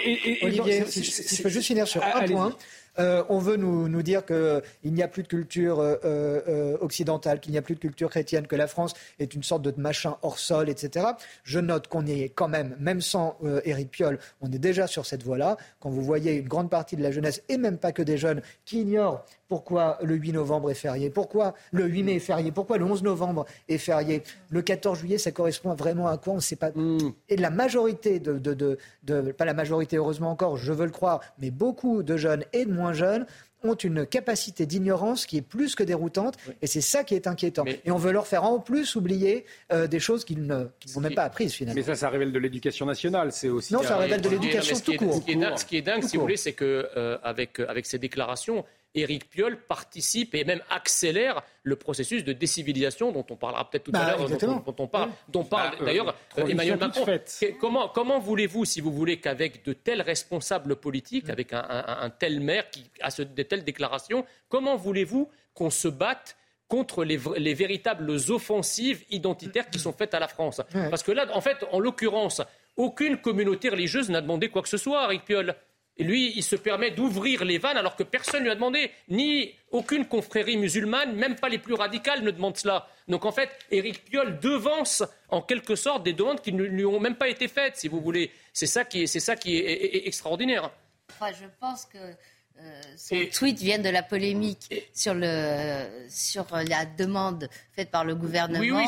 Olivier, 0.43 0.85
si, 0.85 1.03
je 1.03 1.43
peux 1.43 1.49
juste 1.49 1.67
finir 1.67 1.89
sur 1.89 2.05
un 2.05 2.29
point. 2.29 2.55
Euh, 2.99 3.25
on 3.29 3.39
veut 3.39 3.57
nous, 3.57 3.89
nous 3.89 4.03
dire 4.03 4.27
qu'il 4.27 4.93
n'y 4.93 5.03
a 5.03 5.09
plus 5.09 5.23
de 5.23 5.29
culture 5.29 5.81
euh, 5.81 5.97
euh, 6.05 6.77
occidentale, 6.81 7.41
qu'il 7.41 7.53
n'y 7.53 7.59
a 7.59 7.63
plus 7.63 7.75
de 7.75 7.81
culture 7.81 8.11
chrétienne, 8.11 8.47
que 8.47 8.57
la 8.57 8.67
France 8.67 8.93
est 9.19 9.35
une 9.35 9.43
sorte 9.43 9.63
de 9.63 9.73
machin 9.81 10.17
hors 10.21 10.39
sol, 10.39 10.69
etc. 10.69 11.07
Je 11.45 11.59
note 11.59 11.89
qu'on 11.89 12.07
est 12.07 12.29
quand 12.35 12.49
même, 12.49 12.77
même 12.81 13.01
sans 13.01 13.39
Éric 13.65 13.91
Piolle, 13.91 14.19
on 14.41 14.51
est 14.51 14.59
déjà 14.59 14.87
sur 14.87 15.07
cette 15.07 15.23
voie-là. 15.23 15.57
Quand 15.81 15.91
vous 15.91 16.03
voyez 16.03 16.35
une 16.35 16.49
grande 16.49 16.71
partie 16.71 16.97
de 16.97 17.03
la 17.03 17.13
jeunesse, 17.13 17.41
et 17.49 17.57
même 17.57 17.79
pas 17.79 17.93
que 17.93 18.03
des 18.03 18.19
jeunes, 18.19 18.43
qui 18.65 18.81
ignorent 18.81 19.25
pourquoi 19.49 19.99
le 20.03 20.15
8 20.15 20.33
novembre 20.33 20.71
est 20.71 20.75
férié, 20.75 21.11
pourquoi 21.11 21.55
le 21.73 21.87
8 21.87 22.03
mai 22.03 22.15
est 22.17 22.21
férié, 22.21 22.53
pourquoi 22.53 22.79
le 22.79 22.85
11 22.85 23.03
novembre 23.03 23.47
est 23.69 23.79
férié? 23.79 24.23
Le 24.51 24.63
14 24.63 24.99
juillet, 24.99 25.19
ça 25.19 25.33
correspond 25.33 25.75
vraiment 25.75 26.07
à 26.07 26.19
quoi? 26.19 26.35
On 26.35 26.37
ne 26.37 26.41
sait 26.41 26.57
pas. 26.57 26.71
Mm. 26.75 26.99
Et 27.29 27.37
la 27.37 27.51
majorité 27.51 28.21
de, 28.21 28.39
de, 28.39 29.33
pas 29.33 29.45
la 29.45 29.55
majorité, 29.55 29.97
heureusement 29.97 30.31
encore, 30.31 30.57
je 30.57 30.73
veux 30.73 30.85
le 30.85 30.93
croire, 30.93 31.21
mais 31.39 31.51
beaucoup 31.51 32.03
de 32.03 32.17
jeunes 32.17 32.45
et 32.53 32.65
de 32.65 32.73
moins 32.73 32.93
jeunes 32.93 33.27
ont 33.65 33.75
une 33.75 34.07
capacité 34.07 34.67
d'ignorance 34.67 35.27
qui 35.27 35.39
est 35.39 35.43
plus 35.43 35.75
que 35.75 35.83
déroutante, 35.83 36.37
et 36.63 36.69
c'est 36.69 36.81
ça 36.81 37.03
qui 37.03 37.15
est 37.15 37.27
inquiétant. 37.27 37.65
Et 37.85 37.91
on 37.91 37.97
veut 37.97 38.13
leur 38.13 38.27
faire 38.27 38.45
en 38.45 38.61
plus 38.61 38.95
oublier 38.95 39.45
euh, 39.73 39.89
des 39.89 39.99
choses 39.99 40.25
qu'ils 40.25 40.43
n'ont 40.43 40.71
même 41.01 41.15
pas 41.15 41.25
apprises 41.25 41.55
finalement. 41.55 41.75
Mais 41.75 41.83
ça, 41.83 41.97
ça 41.97 42.09
révèle 42.09 42.31
de 42.31 42.39
l'éducation 42.39 42.87
nationale, 42.87 43.33
c'est 43.33 43.49
aussi. 43.49 43.73
Non, 43.73 43.83
ça 43.83 43.97
révèle 43.97 44.21
de 44.21 44.29
l'éducation 44.29 44.77
tout 44.79 44.93
court. 44.95 45.21
Ce 45.57 45.65
qui 45.65 45.77
est 45.77 45.83
dingue, 45.83 46.05
si 46.05 46.17
vous 46.17 46.23
voulez, 46.23 46.37
c'est 46.37 46.53
que 46.53 46.89
euh, 46.97 47.19
avec, 47.25 47.59
avec 47.61 47.87
ces 47.87 47.99
déclarations, 47.99 48.65
Éric 49.01 49.29
Piolle 49.31 49.59
participe 49.59 50.35
et 50.35 50.45
même 50.45 50.61
accélère 50.71 51.43
le 51.63 51.77
processus 51.77 52.25
de 52.25 52.33
décivilisation 52.33 53.13
dont 53.13 53.25
on 53.31 53.37
parlera 53.37 53.69
peut-être 53.69 53.85
tout 53.85 53.93
à 53.95 53.99
bah, 53.99 54.17
l'heure, 54.17 54.63
dont, 54.65 54.75
on 54.79 54.87
parle, 54.87 55.11
dont 55.29 55.45
parle 55.45 55.71
bah, 55.71 55.77
euh, 55.81 55.85
d'ailleurs 55.85 56.15
euh, 56.39 56.47
Emmanuel 56.47 56.79
Macron. 56.79 57.07
Comment, 57.61 57.89
comment 57.89 58.19
voulez-vous, 58.19 58.65
si 58.65 58.81
vous 58.81 58.93
voulez, 58.93 59.19
qu'avec 59.19 59.65
de 59.65 59.73
tels 59.73 60.03
responsables 60.03 60.77
politiques, 60.77 61.29
avec 61.29 61.53
un, 61.53 62.11
tel 62.19 62.41
maire 62.41 62.71
qui 62.71 62.91
a 63.01 63.11
de 63.11 63.43
telles 63.43 63.65
déclarations, 63.65 64.25
comment 64.49 64.77
voulez-vous 64.77 65.29
qu'on 65.55 65.71
se 65.71 65.89
batte 65.89 66.37
contre 66.69 67.05
les, 67.05 67.19
les, 67.39 67.55
véritables 67.55 68.11
offensives 68.29 69.05
identitaires 69.11 69.71
qui 69.71 69.79
sont 69.79 69.93
faites 69.93 70.15
à 70.15 70.21
la 70.21 70.29
France? 70.29 70.61
Parce 70.91 71.03
que 71.03 71.13
là, 71.13 71.27
en 71.35 71.41
fait, 71.41 71.65
en 71.73 71.81
l'occurrence, 71.81 72.43
aucune 72.79 73.17
communauté 73.19 73.69
religieuse 73.69 74.09
n'a 74.09 74.21
demandé 74.21 74.49
quoi 74.49 74.63
que 74.63 74.69
ce 74.69 74.77
soit 74.77 75.03
à 75.03 75.05
Éric 75.07 75.25
Piolle. 75.25 75.55
Lui, 75.99 76.33
il 76.37 76.45
se 76.45 76.57
permet 76.57 76.91
d'ouvrir 76.93 77.45
les 77.45 77.59
vannes 77.59 77.77
alors 77.77 77.97
que 77.97 78.05
personne 78.05 78.41
ne 78.41 78.45
lui 78.45 78.51
a 78.53 78.55
demandé. 78.55 78.91
Ni 79.09 79.53
aucune 79.73 80.07
confrérie 80.07 80.57
musulmane, 80.57 81.15
même 81.17 81.35
pas 81.35 81.49
les 81.49 81.59
plus 81.59 81.75
radicales, 81.75 82.23
ne 82.23 82.31
demandent 82.31 82.57
cela. 82.57 82.89
Donc 83.09 83.25
en 83.25 83.33
fait, 83.33 83.51
Éric 83.71 84.05
Piolle 84.05 84.39
devance 84.39 85.03
en 85.29 85.43
quelque 85.43 85.75
sorte 85.75 86.05
des 86.05 86.13
demandes 86.13 86.41
qui 86.41 86.53
ne 86.53 86.63
lui 86.63 86.85
ont 86.85 87.01
même 87.01 87.17
pas 87.17 87.29
été 87.29 87.49
faites, 87.49 87.77
si 87.77 87.89
vous 87.89 88.01
voulez. 88.01 88.31
C'est 88.53 88.67
ça 88.67 88.85
qui 88.85 89.03
est, 89.03 89.07
c'est 89.07 89.21
ça 89.21 89.35
qui 89.35 89.57
est, 89.57 90.07
extraordinaire. 90.07 90.71
je 91.21 91.47
pense 91.61 91.85
que 91.85 91.99
euh, 91.99 92.83
son 92.97 93.17
tweet 93.33 93.59
vient 93.59 93.79
de 93.79 93.89
la 93.89 94.03
polémique 94.03 94.73
sur, 94.93 95.15
le, 95.15 95.85
sur 96.09 96.47
la 96.53 96.85
demande 96.85 97.49
faite 97.73 97.91
par 97.91 98.05
le 98.05 98.15
gouvernement 98.15 98.85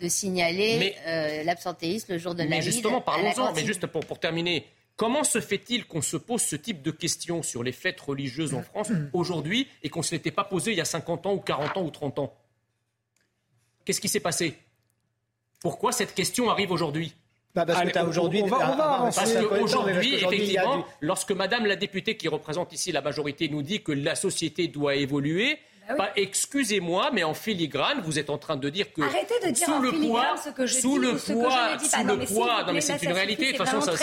de 0.00 0.08
signaler 0.08 0.94
euh, 1.06 1.44
l'absentéisme 1.44 2.12
le 2.12 2.18
jour 2.18 2.34
de 2.34 2.42
la 2.42 2.48
Mais 2.48 2.62
justement, 2.62 3.00
parlons-en. 3.00 3.52
Mais 3.52 3.64
juste 3.64 3.86
pour, 3.86 4.04
pour 4.06 4.18
terminer, 4.18 4.66
Comment 5.00 5.24
se 5.24 5.40
fait-il 5.40 5.86
qu'on 5.86 6.02
se 6.02 6.18
pose 6.18 6.42
ce 6.42 6.56
type 6.56 6.82
de 6.82 6.90
questions 6.90 7.42
sur 7.42 7.62
les 7.62 7.72
fêtes 7.72 7.98
religieuses 8.02 8.52
en 8.52 8.60
France 8.60 8.92
aujourd'hui 9.14 9.66
et 9.82 9.88
qu'on 9.88 10.00
ne 10.00 10.04
se 10.04 10.14
l'était 10.14 10.30
pas 10.30 10.44
posé 10.44 10.72
il 10.72 10.76
y 10.76 10.80
a 10.82 10.84
50 10.84 11.24
ans 11.24 11.32
ou 11.32 11.40
40 11.40 11.78
ans 11.78 11.84
ou 11.84 11.90
30 11.90 12.18
ans? 12.18 12.34
Qu'est-ce 13.86 13.98
qui 14.02 14.10
s'est 14.10 14.20
passé? 14.20 14.58
Pourquoi 15.58 15.92
cette 15.92 16.12
question 16.12 16.50
arrive 16.50 16.70
aujourd'hui? 16.70 17.14
Bah 17.54 17.64
parce 17.64 17.80
que 17.80 17.98
aujourd'hui, 18.00 18.42
on 18.42 18.48
va, 18.48 19.10
parce 19.16 19.34
qu'aujourd'hui, 19.36 20.16
effectivement, 20.16 20.84
lorsque 21.00 21.32
Madame 21.32 21.64
la 21.64 21.76
députée 21.76 22.18
qui 22.18 22.28
représente 22.28 22.74
ici 22.74 22.92
la 22.92 23.00
majorité 23.00 23.48
nous 23.48 23.62
dit 23.62 23.82
que 23.82 23.92
la 23.92 24.14
société 24.14 24.68
doit 24.68 24.96
évoluer, 24.96 25.60
ah 25.98 26.10
excusez-moi, 26.16 27.10
mais 27.12 27.24
en 27.24 27.34
filigrane, 27.34 28.00
vous 28.02 28.18
êtes 28.18 28.30
en 28.30 28.38
train 28.38 28.56
de 28.56 28.68
dire 28.68 28.92
que 28.92 29.02
Arrêtez 29.02 29.34
de 29.46 29.50
dire 29.50 29.66
sous 29.66 29.80
le 29.80 29.92
poids, 29.92 30.36
ce 30.42 30.50
que 30.50 30.66
je 30.66 30.74
sous 30.74 30.98
le 30.98 31.16
poids, 31.16 31.78
sous 31.78 32.04
le 32.04 32.24
poids, 32.26 32.64
non 32.64 32.72
mais 32.72 32.80
c'est 32.80 33.02
une 33.02 33.12
réalité. 33.12 33.52
De 33.52 33.56
toute 33.56 33.66
façon, 33.66 33.80
ça, 33.80 33.96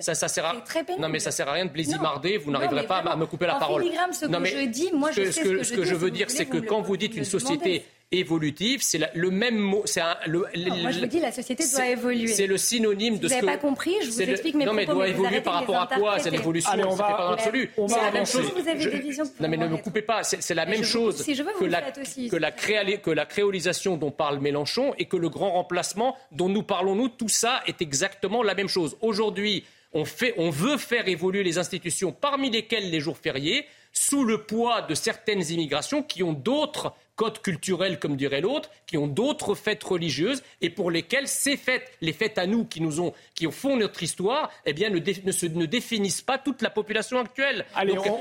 ça, 0.00 0.14
ça, 0.14 0.28
sert 0.28 0.46
à 0.46 0.54
non 0.98 1.08
mais 1.08 1.18
ça 1.18 1.30
sert 1.30 1.48
à 1.48 1.52
rien 1.52 1.66
de 1.66 1.70
blaisimarder. 1.70 2.38
Vous 2.38 2.50
n'arriverez 2.50 2.86
pas 2.86 2.98
à 2.98 3.16
me 3.16 3.26
couper 3.26 3.46
la 3.46 3.56
parole. 3.56 3.84
ce 4.12 4.26
que 4.26 4.44
je 4.44 4.66
dis, 4.66 4.90
moi 4.92 5.10
je 5.10 5.30
sais 5.30 5.64
ce 5.64 5.72
que 5.72 5.84
je 5.84 5.94
veux 5.94 6.10
dire, 6.10 6.30
c'est 6.30 6.46
que 6.46 6.58
quand 6.58 6.82
vous 6.82 6.96
dites 6.96 7.16
une 7.16 7.24
société 7.24 7.84
évolutive, 8.12 8.80
c'est 8.82 9.00
le 9.14 9.30
même 9.30 9.58
mot. 9.58 9.82
C'est 9.86 10.02
le, 10.26 10.40
moi, 10.82 10.90
je 10.90 11.00
vous 11.00 11.06
dis, 11.06 11.20
la 11.20 11.32
société 11.32 11.64
doit 11.72 11.88
évoluer. 11.88 12.28
C'est 12.28 12.46
le 12.46 12.56
synonyme 12.56 13.18
de 13.18 13.26
vous 13.26 13.28
ce 13.28 13.34
que. 13.34 13.40
Vous 13.40 13.46
n'avez 13.46 13.58
pas 13.58 13.66
compris 13.66 13.94
Je 14.02 14.10
vous 14.10 14.22
explique 14.22 14.54
mes 14.54 14.64
Non, 14.64 14.72
mais 14.74 14.86
doit 14.86 15.08
évoluer 15.08 15.40
par 15.40 15.54
rapport 15.54 15.76
à 15.76 15.86
quoi 15.86 16.18
C'est 16.18 16.30
l'évolution. 16.30 16.70
C'est 16.72 16.98
pas 16.98 17.16
dans 17.18 17.30
l'absolu. 17.30 17.70
C'est 17.88 17.96
la 17.96 18.10
même 18.10 18.26
chose. 18.26 18.52
Vous 18.54 18.68
avez 18.68 18.84
des 18.84 18.98
visions. 19.00 19.24
Non, 19.40 19.48
mais 19.48 19.56
ne 19.56 19.68
me 19.68 19.76
coupez 19.76 20.02
pas. 20.02 20.22
C'est 20.22 20.54
la 20.54 20.66
même 20.66 20.84
chose 20.84 21.24
que 21.24 22.36
la 22.36 22.52
que 22.52 23.10
la 23.10 23.26
créolisation 23.26 23.96
dont 23.96 24.10
parle 24.10 24.38
Mélenchon 24.38 24.94
et 24.98 25.06
que 25.06 25.16
le 25.16 25.28
grand 25.28 25.52
remplacement 25.52 26.16
dont 26.30 26.48
nous 26.48 26.62
parlons 26.62 26.94
nous. 26.94 27.08
Tout 27.08 27.28
ça 27.28 27.62
est 27.66 27.82
exactement 27.82 28.42
la 28.42 28.54
même 28.54 28.68
chose. 28.68 28.96
Aujourd'hui, 29.00 29.64
on, 29.92 30.04
fait, 30.04 30.34
on 30.36 30.50
veut 30.50 30.78
faire 30.78 31.08
évoluer 31.08 31.42
les 31.42 31.58
institutions, 31.58 32.12
parmi 32.12 32.50
lesquelles 32.50 32.90
les 32.90 33.00
jours 33.00 33.18
fériés, 33.18 33.66
sous 33.92 34.24
le 34.24 34.42
poids 34.42 34.82
de 34.82 34.94
certaines 34.94 35.42
immigrations 35.50 36.02
qui 36.02 36.22
ont 36.22 36.32
d'autres 36.32 36.94
codes 37.16 37.40
culturels, 37.40 37.98
comme 37.98 38.16
dirait 38.16 38.40
l'autre, 38.40 38.70
qui 38.86 38.96
ont 38.96 39.06
d'autres 39.06 39.54
fêtes 39.54 39.82
religieuses 39.82 40.42
et 40.60 40.70
pour 40.70 40.90
lesquelles 40.90 41.28
ces 41.28 41.56
fêtes, 41.56 41.90
les 42.00 42.12
fêtes 42.12 42.38
à 42.38 42.46
nous 42.46 42.64
qui 42.64 42.80
nous 42.80 43.00
ont, 43.00 43.12
qui 43.34 43.50
font 43.50 43.76
notre 43.76 44.02
histoire, 44.02 44.50
eh 44.64 44.72
bien, 44.72 44.90
ne, 44.90 44.98
ne, 44.98 45.66
définissent 45.66 46.22
pas 46.22 46.38
toute 46.38 46.62
la 46.62 46.70
population 46.70 47.18
actuelle. 47.18 47.64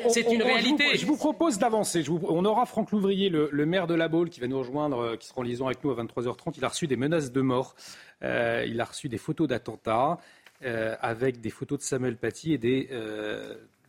c'est 0.10 0.32
une 0.32 0.44
réalité. 0.44 0.98
Je 0.98 1.06
vous, 1.06 1.18
propose 1.18 1.58
d'avancer. 1.58 2.04
On 2.10 2.44
aura 2.46 2.66
Franck 2.66 2.92
Louvrier, 2.92 3.30
le, 3.30 3.66
maire 3.66 3.88
de 3.88 3.94
La 3.94 4.08
Baule, 4.08 4.30
qui 4.30 4.40
va 4.40 4.48
nous 4.48 4.60
rejoindre, 4.60 5.00
euh, 5.00 5.16
qui 5.18 5.28
sera 5.28 5.42
en 5.42 5.44
liaison 5.44 5.68
avec 5.68 5.84
nous 5.84 5.92
à 5.92 5.96
23h30. 5.96 6.54
Il 6.58 6.66
a 6.66 6.70
reçu 6.70 6.88
des 6.88 6.98
menaces 6.98 7.32
de 7.32 7.42
mort. 7.42 7.76
Euh, 8.24 8.66
il 8.68 8.80
a 8.82 8.86
reçu 8.86 9.08
des 9.10 9.18
photos 9.18 9.48
d'attentats. 9.48 10.18
avec 10.64 11.42
des 11.42 11.50
photos 11.50 11.80
de 11.80 11.84
Samuel 11.84 12.18
Paty 12.18 12.54
et 12.54 12.60
des, 12.60 12.90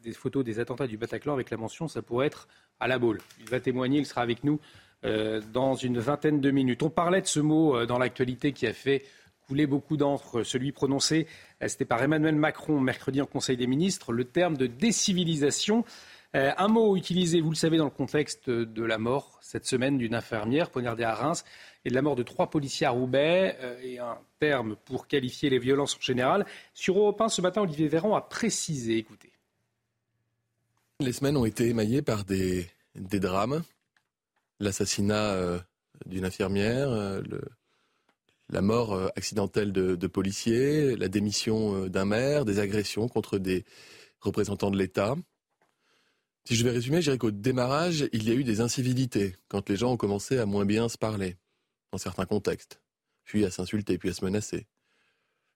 des 0.02 0.12
photos 0.12 0.44
des 0.44 0.58
attentats 0.58 0.86
du 0.86 0.96
Bataclan 0.96 1.34
avec 1.34 1.50
la 1.50 1.58
mention 1.58 1.86
ça 1.86 2.00
pourrait 2.00 2.26
être 2.28 2.48
à 2.80 2.88
la 2.88 2.98
boule. 2.98 3.20
Il 3.40 3.48
va 3.48 3.60
témoigner, 3.60 3.98
il 3.98 4.06
sera 4.06 4.22
avec 4.22 4.42
nous 4.42 4.58
dans 5.02 5.74
une 5.74 5.98
vingtaine 5.98 6.40
de 6.40 6.50
minutes. 6.50 6.82
On 6.82 6.90
parlait 6.90 7.20
de 7.20 7.26
ce 7.26 7.40
mot 7.40 7.86
dans 7.86 7.98
l'actualité 7.98 8.52
qui 8.52 8.66
a 8.66 8.72
fait 8.72 9.04
couler 9.48 9.66
beaucoup 9.66 9.96
d'encre, 9.96 10.44
celui 10.44 10.72
prononcé, 10.72 11.26
c'était 11.66 11.84
par 11.84 12.02
Emmanuel 12.02 12.36
Macron 12.36 12.80
mercredi 12.80 13.20
en 13.20 13.26
Conseil 13.26 13.56
des 13.56 13.66
ministres, 13.66 14.12
le 14.12 14.24
terme 14.24 14.56
de 14.56 14.66
décivilisation. 14.66 15.84
un 16.32 16.68
mot 16.68 16.96
utilisé, 16.96 17.40
vous 17.40 17.50
le 17.50 17.56
savez, 17.56 17.76
dans 17.76 17.84
le 17.84 17.90
contexte 17.90 18.48
de 18.48 18.84
la 18.84 18.98
mort 18.98 19.38
cette 19.42 19.66
semaine 19.66 19.98
d'une 19.98 20.14
infirmière 20.14 20.70
poignardée 20.70 21.04
à 21.04 21.14
Reims 21.14 21.44
et 21.84 21.90
de 21.90 21.94
la 21.94 22.02
mort 22.02 22.14
de 22.14 22.22
trois 22.22 22.48
policiers 22.48 22.86
à 22.86 22.90
Roubaix, 22.90 23.58
et 23.82 23.98
un 23.98 24.16
terme 24.38 24.76
pour 24.84 25.08
qualifier 25.08 25.50
les 25.50 25.58
violences 25.58 25.96
en 25.96 26.00
général. 26.00 26.46
Sur 26.72 26.96
Europe 26.96 27.20
1, 27.20 27.28
ce 27.28 27.42
matin, 27.42 27.62
Olivier 27.62 27.88
Véran 27.88 28.14
a 28.14 28.20
précisé, 28.20 28.96
écoutez. 28.96 29.32
Les 31.00 31.12
semaines 31.12 31.36
ont 31.36 31.44
été 31.44 31.68
émaillées 31.68 32.02
par 32.02 32.24
des 32.24 32.68
drames. 32.94 33.62
L'assassinat 34.62 35.32
euh, 35.32 35.58
d'une 36.06 36.24
infirmière, 36.24 36.88
euh, 36.88 37.20
la 38.48 38.62
mort 38.62 38.92
euh, 38.92 39.08
accidentelle 39.16 39.72
de, 39.72 39.96
de, 39.96 40.06
policiers, 40.06 40.94
la 40.94 41.08
démission 41.08 41.88
d'un 41.88 42.04
maire, 42.04 42.44
des 42.44 42.60
agressions 42.60 43.08
contre 43.08 43.38
des 43.38 43.64
représentants 44.20 44.70
de 44.70 44.78
l'État. 44.78 45.16
Si 46.44 46.54
je 46.54 46.62
vais 46.62 46.70
résumer, 46.70 46.98
je 46.98 47.06
dirais 47.06 47.18
qu'au 47.18 47.32
démarrage, 47.32 48.08
il 48.12 48.22
y 48.22 48.30
a 48.30 48.34
eu 48.34 48.44
des 48.44 48.60
incivilités, 48.60 49.34
quand 49.48 49.68
les 49.68 49.76
gens 49.76 49.92
ont 49.92 49.96
commencé 49.96 50.38
à 50.38 50.46
moins 50.46 50.64
bien 50.64 50.88
se 50.88 50.96
parler, 50.96 51.36
dans 51.90 51.98
certains 51.98 52.26
contextes, 52.26 52.80
puis 53.24 53.44
à 53.44 53.50
s'insulter, 53.50 53.98
puis 53.98 54.10
à 54.10 54.14
se 54.14 54.24
menacer 54.24 54.68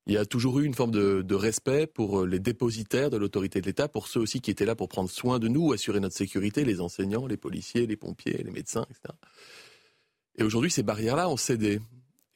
il 0.06 0.14
y 0.14 0.18
a 0.18 0.24
toujours 0.24 0.60
eu 0.60 0.64
une 0.64 0.74
forme 0.74 0.92
de, 0.92 1.34
respect 1.34 1.86
pour 1.86 2.20
euh, 2.20 2.26
les 2.26 2.38
dépositaires 2.38 3.10
de 3.10 3.16
l'autorité 3.16 3.60
de 3.60 3.66
l'État, 3.66 3.88
pour 3.88 4.06
ceux 4.06 4.20
aussi 4.20 4.40
qui 4.40 4.50
étaient 4.50 4.64
là 4.64 4.76
pour 4.76 4.88
prendre 4.88 5.10
soin 5.10 5.38
de 5.38 5.48
nous, 5.48 5.72
assurer 5.72 5.98
notre 5.98 6.14
sécurité, 6.14 6.64
les 6.64 6.80
enseignants, 6.80 7.26
les 7.26 7.36
policiers, 7.36 7.86
les 7.86 7.96
pompiers, 7.96 8.40
les 8.44 8.52
médecins, 8.52 8.86
etc. 8.88 9.14
Et 10.38 10.44
aujourd'hui, 10.44 10.70
ces 10.70 10.82
barrières-là 10.82 11.28
ont 11.28 11.36
cédé. 11.36 11.80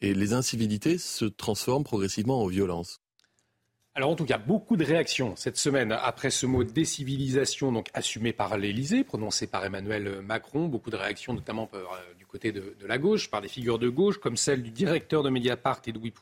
Et 0.01 0.15
les 0.15 0.33
incivilités 0.33 0.97
se 0.97 1.27
transforment 1.27 1.85
progressivement 1.85 2.43
en 2.43 2.47
violence. 2.47 3.01
Alors 3.95 4.11
en 4.11 4.17
tout 4.17 4.25
cas, 4.25 4.39
beaucoup 4.39 4.77
de 4.77 4.85
réactions 4.85 5.35
cette 5.37 5.57
semaine 5.57 5.93
après 5.93 6.31
ce 6.31 6.47
mot 6.47 6.65
décivilisation, 6.65 7.71
donc 7.71 7.89
assumé 7.93 8.33
par 8.33 8.57
l'Élysée, 8.57 9.05
prononcé 9.05 9.47
par 9.47 9.65
Emmanuel 9.65 10.23
Macron. 10.23 10.69
Beaucoup 10.69 10.91
de 10.91 10.97
réactions, 10.97 11.35
notamment 11.35 11.69
euh, 11.75 11.85
du 12.19 12.25
côté 12.25 12.51
de, 12.51 12.75
la 12.87 12.99
gauche, 12.99 13.31
par 13.31 13.43
des 13.43 13.49
figures 13.49 13.79
de 13.79 13.89
gauche, 13.89 14.19
comme 14.19 14.37
celle 14.37 14.63
du 14.63 14.71
directeur 14.71 15.23
de 15.23 15.29
Mediapart, 15.29 15.83
Edoui 15.87 16.13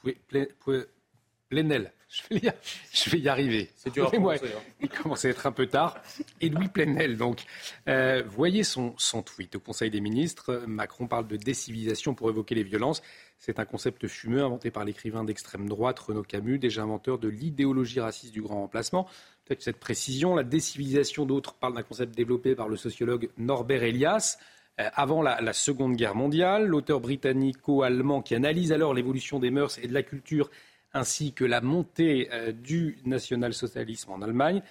Plenel. 1.49 1.93
Je 2.09 2.23
vais 2.31 2.37
y, 2.41 2.53
je 2.95 3.11
vais 3.11 3.19
y 3.19 3.29
arriver. 3.29 3.69
C'est 3.77 3.93
dur 3.93 4.07
à 4.07 4.17
hein. 4.17 4.37
Il 4.81 4.89
commence 4.89 5.27
à 5.27 5.29
être 5.29 5.47
un 5.47 5.53
peu 5.53 5.67
tard. 5.67 5.99
Et 6.41 6.49
Louis 6.49 6.69
Plenel, 6.69 7.19
donc. 7.19 7.45
Euh, 7.87 8.23
voyez 8.27 8.65
son, 8.65 8.95
son 8.97 9.23
tweet 9.23 9.57
au 9.57 9.61
Conseil 9.61 9.91
des 9.91 10.01
ministres. 10.01 10.65
Macron 10.67 11.07
parle 11.07 11.29
de 11.29 11.37
décivilisation 11.37 12.15
pour 12.15 12.31
évoquer 12.31 12.55
les 12.55 12.63
violences. 12.63 13.03
C'est 13.39 13.59
un 13.59 13.67
concept 13.67 14.09
fumeux 14.09 14.43
inventé 14.43 14.71
par 14.71 14.85
l'écrivain 14.85 15.23
d'extrême 15.23 15.69
droite 15.69 15.99
Renaud 15.99 16.23
Camus, 16.23 16.59
déjà 16.59 16.83
inventeur 16.83 17.19
de 17.19 17.29
l'idéologie 17.29 18.01
raciste 18.01 18.33
du 18.33 18.41
grand 18.41 18.63
remplacement. 18.63 19.07
Peut-être 19.45 19.63
cette 19.63 19.79
précision, 19.79 20.35
la 20.35 20.45
décivilisation 20.45 21.27
d'autres 21.27 21.55
parle 21.55 21.75
d'un 21.75 21.83
concept 21.83 22.17
développé 22.17 22.55
par 22.55 22.69
le 22.69 22.77
sociologue 22.77 23.29
Norbert 23.37 23.83
Elias. 23.83 24.39
Euh, 24.81 24.89
avant 24.95 25.23
la, 25.23 25.41
la, 25.41 25.53
Seconde 25.53 25.97
Guerre 25.97 26.15
mondiale, 26.15 26.67
l'auteur 26.67 27.01
britannico-allemand 27.01 28.23
qui 28.23 28.35
analyse 28.35 28.73
alors 28.73 28.95
l'évolution 28.95 29.41
des 29.41 29.51
mœurs 29.51 29.79
et 29.79 29.89
de 29.89 29.95
la 29.95 30.03
culture 30.03 30.51
ainsi 30.93 31.33
que 31.33 31.45
la 31.45 31.61
montée 31.61 32.29
euh, 32.33 32.53
du 32.53 32.99
national-socialisme 33.05 34.11
en 34.11 34.23
Allemagne. 34.23 34.63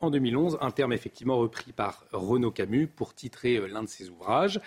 En 0.00 0.10
2011, 0.10 0.58
un 0.60 0.70
terme 0.70 0.92
effectivement 0.92 1.38
repris 1.38 1.72
par 1.72 2.04
Renaud 2.12 2.50
Camus 2.50 2.86
pour 2.86 3.14
titrer 3.14 3.56
euh, 3.56 3.66
l'un 3.66 3.82
de 3.82 3.88
ses 3.88 4.08
ouvrages. 4.10 4.60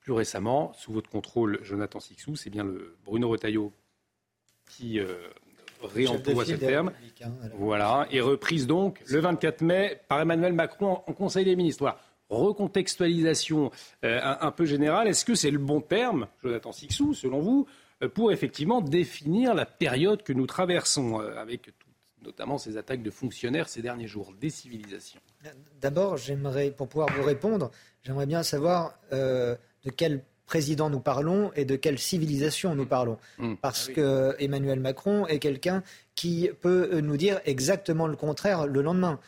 Plus 0.00 0.12
récemment, 0.12 0.72
sous 0.74 0.92
votre 0.92 1.10
contrôle, 1.10 1.58
Jonathan 1.62 2.00
Sixou, 2.00 2.36
c'est 2.36 2.50
bien 2.50 2.64
le 2.64 2.96
Bruno 3.04 3.28
Retailleau 3.28 3.72
qui 4.66 4.98
euh, 4.98 5.16
réemploie 5.82 6.44
ce 6.44 6.54
terme. 6.54 6.92
Hein, 7.22 7.30
voilà, 7.54 8.06
et 8.10 8.20
reprise 8.20 8.66
donc 8.66 9.00
le 9.06 9.20
24 9.20 9.62
mai 9.62 10.00
par 10.08 10.20
Emmanuel 10.20 10.52
Macron 10.52 11.02
en, 11.06 11.12
Conseil 11.12 11.44
des 11.44 11.56
ministres. 11.56 11.82
Voilà. 11.82 11.98
Recontextualisation 12.30 13.70
un, 14.02 14.50
peu 14.50 14.66
générale. 14.66 15.08
Est-ce 15.08 15.24
que 15.24 15.34
c'est 15.34 15.50
le 15.50 15.58
bon 15.58 15.80
terme, 15.80 16.28
Jonathan 16.42 16.72
Sixou, 16.72 17.14
selon 17.14 17.40
vous 17.40 17.66
pour 18.06 18.30
effectivement 18.30 18.80
définir 18.80 19.54
la 19.54 19.66
période 19.66 20.22
que 20.22 20.32
nous 20.32 20.46
traversons, 20.46 21.20
euh, 21.20 21.36
avec 21.36 21.70
notamment 22.22 22.58
ces 22.58 22.76
attaques 22.76 23.02
de 23.02 23.10
fonctionnaires 23.10 23.68
ces 23.68 23.82
derniers 23.82 24.06
jours, 24.06 24.32
des 24.40 24.50
civilisations. 24.50 25.20
D'abord, 25.80 26.16
j'aimerais, 26.16 26.70
pour 26.70 26.88
pouvoir 26.88 27.08
vous 27.16 27.22
répondre, 27.22 27.70
j'aimerais 28.02 28.26
bien 28.26 28.42
savoir 28.42 28.98
euh, 29.12 29.56
de 29.84 29.90
quel 29.90 30.22
président 30.46 30.90
nous 30.90 31.00
parlons 31.00 31.52
et 31.54 31.64
de 31.64 31.76
quelle 31.76 31.98
civilisation 31.98 32.74
nous 32.74 32.86
parlons. 32.86 33.18
Mmh. 33.38 33.54
Parce 33.60 33.88
ah 33.90 33.92
que 33.92 34.36
Emmanuel 34.38 34.80
Macron 34.80 35.26
est 35.26 35.38
quelqu'un 35.38 35.82
qui 36.14 36.50
peut 36.60 37.00
nous 37.00 37.16
dire 37.16 37.40
exactement 37.44 38.06
le 38.06 38.16
contraire 38.16 38.66
le 38.66 38.80
lendemain. 38.80 39.20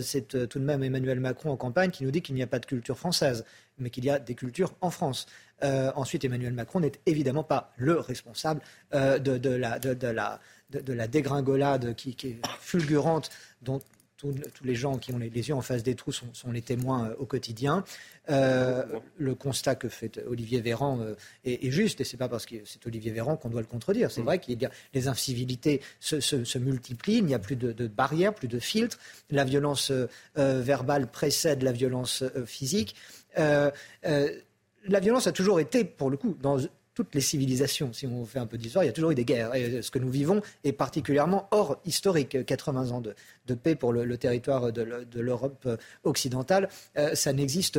c'est 0.00 0.48
tout 0.48 0.58
de 0.58 0.64
même 0.64 0.82
Emmanuel 0.82 1.20
Macron 1.20 1.50
en 1.50 1.56
campagne 1.56 1.90
qui 1.90 2.04
nous 2.04 2.10
dit 2.10 2.22
qu'il 2.22 2.34
n'y 2.34 2.42
a 2.42 2.48
pas 2.48 2.58
de 2.58 2.66
culture 2.66 2.98
française, 2.98 3.44
mais 3.78 3.90
qu'il 3.90 4.04
y 4.04 4.10
a 4.10 4.18
des 4.18 4.34
cultures 4.34 4.74
en 4.80 4.90
France. 4.90 5.26
Euh, 5.64 5.90
ensuite, 5.96 6.24
Emmanuel 6.24 6.52
Macron 6.52 6.80
n'est 6.80 6.92
évidemment 7.06 7.44
pas 7.44 7.72
le 7.76 7.98
responsable 7.98 8.60
euh, 8.94 9.18
de, 9.18 9.50
la, 9.50 9.78
de, 9.78 10.92
la, 10.92 11.08
dégringolade 11.08 11.94
qui, 11.94 12.16
est 12.22 12.46
fulgurante 12.60 13.30
dont 13.62 13.80
tous, 14.16 14.34
les 14.64 14.74
gens 14.74 14.98
qui 14.98 15.12
ont 15.12 15.18
les, 15.18 15.28
yeux 15.28 15.54
en 15.54 15.60
face 15.60 15.84
des 15.84 15.94
trous 15.94 16.12
sont, 16.12 16.50
les 16.50 16.62
témoins 16.62 17.10
euh, 17.10 17.14
au 17.18 17.24
quotidien. 17.24 17.84
le 18.28 19.34
constat 19.34 19.74
que 19.74 19.88
fait 19.88 20.20
Olivier 20.26 20.60
Véran 20.60 21.00
est, 21.44 21.70
juste, 21.70 22.00
et 22.00 22.04
c'est 22.04 22.16
pas 22.16 22.28
parce 22.28 22.44
que 22.44 22.56
c'est 22.64 22.84
Olivier 22.86 23.12
Véran 23.12 23.36
qu'on 23.36 23.48
doit 23.48 23.60
le 23.60 23.66
contredire. 23.66 24.10
C'est 24.10 24.22
mm. 24.22 24.26
vrai 24.26 24.38
qu'il 24.38 24.60
y 24.60 24.66
a 24.66 24.70
les 24.94 25.08
incivilités 25.08 25.80
se, 26.00 26.58
multiplient, 26.58 27.18
il 27.18 27.24
n'y 27.24 27.34
a 27.34 27.38
plus 27.38 27.56
de, 27.56 27.86
barrières, 27.88 28.34
plus 28.34 28.48
de 28.48 28.58
filtres. 28.58 28.98
La 29.30 29.44
violence 29.44 29.92
verbale 30.36 31.10
précède 31.10 31.62
la 31.62 31.72
violence 31.72 32.22
physique 32.46 32.94
la 33.38 35.00
violence 35.00 35.26
a 35.26 35.32
toujours 35.32 35.60
été, 35.60 35.84
pour 35.84 36.10
le 36.10 36.16
coup, 36.16 36.36
dans 36.40 36.58
toutes 36.98 37.14
les 37.14 37.20
civilisations, 37.20 37.92
si 37.92 38.08
on 38.08 38.24
fait 38.26 38.40
un 38.40 38.46
peu 38.46 38.58
d'histoire, 38.58 38.82
il 38.82 38.88
y 38.88 38.90
a 38.90 38.92
toujours 38.92 39.12
eu 39.12 39.14
des 39.14 39.24
guerres. 39.24 39.54
Et 39.54 39.82
ce 39.82 39.90
que 39.92 40.00
nous 40.00 40.10
vivons 40.10 40.42
est 40.64 40.72
particulièrement 40.72 41.46
hors 41.52 41.80
historique. 41.84 42.44
80 42.44 42.90
ans 42.90 43.00
de, 43.00 43.54
paix 43.54 43.76
pour 43.76 43.92
le, 43.92 44.18
territoire 44.18 44.72
de, 44.72 45.04
l'Europe 45.20 45.68
occidentale, 46.02 46.68
euh, 46.96 47.14
ça 47.14 47.32
n'existe 47.32 47.78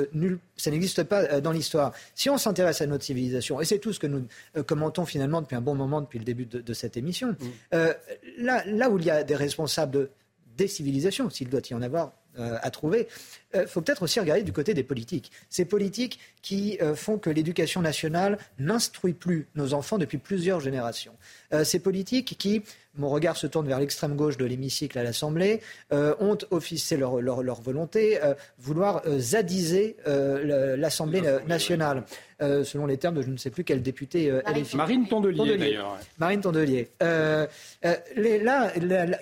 ça 0.56 0.72
n'existe 0.72 1.04
pas 1.04 1.24
euh, 1.24 1.42
dans 1.42 1.52
l'histoire. 1.52 1.92
Si 2.16 2.30
on 2.30 2.38
s'intéresse 2.38 2.80
à 2.80 2.88
notre 2.88 3.04
civilisation, 3.04 3.60
et 3.60 3.66
c'est 3.66 3.80
tout 3.80 3.92
ce 3.92 4.00
que 4.00 4.08
nous 4.08 4.26
euh, 4.56 4.64
commentons 4.64 5.06
finalement 5.06 5.42
depuis 5.42 5.58
un 5.58 5.62
bon 5.62 5.76
moment, 5.76 6.00
depuis 6.00 6.20
le 6.20 6.26
début 6.26 6.46
de, 6.46 6.74
cette 6.74 6.96
émission, 6.96 7.32
mmh. 7.32 7.78
là, 8.38 8.64
là 8.68 8.90
où 8.90 8.98
il 9.00 9.04
y 9.04 9.12
a 9.12 9.26
des 9.26 9.36
responsables 9.36 9.92
de 9.92 10.10
décivilisation, 10.56 11.30
s'il 11.30 11.50
doit 11.50 11.60
y 11.70 11.74
en 11.74 11.82
avoir 11.82 12.14
à 12.38 12.70
trouver, 12.72 13.08
il 13.54 13.68
faut 13.68 13.82
peut-être 13.82 14.04
aussi 14.04 14.20
regarder 14.20 14.44
du 14.44 14.54
côté 14.54 14.74
des 14.74 14.84
politiques. 14.84 15.32
Ces 15.50 15.66
politiques 15.66 16.20
qui 16.42 16.78
euh, 16.82 16.96
font 16.96 17.18
que 17.18 17.30
l'éducation 17.30 17.82
nationale 17.82 18.38
n'instruit 18.58 19.14
plus 19.14 19.48
nos 19.56 19.74
enfants 19.74 19.98
depuis 19.98 20.18
plusieurs 20.18 20.60
générations. 20.60 21.16
Euh, 21.54 21.64
ces 21.64 21.80
politiques 21.80 22.38
qui, 22.38 22.64
mon 23.00 23.10
regard 23.10 23.38
se 23.38 23.48
tourne 23.48 23.68
vers 23.68 23.80
l'extrême 23.80 24.16
gauche 24.16 24.38
de 24.38 24.46
l'hémicycle 24.46 24.98
à 24.98 25.04
l'Assemblée, 25.04 25.62
euh, 25.92 26.14
ont 26.20 26.38
officié 26.52 26.98
leur, 26.98 27.22
leur, 27.22 27.62
volonté, 27.62 28.20
vouloir 28.58 29.02
zadiser 29.18 29.98
l'Assemblée 30.06 31.22
nationale. 31.48 32.04
selon 32.40 32.86
les 32.86 32.98
termes 32.98 33.16
de 33.16 33.22
je 33.22 33.30
ne 33.30 33.38
sais 33.38 33.50
plus 33.50 33.64
quel 33.64 33.82
député 33.82 34.32
LFI. 34.48 34.78
Marine 34.78 35.08
Tondelier, 35.08 35.58
d'ailleurs. 35.58 35.98
Marine 36.18 36.42
Tondelier. 36.42 36.90
Les, 37.02 38.40
là, 38.40 38.72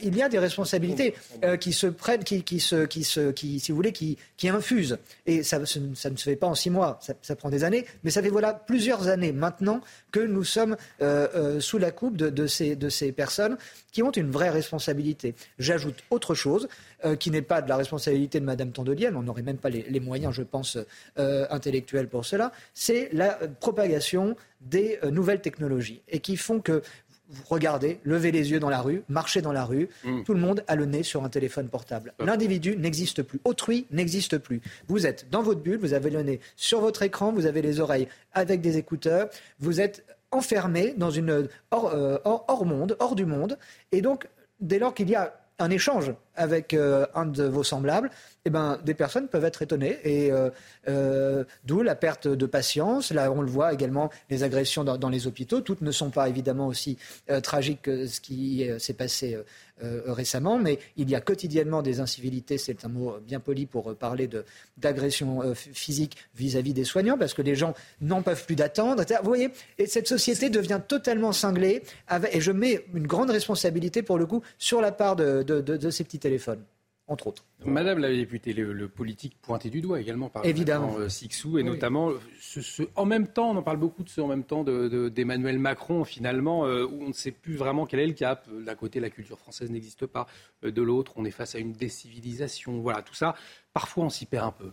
il 0.02 0.16
y 0.16 0.22
a 0.22 0.30
des 0.30 0.40
responsabilités 0.40 1.16
qui 1.60 1.74
se 1.74 1.88
prennent, 1.88 2.24
qui, 2.24 2.44
qui, 2.44 2.60
se, 2.60 2.86
qui, 2.86 3.04
se, 3.04 3.32
qui, 3.32 3.60
si 3.60 3.72
vous 3.72 3.76
voulez, 3.76 3.92
qui, 3.92 4.18
qui 4.38 4.50
infusent. 4.50 4.98
Et 5.26 5.44
ça, 5.44 5.60
ça, 5.66 5.80
ne 6.10 6.16
se 6.16 6.24
fait 6.24 6.36
pas 6.36 6.48
en 6.48 6.56
six 6.56 6.70
mois 6.70 7.00
ça, 7.22 7.36
prend 7.36 7.50
des 7.50 7.64
années, 7.64 7.86
mais 8.04 8.12
ça 8.12 8.22
fait 8.22 8.30
voilà 8.30 8.54
plusieurs 8.54 9.08
années 9.08 9.32
maintenant 9.32 9.82
que 10.12 10.20
nous 10.20 10.44
sommes 10.44 10.78
euh, 11.02 11.28
euh, 11.36 11.60
sous 11.60 11.78
la 11.78 11.92
coupe 11.92 12.18
de, 12.18 12.48
ces, 12.48 12.76
de 12.76 12.90
ces 12.90 13.12
personnes 13.12 13.58
qui 13.92 14.04
ont 14.04 14.12
une 14.12 14.32
vraie 14.32 14.50
responsabilité. 14.50 15.36
J'ajoute 15.60 16.04
autre 16.10 16.36
chose, 16.36 16.68
euh, 17.06 17.16
qui 17.16 17.32
n'est 17.32 17.42
pas 17.42 17.62
de 17.62 17.70
la 17.70 17.78
responsabilité 17.78 18.40
de 18.40 18.46
Madame 18.46 18.72
Tondelier, 18.72 19.10
on 19.14 19.24
n'aurait 19.24 19.42
même 19.42 19.58
pas 19.58 19.70
les, 19.70 20.00
moyens, 20.00 20.34
je 20.34 20.44
pense, 20.44 20.78
intellectuels 21.18 22.08
pour 22.08 22.26
cela, 22.26 22.52
c'est 22.74 23.10
la 23.12 23.40
propagation 23.60 24.36
des 24.62 25.00
nouvelles 25.12 25.42
technologies 25.42 26.02
et 26.08 26.20
qui 26.20 26.38
font 26.38 26.60
que 26.60 26.82
vous 27.30 27.44
regardez, 27.50 28.00
levez 28.04 28.32
les 28.32 28.52
yeux 28.52 28.60
dans 28.60 28.70
la 28.70 28.82
rue, 28.82 29.04
marchez 29.10 29.42
dans 29.42 29.52
la 29.52 29.66
rue, 29.66 29.90
mm. 30.04 30.24
tout 30.24 30.34
le 30.34 30.40
monde 30.40 30.64
a 30.68 30.76
le 30.76 30.86
nez 30.86 31.04
sur 31.04 31.24
un 31.24 31.30
téléphone 31.30 31.68
portable. 31.68 32.14
L'individu 32.20 32.78
n'existe 32.78 33.22
plus, 33.22 33.40
autrui 33.44 33.86
n'existe 33.92 34.38
plus. 34.38 34.62
Vous 34.88 35.06
êtes 35.06 35.30
dans 35.30 35.42
votre 35.42 35.60
bulle, 35.60 35.78
vous 35.78 35.94
avez 35.94 36.10
le 36.10 36.24
nez 36.24 36.40
sur 36.56 36.80
votre 36.80 37.04
écran, 37.04 37.34
vous 37.34 37.46
avez 37.46 37.62
les 37.62 37.80
oreilles 37.80 38.08
avec 38.34 38.62
des 38.62 38.78
écouteurs, 38.78 39.30
vous 39.60 39.82
êtes 39.82 40.06
enfermé 40.32 40.94
dans 40.98 41.12
une 41.12 41.48
hors, 41.72 41.94
euh, 41.94 42.18
hors, 42.26 42.66
monde, 42.66 42.98
hors 43.00 43.16
du 43.16 43.26
monde, 43.26 43.58
et 43.92 44.02
donc 44.02 44.28
dès 44.60 44.80
lors 44.80 44.94
qu'il 44.94 45.10
y 45.10 45.16
a 45.16 45.34
un 45.60 45.70
échange 45.70 46.14
avec 46.38 46.74
euh, 46.74 47.06
un 47.16 47.26
de 47.26 47.44
vos 47.44 47.64
semblables, 47.64 48.10
eh 48.46 48.50
ben, 48.50 48.80
des 48.86 48.94
personnes 48.94 49.28
peuvent 49.28 49.44
être 49.44 49.62
étonnées. 49.62 49.98
Et 50.04 50.32
euh, 50.32 50.50
euh, 50.88 51.44
d'où 51.66 51.82
la 51.82 51.96
perte 51.96 52.28
de 52.28 52.46
patience. 52.46 53.12
Là, 53.12 53.32
on 53.32 53.42
le 53.42 53.50
voit 53.50 53.74
également, 53.74 54.10
les 54.30 54.44
agressions 54.44 54.84
dans, 54.84 55.10
les 55.10 55.28
hôpitaux. 55.28 55.60
Toutes 55.60 55.82
ne 55.82 55.92
sont 55.92 56.12
pas 56.12 56.30
évidemment 56.30 56.68
aussi 56.68 56.98
tragiques 57.44 57.82
que 57.82 58.06
ce 58.06 58.22
qui 58.22 58.68
s'est 58.80 58.94
passé 58.94 59.38
récemment, 59.82 60.58
mais 60.58 60.80
il 60.96 61.10
y 61.10 61.16
a 61.16 61.22
quotidiennement 61.22 61.82
des 61.82 62.00
incivilités, 62.00 62.58
c'est 62.58 62.86
un 62.86 62.88
mot 62.88 63.18
bien 63.20 63.40
poli 63.40 63.66
pour 63.66 63.96
parler 63.96 64.30
d'agressions 64.78 65.54
physiques 65.56 66.18
vis-à-vis 66.36 66.74
des 66.74 66.84
soignants, 66.84 67.18
parce 67.18 67.34
que 67.34 67.42
les 67.42 67.56
gens 67.56 67.74
n'en 68.02 68.22
peuvent 68.22 68.46
plus 68.46 68.56
d'attendre. 68.56 69.04
Vous 69.22 69.28
voyez, 69.28 69.50
et 69.78 69.88
cette 69.88 70.08
société 70.08 70.50
devient 70.50 70.82
totalement 70.88 71.32
cinglée, 71.32 71.84
et 72.32 72.42
je 72.42 72.52
mets 72.52 72.86
une 72.94 73.08
grande 73.08 73.30
responsabilité 73.30 74.04
pour 74.04 74.18
le 74.18 74.26
coup 74.26 74.42
sur 74.58 74.82
la 74.82 74.92
part 74.92 75.16
de, 75.16 75.44
de 75.44 75.90
ces 75.90 76.04
petits 76.04 76.20
téléphone, 76.28 76.64
entre 77.08 77.28
autres. 77.28 77.46
Madame 77.66 78.00
la 78.00 78.10
députée, 78.10 78.54
le, 78.54 78.88
politique 78.88 79.38
pointé 79.42 79.70
du 79.70 79.82
doigt 79.82 80.00
également 80.02 80.30
par 80.30 80.46
Évidemment. 80.46 80.98
Euh, 80.98 81.10
Sixou, 81.10 81.58
et 81.58 81.64
notamment 81.64 82.12
ce, 82.40 82.84
en 82.96 83.06
même 83.06 83.28
temps, 83.28 83.52
on 83.52 83.56
en 83.56 83.64
parle 83.64 83.78
beaucoup 83.78 84.04
de 84.04 84.10
ce 84.10 84.20
en 84.22 84.28
même 84.28 84.44
temps 84.44 84.64
d'Emmanuel 84.64 85.56
de, 85.56 85.62
Macron, 85.62 86.04
finalement, 86.04 86.66
euh, 86.66 86.86
où 86.86 87.04
on 87.04 87.08
ne 87.08 87.14
sait 87.14 87.32
plus 87.32 87.56
vraiment 87.56 87.86
quel 87.86 88.02
est 88.02 88.08
le 88.08 88.14
cap. 88.14 88.48
D'un 88.50 88.76
côté, 88.76 89.00
la 89.00 89.10
culture 89.10 89.40
française 89.40 89.72
n'existe 89.72 90.06
pas, 90.06 90.28
euh, 90.64 90.72
de 90.72 90.82
l'autre, 90.82 91.14
on 91.16 91.26
est 91.26 91.32
face 91.32 91.56
à 91.56 91.60
une 91.60 91.74
décivilisation. 91.74 92.80
Voilà, 92.80 93.02
tout 93.02 93.16
ça, 93.16 93.36
parfois 93.74 94.04
on 94.06 94.10
s'y 94.10 94.26
perd 94.26 94.46
un 94.46 94.52
peu. 94.52 94.72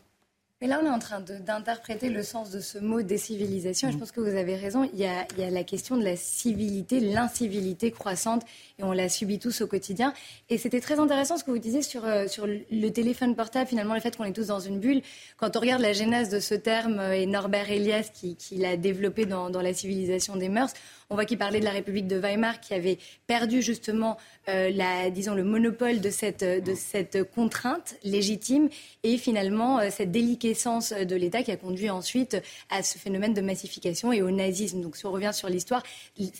Et 0.61 0.67
là, 0.67 0.81
on 0.83 0.87
est 0.87 0.91
en 0.91 1.01
train 1.01 1.21
d'interpréter 1.21 2.09
le 2.09 2.23
sens 2.23 2.51
de 2.51 2.61
ce 2.61 2.79
mot 2.79 3.03
décivilisation. 3.03 3.89
Et 3.89 3.91
je 3.91 3.97
mm. 3.97 4.01
pense 4.01 4.13
que 4.13 4.21
vous 4.21 4.37
avez 4.37 4.57
raison. 4.57 4.89
Il 4.95 4.99
y 4.99 5.05
a, 5.05 5.27
il 5.37 5.43
y 5.43 5.47
a 5.47 5.51
la 5.51 5.65
question 5.65 5.97
de 5.97 6.05
la 6.05 6.17
civilité, 6.17 7.01
l'incivilité 7.01 7.91
croissante. 7.91 8.43
Et 8.79 8.85
on 8.85 8.93
la 8.93 9.09
subit 9.09 9.39
tous 9.39 9.61
au 9.63 9.67
quotidien. 9.67 10.15
Et 10.49 10.57
c'était 10.57 10.81
très 10.81 11.01
intéressant 11.01 11.37
ce 11.37 11.45
que 11.45 11.51
vous 11.51 11.59
disiez 11.59 11.83
sur, 11.83 12.05
euh, 12.05 12.29
sur 12.29 12.47
le 12.47 12.89
téléphone 12.91 13.35
portable, 13.35 13.69
finalement, 13.69 13.95
le 13.95 14.01
fait 14.01 14.17
qu'on 14.17 14.25
est 14.25 14.33
tous 14.33 14.47
dans 14.47 14.61
une 14.61 14.79
bulle. 14.79 15.03
Quand 15.37 15.57
on 15.57 15.61
regarde 15.61 15.83
la 15.83 15.93
genèse 15.93 16.31
de 16.31 16.39
ce 16.39 16.55
terme, 16.55 17.01
euh, 17.01 17.13
et 17.13 17.27
Norbert 17.27 17.71
Elias 17.71 18.11
qui, 18.15 18.37
qui 18.37 18.57
l'a 18.57 18.77
développé 18.77 19.27
dans, 19.27 19.51
dans 19.51 19.61
la 19.61 19.75
civilisation 19.75 20.37
des 20.37 20.49
mœurs, 20.49 20.73
on 21.11 21.15
voit 21.15 21.25
qu'il 21.25 21.39
parlait 21.39 21.61
de 21.61 21.65
la 21.65 21.73
République 21.73 22.07
de 22.07 22.17
Weimar 22.17 22.61
qui 22.61 22.75
avait 22.75 22.99
perdu 23.27 23.61
justement 23.61 24.17
euh, 24.49 24.71
la, 24.71 25.11
disons, 25.11 25.35
le 25.35 25.43
monopole 25.43 26.01
de 26.01 26.11
cette, 26.11 26.45
de 26.45 26.75
cette 26.75 27.25
contrainte 27.31 27.97
légitime 28.05 28.69
et 29.03 29.17
finalement 29.17 29.79
euh, 29.79 29.89
cette 29.91 30.11
déliquescence 30.11 30.93
de 30.93 31.17
l'État 31.17 31.43
qui 31.43 31.51
a 31.51 31.57
conduit 31.57 31.89
ensuite 31.89 32.37
à 32.69 32.83
ce 32.83 32.99
phénomène 32.99 33.33
de 33.33 33.41
massification 33.41 34.13
et 34.13 34.21
au 34.21 34.31
nazisme. 34.31 34.83
Donc 34.83 34.97
si 34.97 35.07
on 35.07 35.13
revient 35.13 35.31
sur 35.33 35.49
l'histoire, 35.49 35.83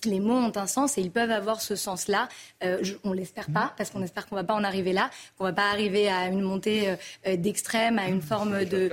les 0.05 0.21
mots 0.21 0.35
ont 0.35 0.53
un 0.55 0.67
sens 0.67 0.99
et 0.99 1.01
ils 1.01 1.11
peuvent 1.11 1.31
avoir 1.31 1.63
ce 1.63 1.77
sens-là. 1.77 2.29
Euh, 2.63 2.83
on 3.05 3.13
l'espère 3.15 3.51
pas 3.51 3.73
parce 3.79 3.89
qu'on 3.91 4.03
espère 4.03 4.27
qu'on 4.27 4.37
va 4.37 4.45
pas 4.45 4.55
en 4.55 4.65
arriver 4.65 4.93
là, 4.93 5.09
qu'on 5.39 5.45
va 5.45 5.55
pas 5.55 5.71
arriver 5.71 6.09
à 6.09 6.29
une 6.29 6.43
montée 6.43 6.95
d'extrême, 7.27 7.99
à 7.99 8.09
une 8.09 8.23
forme 8.23 8.65
de. 8.65 8.91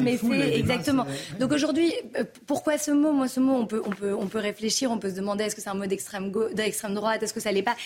mais 0.00 0.16
c'est 0.16 0.58
exactement. 0.58 1.06
Donc 1.38 1.52
aujourd'hui, 1.52 1.92
pourquoi 2.46 2.78
ce 2.78 2.90
mot? 2.90 3.12
Moi, 3.12 3.28
ce 3.28 3.40
mot 3.40 3.54
on 3.54 3.66
peut, 3.66 3.82
on, 3.84 3.90
peut, 3.90 4.14
on 4.14 4.26
peut 4.26 4.38
réfléchir, 4.38 4.90
on 4.90 4.98
peut 4.98 5.10
se 5.10 5.16
demander 5.16 5.44
est-ce 5.44 5.56
que 5.56 5.60
c'est 5.60 5.70
un 5.70 5.74
mot 5.74 5.86
d'extrême, 5.86 6.32
d'extrême 6.54 6.93
droite, 6.94 7.22
est-ce 7.22 7.34
que 7.34 7.40
ça 7.40 7.52
l'est 7.52 7.62
pas? 7.62 7.76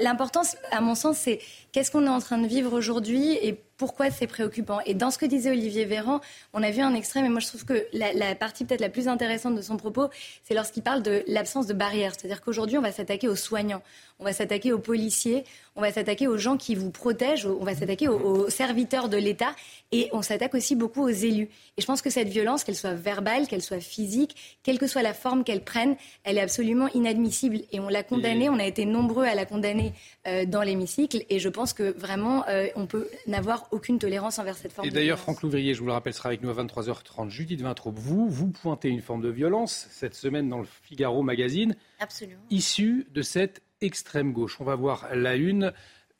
L'importance, 0.00 0.56
à 0.70 0.80
mon 0.80 0.94
sens, 0.94 1.18
c'est 1.18 1.40
qu'est-ce 1.72 1.90
qu'on 1.90 2.06
est 2.06 2.10
en 2.10 2.20
train 2.20 2.38
de 2.38 2.46
vivre 2.46 2.72
aujourd'hui 2.72 3.34
et 3.42 3.58
pourquoi 3.82 4.12
c'est 4.12 4.28
préoccupant. 4.28 4.78
Et 4.86 4.94
dans 4.94 5.10
ce 5.10 5.18
que 5.18 5.26
disait 5.26 5.50
Olivier 5.50 5.84
Véran, 5.84 6.20
on 6.52 6.62
a 6.62 6.70
vu 6.70 6.82
un 6.82 6.94
extrême, 6.94 7.24
et 7.24 7.28
moi 7.28 7.40
je 7.40 7.48
trouve 7.48 7.64
que 7.64 7.84
la, 7.92 8.36
partie 8.36 8.64
peut-être 8.64 8.80
la 8.80 8.88
plus 8.88 9.08
intéressante 9.08 9.56
de 9.56 9.60
son 9.60 9.76
propos, 9.76 10.06
c'est 10.44 10.54
lorsqu'il 10.54 10.84
parle 10.84 11.02
de 11.02 11.24
l'absence 11.26 11.66
de 11.66 11.74
barrières. 11.74 12.12
C'est-à-dire 12.16 12.42
qu'aujourd'hui, 12.42 12.78
on 12.78 12.80
va 12.80 12.92
s'attaquer 12.92 13.26
aux 13.26 13.34
soignants, 13.34 13.82
on 14.20 14.24
va 14.24 14.32
s'attaquer 14.32 14.72
aux 14.72 14.78
policiers, 14.78 15.42
on 15.74 15.80
va 15.80 15.90
s'attaquer 15.90 16.28
aux 16.28 16.36
gens 16.36 16.56
qui 16.56 16.76
vous 16.76 16.90
protègent, 16.90 17.46
on 17.46 17.64
va 17.64 17.74
s'attaquer 17.74 18.06
aux, 18.06 18.48
serviteurs 18.50 19.08
de 19.08 19.16
l'État, 19.16 19.52
et 19.90 20.08
on 20.12 20.22
s'attaque 20.22 20.54
aussi 20.54 20.76
beaucoup 20.76 21.02
aux 21.02 21.08
élus. 21.08 21.48
Et 21.76 21.80
je 21.80 21.86
pense 21.86 22.02
que 22.02 22.10
cette 22.10 22.28
violence, 22.28 22.62
qu'elle 22.62 22.76
soit 22.76 22.94
verbale, 22.94 23.48
qu'elle 23.48 23.62
soit 23.62 23.80
physique, 23.80 24.60
quelle 24.62 24.78
que 24.78 24.86
soit 24.86 25.02
la 25.02 25.12
forme 25.12 25.42
qu'elle 25.42 25.64
prenne, 25.64 25.96
elle 26.22 26.38
est 26.38 26.42
absolument 26.42 26.86
inadmissible. 26.94 27.62
Et 27.72 27.80
on 27.80 27.88
l'a 27.88 28.04
condamnée, 28.04 28.48
on 28.48 28.60
a 28.60 28.64
été 28.64 28.84
nombreux 28.84 29.24
à 29.24 29.34
la 29.34 29.44
condamner 29.44 29.92
euh, 30.28 30.44
dans 30.44 30.62
l'hémicycle, 30.62 31.24
et 31.28 31.40
je 31.40 31.48
pense 31.48 31.72
que 31.72 31.98
vraiment, 31.98 32.44
euh, 32.48 32.68
on 32.76 32.86
peut 32.86 33.08
n'avoir 33.26 33.66
aucune 33.72 33.98
tolérance 33.98 34.38
envers 34.38 34.56
cette 34.56 34.72
forme 34.72 34.86
Et 34.86 34.90
d'ailleurs, 34.90 35.18
Franck 35.18 35.42
Louvrier, 35.42 35.74
je 35.74 35.80
vous 35.80 35.86
le 35.86 35.92
rappelle, 35.92 36.14
sera 36.14 36.28
avec 36.28 36.42
nous 36.42 36.50
à 36.50 36.54
23h30. 36.54 37.28
Judith 37.28 37.60
Vintraube, 37.60 37.98
vous, 37.98 38.28
vous 38.28 38.48
pointez 38.48 38.88
une 38.88 39.00
forme 39.00 39.22
de 39.22 39.30
violence 39.30 39.88
cette 39.90 40.14
semaine 40.14 40.48
dans 40.48 40.58
le 40.58 40.66
Figaro 40.82 41.22
Magazine. 41.22 41.74
Absolument. 41.98 42.42
Issue 42.50 43.08
de 43.10 43.22
cette 43.22 43.62
extrême 43.80 44.32
gauche. 44.32 44.60
On 44.60 44.64
va 44.64 44.76
voir 44.76 45.08
la 45.14 45.34
une. 45.34 45.72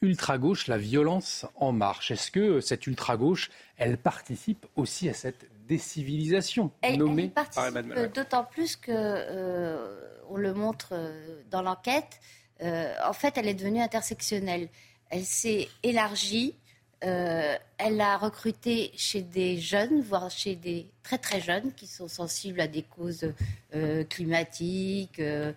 Ultra-gauche, 0.04 0.66
la 0.66 0.78
violence 0.78 1.46
en 1.54 1.70
marche. 1.70 2.10
Est-ce 2.10 2.32
que 2.32 2.60
cette 2.60 2.88
ultra-gauche, 2.88 3.50
elle 3.76 3.96
participe 3.96 4.66
aussi 4.74 5.08
à 5.08 5.14
cette 5.14 5.46
décivilisation 5.68 6.72
nommée 6.96 7.28
par 7.28 7.46
Emmanuel 7.56 7.86
Macron 7.86 8.12
D'autant 8.12 8.42
plus 8.42 8.74
que, 8.74 8.90
euh, 8.90 10.00
on 10.28 10.38
le 10.38 10.54
montre 10.54 10.88
euh, 10.92 11.42
dans 11.52 11.62
l'enquête, 11.62 12.18
euh, 12.62 12.92
en 13.04 13.12
fait, 13.12 13.38
elle 13.38 13.46
est 13.46 13.54
devenue 13.54 13.80
intersectionnelle. 13.80 14.68
Elle 15.10 15.24
s'est 15.24 15.68
élargie 15.84 16.56
euh, 17.04 17.56
elle 17.78 18.00
a 18.00 18.16
recruté 18.16 18.92
chez 18.96 19.22
des 19.22 19.58
jeunes, 19.58 20.02
voire 20.02 20.30
chez 20.30 20.54
des 20.54 20.86
très 21.02 21.18
très 21.18 21.40
jeunes 21.40 21.72
qui 21.72 21.88
sont 21.88 22.06
sensibles 22.06 22.60
à 22.60 22.68
des 22.68 22.82
causes 22.82 23.32
euh, 23.74 24.04
climatiques, 24.04 25.18
euh, 25.18 25.52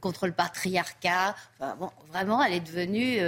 contre 0.00 0.26
le 0.26 0.32
patriarcat. 0.32 1.36
bon, 1.78 1.90
vraiment, 2.08 2.42
elle 2.42 2.54
est 2.54 2.60
devenue 2.60 3.20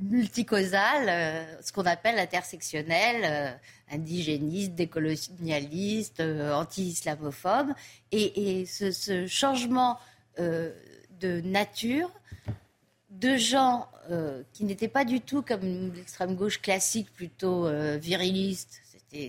multicausale, 0.00 1.46
ce 1.62 1.72
qu'on 1.72 1.86
appelle 1.86 2.18
intersectionnelle, 2.18 3.58
indigéniste, 3.90 4.74
décolonialiste, 4.74 6.20
anti-islamophobe. 6.20 7.72
Et, 8.12 8.66
ce, 8.66 9.26
changement 9.26 9.98
de 10.38 11.40
nature 11.40 12.10
de 13.10 13.36
gens 13.36 13.88
euh, 14.10 14.42
qui 14.52 14.64
n'étaient 14.64 14.88
pas 14.88 15.04
du 15.04 15.20
tout 15.20 15.42
comme 15.42 15.92
l'extrême 15.94 16.36
gauche 16.36 16.60
classique, 16.60 17.12
plutôt 17.12 17.66
euh, 17.66 17.96
viriliste. 17.96 18.80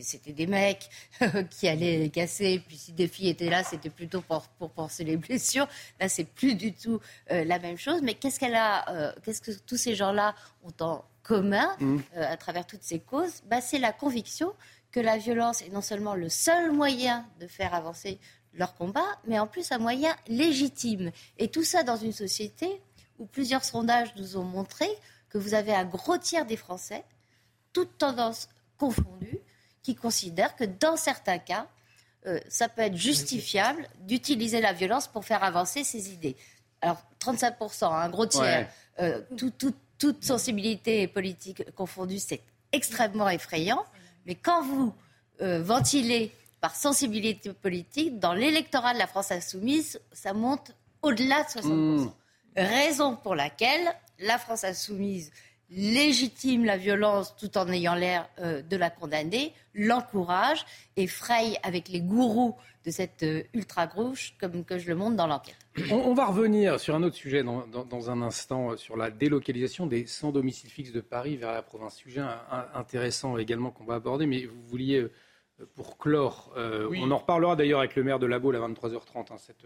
C'était 0.02 0.34
des 0.34 0.46
mecs 0.46 0.90
qui 1.50 1.68
allaient 1.68 2.10
casser, 2.10 2.62
puis 2.68 2.78
si 2.78 2.92
des 2.92 3.08
filles 3.08 3.30
étaient 3.30 3.50
là, 3.50 3.64
c'était 3.64 3.90
plutôt 3.90 4.22
pour, 4.22 4.44
pour 4.60 4.70
penser 4.70 5.04
les 5.04 5.18
blessures. 5.18 5.68
Là, 6.00 6.08
c'est 6.08 6.26
plus 6.26 6.54
du 6.54 6.74
tout 6.74 7.00
euh, 7.32 7.44
la 7.44 7.58
même 7.58 7.78
chose. 7.78 8.02
Mais 8.04 8.14
qu'est-ce 8.14 8.40
qu'elle 8.40 8.54
a, 8.54 9.16
qu'est-ce 9.24 9.42
que 9.42 9.52
tous 9.66 9.78
ces 9.78 9.96
gens-là 9.96 10.36
ont 10.64 10.84
en 10.84 11.04
commun 11.24 11.76
mmh. 11.80 11.98
à 12.16 12.38
travers 12.38 12.68
toutes 12.68 12.84
ces 12.84 13.00
causes? 13.00 13.42
Bah, 13.48 13.60
C'est 13.60 13.80
la 13.80 13.92
conviction 13.92 14.54
que 14.92 15.00
la 15.00 15.18
violence 15.18 15.64
est 15.64 15.70
non 15.70 15.82
seulement 15.82 16.14
le 16.14 16.30
seul 16.30 16.72
moyen 16.72 17.26
de 17.40 17.48
faire 17.48 17.74
avancer 17.74 18.20
leur 18.54 18.76
combat, 18.76 19.06
mais 19.26 19.40
en 19.40 19.48
plus 19.48 19.72
un 19.72 19.78
moyen 19.78 20.16
légitime. 20.28 21.12
Et 21.38 21.48
tout 21.48 21.64
ça 21.64 21.84
dans 21.84 21.96
une 21.96 22.12
société 22.12 22.82
où 23.22 23.28
plusieurs 23.28 23.64
sondages 23.64 24.14
nous 24.18 24.36
ont 24.36 24.44
montré 24.44 24.88
que 25.30 25.38
vous 25.38 25.54
avez 25.54 25.74
un 25.74 25.86
gros 25.86 26.18
tiers 26.18 26.46
des 26.46 26.58
Français, 26.58 27.06
toutes 27.72 27.98
tendances 27.98 28.50
confondues, 28.78 29.40
qui 29.84 29.96
considèrent 29.96 30.56
que 30.56 30.64
dans 30.64 30.98
certains 30.98 31.38
cas, 31.38 31.68
euh, 32.26 32.40
ça 32.50 32.68
peut 32.68 32.82
être 32.82 32.98
justifiable 32.98 33.88
d'utiliser 34.02 34.60
la 34.60 34.74
violence 34.74 35.08
pour 35.08 35.24
faire 35.24 35.44
avancer 35.44 35.84
ses 35.84 36.12
idées. 36.12 36.36
Alors, 36.82 37.02
35%, 37.20 37.86
un 37.86 38.10
gros 38.10 38.26
tiers, 38.26 38.68
euh, 39.00 39.22
toute 39.98 40.24
sensibilité 40.24 41.08
politique 41.08 41.64
confondue, 41.76 42.20
c'est 42.20 42.42
extrêmement 42.72 43.30
effrayant. 43.30 43.86
Mais 44.26 44.36
quand 44.36 44.64
vous 44.64 44.94
euh, 45.42 45.62
ventilez 45.62 46.32
par 46.60 46.76
sensibilité 46.76 47.54
politique, 47.54 48.20
dans 48.20 48.34
l'électorat 48.34 48.94
de 48.94 49.00
la 49.00 49.08
France 49.08 49.32
insoumise, 49.32 50.00
ça 50.12 50.34
monte 50.34 50.76
au-delà 51.02 51.44
de 51.44 51.50
60%. 51.50 52.12
Raison 52.56 53.16
pour 53.16 53.36
laquelle 53.36 53.94
la 54.20 54.38
France 54.38 54.64
insoumise 54.64 55.32
légitime 55.72 56.66
la 56.66 56.78
violence 56.78 57.36
tout 57.38 57.58
en 57.58 57.68
ayant 57.70 57.96
l'air 57.96 58.30
euh, 58.40 58.62
de 58.62 58.76
la 58.76 58.90
condamner, 58.90 59.54
l'encourage 59.74 60.66
et 60.98 61.08
fraye 61.08 61.58
avec 61.64 61.88
les 61.88 62.02
gourous 62.02 62.56
de 62.86 62.92
cette 62.92 63.24
euh, 63.24 63.44
ultra-gauche, 63.54 64.36
comme 64.40 64.66
que 64.66 64.78
je 64.78 64.90
le 64.90 64.96
montre 64.96 65.16
dans 65.16 65.28
l'enquête. 65.28 65.56
On, 65.90 66.14
va 66.14 66.26
revenir 66.26 66.80
sur 66.80 66.94
un 66.94 67.04
autre 67.04 67.16
sujet 67.16 67.44
dans, 67.44 68.10
un 68.10 68.22
instant, 68.22 68.72
euh, 68.72 68.76
sur 68.76 68.98
la 68.98 69.10
délocalisation 69.10 69.88
des 69.88 70.06
sans 70.08 70.32
domicile 70.32 70.70
fixe 70.70 70.92
de 70.92 71.00
Paris 71.00 71.38
vers 71.38 71.54
la 71.54 71.62
province. 71.62 71.96
Sujet 71.96 72.22
intéressant 72.74 73.38
également 73.38 73.72
qu'on 73.72 73.86
va 73.86 73.96
aborder, 73.96 74.26
mais 74.26 74.46
vous 74.46 74.62
vouliez, 74.68 75.08
pour 75.76 75.98
clore, 75.98 76.54
on 76.58 77.12
en 77.12 77.18
reparlera 77.18 77.56
d'ailleurs 77.56 77.80
avec 77.80 77.96
le 77.96 78.04
maire 78.04 78.20
de 78.20 78.26
Labo 78.26 78.52
à 78.52 78.68
23h30, 78.68 79.32
hein, 79.32 79.38
cette 79.38 79.66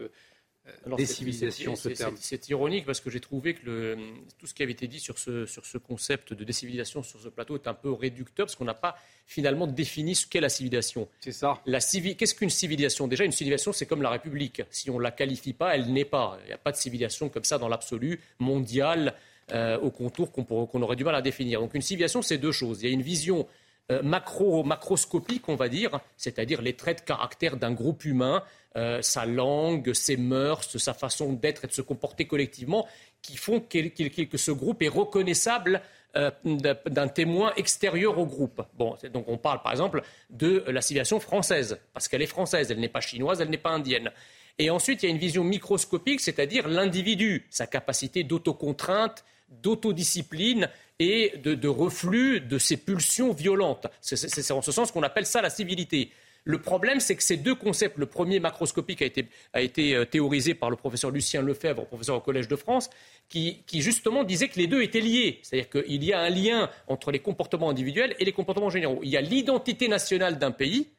décivilisation, 0.97 1.75
ce 1.75 1.89
terme. 1.89 2.15
C'est 2.19 2.49
ironique 2.49 2.85
parce 2.85 2.99
que 2.99 3.09
j'ai 3.09 3.19
trouvé 3.19 3.53
que 3.53 3.65
le, 3.65 3.97
tout 4.37 4.47
ce 4.47 4.53
qui 4.53 4.63
avait 4.63 4.71
été 4.71 4.87
dit 4.87 4.99
sur 4.99 5.17
ce, 5.17 5.45
sur 5.45 5.65
ce 5.65 5.77
concept 5.77 6.33
de 6.33 6.43
décivilisation 6.43 7.03
sur 7.03 7.19
ce 7.19 7.29
plateau 7.29 7.55
est 7.55 7.67
un 7.67 7.73
peu 7.73 7.91
réducteur 7.91 8.45
parce 8.45 8.55
qu'on 8.55 8.65
n'a 8.65 8.73
pas 8.73 8.95
finalement 9.25 9.67
défini 9.67 10.15
ce 10.15 10.27
qu'est 10.27 10.41
la 10.41 10.49
civilisation. 10.49 11.07
C'est 11.19 11.31
ça. 11.31 11.61
La 11.65 11.79
Qu'est-ce 11.79 12.35
qu'une 12.35 12.49
civilisation? 12.49 13.07
Déjà, 13.07 13.23
une 13.23 13.31
civilisation, 13.31 13.73
c'est 13.73 13.85
comme 13.85 14.01
la 14.01 14.09
République. 14.09 14.61
Si 14.69 14.89
on 14.89 14.97
ne 14.97 15.03
la 15.03 15.11
qualifie 15.11 15.53
pas, 15.53 15.75
elle 15.75 15.91
n'est 15.91 16.05
pas. 16.05 16.37
Il 16.43 16.47
n'y 16.47 16.53
a 16.53 16.57
pas 16.57 16.71
de 16.71 16.77
civilisation 16.77 17.29
comme 17.29 17.43
ça 17.43 17.57
dans 17.57 17.67
l'absolu, 17.67 18.19
mondiale, 18.39 19.13
euh, 19.51 19.77
au 19.79 19.91
contour 19.91 20.31
qu'on 20.31 20.81
aurait 20.81 20.95
du 20.95 21.03
mal 21.03 21.15
à 21.15 21.21
définir. 21.21 21.61
Donc 21.61 21.73
une 21.73 21.81
civilisation, 21.81 22.21
c'est 22.21 22.37
deux 22.37 22.51
choses. 22.51 22.81
Il 22.81 22.87
y 22.87 22.91
a 22.91 22.93
une 22.93 23.01
vision 23.01 23.47
euh, 23.91 24.01
macro, 24.01 24.63
macroscopique, 24.63 25.47
on 25.47 25.55
va 25.55 25.69
dire, 25.69 25.99
c'est-à-dire 26.17 26.61
les 26.61 26.73
traits 26.73 27.01
de 27.01 27.03
caractère 27.03 27.55
d'un 27.55 27.71
groupe 27.71 28.03
humain, 28.05 28.43
euh, 28.77 29.01
sa 29.03 29.25
langue, 29.27 29.93
ses 29.93 30.17
mœurs, 30.17 30.77
sa 30.77 30.95
façon 30.95 31.33
d'être 31.33 31.65
et 31.65 31.67
de 31.67 31.71
se 31.73 31.83
comporter 31.83 32.25
collectivement, 32.25 32.87
qui 33.21 33.37
font 33.37 33.59
que 33.59 34.37
ce 34.37 34.51
groupe 34.51 34.81
est 34.81 34.87
reconnaissable 34.87 35.81
euh, 36.15 36.31
d'un 36.43 37.07
témoin 37.07 37.53
extérieur 37.57 38.17
au 38.17 38.25
groupe. 38.25 38.63
Bon, 38.75 38.95
donc 39.13 39.25
on 39.27 39.37
parle 39.37 39.61
par 39.61 39.71
exemple 39.71 40.01
de 40.31 40.63
la 40.67 40.81
civilisation 40.81 41.19
française, 41.19 41.77
parce 41.93 42.07
qu'elle 42.07 42.23
est 42.23 42.27
française, 42.27 42.71
elle 42.71 42.79
n'est 42.79 42.89
pas 42.89 43.01
chinoise, 43.01 43.39
elle 43.39 43.49
n'est 43.49 43.57
pas 43.57 43.71
indienne. 43.71 44.11
Et 44.57 44.69
ensuite, 44.69 45.03
il 45.03 45.07
y 45.07 45.09
a 45.09 45.11
une 45.11 45.19
vision 45.19 45.43
microscopique, 45.43 46.21
c'est-à-dire 46.21 46.67
l'individu, 46.67 47.45
sa 47.49 47.67
capacité 47.67 48.23
d'autocontrainte, 48.23 49.25
d'autodiscipline 49.49 50.69
et 50.99 51.34
de, 51.38 51.67
reflux 51.67 52.39
de 52.39 52.57
ses 52.57 52.77
pulsions 52.77 53.34
violentes. 53.34 53.88
C'est 54.01 54.51
en 54.51 54.61
ce 54.61 54.72
sens 54.72 54.91
qu'on 54.91 55.03
appelle 55.03 55.26
ça 55.26 55.41
la 55.41 55.49
civilité. 55.49 56.11
Le 56.47 56.61
problème, 56.61 56.99
c'est 56.99 57.15
que 57.15 57.23
ces 57.23 57.38
deux 57.38 57.55
concepts, 57.55 57.97
le 57.97 58.05
premier 58.05 58.39
macroscopique 58.39 59.01
a 59.01 59.05
été, 59.05 59.27
a 59.53 59.61
été 59.61 59.95
euh, 59.95 60.05
théorisé 60.05 60.53
par 60.53 60.69
le 60.69 60.76
professeur 60.76 61.09
Lucien 61.09 61.41
Lefebvre, 61.41 61.88
professeur 61.88 62.17
au 62.17 62.19
Collège 62.22 62.47
de 62.47 62.55
France, 62.55 62.91
qui, 63.30 63.63
qui 63.65 63.81
justement 63.81 64.23
disait 64.23 64.47
que 64.47 64.59
les 64.59 64.67
deux 64.67 64.84
étaient 64.84 65.01
liés. 65.01 65.39
C'est-à-dire 65.41 65.69
qu'il 65.72 66.03
y 66.03 66.13
a 66.13 66.19
un 66.19 66.30
lien 66.30 66.69
entre 66.88 67.09
les 67.09 67.17
comportements 67.17 67.72
individuels 67.72 68.15
et 68.19 68.26
les 68.26 68.31
comportements 68.31 68.69
généraux. 68.69 68.99
Il 69.01 69.09
y 69.09 69.17
a 69.17 69.22
l'identité 69.22 69.88
nationale 69.88 70.38
d'un 70.38 70.51
pays. 70.51 70.89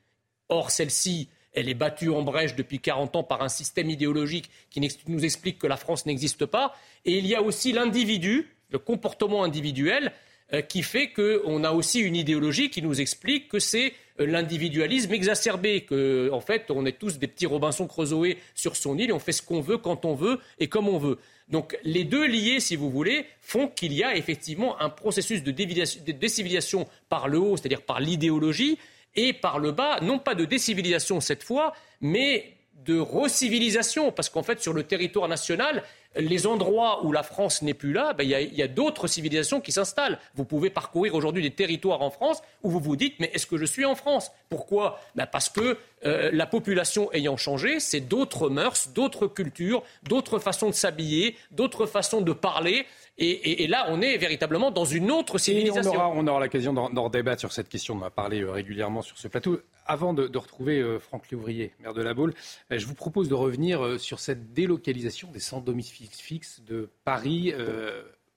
Or, 0.49 0.73
celle-ci, 0.73 1.29
elle 1.53 1.69
est 1.69 1.75
battue 1.75 2.11
en 2.11 2.23
brèche 2.23 2.57
depuis 2.57 2.81
40 2.81 3.15
ans 3.15 3.23
par 3.23 3.43
un 3.43 3.49
système 3.49 3.89
idéologique 3.89 4.51
qui 4.69 4.81
nous 5.07 5.25
explique 5.25 5.59
que 5.59 5.69
la 5.69 5.77
France 5.77 6.07
n'existe 6.07 6.45
pas. 6.45 6.75
Et 7.05 7.19
il 7.19 7.27
y 7.27 7.37
a 7.37 7.43
aussi 7.43 7.73
l'individu, 7.73 8.56
le 8.71 8.79
comportement 8.79 9.45
individuel, 9.45 10.13
euh, 10.53 10.63
qui 10.63 10.83
fait 10.83 11.09
qu'on 11.09 11.65
a 11.65 11.73
aussi 11.73 12.01
une 12.01 12.15
idéologie 12.15 12.71
qui 12.71 12.81
nous 12.81 13.01
explique 13.01 13.49
que 13.49 13.59
c'est 13.59 13.93
euh, 14.21 14.27
l'individualisme 14.27 15.13
exacerbé, 15.13 15.81
que 15.81 16.31
en 16.33 16.41
fait 16.41 16.71
on 16.71 16.87
est 16.87 16.99
tous 16.99 17.19
des 17.19 17.27
petits 17.27 17.47
Robinson 17.47 17.89
Crusoe 17.89 18.37
sur 18.55 18.77
son 18.77 18.97
île 18.97 19.11
et 19.11 19.13
on 19.13 19.19
fait 19.19 19.33
ce 19.33 19.43
qu'on 19.43 19.61
veut 19.61 19.79
quand 19.79 20.05
on 20.05 20.15
veut 20.15 20.39
et 20.61 20.69
comme 20.69 20.89
on 20.89 20.99
veut. 20.99 21.19
Donc 21.49 21.77
les 21.83 22.05
deux 22.05 22.27
liés, 22.27 22.61
si 22.61 22.77
vous 22.77 22.91
voulez, 22.91 23.27
font 23.41 23.67
qu'il 23.67 23.93
y 23.93 24.05
a 24.05 24.17
effectivement 24.17 24.81
un 24.81 24.89
processus 24.89 25.43
de 25.43 25.51
décivilisation 25.51 26.87
par 27.09 27.27
le 27.27 27.39
haut, 27.39 27.57
c'est-à-dire 27.57 27.83
par 27.83 28.01
l'idéologie, 28.01 28.79
et 29.17 29.33
par 29.33 29.59
le 29.59 29.73
bas, 29.73 29.99
non 30.03 30.19
pas 30.19 30.35
de 30.35 30.45
décivilisation 30.45 31.21
cette 31.21 31.43
fois, 31.43 31.73
mais 32.01 32.53
de 32.85 32.99
recivilisation, 32.99 34.13
parce 34.13 34.29
qu'en 34.29 34.43
fait, 34.43 34.63
sur 34.63 34.73
le 34.73 34.85
territoire 34.85 35.27
national, 35.27 35.83
les 36.19 36.47
endroits 36.47 37.05
où 37.05 37.13
la 37.13 37.23
France 37.23 37.63
n'est 37.63 37.75
plus 37.75 37.93
là, 37.93 38.13
ben, 38.13 38.25
il 38.25 38.55
y 38.55 38.63
a, 38.63 38.69
d'autres 38.69 39.07
civilisations 39.07 39.61
qui 39.61 39.73
s'installent. 39.73 40.19
Vous 40.35 40.45
pouvez 40.45 40.71
parcourir 40.71 41.15
aujourd'hui 41.15 41.43
des 41.43 41.51
territoires 41.51 42.03
en 42.03 42.11
France 42.11 42.43
où 42.63 42.71
vous 42.71 42.81
vous 42.81 42.97
dites 42.97 43.15
mais 43.19 43.31
est-ce 43.35 43.47
que 43.47 43.57
je 43.57 43.65
suis 43.65 43.85
en 43.85 43.95
France? 43.95 44.33
Pourquoi? 44.49 45.01
Ben, 45.15 45.27
Parce 45.27 45.49
que 45.49 45.79
euh, 46.05 46.31
la 46.33 46.47
population 46.47 47.13
ayant 47.13 47.37
changé, 47.37 47.81
c'est 47.81 48.01
d'autres 48.01 48.49
mœurs, 48.49 48.89
d'autres 48.95 49.27
cultures, 49.27 49.83
d'autres 50.03 50.39
façons 50.39 50.69
de 50.69 50.75
s'habiller, 50.75 51.37
d'autres 51.51 51.87
façons 51.87 52.21
de 52.21 52.33
parler. 52.33 52.87
Et, 53.19 53.67
là, 53.67 53.87
on 53.89 54.03
est 54.03 54.19
véritablement 54.19 54.71
dans 54.71 54.85
une 54.85 55.11
autre 55.11 55.39
civilisation. 55.39 55.93
on 55.95 56.27
aura, 56.27 56.41
l'occasion 56.41 56.75
d'en 56.75 57.09
débattre 57.09 57.41
sur 57.41 57.53
cette 57.53 57.69
question. 57.71 57.99
On 58.01 58.05
a 58.05 58.11
parlé 58.11 58.43
euh, 58.43 58.51
régulièrement 58.51 59.01
sur 59.01 59.17
ce 59.17 59.27
plateau. 59.29 59.59
Avant 59.87 60.15
de, 60.15 60.37
retrouver 60.37 60.81
euh, 60.81 60.99
Franck 60.99 61.31
Léouvrier, 61.31 61.73
maire 61.81 61.95
de 61.95 62.03
la 62.03 62.15
Baule, 62.15 62.35
euh, 62.73 62.79
je 62.79 62.87
vous 62.87 62.95
propose 62.95 63.29
de 63.29 63.35
revenir 63.35 64.01
sur 64.01 64.19
cette 64.21 64.53
délocalisation 64.53 65.31
des 65.31 65.41
centres 65.41 65.65
domiciles 65.65 66.09
fixes 66.09 66.61
de 66.61 66.91
Paris 67.05 67.53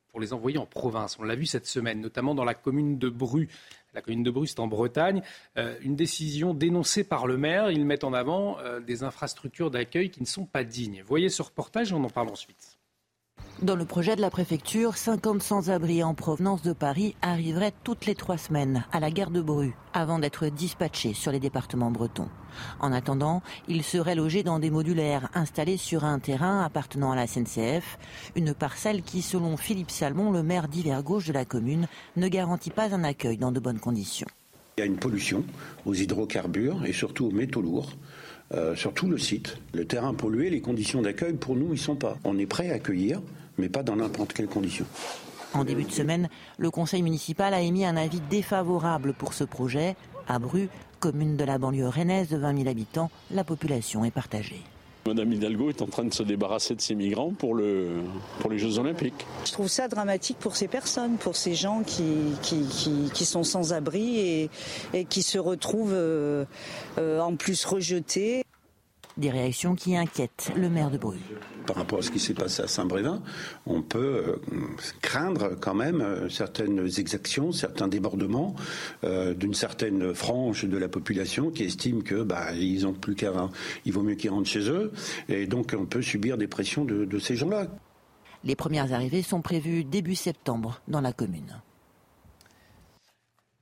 pour 0.09 0.19
les 0.19 0.34
envoyer 0.34 0.57
en 0.57 0.65
province. 0.65 1.17
On 1.19 1.23
l'a 1.23 1.35
vu 1.35 1.45
cette 1.45 1.65
semaine, 1.65 2.01
notamment 2.01 2.35
dans 2.35 2.43
la 2.43 2.53
commune 2.53 2.97
de 2.97 3.09
Bru. 3.09 3.47
La 3.93 4.01
commune 4.01 4.23
de 4.23 4.31
Bru, 4.31 4.47
c'est 4.47 4.59
en 4.59 4.67
Bretagne. 4.67 5.21
une 5.81 5.95
décision 5.95 6.53
dénoncée 6.53 7.03
par 7.03 7.27
le 7.27 7.38
maire. 7.38 7.71
Ils 7.71 7.85
mettent 7.85 8.03
en 8.03 8.13
avant 8.13 8.57
des 8.85 9.03
infrastructures 9.03 9.71
d'accueil 9.71 10.09
qui 10.09 10.21
ne 10.21 10.27
sont 10.27 10.45
pas 10.45 10.63
dignes. 10.63 11.03
Voyez 11.05 11.30
ce 11.30 11.41
reportage 11.41 11.93
on 11.93 12.03
en 12.03 12.09
parle 12.09 12.30
ensuite. 12.30 12.78
Dans 13.61 13.76
le 13.76 13.84
projet 13.84 14.15
de 14.15 14.21
la 14.21 14.30
préfecture, 14.30 14.95
50 14.95 15.43
sans-abri 15.43 16.01
en 16.01 16.13
provenance 16.13 16.61
de 16.61 16.71
Paris 16.71 17.15
arriveraient 17.21 17.73
toutes 17.84 18.05
les 18.05 18.15
trois 18.15 18.38
semaines 18.38 18.85
à 18.93 19.01
la 19.01 19.11
gare 19.11 19.31
de 19.31 19.41
Bru 19.41 19.73
avant 19.93 20.17
d'être 20.17 20.47
dispatchés 20.47 21.13
sur 21.13 21.34
les 21.34 21.41
départements 21.41 21.91
bretons. 21.91 22.30
En 22.80 22.93
attendant, 22.93 23.41
ils 23.67 23.84
seraient 23.84 24.15
logés 24.15 24.43
dans 24.43 24.59
des 24.59 24.69
modulaires 24.69 25.30
installés 25.34 25.76
sur 25.76 26.05
un 26.05 26.19
terrain 26.19 26.63
appartenant 26.63 27.11
à 27.11 27.15
la 27.17 27.27
SNCF, 27.27 27.99
une 28.35 28.53
parcelle 28.53 29.01
qui, 29.01 29.21
selon 29.21 29.57
Philippe 29.57 29.91
Salmon, 29.91 30.31
le 30.31 30.41
maire 30.41 30.69
d'hiver 30.69 31.03
gauche 31.03 31.27
de 31.27 31.34
la 31.34 31.43
commune, 31.43 31.88
ne 32.15 32.27
garantit 32.30 32.71
pas 32.71 32.95
un 32.95 33.03
accueil 33.03 33.38
dans 33.38 33.51
de 33.51 33.59
bonnes 33.59 33.80
conditions. 33.80 34.27
Il 34.77 34.81
y 34.81 34.84
a 34.84 34.85
une 34.85 34.95
pollution 34.95 35.43
aux 35.85 35.93
hydrocarbures 35.93 36.85
et 36.85 36.93
surtout 36.93 37.26
aux 37.26 37.31
métaux 37.31 37.61
lourds. 37.61 37.91
Euh, 38.51 38.76
sur 38.76 38.93
tout 38.93 39.07
le 39.07 39.19
site. 39.19 39.57
Le 39.73 39.85
terrain 39.85 40.15
pollué, 40.15 40.49
les 40.49 40.59
conditions 40.59 41.03
d'accueil, 41.03 41.34
pour 41.34 41.55
nous, 41.55 41.71
ils 41.71 41.77
sont 41.77 41.95
pas. 41.95 42.17
On 42.23 42.39
est 42.39 42.47
prêt 42.47 42.71
à 42.71 42.76
accueillir, 42.76 43.21
mais 43.59 43.69
pas 43.69 43.84
dans 43.84 43.95
n'importe 43.95 44.34
quelle 44.34 44.47
condition. 44.47 44.85
En 45.53 45.63
début 45.63 45.84
de 45.84 45.91
semaine, 45.91 46.30
le 46.57 46.71
conseil 46.71 47.03
municipal 47.03 47.53
a 47.53 47.61
émis 47.61 47.85
un 47.85 47.95
avis 47.95 48.21
défavorable 48.21 49.13
pour 49.13 49.34
ce 49.34 49.43
projet. 49.43 49.95
À 50.27 50.39
Bru, 50.39 50.67
commune 50.99 51.38
de 51.38 51.43
la 51.43 51.59
banlieue 51.59 51.88
rennaise 51.88 52.30
de 52.30 52.38
20 52.38 52.57
000 52.57 52.69
habitants, 52.69 53.11
la 53.30 53.43
population 53.43 54.03
est 54.03 54.11
partagée. 54.11 54.61
Madame 55.10 55.34
Hidalgo 55.34 55.69
est 55.69 55.81
en 55.81 55.88
train 55.88 56.03
de 56.03 56.14
se 56.14 56.22
débarrasser 56.22 56.76
de 56.76 56.81
ces 56.81 56.94
migrants 56.94 57.31
pour, 57.31 57.56
le, 57.56 58.02
pour 58.41 58.52
les 58.52 58.60
Jeux 58.60 58.77
Olympiques. 58.77 59.26
Je 59.44 59.52
trouve 59.52 59.68
ça 59.68 59.88
dramatique 59.88 60.38
pour 60.40 60.56
ces 60.56 60.68
personnes, 60.68 61.18
pour 61.18 61.36
ces 61.36 61.56
gens 61.56 61.81
qui, 61.81 62.06
qui, 62.44 63.26
sont 63.26 63.44
sans 63.44 63.73
abri 63.73 64.19
et, 64.19 64.49
et, 64.94 65.06
qui 65.06 65.23
se 65.23 65.40
retrouvent 65.40 65.94
euh, 65.95 66.45
euh, 66.99 67.19
en 67.22 67.36
plus 67.36 67.65
rejetés. 67.65 68.44
Des 69.20 69.30
réactions 69.30 69.76
qui 69.76 69.98
inquiètent 69.98 70.52
le 70.56 70.70
maire 70.70 70.90
de 70.90 70.98
Bruges. 70.98 71.20
Par 71.68 71.76
rapport 71.76 72.00
à 72.00 72.02
ce 72.02 72.10
qui 72.10 72.20
s'est 72.20 72.34
passé 72.34 72.64
à 72.64 72.68
Saint-Brévin, 72.68 73.22
on 73.66 73.82
peut 73.82 74.24
euh, 74.28 74.36
craindre 75.02 75.60
quand 75.60 75.76
même 75.76 76.00
euh, 76.00 76.30
certaines 76.30 76.88
exactions, 76.98 77.52
certains 77.52 77.90
débordements 77.90 78.56
euh, 79.04 79.34
d'une 79.34 79.54
certaine 79.54 80.14
frange 80.14 80.64
de 80.64 80.78
la 80.78 80.88
population 80.88 81.52
qui 81.52 81.64
estime 81.66 82.02
que 82.02 82.24
bah, 82.24 82.54
ils 82.54 82.88
ont 82.88 82.94
plus 82.94 83.16
qu'à, 83.16 83.34
il 83.86 83.91
vaut 83.91 84.04
mieux 84.04 84.16
qu'ils 84.16 84.30
rentrent 84.30 84.50
chez 84.50 84.70
eux, 84.70 84.94
et 85.28 85.48
donc 85.48 85.76
on 85.78 85.86
peut 85.86 86.02
subir 86.02 86.38
des 86.38 86.48
pressions 86.48 86.86
de 86.86 87.20
ces 87.20 87.36
gens-là. 87.36 87.68
Les 88.46 88.56
premières 88.56 88.94
arrivées 88.94 89.22
sont 89.22 89.41
prévues 89.41 89.84
début 89.84 90.16
septembre 90.16 90.80
dans 90.88 91.02
la 91.02 91.12
commune. 91.12 91.62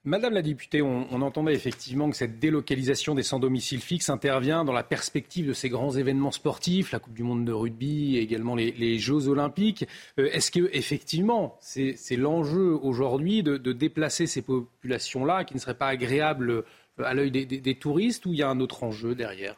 Madame 0.08 0.36
la 0.36 0.42
députée, 0.42 0.82
on, 0.82 1.22
entendait 1.22 1.54
effectivement 1.54 2.10
que 2.10 2.16
cette 2.16 2.40
délocalisation 2.40 3.14
des 3.14 3.24
sans 3.24 3.40
domicile 3.40 3.82
fixe 3.82 4.10
intervient 4.10 4.64
dans 4.64 4.72
la 4.72 4.84
perspective 4.84 5.50
de 5.50 5.52
ces 5.52 5.68
grands 5.68 5.92
événements 5.92 6.32
sportifs, 6.32 6.94
la 6.94 7.00
Coupe 7.00 7.14
du 7.14 7.24
Monde 7.24 7.44
de 7.44 7.52
rugby 7.52 8.16
et 8.16 8.22
également 8.22 8.56
les, 8.56 9.00
Jeux 9.00 9.28
olympiques. 9.28 9.86
Euh, 10.18 10.30
est-ce 10.32 10.50
que 10.50 10.70
effectivement 10.72 11.58
c'est 11.60 12.16
l'enjeu 12.16 12.80
aujourd'hui 12.82 13.44
de, 13.44 13.58
déplacer 13.58 14.28
ces 14.28 14.42
populations-là 14.42 15.44
qui 15.44 15.56
ne 15.56 15.60
seraient 15.60 15.78
pas 15.78 15.90
agréables 15.90 16.52
euh, 16.52 16.64
à 17.04 17.14
l'œil 17.14 17.30
des 17.30 17.76
touristes 17.76 18.26
ou 18.26 18.32
il 18.32 18.40
y 18.40 18.44
a 18.44 18.50
un 18.50 18.62
autre 18.62 18.86
enjeu 18.86 19.14
derrière? 19.14 19.58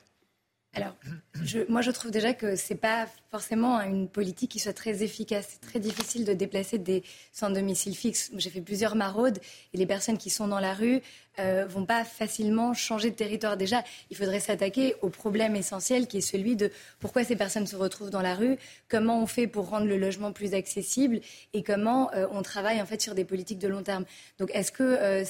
Alors, 0.76 0.96
moi, 1.68 1.82
je 1.82 1.90
trouve 1.90 2.12
déjà 2.12 2.34
que 2.34 2.56
ce 2.56 2.74
n'est 2.74 2.80
pas 2.80 3.08
forcément 3.32 3.82
une 3.82 4.08
politique 4.08 4.52
qui 4.52 4.60
soit 4.60 4.74
très 4.74 5.02
efficace. 5.02 5.48
C'est 5.54 5.68
très 5.68 5.80
difficile 5.80 6.26
de 6.26 6.34
déplacer 6.34 6.78
des 6.78 7.04
sans 7.32 7.50
domicile 7.50 7.96
fixe. 7.96 8.30
J'ai 8.38 8.52
fait 8.52 8.62
plusieurs 8.62 8.96
maraudes 8.96 9.40
et 9.74 9.78
les 9.78 9.88
personnes 9.88 10.20
qui 10.20 10.30
sont 10.30 10.48
dans 10.48 10.60
la 10.60 10.76
rue 10.76 11.02
ne 11.40 11.44
euh, 11.44 11.66
vont 11.66 11.86
pas 11.86 12.04
facilement 12.04 12.76
changer 12.76 13.10
de 13.10 13.16
territoire. 13.16 13.58
Déjà, 13.58 13.84
il 14.12 14.18
faudrait 14.18 14.40
s'attaquer 14.40 14.96
au 15.02 15.10
problème 15.10 15.56
essentiel 15.56 16.06
qui 16.06 16.18
est 16.18 16.22
celui 16.22 16.56
de 16.56 16.72
pourquoi 17.00 17.24
ces 17.24 17.36
personnes 17.36 17.66
se 17.66 17.76
retrouvent 17.76 18.12
dans 18.12 18.22
la 18.22 18.36
rue, 18.36 18.58
comment 18.90 19.24
on 19.24 19.26
fait 19.26 19.48
pour 19.48 19.70
rendre 19.70 19.88
le 19.88 19.98
logement 19.98 20.32
plus 20.34 20.54
accessible 20.54 21.20
et 21.54 21.64
comment 21.64 22.14
euh, 22.14 22.28
on 22.32 22.44
travaille 22.44 22.80
en 22.80 22.86
fait 22.86 23.02
sur 23.02 23.16
des 23.16 23.26
politiques 23.26 23.60
de 23.60 23.68
long 23.68 23.82
terme. 23.82 24.06
Donc, 24.38 24.52
est-ce 24.54 24.72
que 24.72 24.84
euh, 24.84 25.26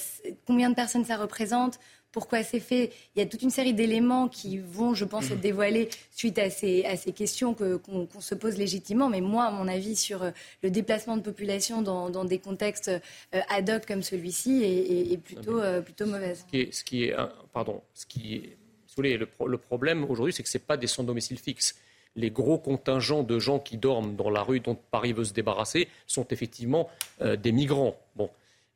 combien 0.45 0.69
de 0.69 0.75
personnes 0.75 1.05
ça 1.05 1.15
représente? 1.15 1.79
Pourquoi 2.11 2.43
c'est 2.43 2.59
fait. 2.59 2.91
Il 3.15 3.19
y 3.19 3.21
a 3.21 3.25
toute 3.25 3.41
une 3.41 3.49
série 3.49 3.73
d'éléments 3.73 4.27
qui 4.27 4.57
vont, 4.57 4.93
je 4.93 5.05
pense, 5.05 5.31
être 5.31 5.39
dévoilés 5.39 5.89
suite 6.11 6.39
à 6.39 6.49
ces, 6.49 6.83
à 6.85 6.97
ces 6.97 7.11
questions 7.11 7.53
qu'on 7.53 8.07
se 8.19 8.35
pose 8.35 8.57
légitimement. 8.57 9.09
Mais 9.09 9.21
moi, 9.21 9.45
à 9.45 9.51
mon 9.51 9.67
avis, 9.67 9.95
sur 9.95 10.23
euh, 10.23 10.31
le 10.63 10.71
déplacement 10.71 11.17
de 11.17 11.21
population 11.21 11.81
dans, 11.81 12.25
des 12.25 12.39
contextes 12.39 12.89
euh, 12.89 13.39
ad 13.49 13.69
hoc 13.69 13.85
comme 13.85 14.03
celui-ci 14.03 14.63
est, 14.63 15.17
plutôt, 15.17 15.59
euh, 15.59 15.81
plutôt 15.81 16.05
mauvaise. 16.05 16.45
Ce 16.45 16.51
qui 16.51 16.59
est, 16.59 16.73
ce 16.73 16.83
qui 16.83 17.03
est 17.05 17.15
pardon, 17.53 17.81
ce 17.93 18.05
qui 18.05 18.35
est, 18.35 18.57
le, 18.97 19.27
le 19.47 19.57
problème 19.57 20.03
aujourd'hui, 20.03 20.33
c'est 20.33 20.43
que 20.43 20.49
ce 20.49 20.57
n'est 20.57 20.63
pas 20.63 20.75
des 20.75 20.87
sans 20.87 21.03
domicile 21.03 21.39
fixe 21.39 21.75
les 22.15 22.31
gros 22.31 22.57
contingents 22.57 23.23
de 23.23 23.39
gens 23.39 23.59
qui 23.59 23.77
dorment 23.77 24.15
dans 24.15 24.29
la 24.29 24.41
rue 24.41 24.59
dont 24.59 24.75
Paris 24.75 25.13
veut 25.13 25.23
se 25.23 25.33
débarrasser 25.33 25.87
sont 26.07 26.27
effectivement 26.29 26.89
euh, 27.21 27.35
des 27.35 27.51
migrants. 27.51 27.95
Bon. 28.15 28.29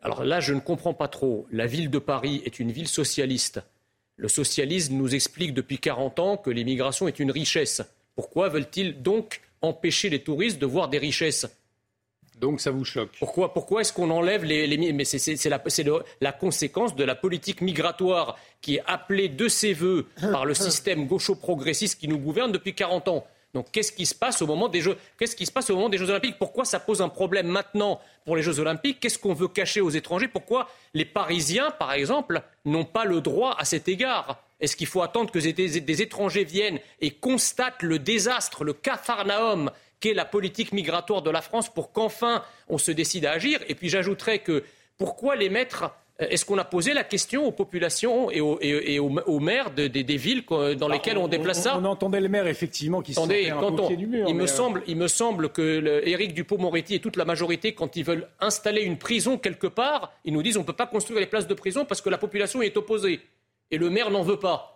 Alors 0.04 0.26
là, 0.26 0.42
je 0.42 0.54
ne 0.54 0.60
comprends 0.60 0.94
pas 0.94 1.08
trop. 1.08 1.48
La 1.50 1.66
ville 1.66 1.90
de 1.90 1.98
Paris 1.98 2.42
est 2.46 2.60
une 2.60 2.72
ville 2.72 2.90
socialiste. 2.90 3.62
Le 4.18 4.28
socialisme 4.28 4.96
nous 4.96 5.16
explique 5.16 5.54
depuis 5.54 5.80
40 5.80 6.20
ans 6.20 6.38
que 6.38 6.50
l'immigration 6.50 7.08
est 7.08 7.20
une 7.20 7.32
richesse. 7.32 7.82
Pourquoi 8.16 8.50
veulent-ils 8.50 9.02
donc 9.02 9.42
empêcher 9.62 10.10
les 10.10 10.20
touristes 10.20 10.60
de 10.60 10.66
voir 10.66 10.90
des 10.90 10.98
richesses? 10.98 11.48
Donc 12.36 12.60
ça 12.60 12.72
vous 12.72 12.84
choque. 12.84 13.12
Pourquoi, 13.18 13.54
pourquoi 13.54 13.82
est-ce 13.82 13.94
qu'on 13.94 14.10
enlève 14.10 14.44
les, 14.44 14.68
les 14.68 14.92
mais 14.92 15.06
c'est 15.06 15.46
la, 15.50 15.64
la, 16.20 16.32
conséquence 16.34 16.96
de 16.96 17.04
la 17.06 17.16
politique 17.16 17.62
migratoire 17.62 18.38
qui 18.60 18.76
est 18.76 18.84
appelée 18.86 19.30
de 19.30 19.48
ses 19.48 19.72
voeux 19.72 20.08
par 20.20 20.46
le 20.46 20.54
système 20.54 21.08
gaucho-progressiste 21.08 22.00
qui 22.00 22.10
nous 22.10 22.18
gouverne 22.18 22.52
depuis 22.52 22.76
40 22.76 23.08
ans? 23.08 23.28
Donc 23.54 23.68
qu'est-ce 23.72 23.92
qui 23.92 24.08
se 24.08 24.16
passe 24.16 24.42
au 24.42 24.48
moment 24.48 24.68
des 24.68 24.82
Jeux 24.82 24.98
Olympiques? 26.10 26.40
Pourquoi 26.40 26.66
ça 26.66 26.80
pose 26.80 27.02
un 27.02 27.10
problème 27.10 27.48
maintenant 27.48 28.02
pour 28.26 28.36
les 28.36 28.42
Jeux 28.42 28.60
Olympiques? 28.60 29.00
Qu'est-ce 29.00 29.20
qu'on 29.20 29.34
veut 29.34 29.48
cacher 29.48 29.80
aux 29.80 29.92
étrangers? 29.92 30.28
Pourquoi 30.28 30.70
les 30.96 31.06
Parisiens, 31.06 31.70
par 31.72 31.94
exemple, 31.94 32.42
n'ont 32.66 32.86
pas 32.86 33.06
le 33.06 33.22
droit 33.22 33.56
à 33.60 33.66
cet 33.66 33.88
égard? 33.88 34.44
Est-ce 34.60 34.76
qu'il 34.76 34.88
faut 34.88 35.04
attendre 35.04 35.30
que 35.30 35.40
des 35.40 36.02
étrangers 36.02 36.46
viennent 36.46 36.80
et 37.00 37.12
constatent 37.12 37.84
le 37.84 38.00
désastre, 38.00 38.64
le 38.64 38.74
capharnaüm 38.74 39.70
qu'est 40.00 40.14
la 40.14 40.26
politique 40.26 40.72
migratoire 40.72 41.22
de 41.22 41.30
la 41.30 41.42
France 41.42 41.72
pour 41.72 41.92
qu'enfin 41.92 42.44
on 42.70 42.78
se 42.78 42.92
décide 42.92 43.26
à 43.26 43.34
agir? 43.34 43.60
Et 43.68 43.76
puis 43.76 43.90
j'ajouterais 43.90 44.40
que 44.40 44.64
pourquoi 44.98 45.36
les 45.36 45.50
mettre 45.50 45.92
est-ce 46.30 46.46
qu'on 46.46 46.58
a 46.58 46.64
posé 46.64 46.94
la 46.94 47.04
question 47.04 47.46
aux 47.46 47.52
populations 47.52 48.30
et 48.32 48.40
aux, 48.42 49.40
maires 49.40 49.72
des 49.72 50.18
villes 50.18 50.44
dans 50.48 50.88
bah, 50.88 50.94
lesquelles 50.94 51.18
on, 51.18 51.28
déplace 51.28 51.64
ça 51.64 51.78
on, 51.78 51.86
entendait 51.86 52.22
le 52.22 52.30
maire 52.30 52.48
effectivement 52.48 53.02
qui 53.02 53.14
sont 53.14 53.24
un 53.24 53.28
peu 53.28 53.96
du 53.96 54.08
mur. 54.08 54.26
Il, 54.28 54.36
me 54.36 54.44
euh, 54.44 54.48
semble, 54.48 54.84
il 54.88 54.98
me 54.98 55.08
semble 55.08 55.50
que 55.50 56.02
Éric 56.06 56.34
Dupont-Moretti 56.34 56.96
et 56.96 57.00
toute 57.00 57.18
la 57.18 57.26
majorité, 57.26 57.74
quand 57.74 57.96
ils 57.96 58.04
veulent 58.04 58.28
installer 58.40 58.82
une 58.82 58.98
prison 58.98 59.38
quelque 59.38 59.68
part, 59.68 60.12
ils 60.26 60.34
nous 60.34 60.44
disent 60.44 60.58
on 60.58 60.62
ne 60.62 60.66
peut 60.66 60.74
pas 60.74 60.88
construire 60.88 61.20
les 61.20 61.28
places 61.28 61.48
de 61.48 61.54
prison 61.54 61.86
parce 61.86 62.02
que 62.02 62.10
la 62.10 62.18
population 62.18 62.62
est 62.62 62.76
opposée. 62.78 63.22
Et 63.72 63.78
le 63.78 63.90
maire 63.90 64.12
n'en 64.12 64.22
veut 64.22 64.40
pas 64.40 64.73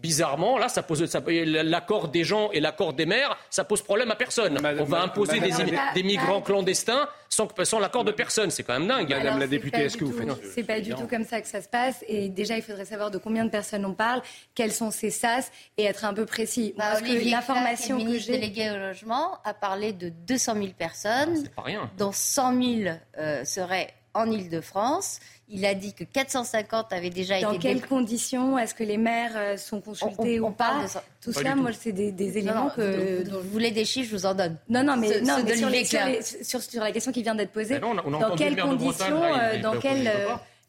bizarrement, 0.00 0.58
là, 0.58 0.68
ça 0.68 0.82
pose 0.82 1.02
l'accord 1.26 2.08
des 2.08 2.24
gens 2.24 2.50
et 2.52 2.60
l'accord 2.60 2.92
des 2.92 3.06
maires, 3.06 3.36
ça 3.50 3.64
pose 3.64 3.82
problème 3.82 4.10
à 4.10 4.16
personne. 4.16 4.58
on 4.80 4.84
va 4.84 5.02
imposer 5.02 5.40
des, 5.40 6.02
migrants 6.02 6.40
clandestins 6.40 7.08
sans, 7.28 7.48
sans 7.64 7.78
l'accord 7.78 8.04
de 8.04 8.12
personne. 8.12 8.50
C'est 8.50 8.62
quand 8.62 8.78
même 8.78 8.88
dingue. 8.88 9.10
Madame 9.10 9.38
la 9.38 9.46
députée, 9.46 9.84
est-ce 9.84 9.96
que 9.96 10.04
vous 10.04 10.12
faites 10.12 10.28
C'est 10.54 10.64
pas 10.64 10.80
du 10.80 10.94
tout 10.94 11.06
comme 11.06 11.24
ça 11.24 11.40
que 11.40 11.48
ça 11.48 11.60
se 11.60 11.68
passe. 11.68 12.04
Et 12.08 12.28
déjà, 12.28 12.56
il 12.56 12.62
faudrait 12.62 12.84
savoir 12.84 13.10
de 13.10 13.18
combien 13.18 13.44
de 13.44 13.50
personnes 13.50 13.84
on 13.84 13.94
parle, 13.94 14.22
quels 14.54 14.72
sont 14.72 14.90
ces 14.90 15.10
SAS 15.10 15.50
et 15.76 15.84
être 15.84 16.04
un 16.04 16.14
peu 16.14 16.26
précis. 16.26 16.74
Bah, 16.76 16.84
parce 16.90 17.02
que 17.02 17.30
l'information 17.30 17.98
que 18.04 18.18
j'ai, 18.18 18.32
délégué 18.32 18.70
au 18.70 18.76
logement, 18.76 19.38
a 19.44 19.54
parlé 19.54 19.92
de 19.92 20.08
200 20.08 20.54
000 20.54 20.66
personnes, 20.78 21.48
pas 21.56 21.62
rien. 21.62 21.90
dont 21.96 22.12
100 22.12 22.62
000 22.62 22.96
euh, 23.18 23.44
seraient 23.44 23.94
en 24.18 24.30
Ile-de-France. 24.30 25.20
Il 25.48 25.64
a 25.64 25.74
dit 25.74 25.94
que 25.94 26.04
450 26.04 26.92
avaient 26.92 27.10
déjà 27.10 27.36
été. 27.36 27.46
Dans 27.46 27.58
quelles 27.58 27.86
conditions? 27.86 28.58
Est-ce 28.58 28.74
que 28.74 28.84
les 28.84 28.98
maires 28.98 29.32
euh, 29.34 29.56
sont 29.56 29.80
consultés 29.80 30.40
ou 30.40 30.50
pas? 30.50 30.84
Tout 31.22 31.32
cela, 31.32 31.54
moi, 31.54 31.70
c'est 31.72 31.92
des, 31.92 32.38
éléments 32.38 32.70
que. 32.70 33.24
vous 33.28 33.50
voulez 33.50 33.70
des 33.70 33.84
chiffres, 33.84 34.10
je 34.10 34.16
vous 34.16 34.26
en 34.26 34.34
donne. 34.34 34.56
Non, 34.68 34.82
non, 34.82 34.96
mais, 34.96 35.20
non, 35.22 35.38
mais 35.44 35.84
sur, 36.22 36.60
sur, 36.62 36.82
la 36.82 36.92
question 36.92 37.12
qui 37.12 37.22
vient 37.22 37.34
d'être 37.34 37.52
posée, 37.52 37.78
dans 37.78 38.36
quelles 38.36 38.60
conditions 38.60 39.20
Dans 39.62 39.78
quelles. 39.78 40.12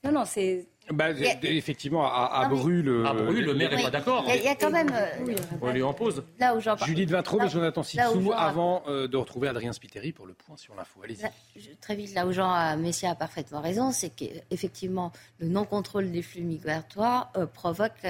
Non, 0.04 0.12
non, 0.12 0.24
c'est. 0.26 0.66
Bah, 0.92 1.12
effectivement, 1.44 2.06
à, 2.06 2.42
à 2.42 2.48
Bru, 2.48 2.82
le, 2.82 3.04
le 3.04 3.54
maire 3.54 3.70
n'est 3.70 3.82
pas 3.82 3.92
d'accord. 3.92 4.26
Il 4.28 4.44
y, 4.44 4.48
a 4.48 4.56
quand 4.56 4.72
même. 4.72 4.90
Euh, 4.92 5.36
on 5.62 5.72
lui 5.72 5.84
en 5.84 5.94
pose. 5.94 6.24
Là 6.40 6.56
où 6.56 6.86
Judith 6.86 7.12
Vintraud 7.12 7.44
et 7.44 7.50
Jonathan 7.50 7.84
Sixou, 7.84 8.32
avant 8.36 8.84
euh, 8.88 9.08
de 9.08 9.18
retrouver 9.18 9.48
Adrien 9.48 9.72
Spiteri 9.72 10.12
pour 10.12 10.26
le 10.26 10.34
point 10.34 10.58
sur 10.58 10.74
l'info. 10.76 11.02
Allez-y. 11.04 11.76
Très 11.78 11.96
vite, 11.96 12.16
là 12.16 12.26
où 12.26 12.32
Jean 12.32 12.54
euh, 12.54 12.78
Messia 12.78 13.12
a 13.12 13.16
parfaitement 13.16 13.62
raison, 13.62 13.92
c'est 13.92 14.10
qu'effectivement, 14.10 15.12
le 15.40 15.48
non-contrôle 15.48 16.12
des 16.12 16.22
flux 16.24 16.42
migratoires 16.42 17.32
provoque 17.54 18.02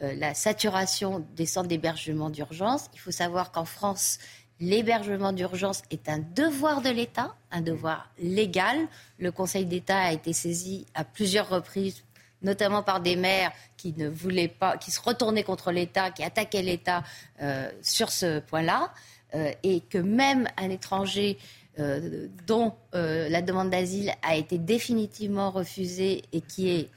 la 0.00 0.34
saturation 0.34 1.24
des 1.36 1.46
centres 1.46 1.68
d'hébergement 1.68 2.30
d'urgence. 2.30 2.88
Il 2.94 3.00
faut 3.00 3.12
savoir 3.12 3.52
qu'en 3.52 3.64
France, 3.64 4.18
L'hébergement 4.60 5.32
d'urgence 5.32 5.82
est 5.90 6.08
un 6.08 6.20
devoir 6.20 6.80
de 6.80 6.88
l'État, 6.88 7.34
un 7.50 7.60
devoir 7.60 8.08
légal. 8.20 8.78
Le 9.18 9.32
Conseil 9.32 9.66
d'État 9.66 9.98
a 9.98 10.12
été 10.12 10.32
saisi 10.32 10.86
à 10.94 11.02
plusieurs 11.02 11.48
reprises 11.48 12.04
notamment 12.44 12.82
par 12.82 13.00
des 13.00 13.16
maires 13.16 13.52
qui 13.76 13.92
ne 13.96 14.08
voulaient 14.08 14.48
pas, 14.48 14.76
qui 14.76 14.90
se 14.90 15.00
retournaient 15.00 15.42
contre 15.42 15.72
l'État, 15.72 16.10
qui 16.10 16.22
attaquaient 16.22 16.62
l'État 16.62 17.02
euh, 17.42 17.68
sur 17.82 18.10
ce 18.10 18.40
point-là, 18.40 18.92
euh, 19.34 19.50
et 19.62 19.80
que 19.80 19.98
même 19.98 20.46
un 20.56 20.70
étranger 20.70 21.38
euh, 21.80 22.28
dont 22.46 22.74
la 22.92 23.42
demande 23.42 23.70
d'asile 23.70 24.12
a 24.22 24.36
été 24.36 24.58
définitivement 24.58 25.50
refusée 25.50 26.22
et 26.32 26.40
qui, 26.40 26.70
est, 26.70 26.90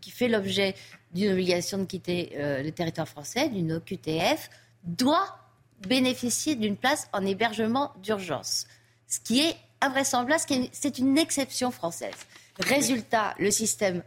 qui 0.00 0.10
fait 0.10 0.28
l'objet 0.28 0.74
d'une 1.14 1.32
obligation 1.32 1.78
de 1.78 1.84
quitter 1.84 2.32
le 2.36 2.70
territoire 2.70 3.06
français, 3.06 3.48
d'une 3.48 3.74
OQTF, 3.74 4.50
doit 4.82 5.38
bénéficier 5.86 6.56
d'une 6.56 6.76
place 6.76 7.08
en 7.12 7.24
hébergement 7.24 7.92
d'urgence. 8.02 8.66
Ce 9.06 9.20
qui 9.20 9.40
est 9.40 9.56
invraisemblable, 9.80 10.42
c'est 10.72 10.98
une 10.98 11.18
exception 11.18 11.70
française. 11.70 12.14
Résultat, 12.58 13.34
le 13.38 13.50
système 13.50 14.02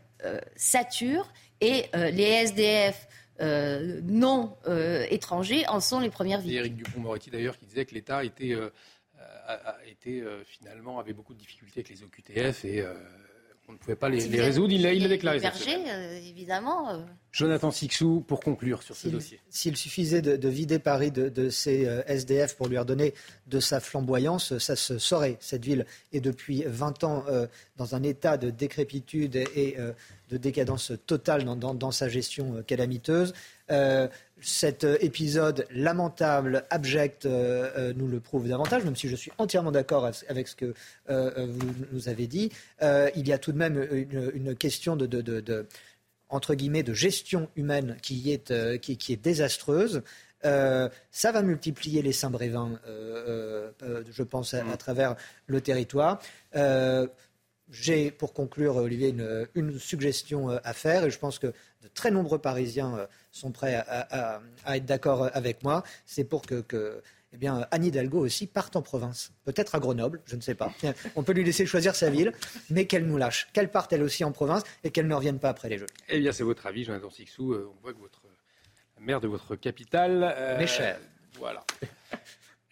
sature 0.56 1.32
et 1.62 1.86
euh, 1.96 2.10
les 2.12 2.24
SDF 2.24 3.08
euh, 3.42 4.00
non 4.04 4.56
étrangers 5.10 5.68
en 5.68 5.80
sont 5.80 6.00
les 6.00 6.10
premières 6.10 6.40
victimes. 6.40 6.60
Éric 6.60 6.76
Dupont-Moretti 6.76 7.30
d'ailleurs 7.30 7.58
qui 7.58 7.66
disait 7.66 7.86
que 7.86 7.94
l'État 7.94 8.24
était, 8.24 8.56
finalement 10.46 11.00
avait 11.00 11.14
beaucoup 11.14 11.34
de 11.34 11.40
difficultés 11.40 11.82
avec 11.82 11.90
les 11.90 12.04
OQTF 12.04 12.66
et 12.66 12.86
on 13.68 13.74
ne 13.74 13.78
pouvait 13.78 13.96
pas 13.96 14.10
les, 14.10 14.42
résoudre. 14.42 14.74
Il 14.74 14.82
l'a 14.82 15.08
déclaré. 15.08 15.42
évidemment. 16.28 17.06
Jonathan 17.32 17.72
Sixou, 17.72 18.24
pour 18.26 18.40
conclure 18.40 18.84
sur 18.84 18.96
ce 18.96 19.10
dossier. 19.10 19.40
S'il 19.50 19.76
suffisait 19.76 20.22
de, 20.22 20.50
vider 20.50 20.80
Paris 20.80 21.12
de, 21.12 21.50
ses 21.50 21.84
SDF 22.08 22.56
pour 22.56 22.68
lui 22.68 22.78
redonner 22.78 23.14
de 23.48 23.60
sa 23.60 23.80
flamboyance, 23.80 24.58
ça 24.58 24.76
se 24.76 24.98
saurait. 24.98 25.38
Cette 25.40 25.66
ville 25.66 25.86
est 26.14 26.22
depuis 26.22 26.64
20 26.66 27.04
ans 27.04 27.26
dans 27.78 27.96
un 27.96 28.04
état 28.04 28.38
de 28.38 28.50
décrépitude 28.50 29.36
et 29.36 29.76
de 30.30 30.38
décadence 30.38 30.92
totale 31.06 31.44
dans, 31.44 31.92
sa 31.92 32.10
gestion 32.10 32.56
euh, 32.56 32.62
calamiteuse. 32.62 33.34
Euh, 33.72 34.08
cet 34.46 34.84
euh, 34.84 34.98
épisode 35.02 35.66
lamentable, 35.72 36.66
abject, 36.70 37.26
nous 37.26 38.08
le 38.08 38.20
prouve 38.20 38.48
davantage, 38.48 38.84
même 38.84 38.96
si 38.96 39.10
je 39.10 39.16
suis 39.16 39.32
entièrement 39.38 39.72
d'accord 39.72 40.10
avec 40.30 40.48
ce 40.48 40.56
que 40.56 40.74
vous 41.08 41.74
nous 41.92 42.10
avez 42.10 42.28
dit. 42.28 42.52
il 42.82 43.28
y 43.28 43.34
a 43.34 43.38
tout 43.38 43.52
de 43.52 43.58
même 43.58 43.88
une, 43.92 44.56
question 44.56 44.96
de, 44.96 45.68
entre 46.30 46.56
guillemets, 46.56 46.84
de 46.84 46.94
gestion 46.94 47.50
humaine 47.56 47.98
qui 48.02 48.32
est, 48.32 48.80
qui, 48.80 49.14
est 49.14 49.22
désastreuse. 49.22 50.04
ça 50.44 51.32
va 51.32 51.42
multiplier 51.42 52.02
les 52.02 52.14
Saint-Brévins, 52.14 52.80
je 52.90 54.24
pense, 54.24 54.54
à, 54.54 54.66
à, 54.68 54.78
travers 54.78 55.16
le 55.48 55.62
territoire. 55.62 56.20
J'ai, 57.72 58.12
pour 58.12 58.34
conclure, 58.34 58.76
Olivier, 58.76 59.16
une, 59.56 59.80
suggestion 59.80 60.52
euh, 60.52 60.58
à 60.64 60.74
faire 60.74 61.04
et 61.04 61.10
je 61.10 61.18
pense 61.18 61.40
que 61.40 61.48
de 61.48 61.88
très 61.94 62.12
nombreux 62.12 62.38
Parisiens 62.38 62.96
euh, 62.96 63.08
sont 63.36 63.52
prêts 63.52 63.76
à, 63.76 64.42
être 64.68 64.86
d'accord 64.86 65.30
avec 65.34 65.64
moi. 65.64 65.84
C'est 66.06 66.24
pour 66.24 66.42
que, 66.42 67.02
eh 67.34 67.38
bien, 67.38 67.68
Anne 67.72 67.86
Hidalgo 67.86 68.20
aussi 68.20 68.48
parte 68.48 68.76
en 68.76 68.82
province, 68.82 69.34
peut-être 69.44 69.76
à 69.76 69.80
Grenoble, 69.80 70.22
je 70.26 70.36
ne 70.36 70.42
sais 70.42 70.56
pas. 70.56 70.74
On 71.16 71.24
peut 71.24 71.34
lui 71.34 71.44
laisser 71.44 71.66
choisir 71.66 71.96
sa 71.96 72.10
ville, 72.10 72.32
mais 72.70 72.86
qu'elle 72.86 73.06
nous 73.06 73.18
lâche, 73.18 73.48
qu'elle 73.54 73.70
parte 73.70 73.92
elle 73.94 74.04
aussi 74.04 74.24
en 74.24 74.32
province 74.32 74.64
et 74.84 74.92
qu'elle 74.92 75.08
ne 75.08 75.16
revienne 75.16 75.40
pas 75.40 75.50
après 75.50 75.70
les 75.70 75.78
Jeux. 75.78 75.88
Eh 76.10 76.20
bien, 76.20 76.32
c'est 76.32 76.44
votre 76.44 76.66
avis, 76.66 76.86
Jonathan 76.86 77.10
Sixou. 77.10 77.54
Euh, 77.54 77.70
on 77.78 77.82
voit 77.82 77.94
que 77.94 78.00
votre 78.00 78.22
maire 79.00 79.20
de 79.20 79.28
votre 79.28 79.56
capitale. 79.56 80.58
Mes 80.58 80.68
chers. 80.68 81.00
Voilà. 81.38 81.64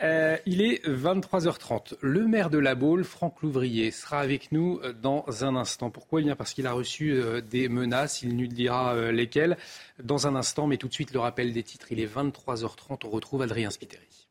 Euh, 0.04 0.38
il 0.46 0.62
est 0.62 0.86
23h30. 0.86 1.96
Le 2.02 2.28
maire 2.28 2.50
de 2.50 2.58
La 2.58 2.76
Baule, 2.76 3.06
Franck 3.06 3.42
Louvrier, 3.42 3.90
sera 3.92 4.20
avec 4.20 4.52
nous 4.52 4.82
euh, 4.84 4.92
dans 4.92 5.26
un 5.46 5.56
instant. 5.56 5.92
Pourquoi? 5.92 6.20
Eh 6.20 6.26
bien 6.26 6.36
Parce 6.36 6.54
qu'il 6.54 6.68
a 6.68 6.74
reçu 6.74 7.14
euh, 7.14 7.40
des 7.40 7.70
menaces. 7.70 8.22
Il 8.22 8.36
nous 8.36 8.48
dira 8.48 9.12
lesquelles? 9.12 9.58
Dans 10.04 10.28
un 10.28 10.36
instant. 10.36 10.68
Mais 10.68 10.78
tout 10.78 10.90
de 10.90 10.94
suite, 10.94 11.14
le 11.14 11.20
rappel 11.20 11.54
des 11.54 11.64
titres. 11.64 11.88
Il 11.92 12.02
est 12.02 12.14
23h30. 12.14 13.06
On 13.06 13.10
retrouve 13.10 13.44
Adrien 13.44 13.70
Spiteri. 13.70 14.23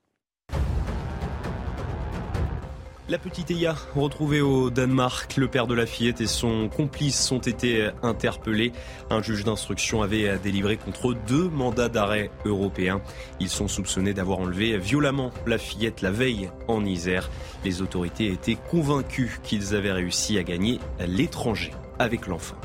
La 3.08 3.18
petite 3.18 3.50
Eya, 3.50 3.74
retrouvée 3.96 4.40
au 4.40 4.70
Danemark, 4.70 5.36
le 5.36 5.48
père 5.48 5.66
de 5.66 5.74
la 5.74 5.86
fillette 5.86 6.20
et 6.20 6.28
son 6.28 6.68
complice 6.68 7.32
ont 7.32 7.40
été 7.40 7.90
interpellés. 8.02 8.72
Un 9.10 9.20
juge 9.20 9.42
d'instruction 9.42 10.02
avait 10.02 10.38
délivré 10.38 10.76
contre 10.76 11.12
deux 11.26 11.48
mandats 11.48 11.88
d'arrêt 11.88 12.30
européens. 12.44 13.02
Ils 13.40 13.48
sont 13.48 13.66
soupçonnés 13.66 14.14
d'avoir 14.14 14.38
enlevé 14.38 14.78
violemment 14.78 15.32
la 15.46 15.58
fillette 15.58 16.00
la 16.00 16.12
veille 16.12 16.48
en 16.68 16.84
Isère. 16.84 17.28
Les 17.64 17.82
autorités 17.82 18.28
étaient 18.28 18.58
convaincues 18.70 19.40
qu'ils 19.42 19.74
avaient 19.74 19.92
réussi 19.92 20.38
à 20.38 20.44
gagner 20.44 20.78
l'étranger 21.04 21.72
avec 21.98 22.28
l'enfant. 22.28 22.56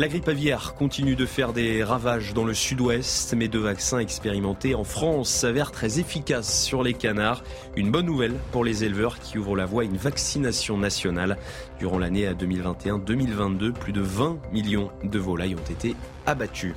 La 0.00 0.08
grippe 0.08 0.28
aviaire 0.28 0.72
continue 0.78 1.14
de 1.14 1.26
faire 1.26 1.52
des 1.52 1.84
ravages 1.84 2.32
dans 2.32 2.46
le 2.46 2.54
sud-ouest, 2.54 3.34
mais 3.36 3.48
deux 3.48 3.58
vaccins 3.60 3.98
expérimentés 3.98 4.74
en 4.74 4.82
France 4.82 5.28
s'avèrent 5.28 5.72
très 5.72 5.98
efficaces 5.98 6.62
sur 6.64 6.82
les 6.82 6.94
canards. 6.94 7.44
Une 7.76 7.90
bonne 7.90 8.06
nouvelle 8.06 8.36
pour 8.50 8.64
les 8.64 8.82
éleveurs 8.82 9.18
qui 9.18 9.36
ouvrent 9.36 9.56
la 9.56 9.66
voie 9.66 9.82
à 9.82 9.84
une 9.84 9.98
vaccination 9.98 10.78
nationale. 10.78 11.36
Durant 11.78 11.98
l'année 11.98 12.26
2021-2022, 12.32 13.72
plus 13.72 13.92
de 13.92 14.00
20 14.00 14.38
millions 14.54 14.90
de 15.04 15.18
volailles 15.18 15.54
ont 15.54 15.70
été 15.70 15.94
abattues. 16.24 16.74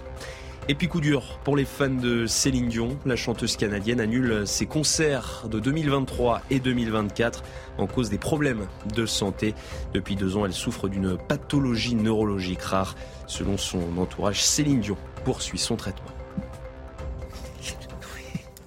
Et 0.69 0.75
puis 0.75 0.87
coup 0.87 1.01
dur 1.01 1.39
pour 1.43 1.57
les 1.57 1.65
fans 1.65 1.89
de 1.89 2.25
Céline 2.25 2.69
Dion. 2.69 2.97
La 3.05 3.17
chanteuse 3.17 3.57
canadienne 3.57 3.99
annule 3.99 4.47
ses 4.47 4.65
concerts 4.65 5.43
de 5.51 5.59
2023 5.59 6.41
et 6.51 6.61
2024 6.61 7.43
en 7.77 7.85
cause 7.85 8.09
des 8.09 8.17
problèmes 8.17 8.65
de 8.95 9.05
santé. 9.05 9.55
Depuis 9.93 10.15
deux 10.15 10.37
ans, 10.37 10.45
elle 10.45 10.53
souffre 10.53 10.87
d'une 10.87 11.17
pathologie 11.17 11.95
neurologique 11.95 12.61
rare. 12.61 12.95
Selon 13.27 13.57
son 13.57 13.97
entourage, 13.97 14.41
Céline 14.41 14.79
Dion 14.79 14.95
poursuit 15.25 15.59
son 15.59 15.75
traitement. 15.75 16.22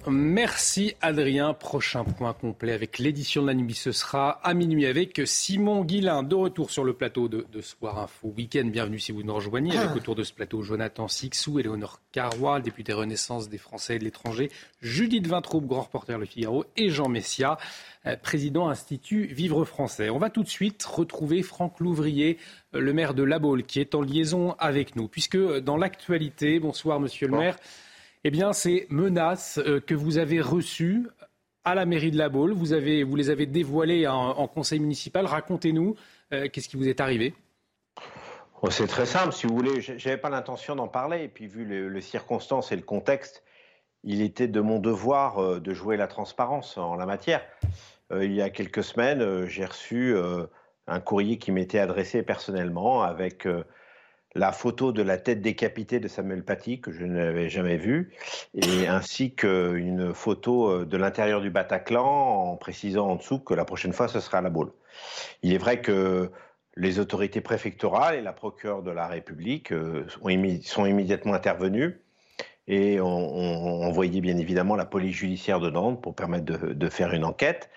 Merci 0.09 0.95
Adrien. 1.01 1.53
Prochain 1.53 2.05
point 2.05 2.31
complet 2.31 2.71
avec 2.71 2.97
l'édition 2.97 3.41
de 3.41 3.47
la 3.47 3.53
nuit. 3.53 3.73
Ce 3.73 3.91
sera 3.91 4.39
à 4.41 4.53
minuit 4.53 4.85
avec 4.85 5.21
Simon 5.25 5.83
Guillain, 5.83 6.23
de 6.23 6.33
retour 6.33 6.71
sur 6.71 6.85
le 6.85 6.93
plateau 6.93 7.27
de, 7.27 7.45
Soir 7.61 7.99
Info 7.99 8.33
Week-end. 8.37 8.65
Bienvenue 8.65 8.99
si 8.99 9.11
vous 9.11 9.23
nous 9.23 9.33
rejoignez. 9.33 9.77
Avec 9.77 9.97
autour 9.97 10.15
de 10.15 10.23
ce 10.23 10.31
plateau 10.31 10.61
Jonathan 10.61 11.09
Sixou, 11.09 11.59
Éléonore 11.59 11.99
Carrois, 12.13 12.61
député 12.61 12.93
Renaissance 12.93 13.49
des 13.49 13.57
Français 13.57 13.97
et 13.97 13.99
de 13.99 14.05
l'étranger, 14.05 14.49
Judith 14.81 15.27
Vintraube, 15.27 15.67
grand 15.67 15.81
reporter 15.81 16.17
Le 16.17 16.25
Figaro, 16.25 16.63
et 16.77 16.89
Jean 16.89 17.09
Messia, 17.09 17.57
euh, 18.05 18.15
président 18.15 18.69
Institut 18.69 19.25
Vivre 19.25 19.65
Français. 19.65 20.09
On 20.09 20.19
va 20.19 20.29
tout 20.29 20.43
de 20.43 20.49
suite 20.49 20.83
retrouver 20.85 21.43
Franck 21.43 21.81
Louvrier, 21.81 22.37
euh, 22.75 22.79
le 22.79 22.93
maire 22.93 23.13
de 23.13 23.23
La 23.23 23.39
Baule, 23.39 23.63
qui 23.63 23.81
est 23.81 23.93
en 23.93 24.01
liaison 24.01 24.55
avec 24.57 24.95
nous. 24.95 25.09
Puisque 25.09 25.35
euh, 25.35 25.59
dans 25.59 25.75
l'actualité, 25.75 26.59
bonsoir 26.59 27.01
monsieur 27.01 27.27
le 27.27 27.37
maire, 27.37 27.57
eh 28.23 28.31
bien, 28.31 28.53
ces 28.53 28.87
menaces 28.89 29.59
euh, 29.59 29.79
que 29.79 29.93
vous 29.93 30.17
avez 30.17 30.41
reçues 30.41 31.07
à 31.63 31.75
la 31.75 31.85
mairie 31.85 32.11
de 32.11 32.17
La 32.17 32.29
Baule, 32.29 32.53
vous, 32.53 33.15
les 33.15 33.29
avez 33.29 33.45
dévoilées 33.45 34.07
en, 34.07 34.47
conseil 34.47 34.79
municipal. 34.79 35.25
Racontez-nous, 35.25 35.95
euh, 36.33 36.47
qu'est-ce 36.51 36.69
qui 36.69 36.77
vous 36.77 36.87
est 36.87 37.01
arrivé? 37.01 37.33
Oh, 38.61 38.69
C'est 38.69 38.87
très 38.87 39.05
simple, 39.05 39.33
si 39.33 39.47
vous 39.47 39.55
voulez. 39.55 39.81
Je 39.81 39.93
n'avais 39.93 40.17
pas 40.17 40.29
l'intention 40.29 40.75
d'en 40.75 40.87
parler. 40.87 41.23
Et 41.23 41.27
puis, 41.27 41.47
vu 41.47 41.65
les, 41.65 42.01
circonstances 42.01 42.71
et 42.71 42.77
le 42.77 42.83
contexte, 42.83 43.43
il 44.03 44.21
était 44.21 44.47
de 44.47 44.61
mon 44.61 44.79
devoir 44.79 45.39
euh, 45.39 45.59
de 45.59 45.73
jouer 45.73 45.97
la 45.97 46.07
transparence 46.07 46.77
en 46.77 46.95
la 46.95 47.05
matière. 47.05 47.45
il 48.11 48.33
y 48.33 48.41
a 48.41 48.49
quelques 48.49 48.83
semaines, 48.83 49.45
j'ai 49.47 49.65
reçu 49.65 50.15
un 50.87 50.99
courrier 51.01 51.37
qui 51.37 51.51
m'était 51.51 51.79
adressé 51.79 52.23
personnellement 52.23 53.03
avec 53.03 53.45
la 54.37 54.51
photo 54.51 54.91
de 54.91 55.01
la 55.01 55.17
tête 55.17 55.41
décapitée 55.41 55.99
de 55.99 56.07
Samuel 56.07 56.43
Paty, 56.43 56.79
que 56.79 56.91
je 56.91 57.03
n'avais 57.03 57.49
jamais 57.49 57.77
vue, 57.77 58.13
et 58.53 58.87
ainsi 58.87 59.33
qu'une 59.33 60.13
photo 60.13 60.69
euh, 60.69 60.85
de 60.85 60.97
l'intérieur 60.97 61.41
du 61.41 61.49
Bataclan, 61.49 62.51
en 62.51 62.55
précisant 62.55 63.09
en 63.09 63.15
dessous 63.15 63.39
que 63.39 63.53
la 63.53 63.65
prochaine 63.65 63.93
fois, 63.93 64.07
ce 64.07 64.19
sera 64.19 64.37
à 64.37 64.41
la 64.41 64.49
boule. 64.49 64.71
Il 65.41 65.53
est 65.53 65.57
vrai 65.57 65.81
que 65.81 66.31
les 66.75 66.99
autorités 66.99 67.41
préfectorales 67.41 68.15
et 68.15 68.21
la 68.21 68.33
procureure 68.33 68.83
de 68.83 68.91
la 68.91 69.07
République 69.07 69.71
euh, 69.71 70.05
sont 70.61 70.85
immédiatement 70.85 71.33
intervenues 71.33 71.99
et 72.67 72.99
ont, 72.99 73.83
envoyé 73.83 74.21
bien 74.21 74.37
évidemment 74.37 74.75
la 74.75 74.85
police 74.85 75.15
judiciaire 75.15 75.59
de 75.59 75.69
Nantes 75.69 76.01
pour 76.01 76.13
permettre 76.13 76.45
de 76.45 76.89
faire 76.89 77.13
une 77.13 77.23
enquête. 77.23 77.69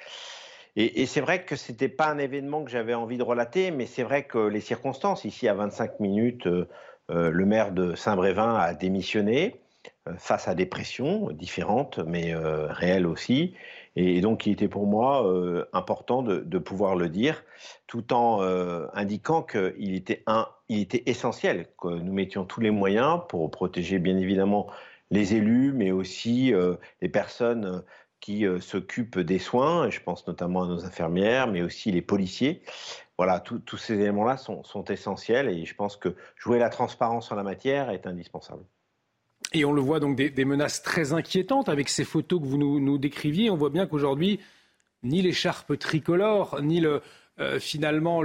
Et, 0.83 1.05
c'est 1.05 1.21
vrai 1.21 1.45
que 1.45 1.57
ce 1.57 1.73
n'était 1.73 1.89
pas 1.89 2.09
un 2.09 2.17
événement 2.17 2.65
que 2.65 2.71
j'avais 2.71 2.95
envie 2.95 3.19
de 3.19 3.23
relater, 3.23 3.71
mais 3.71 3.85
c'est 3.85 4.03
vrai 4.03 4.25
que 4.25 4.39
les 4.39 4.61
circonstances, 4.61 5.27
ici 5.27 5.47
à 5.47 5.53
25 5.53 6.01
minutes, 6.01 6.47
euh, 6.47 6.69
euh, 7.11 7.31
le 7.31 7.45
maire 7.45 7.73
de 7.73 7.95
Saint-Brévin 7.95 8.55
a 8.55 8.73
démissionné 8.73 9.61
euh, 10.09 10.13
face 10.17 10.49
à 10.49 10.55
des 10.55 10.65
pressions 10.65 11.31
différentes, 11.33 11.99
mais 11.99 12.35
réelles 12.35 13.07
aussi. 13.07 13.55
Et, 13.95 14.23
donc, 14.23 14.47
il 14.47 14.53
était 14.53 14.69
pour 14.69 14.87
moi 14.87 15.31
important 15.75 16.23
de, 16.23 16.59
pouvoir 16.59 16.97
le 16.97 17.11
dire, 17.11 17.45
tout 17.87 18.15
en 18.15 18.41
indiquant 18.95 19.43
qu'il 19.43 19.95
était 19.95 20.23
essentiel 21.05 21.67
que 21.79 21.89
nous 21.89 22.13
mettions 22.13 22.45
tous 22.45 22.61
les 22.61 22.71
moyens 22.71 23.21
pour 23.29 23.51
protéger, 23.51 23.99
bien 23.99 24.17
évidemment, 24.17 24.69
les 25.11 25.35
élus, 25.35 25.73
mais 25.75 25.91
aussi 25.91 26.55
les 27.03 27.09
personnes 27.09 27.83
qui 28.21 28.47
euh, 28.47 28.61
s'occupent 28.61 29.19
des 29.19 29.39
soins, 29.39 29.91
je 29.91 30.01
pense 30.01 30.27
notamment 30.27 30.65
à 30.65 30.67
nos 30.67 30.85
infirmières, 30.85 31.47
mais 31.47 31.63
aussi 31.63 31.91
les 31.91 32.03
policiers. 32.03 32.63
Voilà, 33.17 33.41
tous 33.41 33.77
ces 33.77 33.95
éléments-là 33.95 34.39
sont, 34.39 34.85
essentiels 34.89 35.51
et 35.51 35.67
je 35.67 35.75
pense 35.75 35.97
que 35.97 36.15
jouer 36.37 36.59
la 36.59 36.71
transparence 36.71 37.31
en 37.31 37.35
la 37.35 37.43
matière 37.43 37.91
est 37.91 38.07
indispensable. 38.07 38.65
Et 39.53 39.67
on 39.67 39.75
le 39.75 39.83
voit 39.83 40.01
donc 40.01 40.17
des, 40.17 40.45
menaces 40.47 40.83
très 40.83 41.13
inquiétantes 41.13 41.69
avec 41.69 41.91
ces 41.91 42.05
photos 42.05 42.41
que 42.41 42.47
vous 42.47 42.57
nous, 42.57 42.97
décriviez. 42.97 43.51
On 43.51 43.57
voit 43.57 43.69
bien 43.69 43.87
qu'aujourd'hui, 43.87 44.41
ni 45.03 45.21
l'écharpe 45.21 45.79
tricolore, 45.79 46.63
ni 46.63 46.83
euh, 46.87 47.01
finalement 47.59 48.23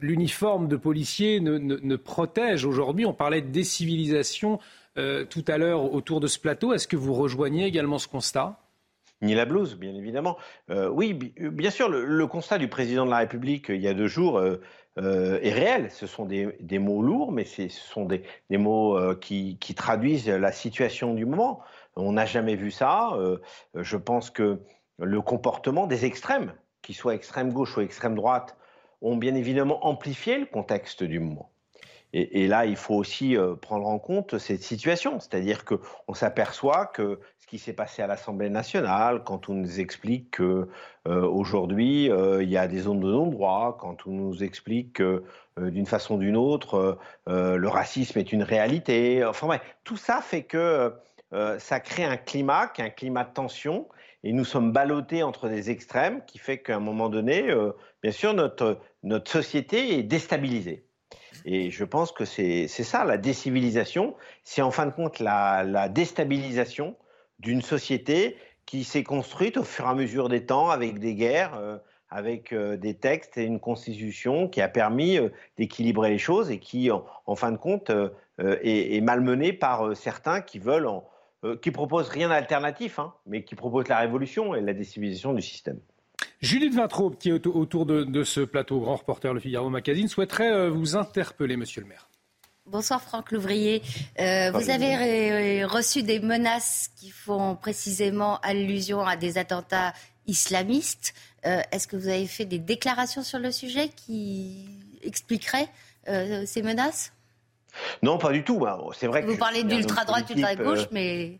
l'uniforme 0.00 0.68
de 0.68 0.76
policier 0.76 1.40
ne, 1.40 1.58
ne, 1.58 1.96
protège 1.96 2.64
aujourd'hui. 2.64 3.06
On 3.06 3.14
parlait 3.14 3.42
de 3.42 3.50
décivilisation 3.50 4.60
euh, 4.98 5.24
tout 5.24 5.44
à 5.46 5.58
l'heure 5.58 5.94
autour 5.94 6.18
de 6.20 6.26
ce 6.26 6.38
plateau. 6.38 6.72
Est-ce 6.72 6.88
que 6.88 6.96
vous 6.96 7.14
rejoignez 7.14 7.64
également 7.66 7.98
ce 7.98 8.08
constat? 8.08 8.58
Ni 9.22 9.34
la 9.34 9.44
blouse, 9.44 9.76
bien 9.76 9.94
évidemment. 9.94 10.36
Euh, 10.70 10.88
oui, 10.88 11.14
bien 11.14 11.70
sûr, 11.70 11.88
le, 11.88 12.26
constat 12.26 12.58
du 12.58 12.68
président 12.68 13.04
de 13.04 13.10
la 13.10 13.18
République 13.18 13.68
il 13.68 13.80
y 13.80 13.88
a 13.88 13.94
deux 13.94 14.08
jours 14.08 14.38
euh, 14.38 14.60
est 14.96 15.52
réel. 15.52 15.90
Ce 15.90 16.06
sont 16.06 16.24
des, 16.24 16.78
mots 16.78 17.02
lourds, 17.02 17.32
mais 17.32 17.44
ce 17.44 17.68
sont 17.68 18.06
des, 18.06 18.22
mots 18.50 18.98
qui, 19.20 19.56
traduisent 19.76 20.28
la 20.28 20.52
situation 20.52 21.14
du 21.14 21.26
moment. 21.26 21.60
On 21.96 22.12
n'a 22.12 22.26
jamais 22.26 22.56
vu 22.56 22.70
ça. 22.70 23.16
je 23.74 23.96
pense 23.96 24.30
que 24.30 24.60
le 24.98 25.20
comportement 25.20 25.86
des 25.86 26.04
extrêmes, 26.04 26.52
qu'ils 26.82 26.96
soient 26.96 27.14
extrême 27.14 27.52
gauche 27.52 27.76
ou 27.76 27.80
extrême 27.80 28.14
droite, 28.14 28.56
ont 29.00 29.16
bien 29.16 29.34
évidemment 29.34 29.86
amplifié 29.86 30.38
le 30.38 30.46
contexte 30.46 31.04
du 31.04 31.20
moment. 31.20 31.50
Et, 32.14 32.46
là, 32.46 32.64
il 32.64 32.76
faut 32.76 32.94
aussi 32.94 33.36
euh, 33.36 33.54
prendre 33.54 33.86
en 33.86 33.98
compte 33.98 34.38
cette 34.38 34.62
situation, 34.62 35.20
c'est-à-dire 35.20 35.66
qu'on 35.66 36.14
s'aperçoit 36.14 36.86
que 36.86 37.20
ce 37.38 37.46
qui 37.46 37.58
s'est 37.58 37.74
passé 37.74 38.00
à 38.00 38.06
l'Assemblée 38.06 38.48
nationale, 38.48 39.24
quand 39.24 39.50
on 39.50 39.54
nous 39.54 39.78
explique 39.78 40.30
que 40.30 40.68
euh, 41.06 41.22
aujourd'hui 41.22 42.10
euh, 42.10 42.42
il 42.42 42.48
y 42.48 42.56
a 42.56 42.66
des 42.66 42.80
zones 42.80 43.00
de 43.00 43.10
non-droit, 43.10 43.76
quand 43.78 44.06
on 44.06 44.12
nous 44.12 44.42
explique 44.42 44.94
que 44.94 45.22
d'une 45.58 45.86
façon 45.86 46.14
ou 46.14 46.18
d'une 46.18 46.36
autre 46.36 46.98
le 47.26 47.66
racisme 47.66 48.18
est 48.20 48.32
une 48.32 48.44
réalité, 48.44 49.24
enfin 49.24 49.48
ouais, 49.48 49.60
tout 49.82 49.96
ça 49.96 50.20
fait 50.20 50.44
que 50.44 50.94
ça 51.58 51.80
crée 51.80 52.04
un 52.04 52.16
climat, 52.16 52.72
un 52.78 52.90
climat 52.90 53.24
de 53.24 53.32
tension, 53.32 53.88
et 54.22 54.32
nous 54.32 54.44
sommes 54.44 54.70
ballottés 54.70 55.24
entre 55.24 55.48
des 55.48 55.70
extrêmes, 55.70 56.22
qui 56.26 56.38
fait 56.38 56.58
qu'à 56.58 56.76
un 56.76 56.80
moment 56.80 57.08
donné, 57.08 57.52
bien 58.04 58.12
sûr, 58.12 58.34
notre, 58.34 58.78
notre 59.02 59.28
société 59.32 59.98
est 59.98 60.04
déstabilisée. 60.04 60.87
Et 61.50 61.70
je 61.70 61.84
pense 61.84 62.12
que 62.12 62.26
c'est 62.26 62.68
ça, 62.68 63.06
la 63.06 63.16
décivilisation, 63.16 64.14
c'est 64.44 64.60
en 64.60 64.70
fin 64.70 64.84
de 64.84 64.90
compte 64.90 65.18
la, 65.18 65.88
déstabilisation 65.88 66.94
d'une 67.38 67.62
société 67.62 68.36
qui 68.66 68.84
s'est 68.84 69.02
construite 69.02 69.56
au 69.56 69.62
fur 69.62 69.86
et 69.86 69.88
à 69.88 69.94
mesure 69.94 70.28
des 70.28 70.44
temps 70.44 70.68
avec 70.68 70.98
des 70.98 71.14
guerres, 71.14 71.54
euh, 71.58 71.78
avec 72.10 72.52
euh, 72.52 72.76
des 72.76 72.92
textes 72.92 73.38
et 73.38 73.44
une 73.44 73.60
constitution 73.60 74.46
qui 74.46 74.60
a 74.60 74.68
permis 74.68 75.16
euh, 75.16 75.30
d'équilibrer 75.56 76.10
les 76.10 76.18
choses 76.18 76.50
et 76.50 76.58
qui, 76.58 76.90
en, 76.90 77.34
fin 77.34 77.50
de 77.50 77.56
compte, 77.56 77.90
est, 78.38 79.02
malmenée 79.02 79.54
par 79.54 79.96
certains 79.96 80.42
qui 80.42 80.58
veulent, 80.58 80.90
qui 81.62 81.70
proposent 81.70 82.10
rien 82.10 82.28
d'alternatif, 82.28 82.98
hein, 82.98 83.14
mais 83.24 83.42
qui 83.42 83.54
proposent 83.54 83.88
la 83.88 84.00
révolution 84.00 84.54
et 84.54 84.60
la 84.60 84.74
décivilisation 84.74 85.32
du 85.32 85.40
système. 85.40 85.80
Judith 86.40 86.74
Vintraube, 86.74 87.16
qui 87.18 87.30
est 87.30 87.46
autour 87.46 87.84
de, 87.84 88.24
ce 88.24 88.40
plateau 88.40 88.80
grand 88.80 88.96
reporter 88.96 89.34
Le 89.34 89.40
Figaro 89.40 89.70
Magazine, 89.70 90.08
souhaiterait 90.08 90.52
euh, 90.52 90.70
vous 90.70 90.96
interpeller, 90.96 91.56
monsieur 91.56 91.80
le 91.80 91.88
maire. 91.88 92.08
Bonsoir 92.66 93.02
Franck 93.02 93.32
Louvrier. 93.32 93.82
Euh, 94.20 94.50
vous 94.52 94.70
avez 94.70 95.64
reçu 95.64 96.02
des 96.02 96.20
menaces 96.20 96.90
qui 96.96 97.10
font 97.10 97.56
précisément 97.56 98.38
allusion 98.40 99.04
à 99.04 99.16
des 99.16 99.38
attentats 99.38 99.94
islamistes. 100.26 101.14
Euh, 101.46 101.62
est-ce 101.72 101.88
que 101.88 101.96
vous 101.96 102.08
avez 102.08 102.26
fait 102.26 102.44
des 102.44 102.58
déclarations 102.58 103.22
sur 103.22 103.38
le 103.38 103.50
sujet 103.50 103.88
qui 103.88 104.66
expliqueraient 105.02 105.68
ces 106.46 106.62
menaces? 106.62 107.12
Non, 108.02 108.16
pas 108.16 108.32
du 108.32 108.42
tout. 108.42 108.64
C'est 108.98 109.08
vrai 109.08 109.22
vous 109.22 109.36
parlez 109.36 109.62
d'ultra-droite, 109.62 110.30
ultra-gauche, 110.30 110.86
mais... 110.90 111.38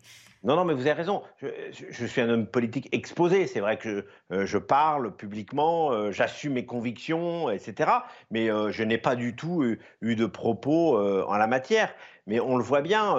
Non, 0.49 0.57
non, 0.57 0.65
mais 0.65 0.73
vous 0.73 0.81
avez 0.81 0.93
raison. 0.93 1.23
Je, 1.43 2.07
suis 2.07 2.23
un 2.23 2.31
homme 2.31 2.47
politique 2.47 2.89
exposé. 2.93 3.47
C'est 3.47 3.61
vrai 3.61 3.77
que 3.77 4.07
euh, 4.33 4.47
je 4.47 4.57
parle 4.57 5.15
publiquement, 5.15 5.93
euh, 5.93 6.11
j'assume 6.11 6.55
mes 6.55 6.65
convictions, 6.65 7.51
etc. 7.51 7.91
Mais 8.31 8.51
euh, 8.51 8.73
je 8.73 8.83
n'ai 8.83 8.97
pas 8.97 9.15
du 9.15 9.37
tout 9.37 9.63
eu, 9.63 10.17
de 10.17 10.25
propos 10.25 10.99
en 10.99 11.37
la 11.37 11.47
matière. 11.47 11.93
Mais 12.27 12.41
on 12.41 12.57
le 12.57 12.65
voit 12.65 12.81
bien, 12.81 13.17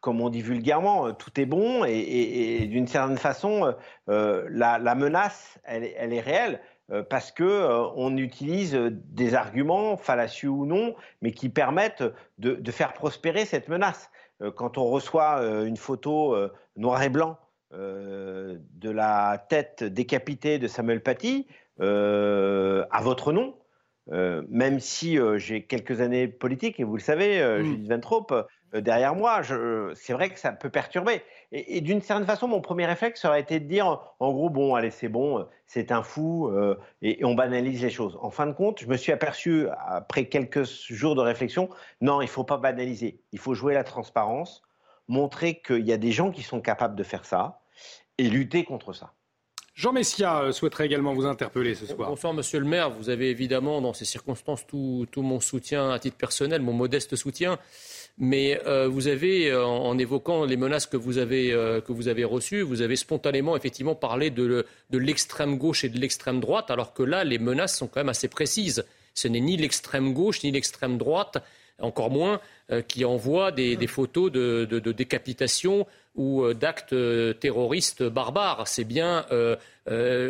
comme 0.00 0.22
on 0.22 0.30
dit 0.30 0.40
vulgairement, 0.40 1.12
tout 1.12 1.38
est 1.38 1.44
bon 1.44 1.84
et, 1.84 2.66
d'une 2.66 2.86
certaine 2.86 3.18
façon, 3.18 3.74
la, 4.06 4.94
menace, 4.94 5.58
elle, 5.64 5.84
est 5.84 6.20
réelle. 6.20 6.60
parce 7.10 7.30
que 7.30 7.92
on 7.94 8.16
utilise 8.16 8.74
des 8.74 9.34
arguments 9.34 9.98
fallacieux 9.98 10.48
ou 10.48 10.64
non, 10.64 10.94
mais 11.20 11.32
qui 11.32 11.50
permettent 11.50 12.04
de, 12.38 12.70
faire 12.70 12.94
prospérer 12.94 13.44
cette 13.44 13.68
menace. 13.68 14.10
Quand 14.56 14.78
on 14.78 14.84
reçoit 14.84 15.42
une 15.64 15.76
photo 15.76 16.36
noir 16.76 17.02
et 17.02 17.08
blanc 17.08 17.38
de 17.72 18.90
la 18.90 19.44
tête 19.48 19.84
décapitée 19.84 20.58
de 20.58 20.68
Samuel 20.68 21.02
Paty 21.02 21.46
à 21.80 23.00
votre 23.02 23.32
nom, 23.32 23.54
même 24.10 24.80
si 24.80 25.18
j'ai 25.36 25.64
quelques 25.64 26.00
années 26.00 26.28
politiques, 26.28 26.80
et 26.80 26.84
vous 26.84 26.96
le 26.96 27.02
savez, 27.02 27.40
mmh. 27.42 27.64
Judith 27.64 27.88
Ventrop, 27.88 28.32
euh, 28.32 28.42
derrière 28.80 29.14
moi, 29.14 29.42
c'est 29.94 30.12
vrai 30.12 30.30
que 30.30 30.38
ça 30.38 30.52
peut 30.52 30.70
perturber. 30.70 31.22
Et, 31.52 31.82
d'une 31.82 32.00
certaine 32.00 32.26
façon, 32.26 32.48
mon 32.48 32.60
premier 32.60 32.86
réflexe 32.86 33.24
aurait 33.24 33.40
été 33.40 33.60
de 33.60 33.66
dire, 33.66 34.00
en 34.20 34.32
gros, 34.32 34.48
bon, 34.48 34.74
allez, 34.74 34.90
c'est 34.90 35.08
bon, 35.08 35.46
c'est 35.66 35.92
un 35.92 36.02
fou, 36.02 36.48
euh, 36.48 36.78
et, 37.02 37.24
on 37.24 37.34
banalise 37.34 37.82
les 37.82 37.90
choses. 37.90 38.18
En 38.22 38.30
fin 38.30 38.46
de 38.46 38.52
compte, 38.52 38.80
je 38.80 38.86
me 38.86 38.96
suis 38.96 39.12
aperçu, 39.12 39.66
après 39.86 40.26
quelques 40.26 40.64
jours 40.64 41.14
de 41.14 41.20
réflexion, 41.20 41.68
non, 42.00 42.22
il 42.22 42.26
ne 42.26 42.30
faut 42.30 42.44
pas 42.44 42.56
banaliser. 42.56 43.20
Il 43.32 43.38
faut 43.38 43.54
jouer 43.54 43.74
la 43.74 43.84
transparence, 43.84 44.62
montrer 45.08 45.60
qu'il 45.60 45.86
y 45.86 45.92
a 45.92 45.98
des 45.98 46.12
gens 46.12 46.30
qui 46.30 46.42
sont 46.42 46.60
capables 46.60 46.96
de 46.96 47.02
faire 47.02 47.26
ça, 47.26 47.60
et 48.16 48.28
lutter 48.28 48.64
contre 48.64 48.92
ça. 48.92 49.12
Jean 49.74 49.92
Messia 49.92 50.42
euh, 50.42 50.52
souhaiterait 50.52 50.84
également 50.86 51.14
vous 51.14 51.24
interpeller 51.24 51.74
ce 51.74 51.86
soir. 51.86 52.10
Bonsoir, 52.10 52.34
monsieur 52.34 52.60
le 52.60 52.66
maire. 52.66 52.90
Vous 52.90 53.08
avez 53.08 53.30
évidemment, 53.30 53.80
dans 53.80 53.94
ces 53.94 54.04
circonstances, 54.04 54.66
tout 54.66 55.06
mon 55.16 55.40
soutien 55.40 55.90
à 55.90 55.98
titre 55.98 56.16
personnel, 56.16 56.60
mon 56.60 56.74
modeste 56.74 57.16
soutien. 57.16 57.58
Mais 58.18 58.60
euh, 58.66 58.88
vous 58.88 59.08
avez, 59.08 59.50
euh, 59.50 59.64
en, 59.64 59.96
évoquant 59.98 60.44
les 60.44 60.56
menaces 60.56 60.86
que 60.86 60.96
vous 60.96 61.18
avez, 61.18 61.52
euh, 61.52 61.80
que 61.80 61.92
vous 61.92 62.08
avez 62.08 62.24
reçues, 62.24 62.62
vous 62.62 62.82
avez 62.82 62.96
spontanément 62.96 63.56
effectivement 63.56 63.94
parlé 63.94 64.30
de, 64.30 64.66
de 64.90 64.98
l'extrême 64.98 65.56
gauche 65.56 65.84
et 65.84 65.88
de 65.88 65.98
l'extrême 65.98 66.38
droite, 66.38 66.70
alors 66.70 66.92
que 66.92 67.02
là, 67.02 67.24
les 67.24 67.38
menaces 67.38 67.76
sont 67.76 67.88
quand 67.88 68.00
même 68.00 68.10
assez 68.10 68.28
précises. 68.28 68.84
Ce 69.14 69.28
n'est 69.28 69.40
ni 69.40 69.56
l'extrême 69.56 70.12
gauche 70.12 70.42
ni 70.42 70.50
l'extrême 70.50 70.98
droite, 70.98 71.38
encore 71.78 72.10
moins, 72.10 72.40
qui 72.86 73.04
envoient 73.04 73.50
des, 73.50 73.76
des 73.76 73.86
photos 73.86 74.30
de, 74.30 74.66
de, 74.70 74.78
de, 74.78 74.92
décapitation 74.92 75.86
ou 76.14 76.52
d'actes 76.52 76.94
terroristes 77.40 78.02
barbares. 78.02 78.68
C'est 78.68 78.84
bien, 78.84 79.24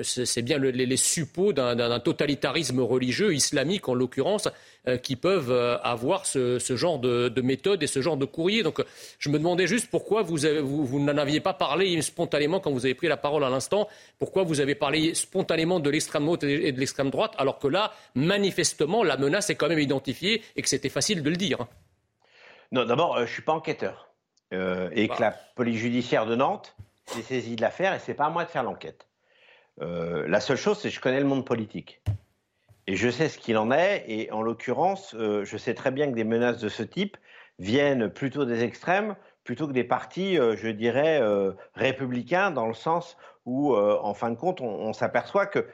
c'est 0.02 0.42
bien 0.42 0.58
les, 0.58 0.86
les 0.86 0.96
suppôts 0.96 1.52
d'un 1.52 2.00
totalitarisme 2.00 2.80
religieux, 2.80 3.34
islamique 3.34 3.88
en 3.88 3.94
l'occurrence, 3.94 4.48
euh, 4.88 4.96
qui 4.96 5.14
peuvent 5.14 5.52
euh, 5.52 5.78
avoir 5.84 6.26
ce, 6.26 6.58
genre 6.70 6.98
de, 6.98 7.40
méthode 7.40 7.84
et 7.84 7.86
ce 7.86 8.02
genre 8.02 8.16
de 8.16 8.24
courrier. 8.24 8.64
Donc 8.64 8.82
je 9.20 9.28
me 9.28 9.38
demandais 9.38 9.68
juste 9.68 9.88
pourquoi 9.88 10.22
vous, 10.22 10.38
vous, 10.60 10.98
n'en 10.98 11.16
aviez 11.18 11.38
pas 11.38 11.54
parlé 11.54 12.02
spontanément 12.02 12.58
quand 12.58 12.72
vous 12.72 12.84
avez 12.84 12.96
pris 12.96 13.06
la 13.06 13.16
parole 13.16 13.44
à 13.44 13.48
l'instant, 13.48 13.86
pourquoi 14.18 14.42
vous 14.42 14.58
avez 14.58 14.74
parlé 14.74 15.14
spontanément 15.14 15.78
de 15.78 15.88
l'extrême 15.88 16.24
droite 16.24 16.42
et 16.42 16.72
de 16.72 16.80
l'extrême 16.80 17.10
droite, 17.10 17.32
alors 17.38 17.60
que 17.60 17.68
là, 17.68 17.92
manifestement, 18.16 19.04
la 19.04 19.16
menace 19.16 19.50
est 19.50 19.54
quand 19.54 19.68
même 19.68 19.78
identifiée 19.78 20.42
et 20.56 20.62
que 20.62 20.68
c'était 20.68 20.88
facile 20.88 21.22
de 21.22 21.30
le 21.30 21.36
dire. 21.36 21.58
Non, 22.72 22.84
d'abord, 22.84 23.14
euh, 23.14 23.18
je 23.18 23.30
ne 23.30 23.34
suis 23.34 23.42
pas 23.42 23.52
enquêteur. 23.52 24.11
Et 24.52 25.08
que 25.08 25.14
bah. 25.14 25.20
la 25.20 25.30
police 25.30 25.78
judiciaire 25.78 26.26
de 26.26 26.36
Nantes 26.36 26.76
s'est 27.06 27.22
saisie 27.22 27.56
de 27.56 27.62
l'affaire 27.62 27.94
et 27.94 27.98
c'est 27.98 28.14
pas 28.14 28.26
à 28.26 28.30
moi 28.30 28.44
de 28.44 28.50
faire 28.50 28.62
l'enquête. 28.62 29.08
la 29.78 30.40
seule 30.40 30.56
chose, 30.56 30.78
c'est 30.78 30.88
que 30.88 30.94
je 30.94 31.00
connais 31.00 31.20
le 31.20 31.26
monde 31.26 31.44
politique. 31.44 32.02
Et 32.86 32.96
je 32.96 33.08
sais 33.08 33.28
ce 33.28 33.38
qu'il 33.38 33.56
en 33.58 33.70
est, 33.70 34.04
et 34.08 34.32
en 34.32 34.42
l'occurrence, 34.42 35.14
euh, 35.14 35.44
je 35.44 35.56
sais 35.56 35.74
très 35.74 35.92
bien 35.92 36.10
que 36.10 36.16
des 36.16 36.24
menaces 36.24 36.58
de 36.58 36.68
ce 36.68 36.82
type 36.82 37.16
viennent 37.58 38.10
plutôt 38.10 38.44
des 38.44 38.64
extrêmes, 38.64 39.14
plutôt 39.44 39.68
que 39.68 39.72
des 39.72 39.84
partis, 39.84 40.38
euh, 40.38 40.56
je 40.56 40.68
dirais, 40.68 41.20
euh, 41.22 41.52
républicains, 41.74 42.50
dans 42.50 42.66
le 42.66 42.74
sens 42.74 43.16
où, 43.44 43.74
en 43.74 44.14
fin 44.14 44.30
de 44.30 44.36
compte, 44.36 44.60
on, 44.60 44.92
s'aperçoit 44.92 45.46
que 45.46 45.66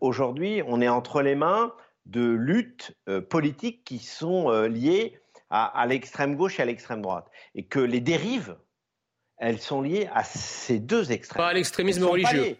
aujourd'hui, 0.00 0.62
on 0.64 0.80
est 0.80 0.88
entre 0.88 1.22
les 1.22 1.34
mains 1.34 1.72
de 2.04 2.22
luttes 2.24 2.96
politiques 3.28 3.82
qui 3.82 3.98
sont 3.98 4.48
liées 4.68 5.18
à, 5.50 5.86
l'extrême 5.86 6.36
gauche 6.36 6.58
et 6.58 6.62
à 6.62 6.66
l'extrême 6.66 7.02
droite, 7.02 7.30
et 7.54 7.64
que 7.64 7.78
les 7.78 8.00
dérives, 8.00 8.56
elles 9.38 9.60
sont 9.60 9.82
liées 9.82 10.08
à 10.12 10.24
ces 10.24 10.78
deux 10.78 11.12
extrêmes. 11.12 11.44
Pas 11.44 11.50
à 11.50 11.54
l'extrémisme 11.54 12.04
religieux 12.04 12.56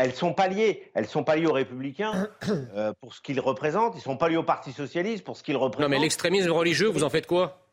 elles 0.00 0.14
sont 0.14 0.32
pas 0.32 0.48
liées. 0.48 0.90
Elles 0.94 1.06
sont 1.06 1.24
pas 1.24 1.36
liées 1.36 1.46
aux 1.46 1.52
républicains 1.52 2.28
euh, 2.48 2.92
pour 3.00 3.14
ce 3.14 3.20
qu'ils 3.20 3.40
représentent. 3.40 3.94
Ils 3.96 4.00
sont 4.00 4.16
pas 4.16 4.28
liés 4.28 4.38
au 4.38 4.42
Parti 4.42 4.72
socialiste 4.72 5.24
pour 5.24 5.36
ce 5.36 5.42
qu'ils 5.42 5.56
représentent. 5.56 5.90
Non, 5.90 5.96
mais 5.96 6.02
l'extrémisme 6.02 6.50
religieux, 6.50 6.88
vous 6.88 7.04
en 7.04 7.10
faites 7.10 7.26
quoi? 7.26 7.66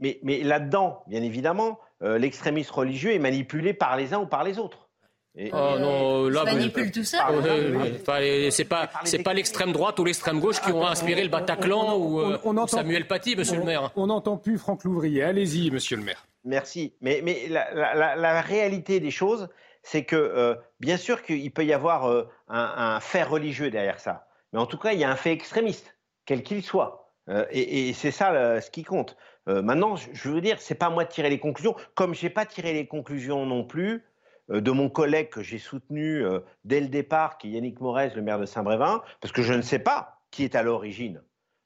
Mais, 0.00 0.18
mais 0.22 0.42
là-dedans, 0.42 1.04
bien 1.06 1.22
évidemment, 1.22 1.78
euh, 2.02 2.18
l'extrémisme 2.18 2.74
religieux 2.74 3.12
est 3.12 3.18
manipulé 3.18 3.72
par 3.74 3.96
les 3.96 4.14
uns 4.14 4.18
ou 4.18 4.26
par 4.26 4.42
les 4.42 4.58
autres. 4.58 4.79
Et, 5.36 5.50
oh 5.52 5.76
non, 5.78 6.28
là, 6.28 6.44
manipule 6.44 6.90
tout 6.90 7.04
ça. 7.04 7.28
c'est 8.50 8.64
pas, 8.64 8.90
c'est 9.04 9.22
pas 9.22 9.32
l'extrême 9.32 9.72
droite 9.72 9.98
ou 10.00 10.04
l'extrême 10.04 10.40
gauche 10.40 10.60
qui 10.60 10.72
ont 10.72 10.84
inspiré 10.84 11.22
le 11.22 11.28
Bataclan 11.28 11.96
ou, 11.96 12.66
Samuel 12.66 13.06
Paty, 13.06 13.36
Monsieur 13.36 13.58
le 13.58 13.64
Maire. 13.64 13.92
On 13.96 14.08
n'entend 14.08 14.36
plus 14.36 14.58
Franck 14.58 14.84
Louvrier. 14.84 15.22
Allez-y, 15.22 15.70
Monsieur 15.70 15.96
le 15.96 16.02
Maire. 16.02 16.26
Merci. 16.44 16.94
Mais, 17.00 17.20
mais 17.22 17.48
la 17.48 18.40
réalité 18.40 18.98
des 18.98 19.10
choses, 19.10 19.48
c'est 19.82 20.04
que 20.04 20.16
euh, 20.16 20.54
bien 20.78 20.96
sûr 20.96 21.22
qu'il 21.22 21.50
peut 21.52 21.64
y 21.64 21.72
avoir 21.72 22.06
euh, 22.06 22.28
un, 22.48 23.00
fait 23.00 23.22
religieux 23.22 23.70
derrière 23.70 24.00
ça, 24.00 24.26
mais 24.52 24.58
en 24.58 24.66
tout 24.66 24.78
cas, 24.78 24.92
il 24.92 25.00
y 25.00 25.04
a 25.04 25.10
un 25.10 25.16
fait 25.16 25.32
extrémiste, 25.32 25.96
quel 26.26 26.42
qu'il 26.42 26.62
soit. 26.62 27.12
Euh, 27.28 27.46
et, 27.50 27.92
c'est 27.92 28.10
ça 28.10 28.60
ce 28.60 28.70
qui 28.70 28.82
compte. 28.82 29.16
maintenant, 29.46 29.96
je 29.96 30.28
veux 30.28 30.40
dire, 30.40 30.60
c'est 30.60 30.74
pas 30.74 30.86
à 30.86 30.90
moi 30.90 31.04
de 31.04 31.10
tirer 31.10 31.30
les 31.30 31.38
conclusions, 31.38 31.74
comme 31.94 32.14
j'ai 32.14 32.30
pas 32.30 32.46
tiré 32.46 32.72
les 32.72 32.86
conclusions 32.86 33.46
non 33.46 33.64
plus 33.64 34.04
de 34.50 34.70
mon 34.70 34.88
collègue 34.88 35.30
que 35.30 35.42
j'ai 35.42 35.58
soutenu 35.58 36.24
dès 36.64 36.80
le 36.80 36.88
départ, 36.88 37.38
qui 37.38 37.48
est 37.48 37.50
Yannick 37.52 37.80
Morez, 37.80 38.10
le 38.14 38.22
maire 38.22 38.38
de 38.38 38.46
Saint-Brévin, 38.46 39.02
parce 39.20 39.32
que 39.32 39.42
je 39.42 39.54
ne 39.54 39.62
sais 39.62 39.78
pas 39.78 40.20
qui 40.30 40.44
est 40.44 40.54
à 40.54 40.62
l'origine 40.62 41.22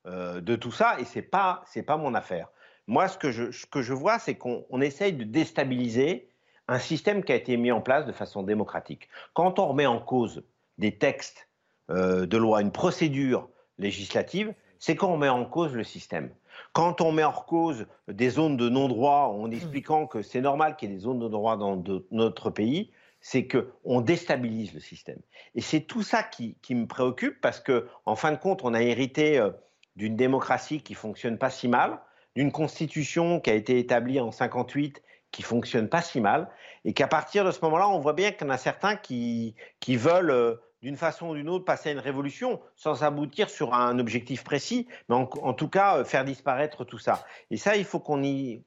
de 0.07 0.57
tout 0.57 0.71
ça, 0.71 0.97
et 1.01 1.05
c'est 1.05 1.23
pas 1.23 1.63
c'est 1.67 1.83
pas 1.83 1.97
mon 1.97 2.15
affaire. 2.15 2.49
Moi, 2.87 3.09
ce 3.09 3.17
que 3.17 3.31
je, 3.31 3.51
ce 3.51 3.67
que 3.67 3.83
je 3.83 3.95
vois, 3.95 4.19
c'est 4.19 4.35
qu'on 4.35 4.81
essaye 4.81 5.15
de 5.15 5.25
déstabiliser 5.25 6.29
un 6.69 6.79
système 6.79 7.25
qui 7.25 7.33
a 7.33 7.35
été 7.35 7.57
mis 7.57 7.73
en 7.73 7.81
place 7.81 8.07
de 8.07 8.13
façon 8.13 8.43
démocratique. 8.43 9.09
Quand 9.33 9.59
on 9.59 9.69
remet 9.69 9.87
en 9.87 10.01
cause 10.01 10.43
des 10.79 10.97
textes 10.97 11.49
euh, 11.91 12.27
de 12.27 12.37
loi, 12.37 12.63
une 12.63 12.73
procédure 12.73 13.49
législative, 13.79 14.55
c'est 14.79 14.97
quand 14.97 15.11
on 15.11 15.17
met 15.17 15.29
en 15.29 15.45
cause 15.45 15.75
le 15.75 15.85
système. 15.85 16.31
Quand 16.75 17.01
on 17.01 17.13
met 17.13 17.23
en 17.23 17.33
cause 17.33 17.87
des 18.09 18.31
zones 18.31 18.57
de 18.57 18.69
non-droit 18.69 19.33
en 19.33 19.51
expliquant 19.53 20.09
que 20.09 20.23
c'est 20.23 20.41
normal 20.41 20.75
qu'il 20.75 20.91
y 20.91 20.93
ait 20.93 20.97
des 20.97 21.03
zones 21.03 21.21
de 21.21 21.29
droit 21.29 21.57
dans 21.57 21.83
notre 22.11 22.51
pays, 22.51 22.91
c'est 23.21 23.47
qu'on 23.47 24.01
déstabilise 24.01 24.75
le 24.75 24.81
système. 24.81 25.21
Et 25.55 25.61
c'est 25.61 25.83
tout 25.83 26.03
ça 26.03 26.25
qui, 26.25 26.57
me 26.71 26.87
préoccupe 26.87 27.41
parce 27.41 27.61
que, 27.61 27.87
en 28.07 28.17
fin 28.17 28.33
de 28.33 28.37
compte, 28.37 28.65
on 28.65 28.75
a 28.75 28.83
hérité 28.83 29.39
euh, 29.39 29.51
d'une 29.95 30.17
démocratie 30.17 30.83
qui 30.83 30.95
fonctionne 30.95 31.39
pas 31.39 31.49
si 31.49 31.69
mal, 31.69 32.01
d'une 32.35 32.51
constitution 32.51 33.39
qui 33.39 33.51
a 33.51 33.55
été 33.55 33.79
établie 33.79 34.19
en 34.19 34.33
58 34.33 35.01
qui 35.31 35.43
fonctionne 35.43 35.89
pas 35.89 36.03
si 36.03 36.21
mal, 36.21 36.49
et 36.85 36.93
qu'à 36.93 37.09
partir 37.09 37.45
de 37.45 37.51
ce 37.51 37.61
moment-là, 37.63 37.89
on 37.89 37.99
voit 37.99 38.13
bien 38.13 38.31
qu'il 38.31 38.47
y 38.47 38.51
en 38.51 38.53
a 38.53 38.59
certains 38.59 38.97
qui, 38.97 39.55
qui 39.81 39.97
veulent, 39.97 40.31
euh, 40.31 40.55
d'une 40.85 40.99
façon 40.99 41.31
ou 41.31 41.35
d'une 41.35 41.49
autre, 41.49 41.65
passer 41.65 41.89
à 41.89 41.93
une 41.93 41.99
révolution 41.99 42.61
sans 42.77 43.05
aboutir 43.05 43.49
sur 43.49 43.73
un 43.73 43.99
objectif 43.99 44.45
précis, 44.45 44.87
mais 45.09 45.15
en, 45.15 45.55
tout 45.55 45.69
cas 45.69 45.97
euh, 45.97 46.05
faire 46.05 46.27
disparaître 46.27 46.85
tout 46.85 46.99
ça. 46.99 47.25
Et 47.51 47.57
ça, 47.57 47.75
il 47.77 47.87
faut 47.87 48.01
qu'on 48.01 48.23
y, 48.23 48.63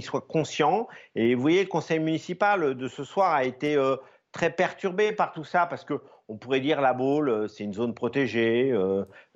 soit 0.00 0.20
conscient. 0.20 0.86
Et 1.16 1.34
vous 1.34 1.42
voyez, 1.42 1.62
le 1.62 1.68
conseil 1.68 1.98
municipal 1.98 2.76
de 2.76 2.86
ce 2.88 3.02
soir 3.02 3.34
a 3.34 3.42
été 3.42 3.74
euh, 3.74 3.96
très 4.30 4.50
perturbé 4.50 5.10
par 5.10 5.32
tout 5.32 5.42
ça, 5.42 5.66
parce 5.66 5.84
que 5.84 5.94
on 6.28 6.36
pourrait 6.36 6.60
dire 6.60 6.80
la 6.80 6.94
Baule, 6.94 7.48
c'est 7.48 7.64
une 7.64 7.74
zone 7.74 7.94
protégée, 7.94 8.72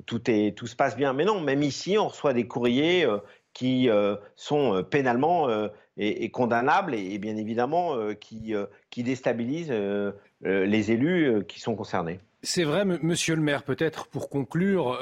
tout 0.07 0.21
se 0.25 0.77
passe 0.77 0.95
bien. 0.95 1.13
Mais 1.13 1.25
non, 1.25 1.41
même 1.41 1.65
ici, 1.65 1.99
on 1.99 2.07
reçoit 2.07 2.33
des 2.33 2.47
courriers 2.47 3.05
qui 3.53 3.89
sont 4.37 4.85
pénalement 4.85 5.49
et, 5.97 6.31
condamnable 6.31 6.95
et, 6.95 7.19
bien 7.19 7.37
évidemment 7.37 7.95
euh, 7.95 8.15
qui, 8.15 8.55
euh, 8.55 8.67
qui 8.91 9.03
déstabilise 9.03 9.69
euh, 9.71 10.13
les 10.43 10.91
élus 10.93 11.45
qui 11.47 11.61
sont 11.61 11.75
concernés. 11.75 12.21
C'est 12.43 12.65
vrai, 12.65 12.85
monsieur 12.85 13.37
le 13.37 13.43
maire, 13.43 13.63
peut-être 13.63 14.07
pour 14.09 14.29
conclure. 14.29 14.99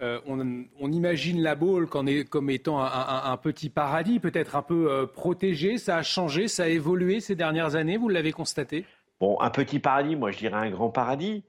on, 0.00 0.92
imagine 0.92 1.42
la 1.42 1.56
Baule 1.56 1.88
comme 1.88 2.50
étant 2.50 2.80
un, 2.80 3.36
petit 3.38 3.70
paradis, 3.70 4.20
peut-être 4.20 4.54
un 4.54 4.62
peu 4.62 5.08
protégé. 5.12 5.78
Ça 5.78 5.96
a 5.96 6.02
changé, 6.04 6.46
ça 6.46 6.64
a 6.64 6.68
évolué 6.68 7.18
ces 7.18 7.34
dernières 7.34 7.74
années, 7.74 7.96
vous 7.96 8.08
l'avez 8.08 8.30
constaté? 8.30 8.84
Bon, 9.18 9.40
un 9.40 9.50
petit 9.50 9.80
paradis, 9.80 10.14
moi 10.14 10.30
je 10.30 10.38
dirais 10.38 10.68
un 10.68 10.70
grand 10.70 10.90
paradis. 10.90 11.42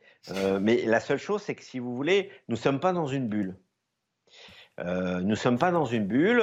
mais 0.60 0.84
la 0.86 1.00
seule 1.00 1.20
chose, 1.20 1.44
c'est 1.44 1.54
que 1.54 1.64
si 1.64 1.78
vous 1.78 1.96
voulez, 1.96 2.32
nous 2.48 2.56
ne 2.56 2.60
sommes 2.62 2.80
pas 2.80 2.94
dans 2.94 3.06
une 3.06 3.28
bulle. 3.28 3.56
Nous 4.80 5.22
ne 5.22 5.36
sommes 5.36 5.58
pas 5.58 5.72
dans 5.72 5.86
une 5.86 6.06
bulle. 6.06 6.42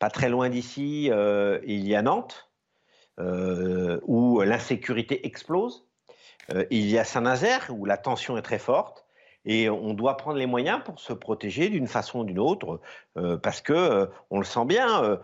Pas 0.00 0.08
très 0.08 0.30
loin 0.30 0.48
d'ici, 0.48 1.10
euh, 1.10 1.60
il 1.62 1.86
y 1.86 1.94
a 1.94 2.00
Nantes, 2.00 2.50
euh, 3.20 4.00
où 4.04 4.40
l'insécurité 4.40 5.26
explose. 5.26 5.86
Euh, 6.54 6.64
il 6.70 6.88
y 6.88 6.98
a 6.98 7.04
Saint-Nazaire, 7.04 7.66
où 7.68 7.84
la 7.84 7.98
tension 7.98 8.38
est 8.38 8.42
très 8.42 8.58
forte. 8.58 9.04
Et 9.44 9.68
on 9.68 9.92
doit 9.92 10.16
prendre 10.16 10.38
les 10.38 10.46
moyens 10.46 10.80
pour 10.82 10.98
se 11.00 11.12
protéger 11.12 11.68
d'une 11.68 11.86
façon 11.86 12.20
ou 12.20 12.24
d'une 12.24 12.38
autre, 12.38 12.78
parce 13.42 13.62
que 13.62 14.10
on 14.28 14.38
le 14.38 14.44
sent 14.44 14.66
bien, 14.66 15.18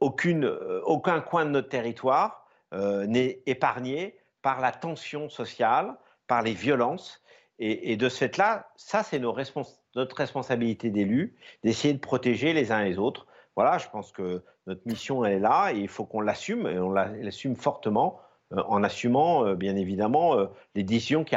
aucun 0.00 1.20
coin 1.22 1.46
de 1.46 1.50
notre 1.50 1.70
territoire 1.70 2.46
n'est 2.72 3.40
épargné 3.46 4.18
par 4.42 4.60
la 4.60 4.70
tension 4.70 5.30
sociale, 5.30 5.96
par 6.26 6.42
les 6.42 6.52
violences. 6.52 7.22
Et, 7.60 7.96
de 7.96 8.08
ce 8.08 8.18
fait-là, 8.18 8.70
ça, 8.76 9.02
c'est 9.02 9.18
notre 9.18 10.16
responsabilité 10.16 10.90
d'élus, 10.90 11.36
d'essayer 11.64 11.92
de 11.92 11.98
protéger 11.98 12.52
les 12.52 12.70
uns 12.70 12.84
les 12.84 12.98
autres. 12.98 13.26
Voilà, 13.56 13.78
je 13.78 13.88
pense 13.88 14.12
que 14.12 14.44
notre 14.68 14.82
mission, 14.86 15.24
elle 15.24 15.32
est 15.32 15.40
là, 15.40 15.72
et 15.72 15.78
il 15.78 15.88
faut 15.88 16.04
qu'on 16.04 16.20
l'assume, 16.20 16.68
et 16.68 16.78
on 16.78 16.92
l'assume 16.92 17.56
fortement, 17.56 18.20
euh, 18.52 18.62
en 18.68 18.82
assumant, 18.82 19.44
euh, 19.44 19.54
bien 19.54 19.76
évidemment, 19.76 20.38
euh, 20.38 20.46
les 20.74 20.82
décisions 20.82 21.24
qui, 21.24 21.36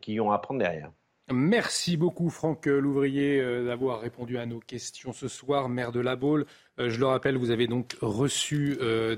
qui 0.00 0.20
ont 0.20 0.32
à 0.32 0.38
prendre 0.38 0.60
derrière. 0.60 0.90
Merci 1.32 1.96
beaucoup 1.96 2.28
Franck 2.28 2.66
Louvrier 2.66 3.40
d'avoir 3.64 4.00
répondu 4.00 4.36
à 4.36 4.46
nos 4.46 4.58
questions 4.58 5.12
ce 5.12 5.28
soir, 5.28 5.68
maire 5.68 5.92
de 5.92 6.00
La 6.00 6.16
Baule. 6.16 6.44
Je 6.76 6.98
le 6.98 7.06
rappelle, 7.06 7.36
vous 7.36 7.52
avez 7.52 7.68
donc 7.68 7.96
reçu 8.02 8.76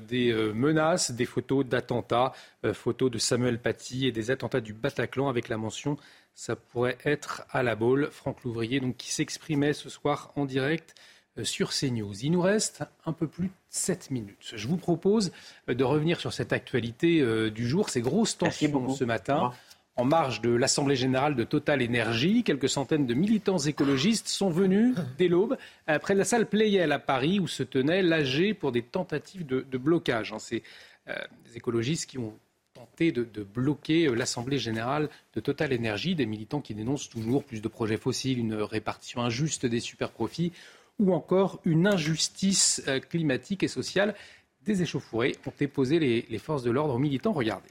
des 0.08 0.34
menaces, 0.54 1.12
des 1.12 1.24
photos 1.24 1.64
d'attentats, 1.64 2.32
photos 2.74 3.10
de 3.10 3.16
Samuel 3.16 3.58
Paty 3.58 4.06
et 4.06 4.12
des 4.12 4.30
attentats 4.30 4.60
du 4.60 4.74
Bataclan 4.74 5.30
avec 5.30 5.48
la 5.48 5.56
mention 5.56 5.96
ça 6.34 6.56
pourrait 6.56 6.98
être 7.04 7.44
à 7.50 7.62
La 7.62 7.74
Baule. 7.76 8.08
Franck 8.10 8.42
Louvrier 8.44 8.80
donc 8.80 8.96
qui 8.96 9.12
s'exprimait 9.12 9.72
ce 9.72 9.88
soir 9.88 10.32
en 10.36 10.44
direct 10.44 10.94
sur 11.42 11.70
CNews. 11.70 12.14
Il 12.22 12.32
nous 12.32 12.42
reste 12.42 12.84
un 13.06 13.12
peu 13.12 13.26
plus 13.26 13.48
de 13.48 13.52
7 13.70 14.10
minutes. 14.10 14.52
Je 14.54 14.68
vous 14.68 14.76
propose 14.76 15.32
de 15.66 15.84
revenir 15.84 16.20
sur 16.20 16.32
cette 16.32 16.52
actualité 16.52 17.24
du 17.50 17.66
jour, 17.66 17.88
ces 17.88 18.02
grosses 18.02 18.36
tensions 18.36 18.90
ce 18.90 19.04
matin 19.04 19.52
en 19.96 20.04
marge 20.04 20.40
de 20.40 20.50
l'Assemblée 20.50 20.96
générale 20.96 21.36
de 21.36 21.44
Total 21.44 21.82
Énergie. 21.82 22.44
Quelques 22.44 22.68
centaines 22.68 23.06
de 23.06 23.14
militants 23.14 23.58
écologistes 23.58 24.28
sont 24.28 24.50
venus 24.50 24.94
dès 25.18 25.28
l'aube 25.28 25.56
près 26.00 26.14
de 26.14 26.18
la 26.18 26.24
salle 26.24 26.46
Playel 26.46 26.92
à 26.92 26.98
Paris 26.98 27.40
où 27.40 27.48
se 27.48 27.62
tenait 27.62 28.02
l'AG 28.02 28.54
pour 28.54 28.72
des 28.72 28.82
tentatives 28.82 29.44
de, 29.46 29.78
blocage. 29.78 30.32
Hein. 30.32 30.38
C'est 30.38 30.62
euh, 31.08 31.14
des 31.44 31.56
écologistes 31.56 32.08
qui 32.08 32.18
ont 32.18 32.38
tenté 32.74 33.12
de, 33.12 33.42
bloquer 33.42 34.06
euh, 34.06 34.14
l'Assemblée 34.14 34.58
générale 34.58 35.08
de 35.34 35.40
Total 35.40 35.72
Énergie, 35.72 36.14
des 36.14 36.26
militants 36.26 36.60
qui 36.60 36.74
dénoncent 36.74 37.08
toujours 37.08 37.44
plus 37.44 37.60
de 37.60 37.68
projets 37.68 37.96
fossiles, 37.96 38.38
une 38.38 38.54
répartition 38.54 39.22
injuste 39.22 39.66
des 39.66 39.80
superprofits 39.80 40.52
ou 40.98 41.12
encore 41.12 41.60
une 41.64 41.86
injustice 41.86 42.82
euh, 42.88 43.00
climatique 43.00 43.62
et 43.62 43.68
sociale. 43.68 44.14
Des 44.62 44.82
échauffourées 44.82 45.36
ont 45.46 45.52
déposé 45.58 45.98
les 45.98 46.38
forces 46.38 46.62
de 46.62 46.70
l'ordre 46.70 46.94
aux 46.94 46.98
militants. 46.98 47.32
Regardez. 47.32 47.68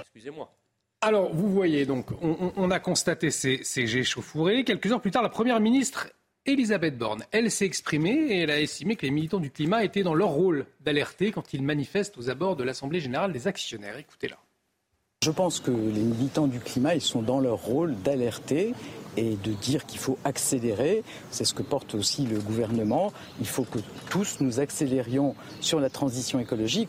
Excusez-moi. 0.00 0.52
Alors, 1.00 1.32
vous 1.32 1.48
voyez, 1.50 1.86
donc, 1.86 2.06
on, 2.20 2.70
a 2.70 2.80
constaté 2.80 3.30
ces, 3.30 3.62
ces 3.62 3.96
échauffourées. 3.96 4.64
Quelques 4.64 4.90
heures 4.90 5.00
plus 5.00 5.12
tard, 5.12 5.22
la 5.22 5.28
Première 5.28 5.60
ministre 5.60 6.08
Elisabeth 6.44 6.96
Borne, 6.96 7.24
elle 7.30 7.50
s'est 7.50 7.66
exprimée 7.66 8.30
et 8.30 8.38
elle 8.40 8.50
a 8.50 8.60
estimé 8.60 8.96
que 8.96 9.04
les 9.04 9.12
militants 9.12 9.38
du 9.38 9.50
climat 9.50 9.84
étaient 9.84 10.02
dans 10.02 10.14
leur 10.14 10.30
rôle 10.30 10.66
d'alerter 10.80 11.30
quand 11.30 11.52
ils 11.52 11.62
manifestent 11.62 12.16
aux 12.16 12.30
abords 12.30 12.56
de 12.56 12.64
l'Assemblée 12.64 13.00
générale 13.00 13.32
des 13.32 13.46
actionnaires. 13.46 13.98
Écoutez-la. 13.98 14.38
Je 15.28 15.32
pense 15.34 15.60
que 15.60 15.70
les 15.70 16.00
militants 16.00 16.46
du 16.46 16.58
climat, 16.58 16.94
ils 16.94 17.02
sont 17.02 17.20
dans 17.20 17.38
leur 17.38 17.58
rôle 17.58 17.94
d'alerter 17.96 18.72
et 19.18 19.36
de 19.36 19.52
dire 19.52 19.84
qu'il 19.84 19.98
faut 20.00 20.16
accélérer. 20.24 21.04
C'est 21.30 21.44
ce 21.44 21.52
que 21.52 21.62
porte 21.62 21.94
aussi 21.94 22.24
le 22.24 22.38
gouvernement. 22.38 23.12
Il 23.38 23.46
faut 23.46 23.64
que 23.64 23.78
tous 24.08 24.38
nous 24.40 24.58
accélérions 24.58 25.34
sur 25.60 25.80
la 25.80 25.90
transition 25.90 26.40
écologique. 26.40 26.88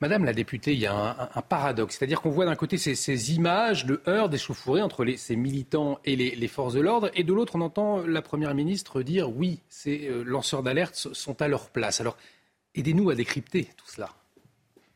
Madame 0.00 0.24
la 0.24 0.32
députée, 0.32 0.72
il 0.72 0.78
y 0.78 0.86
a 0.86 1.28
un, 1.34 1.42
paradoxe. 1.42 1.98
C'est-à-dire 1.98 2.22
qu'on 2.22 2.30
voit 2.30 2.46
d'un 2.46 2.56
côté 2.56 2.78
ces, 2.78 3.34
images 3.34 3.84
de 3.84 4.00
heurts, 4.08 4.30
d'échauffourées 4.30 4.80
entre 4.80 5.04
ces 5.18 5.36
militants 5.36 5.98
et 6.06 6.16
les, 6.16 6.48
forces 6.48 6.72
de 6.72 6.80
l'ordre, 6.80 7.10
et 7.12 7.22
de 7.22 7.34
l'autre, 7.34 7.56
on 7.56 7.60
entend 7.60 7.98
la 7.98 8.22
Première 8.22 8.54
ministre 8.54 9.02
dire 9.02 9.30
oui, 9.30 9.60
ces 9.68 10.08
euh, 10.08 10.22
lanceurs 10.22 10.62
d'alerte 10.62 10.94
sont 10.94 11.42
à 11.42 11.48
leur 11.48 11.68
place. 11.68 12.00
Alors, 12.00 12.16
aidez-nous 12.74 13.10
à 13.10 13.14
décrypter 13.14 13.68
tout 13.76 13.90
cela. 13.94 14.08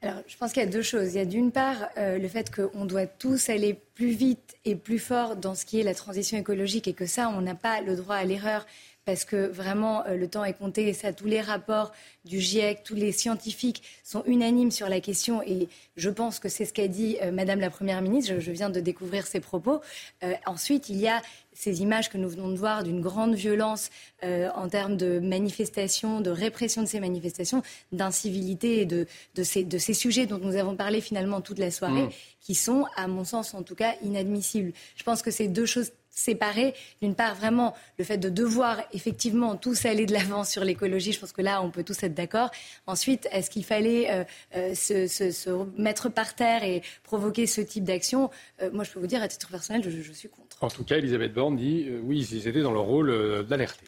Alors, 0.02 0.22
je 0.26 0.36
pense 0.36 0.52
qu'il 0.52 0.62
y 0.62 0.66
a 0.66 0.68
deux 0.68 0.82
choses. 0.82 1.14
Il 1.14 1.16
y 1.16 1.20
a 1.20 1.24
d'une 1.24 1.52
part 1.52 1.88
euh, 1.96 2.18
le 2.18 2.28
fait 2.28 2.54
qu'on 2.54 2.84
doit 2.84 3.06
tous 3.06 3.48
aller 3.48 3.74
plus 3.94 4.10
vite 4.10 4.56
et 4.64 4.76
plus 4.76 4.98
fort 4.98 5.36
dans 5.36 5.54
ce 5.54 5.64
qui 5.64 5.80
est 5.80 5.82
la 5.82 5.94
transition 5.94 6.36
écologique 6.36 6.86
et 6.86 6.92
que 6.92 7.06
ça, 7.06 7.28
on 7.30 7.40
n'a 7.40 7.54
pas 7.54 7.80
le 7.80 7.96
droit 7.96 8.16
à 8.16 8.24
l'erreur 8.24 8.66
parce 9.06 9.24
que 9.24 9.46
vraiment 9.46 10.04
euh, 10.04 10.16
le 10.16 10.28
temps 10.28 10.44
est 10.44 10.52
compté 10.52 10.88
et 10.88 10.92
ça, 10.92 11.12
tous 11.12 11.26
les 11.26 11.40
rapports 11.40 11.92
du 12.24 12.40
GIEC, 12.40 12.82
tous 12.82 12.96
les 12.96 13.12
scientifiques 13.12 13.82
sont 14.02 14.24
unanimes 14.26 14.72
sur 14.72 14.88
la 14.88 15.00
question 15.00 15.42
et 15.42 15.68
je 15.96 16.10
pense 16.10 16.40
que 16.40 16.48
c'est 16.48 16.64
ce 16.64 16.72
qu'a 16.72 16.88
dit 16.88 17.16
euh, 17.22 17.30
Madame 17.30 17.60
la 17.60 17.70
Première 17.70 18.02
ministre. 18.02 18.34
Je, 18.40 18.50
viens 18.50 18.68
de 18.68 18.80
découvrir 18.80 19.26
ses 19.26 19.38
propos. 19.38 19.80
Euh, 20.24 20.34
ensuite, 20.44 20.88
il 20.88 20.96
y 20.96 21.06
a 21.06 21.22
ces 21.52 21.80
images 21.82 22.10
que 22.10 22.18
nous 22.18 22.28
venons 22.28 22.48
de 22.48 22.56
voir 22.56 22.82
d'une 22.82 23.00
grande 23.00 23.34
violence 23.34 23.88
en 24.22 24.68
termes 24.68 24.98
de 24.98 25.20
manifestations, 25.20 26.20
de 26.20 26.28
répression 26.28 26.82
de 26.82 26.86
ces 26.86 27.00
manifestations, 27.00 27.62
d'incivilité 27.92 28.80
et 28.80 28.84
de, 28.84 29.06
de, 29.36 29.42
ces, 29.42 29.64
de, 29.64 29.78
ces, 29.78 29.94
sujets 29.94 30.26
dont 30.26 30.36
nous 30.36 30.56
avons 30.56 30.76
parlé 30.76 31.00
finalement 31.00 31.40
toute 31.40 31.58
la 31.58 31.70
soirée, 31.70 32.02
mmh. 32.02 32.10
qui 32.42 32.54
sont, 32.54 32.84
à 32.94 33.08
mon 33.08 33.24
sens 33.24 33.54
en 33.54 33.62
tout 33.62 33.74
cas, 33.74 33.94
inadmissibles. 34.02 34.72
Je 34.96 35.02
pense 35.02 35.22
que 35.22 35.30
c'est 35.30 35.48
deux 35.48 35.64
choses 35.64 35.92
séparer. 36.16 36.74
D'une 37.00 37.14
part, 37.14 37.36
vraiment, 37.36 37.74
le 37.98 38.04
fait 38.04 38.16
de 38.16 38.28
devoir 38.28 38.82
effectivement 38.92 39.54
tous 39.54 39.84
aller 39.84 40.06
de 40.06 40.12
l'avant 40.12 40.42
sur 40.42 40.64
l'écologie, 40.64 41.12
je 41.12 41.20
pense 41.20 41.32
que 41.32 41.42
là, 41.42 41.62
on 41.62 41.70
peut 41.70 41.84
tous 41.84 42.02
être 42.02 42.14
d'accord. 42.14 42.50
Ensuite, 42.86 43.28
est-ce 43.30 43.50
qu'il 43.50 43.64
fallait 43.64 44.10
euh, 44.10 44.24
euh, 44.56 44.74
se, 44.74 45.80
mettre 45.80 46.08
par 46.08 46.34
terre 46.34 46.64
et 46.64 46.82
provoquer 47.04 47.46
ce 47.46 47.60
type 47.60 47.84
d'action? 47.84 48.30
Euh, 48.62 48.70
Moi, 48.72 48.82
je 48.82 48.90
peux 48.90 48.98
vous 48.98 49.06
dire, 49.06 49.22
à 49.22 49.28
titre 49.28 49.48
personnel, 49.48 49.82
je, 49.84 50.12
suis 50.12 50.28
contre. 50.28 50.56
En 50.62 50.68
tout 50.68 50.84
cas, 50.84 50.96
Elisabeth 50.96 51.34
Borne 51.34 51.56
dit 51.56 51.88
oui, 52.02 52.26
ils 52.32 52.48
étaient 52.48 52.62
dans 52.62 52.72
leur 52.72 52.84
rôle 52.84 53.46
d'alerter. 53.46 53.84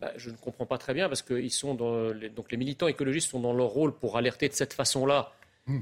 Bah, 0.00 0.12
je 0.16 0.30
ne 0.30 0.36
comprends 0.36 0.66
pas 0.66 0.78
très 0.78 0.94
bien 0.94 1.08
parce 1.08 1.22
que 1.22 1.46
sont 1.48 1.74
donc 1.74 2.50
les 2.50 2.56
militants 2.56 2.88
écologistes 2.88 3.30
sont 3.30 3.40
dans 3.40 3.52
leur 3.52 3.68
rôle 3.68 3.92
pour 3.92 4.16
alerter 4.16 4.48
de 4.48 4.54
cette 4.54 4.72
façon-là 4.72 5.32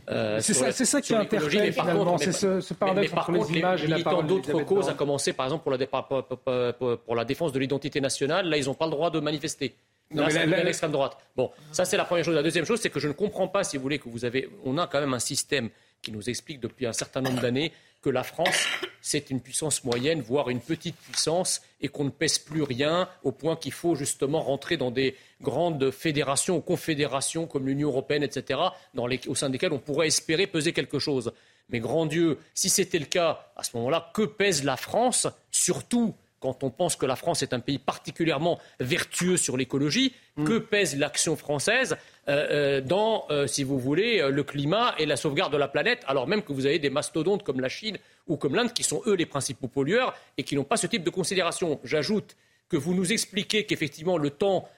euh, 0.08 0.40
c'est 0.40 0.84
ça, 0.84 1.00
qui 1.00 1.12
est 1.12 1.16
interpellé 1.16 1.72
finalement, 1.72 2.18
c'est 2.18 2.32
ce, 2.32 2.60
ce 2.60 2.74
paradoxe 2.74 3.12
entre 3.12 3.32
les 3.32 3.58
images 3.58 3.84
et 3.84 3.88
la 3.88 3.98
parole 4.00 4.26
d'autres 4.26 4.62
causes, 4.62 4.88
à 4.88 4.94
commencer 4.94 5.32
par 5.32 5.46
exemple 5.46 5.62
pour 5.64 5.72
la, 5.72 6.72
pour 6.96 7.16
la 7.16 7.24
défense 7.24 7.52
de 7.52 7.58
l'identité 7.58 8.00
nationale, 8.00 8.48
là 8.48 8.56
ils 8.56 8.66
n'ont 8.66 8.74
pas 8.74 8.86
le 8.86 8.92
droit 8.92 9.10
de 9.10 9.20
manifester. 9.20 9.74
Là, 10.14 10.28
c'est 10.30 10.46
l'extrême 10.46 10.92
droite. 10.92 11.16
Bon, 11.34 11.50
ça 11.72 11.84
c'est 11.84 11.96
la 11.96 12.04
première 12.04 12.24
chose. 12.24 12.34
La 12.34 12.42
deuxième 12.42 12.66
chose, 12.66 12.80
c'est 12.80 12.90
que 12.90 13.00
je 13.00 13.08
ne 13.08 13.12
comprends 13.12 13.48
pas, 13.48 13.64
si 13.64 13.76
vous 13.76 13.82
voulez, 13.82 13.98
que 13.98 14.08
vous 14.08 14.24
avez, 14.24 14.48
on 14.64 14.76
a 14.78 14.86
quand 14.86 15.00
même 15.00 15.14
un 15.14 15.18
système 15.18 15.70
qui 16.02 16.12
nous 16.12 16.28
explique 16.28 16.60
depuis 16.60 16.86
un 16.86 16.92
certain 16.92 17.20
nombre 17.20 17.40
d'années 17.40 17.72
que 18.02 18.10
la 18.10 18.24
France, 18.24 18.66
c'est 19.00 19.30
une 19.30 19.40
puissance 19.40 19.84
moyenne, 19.84 20.20
voire 20.20 20.50
une 20.50 20.60
petite 20.60 20.96
puissance, 20.96 21.62
et 21.82 21.88
qu'on 21.88 22.04
ne 22.04 22.10
pèse 22.10 22.38
plus 22.38 22.62
rien, 22.62 23.08
au 23.22 23.32
point 23.32 23.56
qu'il 23.56 23.72
faut 23.72 23.94
justement 23.94 24.40
rentrer 24.40 24.76
dans 24.76 24.90
des 24.90 25.16
grandes 25.40 25.90
fédérations 25.90 26.56
ou 26.56 26.60
confédérations 26.60 27.46
comme 27.46 27.66
l'Union 27.66 27.88
européenne, 27.88 28.22
etc., 28.22 28.60
au 28.96 29.34
sein 29.34 29.50
desquelles 29.50 29.72
on 29.72 29.78
pourrait 29.78 30.06
espérer 30.06 30.46
peser 30.46 30.72
quelque 30.72 30.98
chose. 30.98 31.32
Mais 31.68 31.80
grand 31.80 32.06
Dieu, 32.06 32.38
si 32.54 32.68
c'était 32.68 32.98
le 32.98 33.06
cas, 33.06 33.52
à 33.56 33.62
ce 33.62 33.76
moment-là, 33.76 34.10
que 34.14 34.22
pèse 34.22 34.64
la 34.64 34.76
France, 34.76 35.26
surtout 35.50 36.14
quand 36.42 36.64
on 36.64 36.70
pense 36.70 36.96
que 36.96 37.06
la 37.06 37.16
France 37.16 37.42
est 37.42 37.54
un 37.54 37.60
pays 37.60 37.78
particulièrement 37.78 38.58
vertueux 38.80 39.36
sur 39.36 39.56
l'écologie, 39.56 40.12
mm. 40.36 40.44
que 40.44 40.58
pèse 40.58 40.98
l'action 40.98 41.36
française 41.36 41.96
euh, 42.28 42.46
euh, 42.50 42.80
dans, 42.80 43.24
euh, 43.30 43.46
si 43.46 43.62
vous 43.62 43.78
voulez, 43.78 44.28
le 44.28 44.42
climat 44.42 44.94
et 44.98 45.06
la 45.06 45.16
sauvegarde 45.16 45.52
de 45.52 45.56
la 45.56 45.68
planète, 45.68 46.02
alors 46.06 46.26
même 46.26 46.42
que 46.42 46.52
vous 46.52 46.66
avez 46.66 46.80
des 46.80 46.90
mastodontes 46.90 47.44
comme 47.44 47.60
la 47.60 47.68
Chine 47.68 47.96
ou 48.26 48.36
comme 48.36 48.56
l'Inde 48.56 48.72
qui 48.72 48.82
sont 48.82 49.02
eux 49.06 49.14
les 49.14 49.26
principaux 49.26 49.68
pollueurs 49.68 50.14
et 50.36 50.42
qui 50.42 50.56
n'ont 50.56 50.64
pas 50.64 50.76
ce 50.76 50.88
type 50.88 51.04
de 51.04 51.10
considération. 51.10 51.80
J'ajoute 51.84 52.36
que 52.68 52.76
vous 52.76 52.94
nous 52.94 53.12
expliquez 53.12 53.64
qu'effectivement 53.64 54.18
le 54.18 54.30
temps 54.30 54.68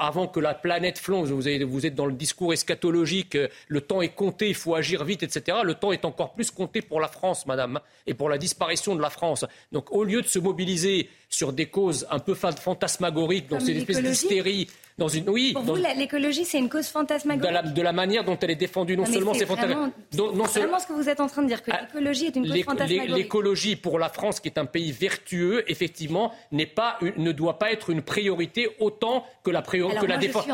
avant 0.00 0.26
que 0.26 0.40
la 0.40 0.54
planète 0.54 0.98
flambe, 0.98 1.26
vous, 1.26 1.40
vous, 1.40 1.86
êtes 1.86 1.94
dans 1.94 2.06
le 2.06 2.12
discours 2.12 2.52
eschatologique, 2.52 3.36
euh, 3.36 3.48
le 3.68 3.80
temps 3.80 4.02
est 4.02 4.08
compté, 4.08 4.48
il 4.48 4.54
faut 4.56 4.74
agir 4.74 5.04
vite, 5.04 5.22
etc. 5.22 5.58
Le 5.62 5.74
temps 5.74 5.92
est 5.92 6.04
encore 6.04 6.32
plus 6.32 6.50
compté 6.50 6.82
pour 6.82 7.00
la 7.00 7.06
France, 7.06 7.46
madame, 7.46 7.78
et 8.06 8.14
pour 8.14 8.28
la 8.28 8.38
disparition 8.38 8.96
de 8.96 9.00
la 9.00 9.10
France. 9.10 9.44
Donc 9.70 9.92
au 9.92 10.02
lieu 10.02 10.20
de 10.20 10.26
se 10.26 10.40
mobiliser 10.40 11.08
sur 11.28 11.52
des 11.52 11.66
causes 11.66 12.08
un 12.10 12.18
peu 12.18 12.34
fantasmagoriques, 12.34 13.48
dans 13.48 13.60
ces 13.60 13.76
espèces 13.76 14.02
d'hystérie, 14.02 14.68
dans 14.98 15.08
une 15.08 15.30
oui. 15.30 15.52
Pour 15.52 15.62
vous, 15.62 15.76
l'écologie, 15.76 16.44
c'est 16.44 16.58
une 16.58 16.68
cause 16.68 16.88
fantasmagorique. 16.88 17.72
De 17.72 17.82
la, 17.82 17.92
manière 17.92 18.24
dont 18.24 18.36
elle 18.40 18.50
est 18.50 18.56
défendue, 18.56 18.96
non 18.96 19.06
seulement 19.06 19.32
c'est 19.32 19.46
fantasmagorique. 19.46 19.94
C'est 20.10 20.60
vraiment 20.60 20.80
ce 20.80 20.86
que 20.86 20.92
vous 20.92 21.08
êtes 21.08 21.20
en 21.20 21.28
train 21.28 21.42
de 21.42 21.46
dire, 21.46 21.62
que 21.62 21.70
ah, 21.70 21.82
l'écologie 21.82 22.26
est 22.26 22.36
une 22.36 22.48
cause 22.48 22.62
fantasmagorique. 22.62 23.14
L'écologie 23.14 23.76
pour 23.76 23.98
la 23.98 24.08
France, 24.08 24.40
qui 24.40 24.48
est 24.48 24.58
un 24.58 24.66
pays 24.66 24.90
vertueux, 24.90 25.70
effectivement, 25.70 26.32
pas, 26.74 26.98
ne 27.16 27.32
doit 27.32 27.58
pas 27.58 27.70
être 27.70 27.90
une 27.90 28.02
priorité 28.02 28.68
autant 28.80 29.24
que 29.44 29.50
la 29.50 29.62
priori 29.68 29.94
que 29.96 30.06
la 30.06 30.16
défense. 30.18 30.46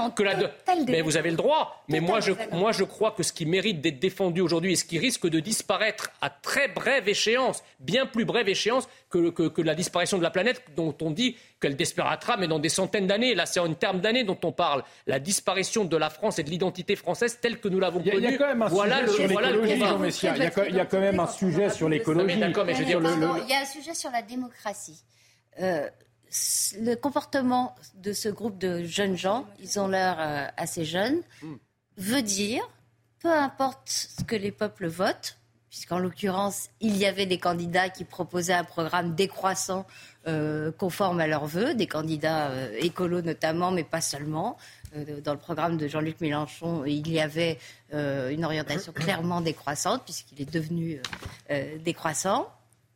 Mais 0.89 1.01
vous 1.01 1.16
avez 1.16 1.31
le 1.31 1.36
droit. 1.36 1.85
Mais 1.89 2.01
moi 2.01 2.20
je, 2.20 2.32
moi, 2.53 2.73
je 2.73 2.85
crois 2.85 3.12
que 3.12 3.23
ce 3.23 3.32
qui 3.32 3.47
mérite 3.47 3.81
d'être 3.81 4.01
défendu 4.01 4.41
aujourd'hui 4.41 4.73
et 4.73 4.77
ce 4.77 4.85
qui 4.85 4.99
risque 4.99 5.28
de 5.28 5.41
disparaître 5.41 6.11
à 6.20 6.31
très 6.31 6.69
brève 6.69 7.09
échéance, 7.09 7.62
bien 7.81 8.07
plus 8.07 8.24
brève 8.24 8.49
échéance 8.49 8.89
que, 9.11 9.31
que, 9.31 9.62
la 9.62 9.74
disparition 9.74 10.19
de 10.19 10.23
la 10.23 10.31
planète 10.31 10.62
dont 10.77 10.95
on 11.01 11.11
dit 11.11 11.36
qu'elle 11.61 11.77
disparaîtra, 11.77 12.36
mais 12.36 12.49
dans 12.49 12.59
des 12.59 12.69
centaines 12.69 13.07
d'années. 13.07 13.35
Là, 13.35 13.47
c'est 13.47 13.61
en 13.61 13.73
termes 13.74 14.01
d'années 14.01 14.24
dont 14.24 14.39
on 14.43 14.53
parle. 14.53 14.82
La 15.07 15.20
disparition 15.20 15.85
de 15.85 15.97
la 15.97 16.11
France 16.11 16.39
et 16.39 16.43
de 16.43 16.51
l'identité 16.51 16.97
française 16.97 17.39
telle 17.41 17.61
que 17.61 17.69
nous 17.69 17.81
l'avons 17.81 18.03
connue. 18.03 18.16
Il 18.16 18.24
y 18.24 18.27
a 18.27 18.36
quand 18.36 18.49
même 18.49 18.62
un 18.62 18.69
voilà 18.69 19.07
sujet 19.07 19.28
sur 19.28 19.41
l'écologie, 19.41 19.73
Il 20.70 20.77
y, 20.77 20.81
a 20.81 20.86
quand 20.86 21.01
même 21.01 21.20
un 21.20 21.27
sujet 21.28 21.70
sur 21.70 21.89
l'écologie. 21.89 22.35
Il 22.35 23.51
y 23.51 23.55
a 23.55 23.61
un 23.61 23.65
sujet 23.65 23.95
sur 23.95 24.11
la 24.11 24.23
démocratie. 24.23 25.01
Euh, 25.61 25.89
le 26.81 26.94
comportement 26.94 27.74
de 27.94 28.12
ce 28.12 28.28
groupe 28.28 28.59
de 28.59 28.85
jeunes 28.85 29.16
gens, 29.16 29.47
ils 29.61 29.78
ont 29.78 29.89
l'air 29.89 30.16
euh, 30.19 30.47
assez 30.56 30.85
jeunes, 30.85 31.20
hmm. 31.43 31.55
veut 31.97 32.23
dire, 32.23 32.69
peu 33.20 33.32
importe 33.32 33.89
ce 33.89 34.24
que 34.24 34.36
les 34.36 34.52
peuples 34.52 34.86
votent, 34.86 35.39
puisqu'en 35.70 35.98
l'occurrence, 35.98 36.69
il 36.81 36.97
y 36.97 37.06
avait 37.06 37.27
des 37.27 37.39
candidats 37.39 37.89
qui 37.89 38.05
proposaient 38.05 38.52
un 38.52 38.65
programme 38.65 39.15
décroissant 39.15 39.86
euh, 40.27 40.70
conforme 40.73 41.20
à 41.20 41.27
leurs 41.27 41.47
vœux, 41.47 41.74
des 41.74 41.86
candidats 41.86 42.48
euh, 42.51 42.77
écolos 42.81 43.23
notamment, 43.23 43.70
mais 43.70 43.85
pas 43.85 44.01
seulement. 44.01 44.56
dans 45.24 45.32
le 45.32 45.40
programme 45.40 45.77
de 45.77 45.89
Jean-Luc 45.89 46.20
Mélenchon, 46.20 46.85
il 46.85 47.11
y 47.11 47.20
avait 47.20 47.59
une 47.93 48.44
orientation 48.44 48.93
clairement 49.05 49.40
décroissante, 49.40 50.05
puisqu'il 50.05 50.40
est 50.40 50.52
devenu 50.52 51.01
décroissant. 51.85 52.48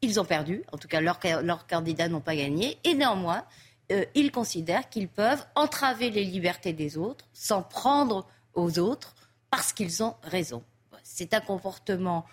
Ils 0.03 0.21
ont 0.21 0.25
perdu, 0.25 0.63
en 0.73 0.79
tout 0.79 0.89
cas 0.89 1.01
leurs 1.01 1.67
candidats 1.67 2.09
n'ont 2.09 2.21
pas 2.21 2.37
gagné, 2.37 2.79
et 2.85 2.95
néanmoins, 2.95 3.45
euh, 3.91 4.05
ils 4.15 4.31
considèrent 4.31 4.89
qu'ils 4.89 5.09
peuvent 5.09 5.45
entraver 5.55 6.11
les 6.11 6.25
libertés 6.25 6.73
des 6.73 6.99
autres, 6.99 7.27
s'en 7.33 7.63
prendre 7.63 8.27
aux 8.55 8.79
autres, 8.79 9.15
parce 9.51 9.73
qu'ils 9.73 10.03
ont 10.03 10.15
raison. 10.23 10.63
C'est 11.03 11.33
un 11.33 11.41
comportement 11.41 12.27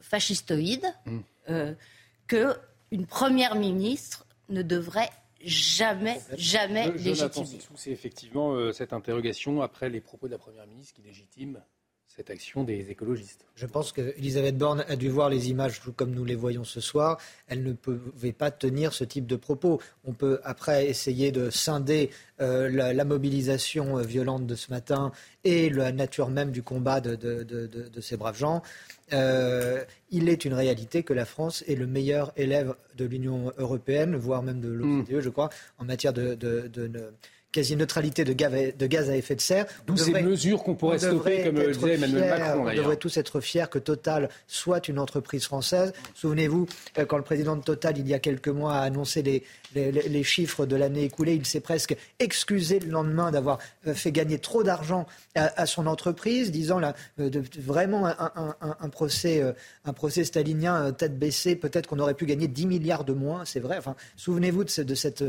fascistoïde 0.00 0.86
mm. 1.06 1.18
euh, 1.48 1.74
que 2.26 2.56
une 2.90 3.06
première 3.06 3.54
ministre 3.54 4.26
ne 4.48 4.62
devrait 4.62 5.10
jamais, 5.44 6.20
jamais 6.36 6.90
légitimer. 6.92 7.58
C'est 7.74 7.90
effectivement 7.90 8.52
euh, 8.52 8.72
cette 8.72 8.92
interrogation 8.92 9.62
après 9.62 9.88
les 9.88 10.00
propos 10.00 10.26
de 10.26 10.32
la 10.32 10.38
première 10.38 10.66
ministre 10.66 10.94
qui 10.94 11.02
légitime 11.02 11.62
cette 12.08 12.30
action 12.30 12.64
des 12.64 12.90
écologistes. 12.90 13.44
Je 13.54 13.66
pense 13.66 13.92
qu'Elisabeth 13.92 14.56
Borne 14.56 14.84
a 14.88 14.96
dû 14.96 15.08
voir 15.08 15.28
les 15.28 15.50
images 15.50 15.80
comme 15.94 16.12
nous 16.12 16.24
les 16.24 16.34
voyons 16.34 16.64
ce 16.64 16.80
soir. 16.80 17.18
Elle 17.46 17.62
ne 17.62 17.72
pouvait 17.72 18.32
pas 18.32 18.50
tenir 18.50 18.92
ce 18.92 19.04
type 19.04 19.26
de 19.26 19.36
propos. 19.36 19.80
On 20.04 20.14
peut 20.14 20.40
après 20.42 20.86
essayer 20.88 21.30
de 21.32 21.50
scinder 21.50 22.10
euh, 22.40 22.70
la, 22.70 23.04
mobilisation 23.04 23.98
euh, 23.98 24.02
violente 24.02 24.46
de 24.46 24.54
ce 24.54 24.70
matin 24.70 25.12
et 25.44 25.70
la 25.70 25.92
nature 25.92 26.28
même 26.28 26.50
du 26.50 26.62
combat 26.62 27.00
de, 27.00 28.00
ces 28.00 28.16
braves 28.16 28.38
gens. 28.38 28.62
Euh, 29.12 29.84
il 30.10 30.28
est 30.28 30.44
une 30.44 30.54
réalité 30.54 31.02
que 31.02 31.12
la 31.12 31.24
France 31.24 31.62
est 31.68 31.74
le 31.74 31.86
meilleur 31.86 32.32
élève 32.36 32.74
de 32.96 33.04
l'Union 33.04 33.52
européenne, 33.58 34.16
voire 34.16 34.42
même 34.42 34.60
de 34.60 34.68
l'OCDE, 34.68 35.12
mm. 35.12 35.20
je 35.20 35.28
crois, 35.28 35.50
en 35.78 35.84
matière 35.84 36.12
de 36.12 36.36
quasi-neutralité 37.52 38.24
de, 38.24 38.32
gaz 38.32 39.10
à 39.10 39.16
effet 39.16 39.34
de 39.34 39.40
serre. 39.40 39.66
D'où 39.86 39.96
ces 39.96 40.12
mesures 40.22 40.62
qu'on 40.62 40.74
pourrait 40.74 40.98
stopper, 40.98 41.44
comme 41.44 41.72
disait 41.72 41.94
Emmanuel 41.94 42.28
Macron. 42.28 42.68
On 42.68 42.74
devrait 42.74 42.96
tous 42.96 43.16
être 43.16 43.40
fiers 43.40 43.64
que 43.70 43.78
Total 43.78 44.28
soit 44.46 44.88
une 44.88 44.98
entreprise 44.98 45.44
française. 45.44 45.92
Souvenez-vous, 46.14 46.66
euh, 46.98 47.06
quand 47.06 47.16
le 47.16 47.22
président 47.22 47.56
de 47.56 47.62
Total, 47.62 47.96
il 47.96 48.06
y 48.06 48.14
a 48.14 48.18
quelques 48.18 48.48
mois, 48.48 48.74
a 48.74 48.80
annoncé 48.80 49.22
les, 49.22 49.44
les, 49.74 50.22
chiffres 50.24 50.66
de 50.66 50.76
l'année 50.76 51.04
écoulée, 51.04 51.34
il 51.34 51.46
s'est 51.46 51.60
presque 51.60 51.96
excusé 52.18 52.80
le 52.80 52.90
lendemain 52.90 53.30
d'avoir 53.30 53.58
euh, 53.86 53.94
fait 53.94 54.12
gagner 54.12 54.38
trop 54.38 54.62
d'argent 54.62 55.06
à, 55.34 55.66
son 55.66 55.86
entreprise, 55.86 56.50
disant 56.50 56.78
là, 56.78 56.94
euh, 57.20 57.30
vraiment 57.58 58.06
un, 58.06 58.88
procès, 58.88 59.42
un 59.84 59.92
procès 59.92 60.24
stalinien 60.24 60.92
tête 60.92 61.18
baissée, 61.18 61.54
peut-être 61.54 61.86
qu'on 61.86 62.00
aurait 62.00 62.14
pu 62.14 62.26
gagner 62.26 62.48
10 62.48 62.66
milliards 62.66 63.04
de 63.04 63.12
moins, 63.12 63.44
c'est 63.44 63.60
vrai. 63.60 63.78
Enfin, 63.78 63.94
souvenez-vous 64.16 64.64
de, 64.64 64.82
de, 64.82 64.94
cette 64.94 65.24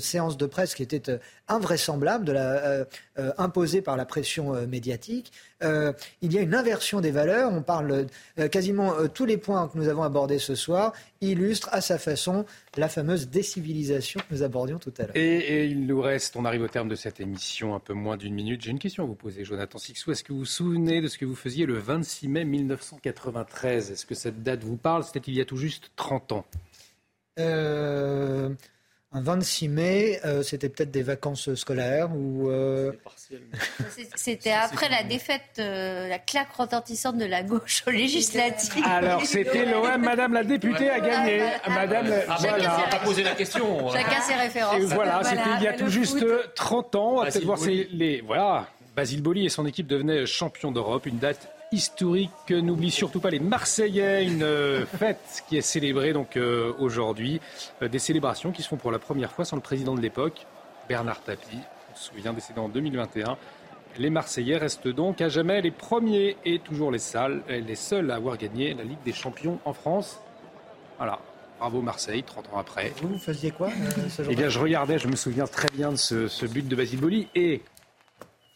séance 0.00 0.36
de 0.36 0.46
presse 0.46 0.74
qui 0.74 0.82
était 0.82 1.18
invraisemblable, 1.48 2.24
de 2.24 2.32
la, 2.32 2.64
euh, 2.64 2.84
euh, 3.18 3.32
imposée 3.38 3.82
par 3.82 3.96
la 3.96 4.06
pression 4.06 4.54
euh, 4.54 4.66
médiatique. 4.66 5.32
il 6.22 6.32
y 6.32 6.38
a 6.38 6.42
une 6.42 6.54
inversion 6.54 7.00
des 7.00 7.10
valeurs. 7.10 7.50
On 7.50 7.62
parle 7.62 8.06
quasiment 8.50 9.08
tous 9.08 9.24
les 9.24 9.38
points 9.38 9.66
que 9.68 9.78
nous 9.78 9.88
avons 9.88 10.02
abordés 10.02 10.38
ce 10.38 10.54
soir 10.54 10.92
illustrent 11.22 11.70
à 11.72 11.80
sa 11.80 11.96
façon 11.96 12.44
la 12.76 12.90
fameuse 12.90 13.28
décivilisation 13.28 14.20
que 14.20 14.34
nous 14.34 14.42
abordions 14.42 14.78
tout 14.78 14.92
à 14.98 15.04
l'heure. 15.04 15.16
Et, 15.16 15.64
il 15.64 15.86
nous 15.86 16.02
reste, 16.02 16.36
on 16.36 16.44
arrive 16.44 16.60
au 16.60 16.68
terme 16.68 16.88
de 16.88 16.94
cette 16.94 17.18
émission, 17.18 17.74
un 17.74 17.80
peu 17.80 17.94
moins 17.94 18.18
d'une 18.18 18.34
minute. 18.34 18.60
J'ai 18.60 18.72
une 18.72 18.78
question 18.78 19.04
à 19.04 19.06
vous 19.06 19.14
poser, 19.14 19.42
Jonathan 19.42 19.78
Sixou. 19.78 20.12
Est-ce 20.12 20.22
que 20.22 20.34
vous 20.34 20.40
vous 20.40 20.44
souvenez 20.44 21.00
de 21.00 21.08
ce 21.08 21.16
que 21.16 21.24
vous 21.24 21.34
faisiez 21.34 21.64
le 21.64 21.78
26 21.78 22.28
mai 22.28 22.44
1993 22.44 23.90
Est-ce 23.90 24.04
que 24.04 24.14
cette 24.14 24.42
date 24.42 24.64
vous 24.64 24.76
parle? 24.76 25.02
C'était 25.02 25.20
il 25.28 25.34
y 25.34 25.40
a 25.40 25.46
tout 25.46 25.56
juste 25.56 25.92
30 25.96 26.32
ans. 26.32 26.44
Euh, 27.38 28.50
26 29.14 29.68
mai, 29.68 30.20
euh, 30.24 30.42
c'était 30.42 30.68
peut-être 30.68 30.90
des 30.90 31.02
vacances 31.02 31.54
scolaires 31.54 32.10
ou. 32.14 32.50
Euh, 32.50 32.92
c'était 34.16 34.52
après 34.52 34.88
la 34.88 35.04
défaite, 35.04 35.42
euh, 35.58 36.08
la 36.08 36.18
claque 36.18 36.52
retentissante 36.52 37.16
de 37.16 37.24
la 37.24 37.42
gauche 37.42 37.84
aux 37.86 37.90
législatives. 37.90 38.82
Alors 38.84 39.24
c'était 39.24 39.66
l'OM, 39.66 40.00
Madame 40.00 40.34
la 40.34 40.42
députée 40.42 40.90
a 40.90 40.98
gagné. 40.98 41.44
Madame, 41.68 42.06
ah, 42.28 42.36
voilà. 42.40 42.86
pas 42.90 42.98
posé 42.98 43.22
la 43.22 43.34
question. 43.34 43.90
Chacun 43.90 44.20
ses 44.20 44.34
références. 44.34 44.82
voilà, 44.82 45.22
c'était 45.22 45.42
il 45.58 45.62
y 45.62 45.68
a 45.68 45.74
tout 45.74 45.88
juste 45.88 46.24
30 46.54 46.94
ans. 46.96 47.12
On 47.12 47.20
va 47.20 47.30
peut-être 47.30 47.44
voir 47.44 47.58
les. 47.64 48.20
Voilà. 48.20 48.68
Basile 48.96 49.22
Boli 49.22 49.46
et 49.46 49.48
son 49.48 49.66
équipe 49.66 49.88
devenaient 49.88 50.24
champions 50.24 50.70
d'Europe, 50.70 51.06
une 51.06 51.18
date 51.18 51.48
historique. 51.74 52.50
N'oublie 52.50 52.90
surtout 52.90 53.20
pas 53.20 53.30
les 53.30 53.40
Marseillais, 53.40 54.24
une 54.24 54.42
euh, 54.42 54.86
fête 54.86 55.44
qui 55.48 55.56
est 55.56 55.62
célébrée 55.62 56.12
donc 56.12 56.36
euh, 56.36 56.72
aujourd'hui. 56.78 57.40
Euh, 57.82 57.88
des 57.88 57.98
célébrations 57.98 58.52
qui 58.52 58.62
se 58.62 58.68
font 58.68 58.76
pour 58.76 58.92
la 58.92 58.98
première 58.98 59.32
fois 59.32 59.44
sans 59.44 59.56
le 59.56 59.62
président 59.62 59.94
de 59.94 60.00
l'époque, 60.00 60.46
Bernard 60.88 61.22
Tapie. 61.22 61.58
On 61.92 61.96
se 61.96 62.10
souvient, 62.10 62.32
décédé 62.32 62.60
en 62.60 62.68
2021. 62.68 63.36
Les 63.98 64.10
Marseillais 64.10 64.56
restent 64.56 64.88
donc 64.88 65.20
à 65.20 65.28
jamais 65.28 65.60
les 65.60 65.70
premiers 65.70 66.36
et 66.44 66.58
toujours 66.58 66.90
les, 66.90 66.98
seuls, 66.98 67.42
les 67.48 67.76
seuls 67.76 68.10
à 68.10 68.16
avoir 68.16 68.36
gagné 68.38 68.74
la 68.74 68.82
Ligue 68.82 69.02
des 69.04 69.12
Champions 69.12 69.60
en 69.64 69.72
France. 69.72 70.20
Voilà. 70.98 71.18
Bravo 71.58 71.80
Marseille, 71.80 72.22
30 72.22 72.46
ans 72.52 72.58
après. 72.58 72.92
Vous, 73.00 73.16
faisiez 73.16 73.50
quoi 73.52 73.70
ce 74.10 74.22
Eh 74.28 74.34
bien, 74.34 74.48
je 74.48 74.58
regardais, 74.58 74.98
je 74.98 75.06
me 75.06 75.16
souviens 75.16 75.46
très 75.46 75.68
bien 75.72 75.92
de 75.92 75.96
ce, 75.96 76.46
but 76.46 76.66
de 76.66 76.74
Basile 76.74 77.00
Boli 77.00 77.28
et 77.34 77.62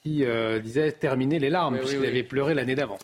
qui 0.03 0.25
disait 0.63 0.93
terminer 0.93 1.39
les 1.39 1.51
larmes, 1.51 1.79
puisqu'il 1.79 2.05
avait 2.05 2.23
pleuré 2.23 2.55
l'année 2.55 2.75
d'avant. 2.75 2.99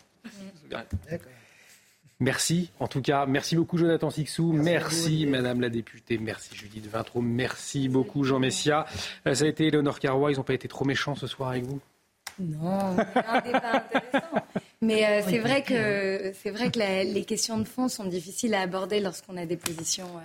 Merci, 2.20 2.70
en 2.78 2.86
tout 2.86 3.02
cas, 3.02 3.26
merci 3.26 3.56
beaucoup 3.56 3.76
Jonathan 3.76 4.08
Sixou, 4.08 4.52
merci, 4.52 5.26
Madame 5.26 5.60
la 5.60 5.68
députée, 5.68 6.16
merci 6.16 6.54
Judith 6.54 6.86
Vintraud, 6.86 7.20
merci 7.20 7.88
beaucoup 7.88 8.22
Jean 8.22 8.38
Messia. 8.38 8.86
Euh, 9.26 9.34
ça 9.34 9.44
a 9.44 9.48
été 9.48 9.66
Eleonore 9.66 9.98
Carrois, 9.98 10.30
ils 10.30 10.36
n'ont 10.36 10.44
pas 10.44 10.54
été 10.54 10.68
trop 10.68 10.84
méchants 10.84 11.16
ce 11.16 11.26
soir 11.26 11.50
avec 11.50 11.64
vous? 11.64 11.80
Non, 12.38 12.96
un 12.96 13.40
débat 13.40 13.84
intéressant. 13.92 14.46
Mais 14.80 15.04
euh, 15.04 15.22
c'est 15.28 15.40
vrai 15.40 15.62
que, 15.64 16.32
c'est 16.40 16.50
vrai 16.50 16.70
que 16.70 16.78
les 16.78 17.24
questions 17.24 17.58
de 17.58 17.64
fond 17.64 17.88
sont 17.88 18.04
difficiles 18.04 18.54
à 18.54 18.60
aborder 18.60 19.00
lorsqu'on 19.00 19.36
a 19.36 19.44
des 19.44 19.56
positions 19.56 20.08
euh, 20.16 20.20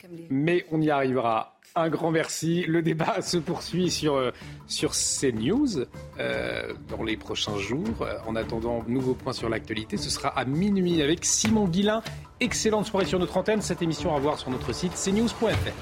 comme 0.00 0.16
les... 0.16 0.26
Mais 0.30 0.64
on 0.72 0.80
y 0.80 0.90
arrivera 0.90 1.53
un 1.74 1.88
grand 1.88 2.10
merci. 2.10 2.64
Le 2.66 2.82
débat 2.82 3.20
se 3.20 3.36
poursuit 3.36 3.90
sur, 3.90 4.14
euh, 4.14 4.30
sur 4.66 4.92
CNews 4.92 5.86
euh, 6.18 6.72
dans 6.88 7.02
les 7.02 7.16
prochains 7.16 7.58
jours. 7.58 8.02
Euh, 8.02 8.14
en 8.26 8.36
attendant, 8.36 8.84
nouveau 8.86 9.14
point 9.14 9.32
sur 9.32 9.48
l'actualité, 9.48 9.96
ce 9.96 10.10
sera 10.10 10.28
à 10.28 10.44
minuit 10.44 11.02
avec 11.02 11.24
Simon 11.24 11.66
Guillain. 11.66 12.02
Excellente 12.40 12.86
soirée 12.86 13.06
sur 13.06 13.18
notre 13.18 13.36
antenne. 13.36 13.62
Cette 13.62 13.82
émission 13.82 14.14
à 14.14 14.18
voir 14.18 14.38
sur 14.38 14.50
notre 14.50 14.72
site 14.72 14.92
cnews.fr. 14.92 15.72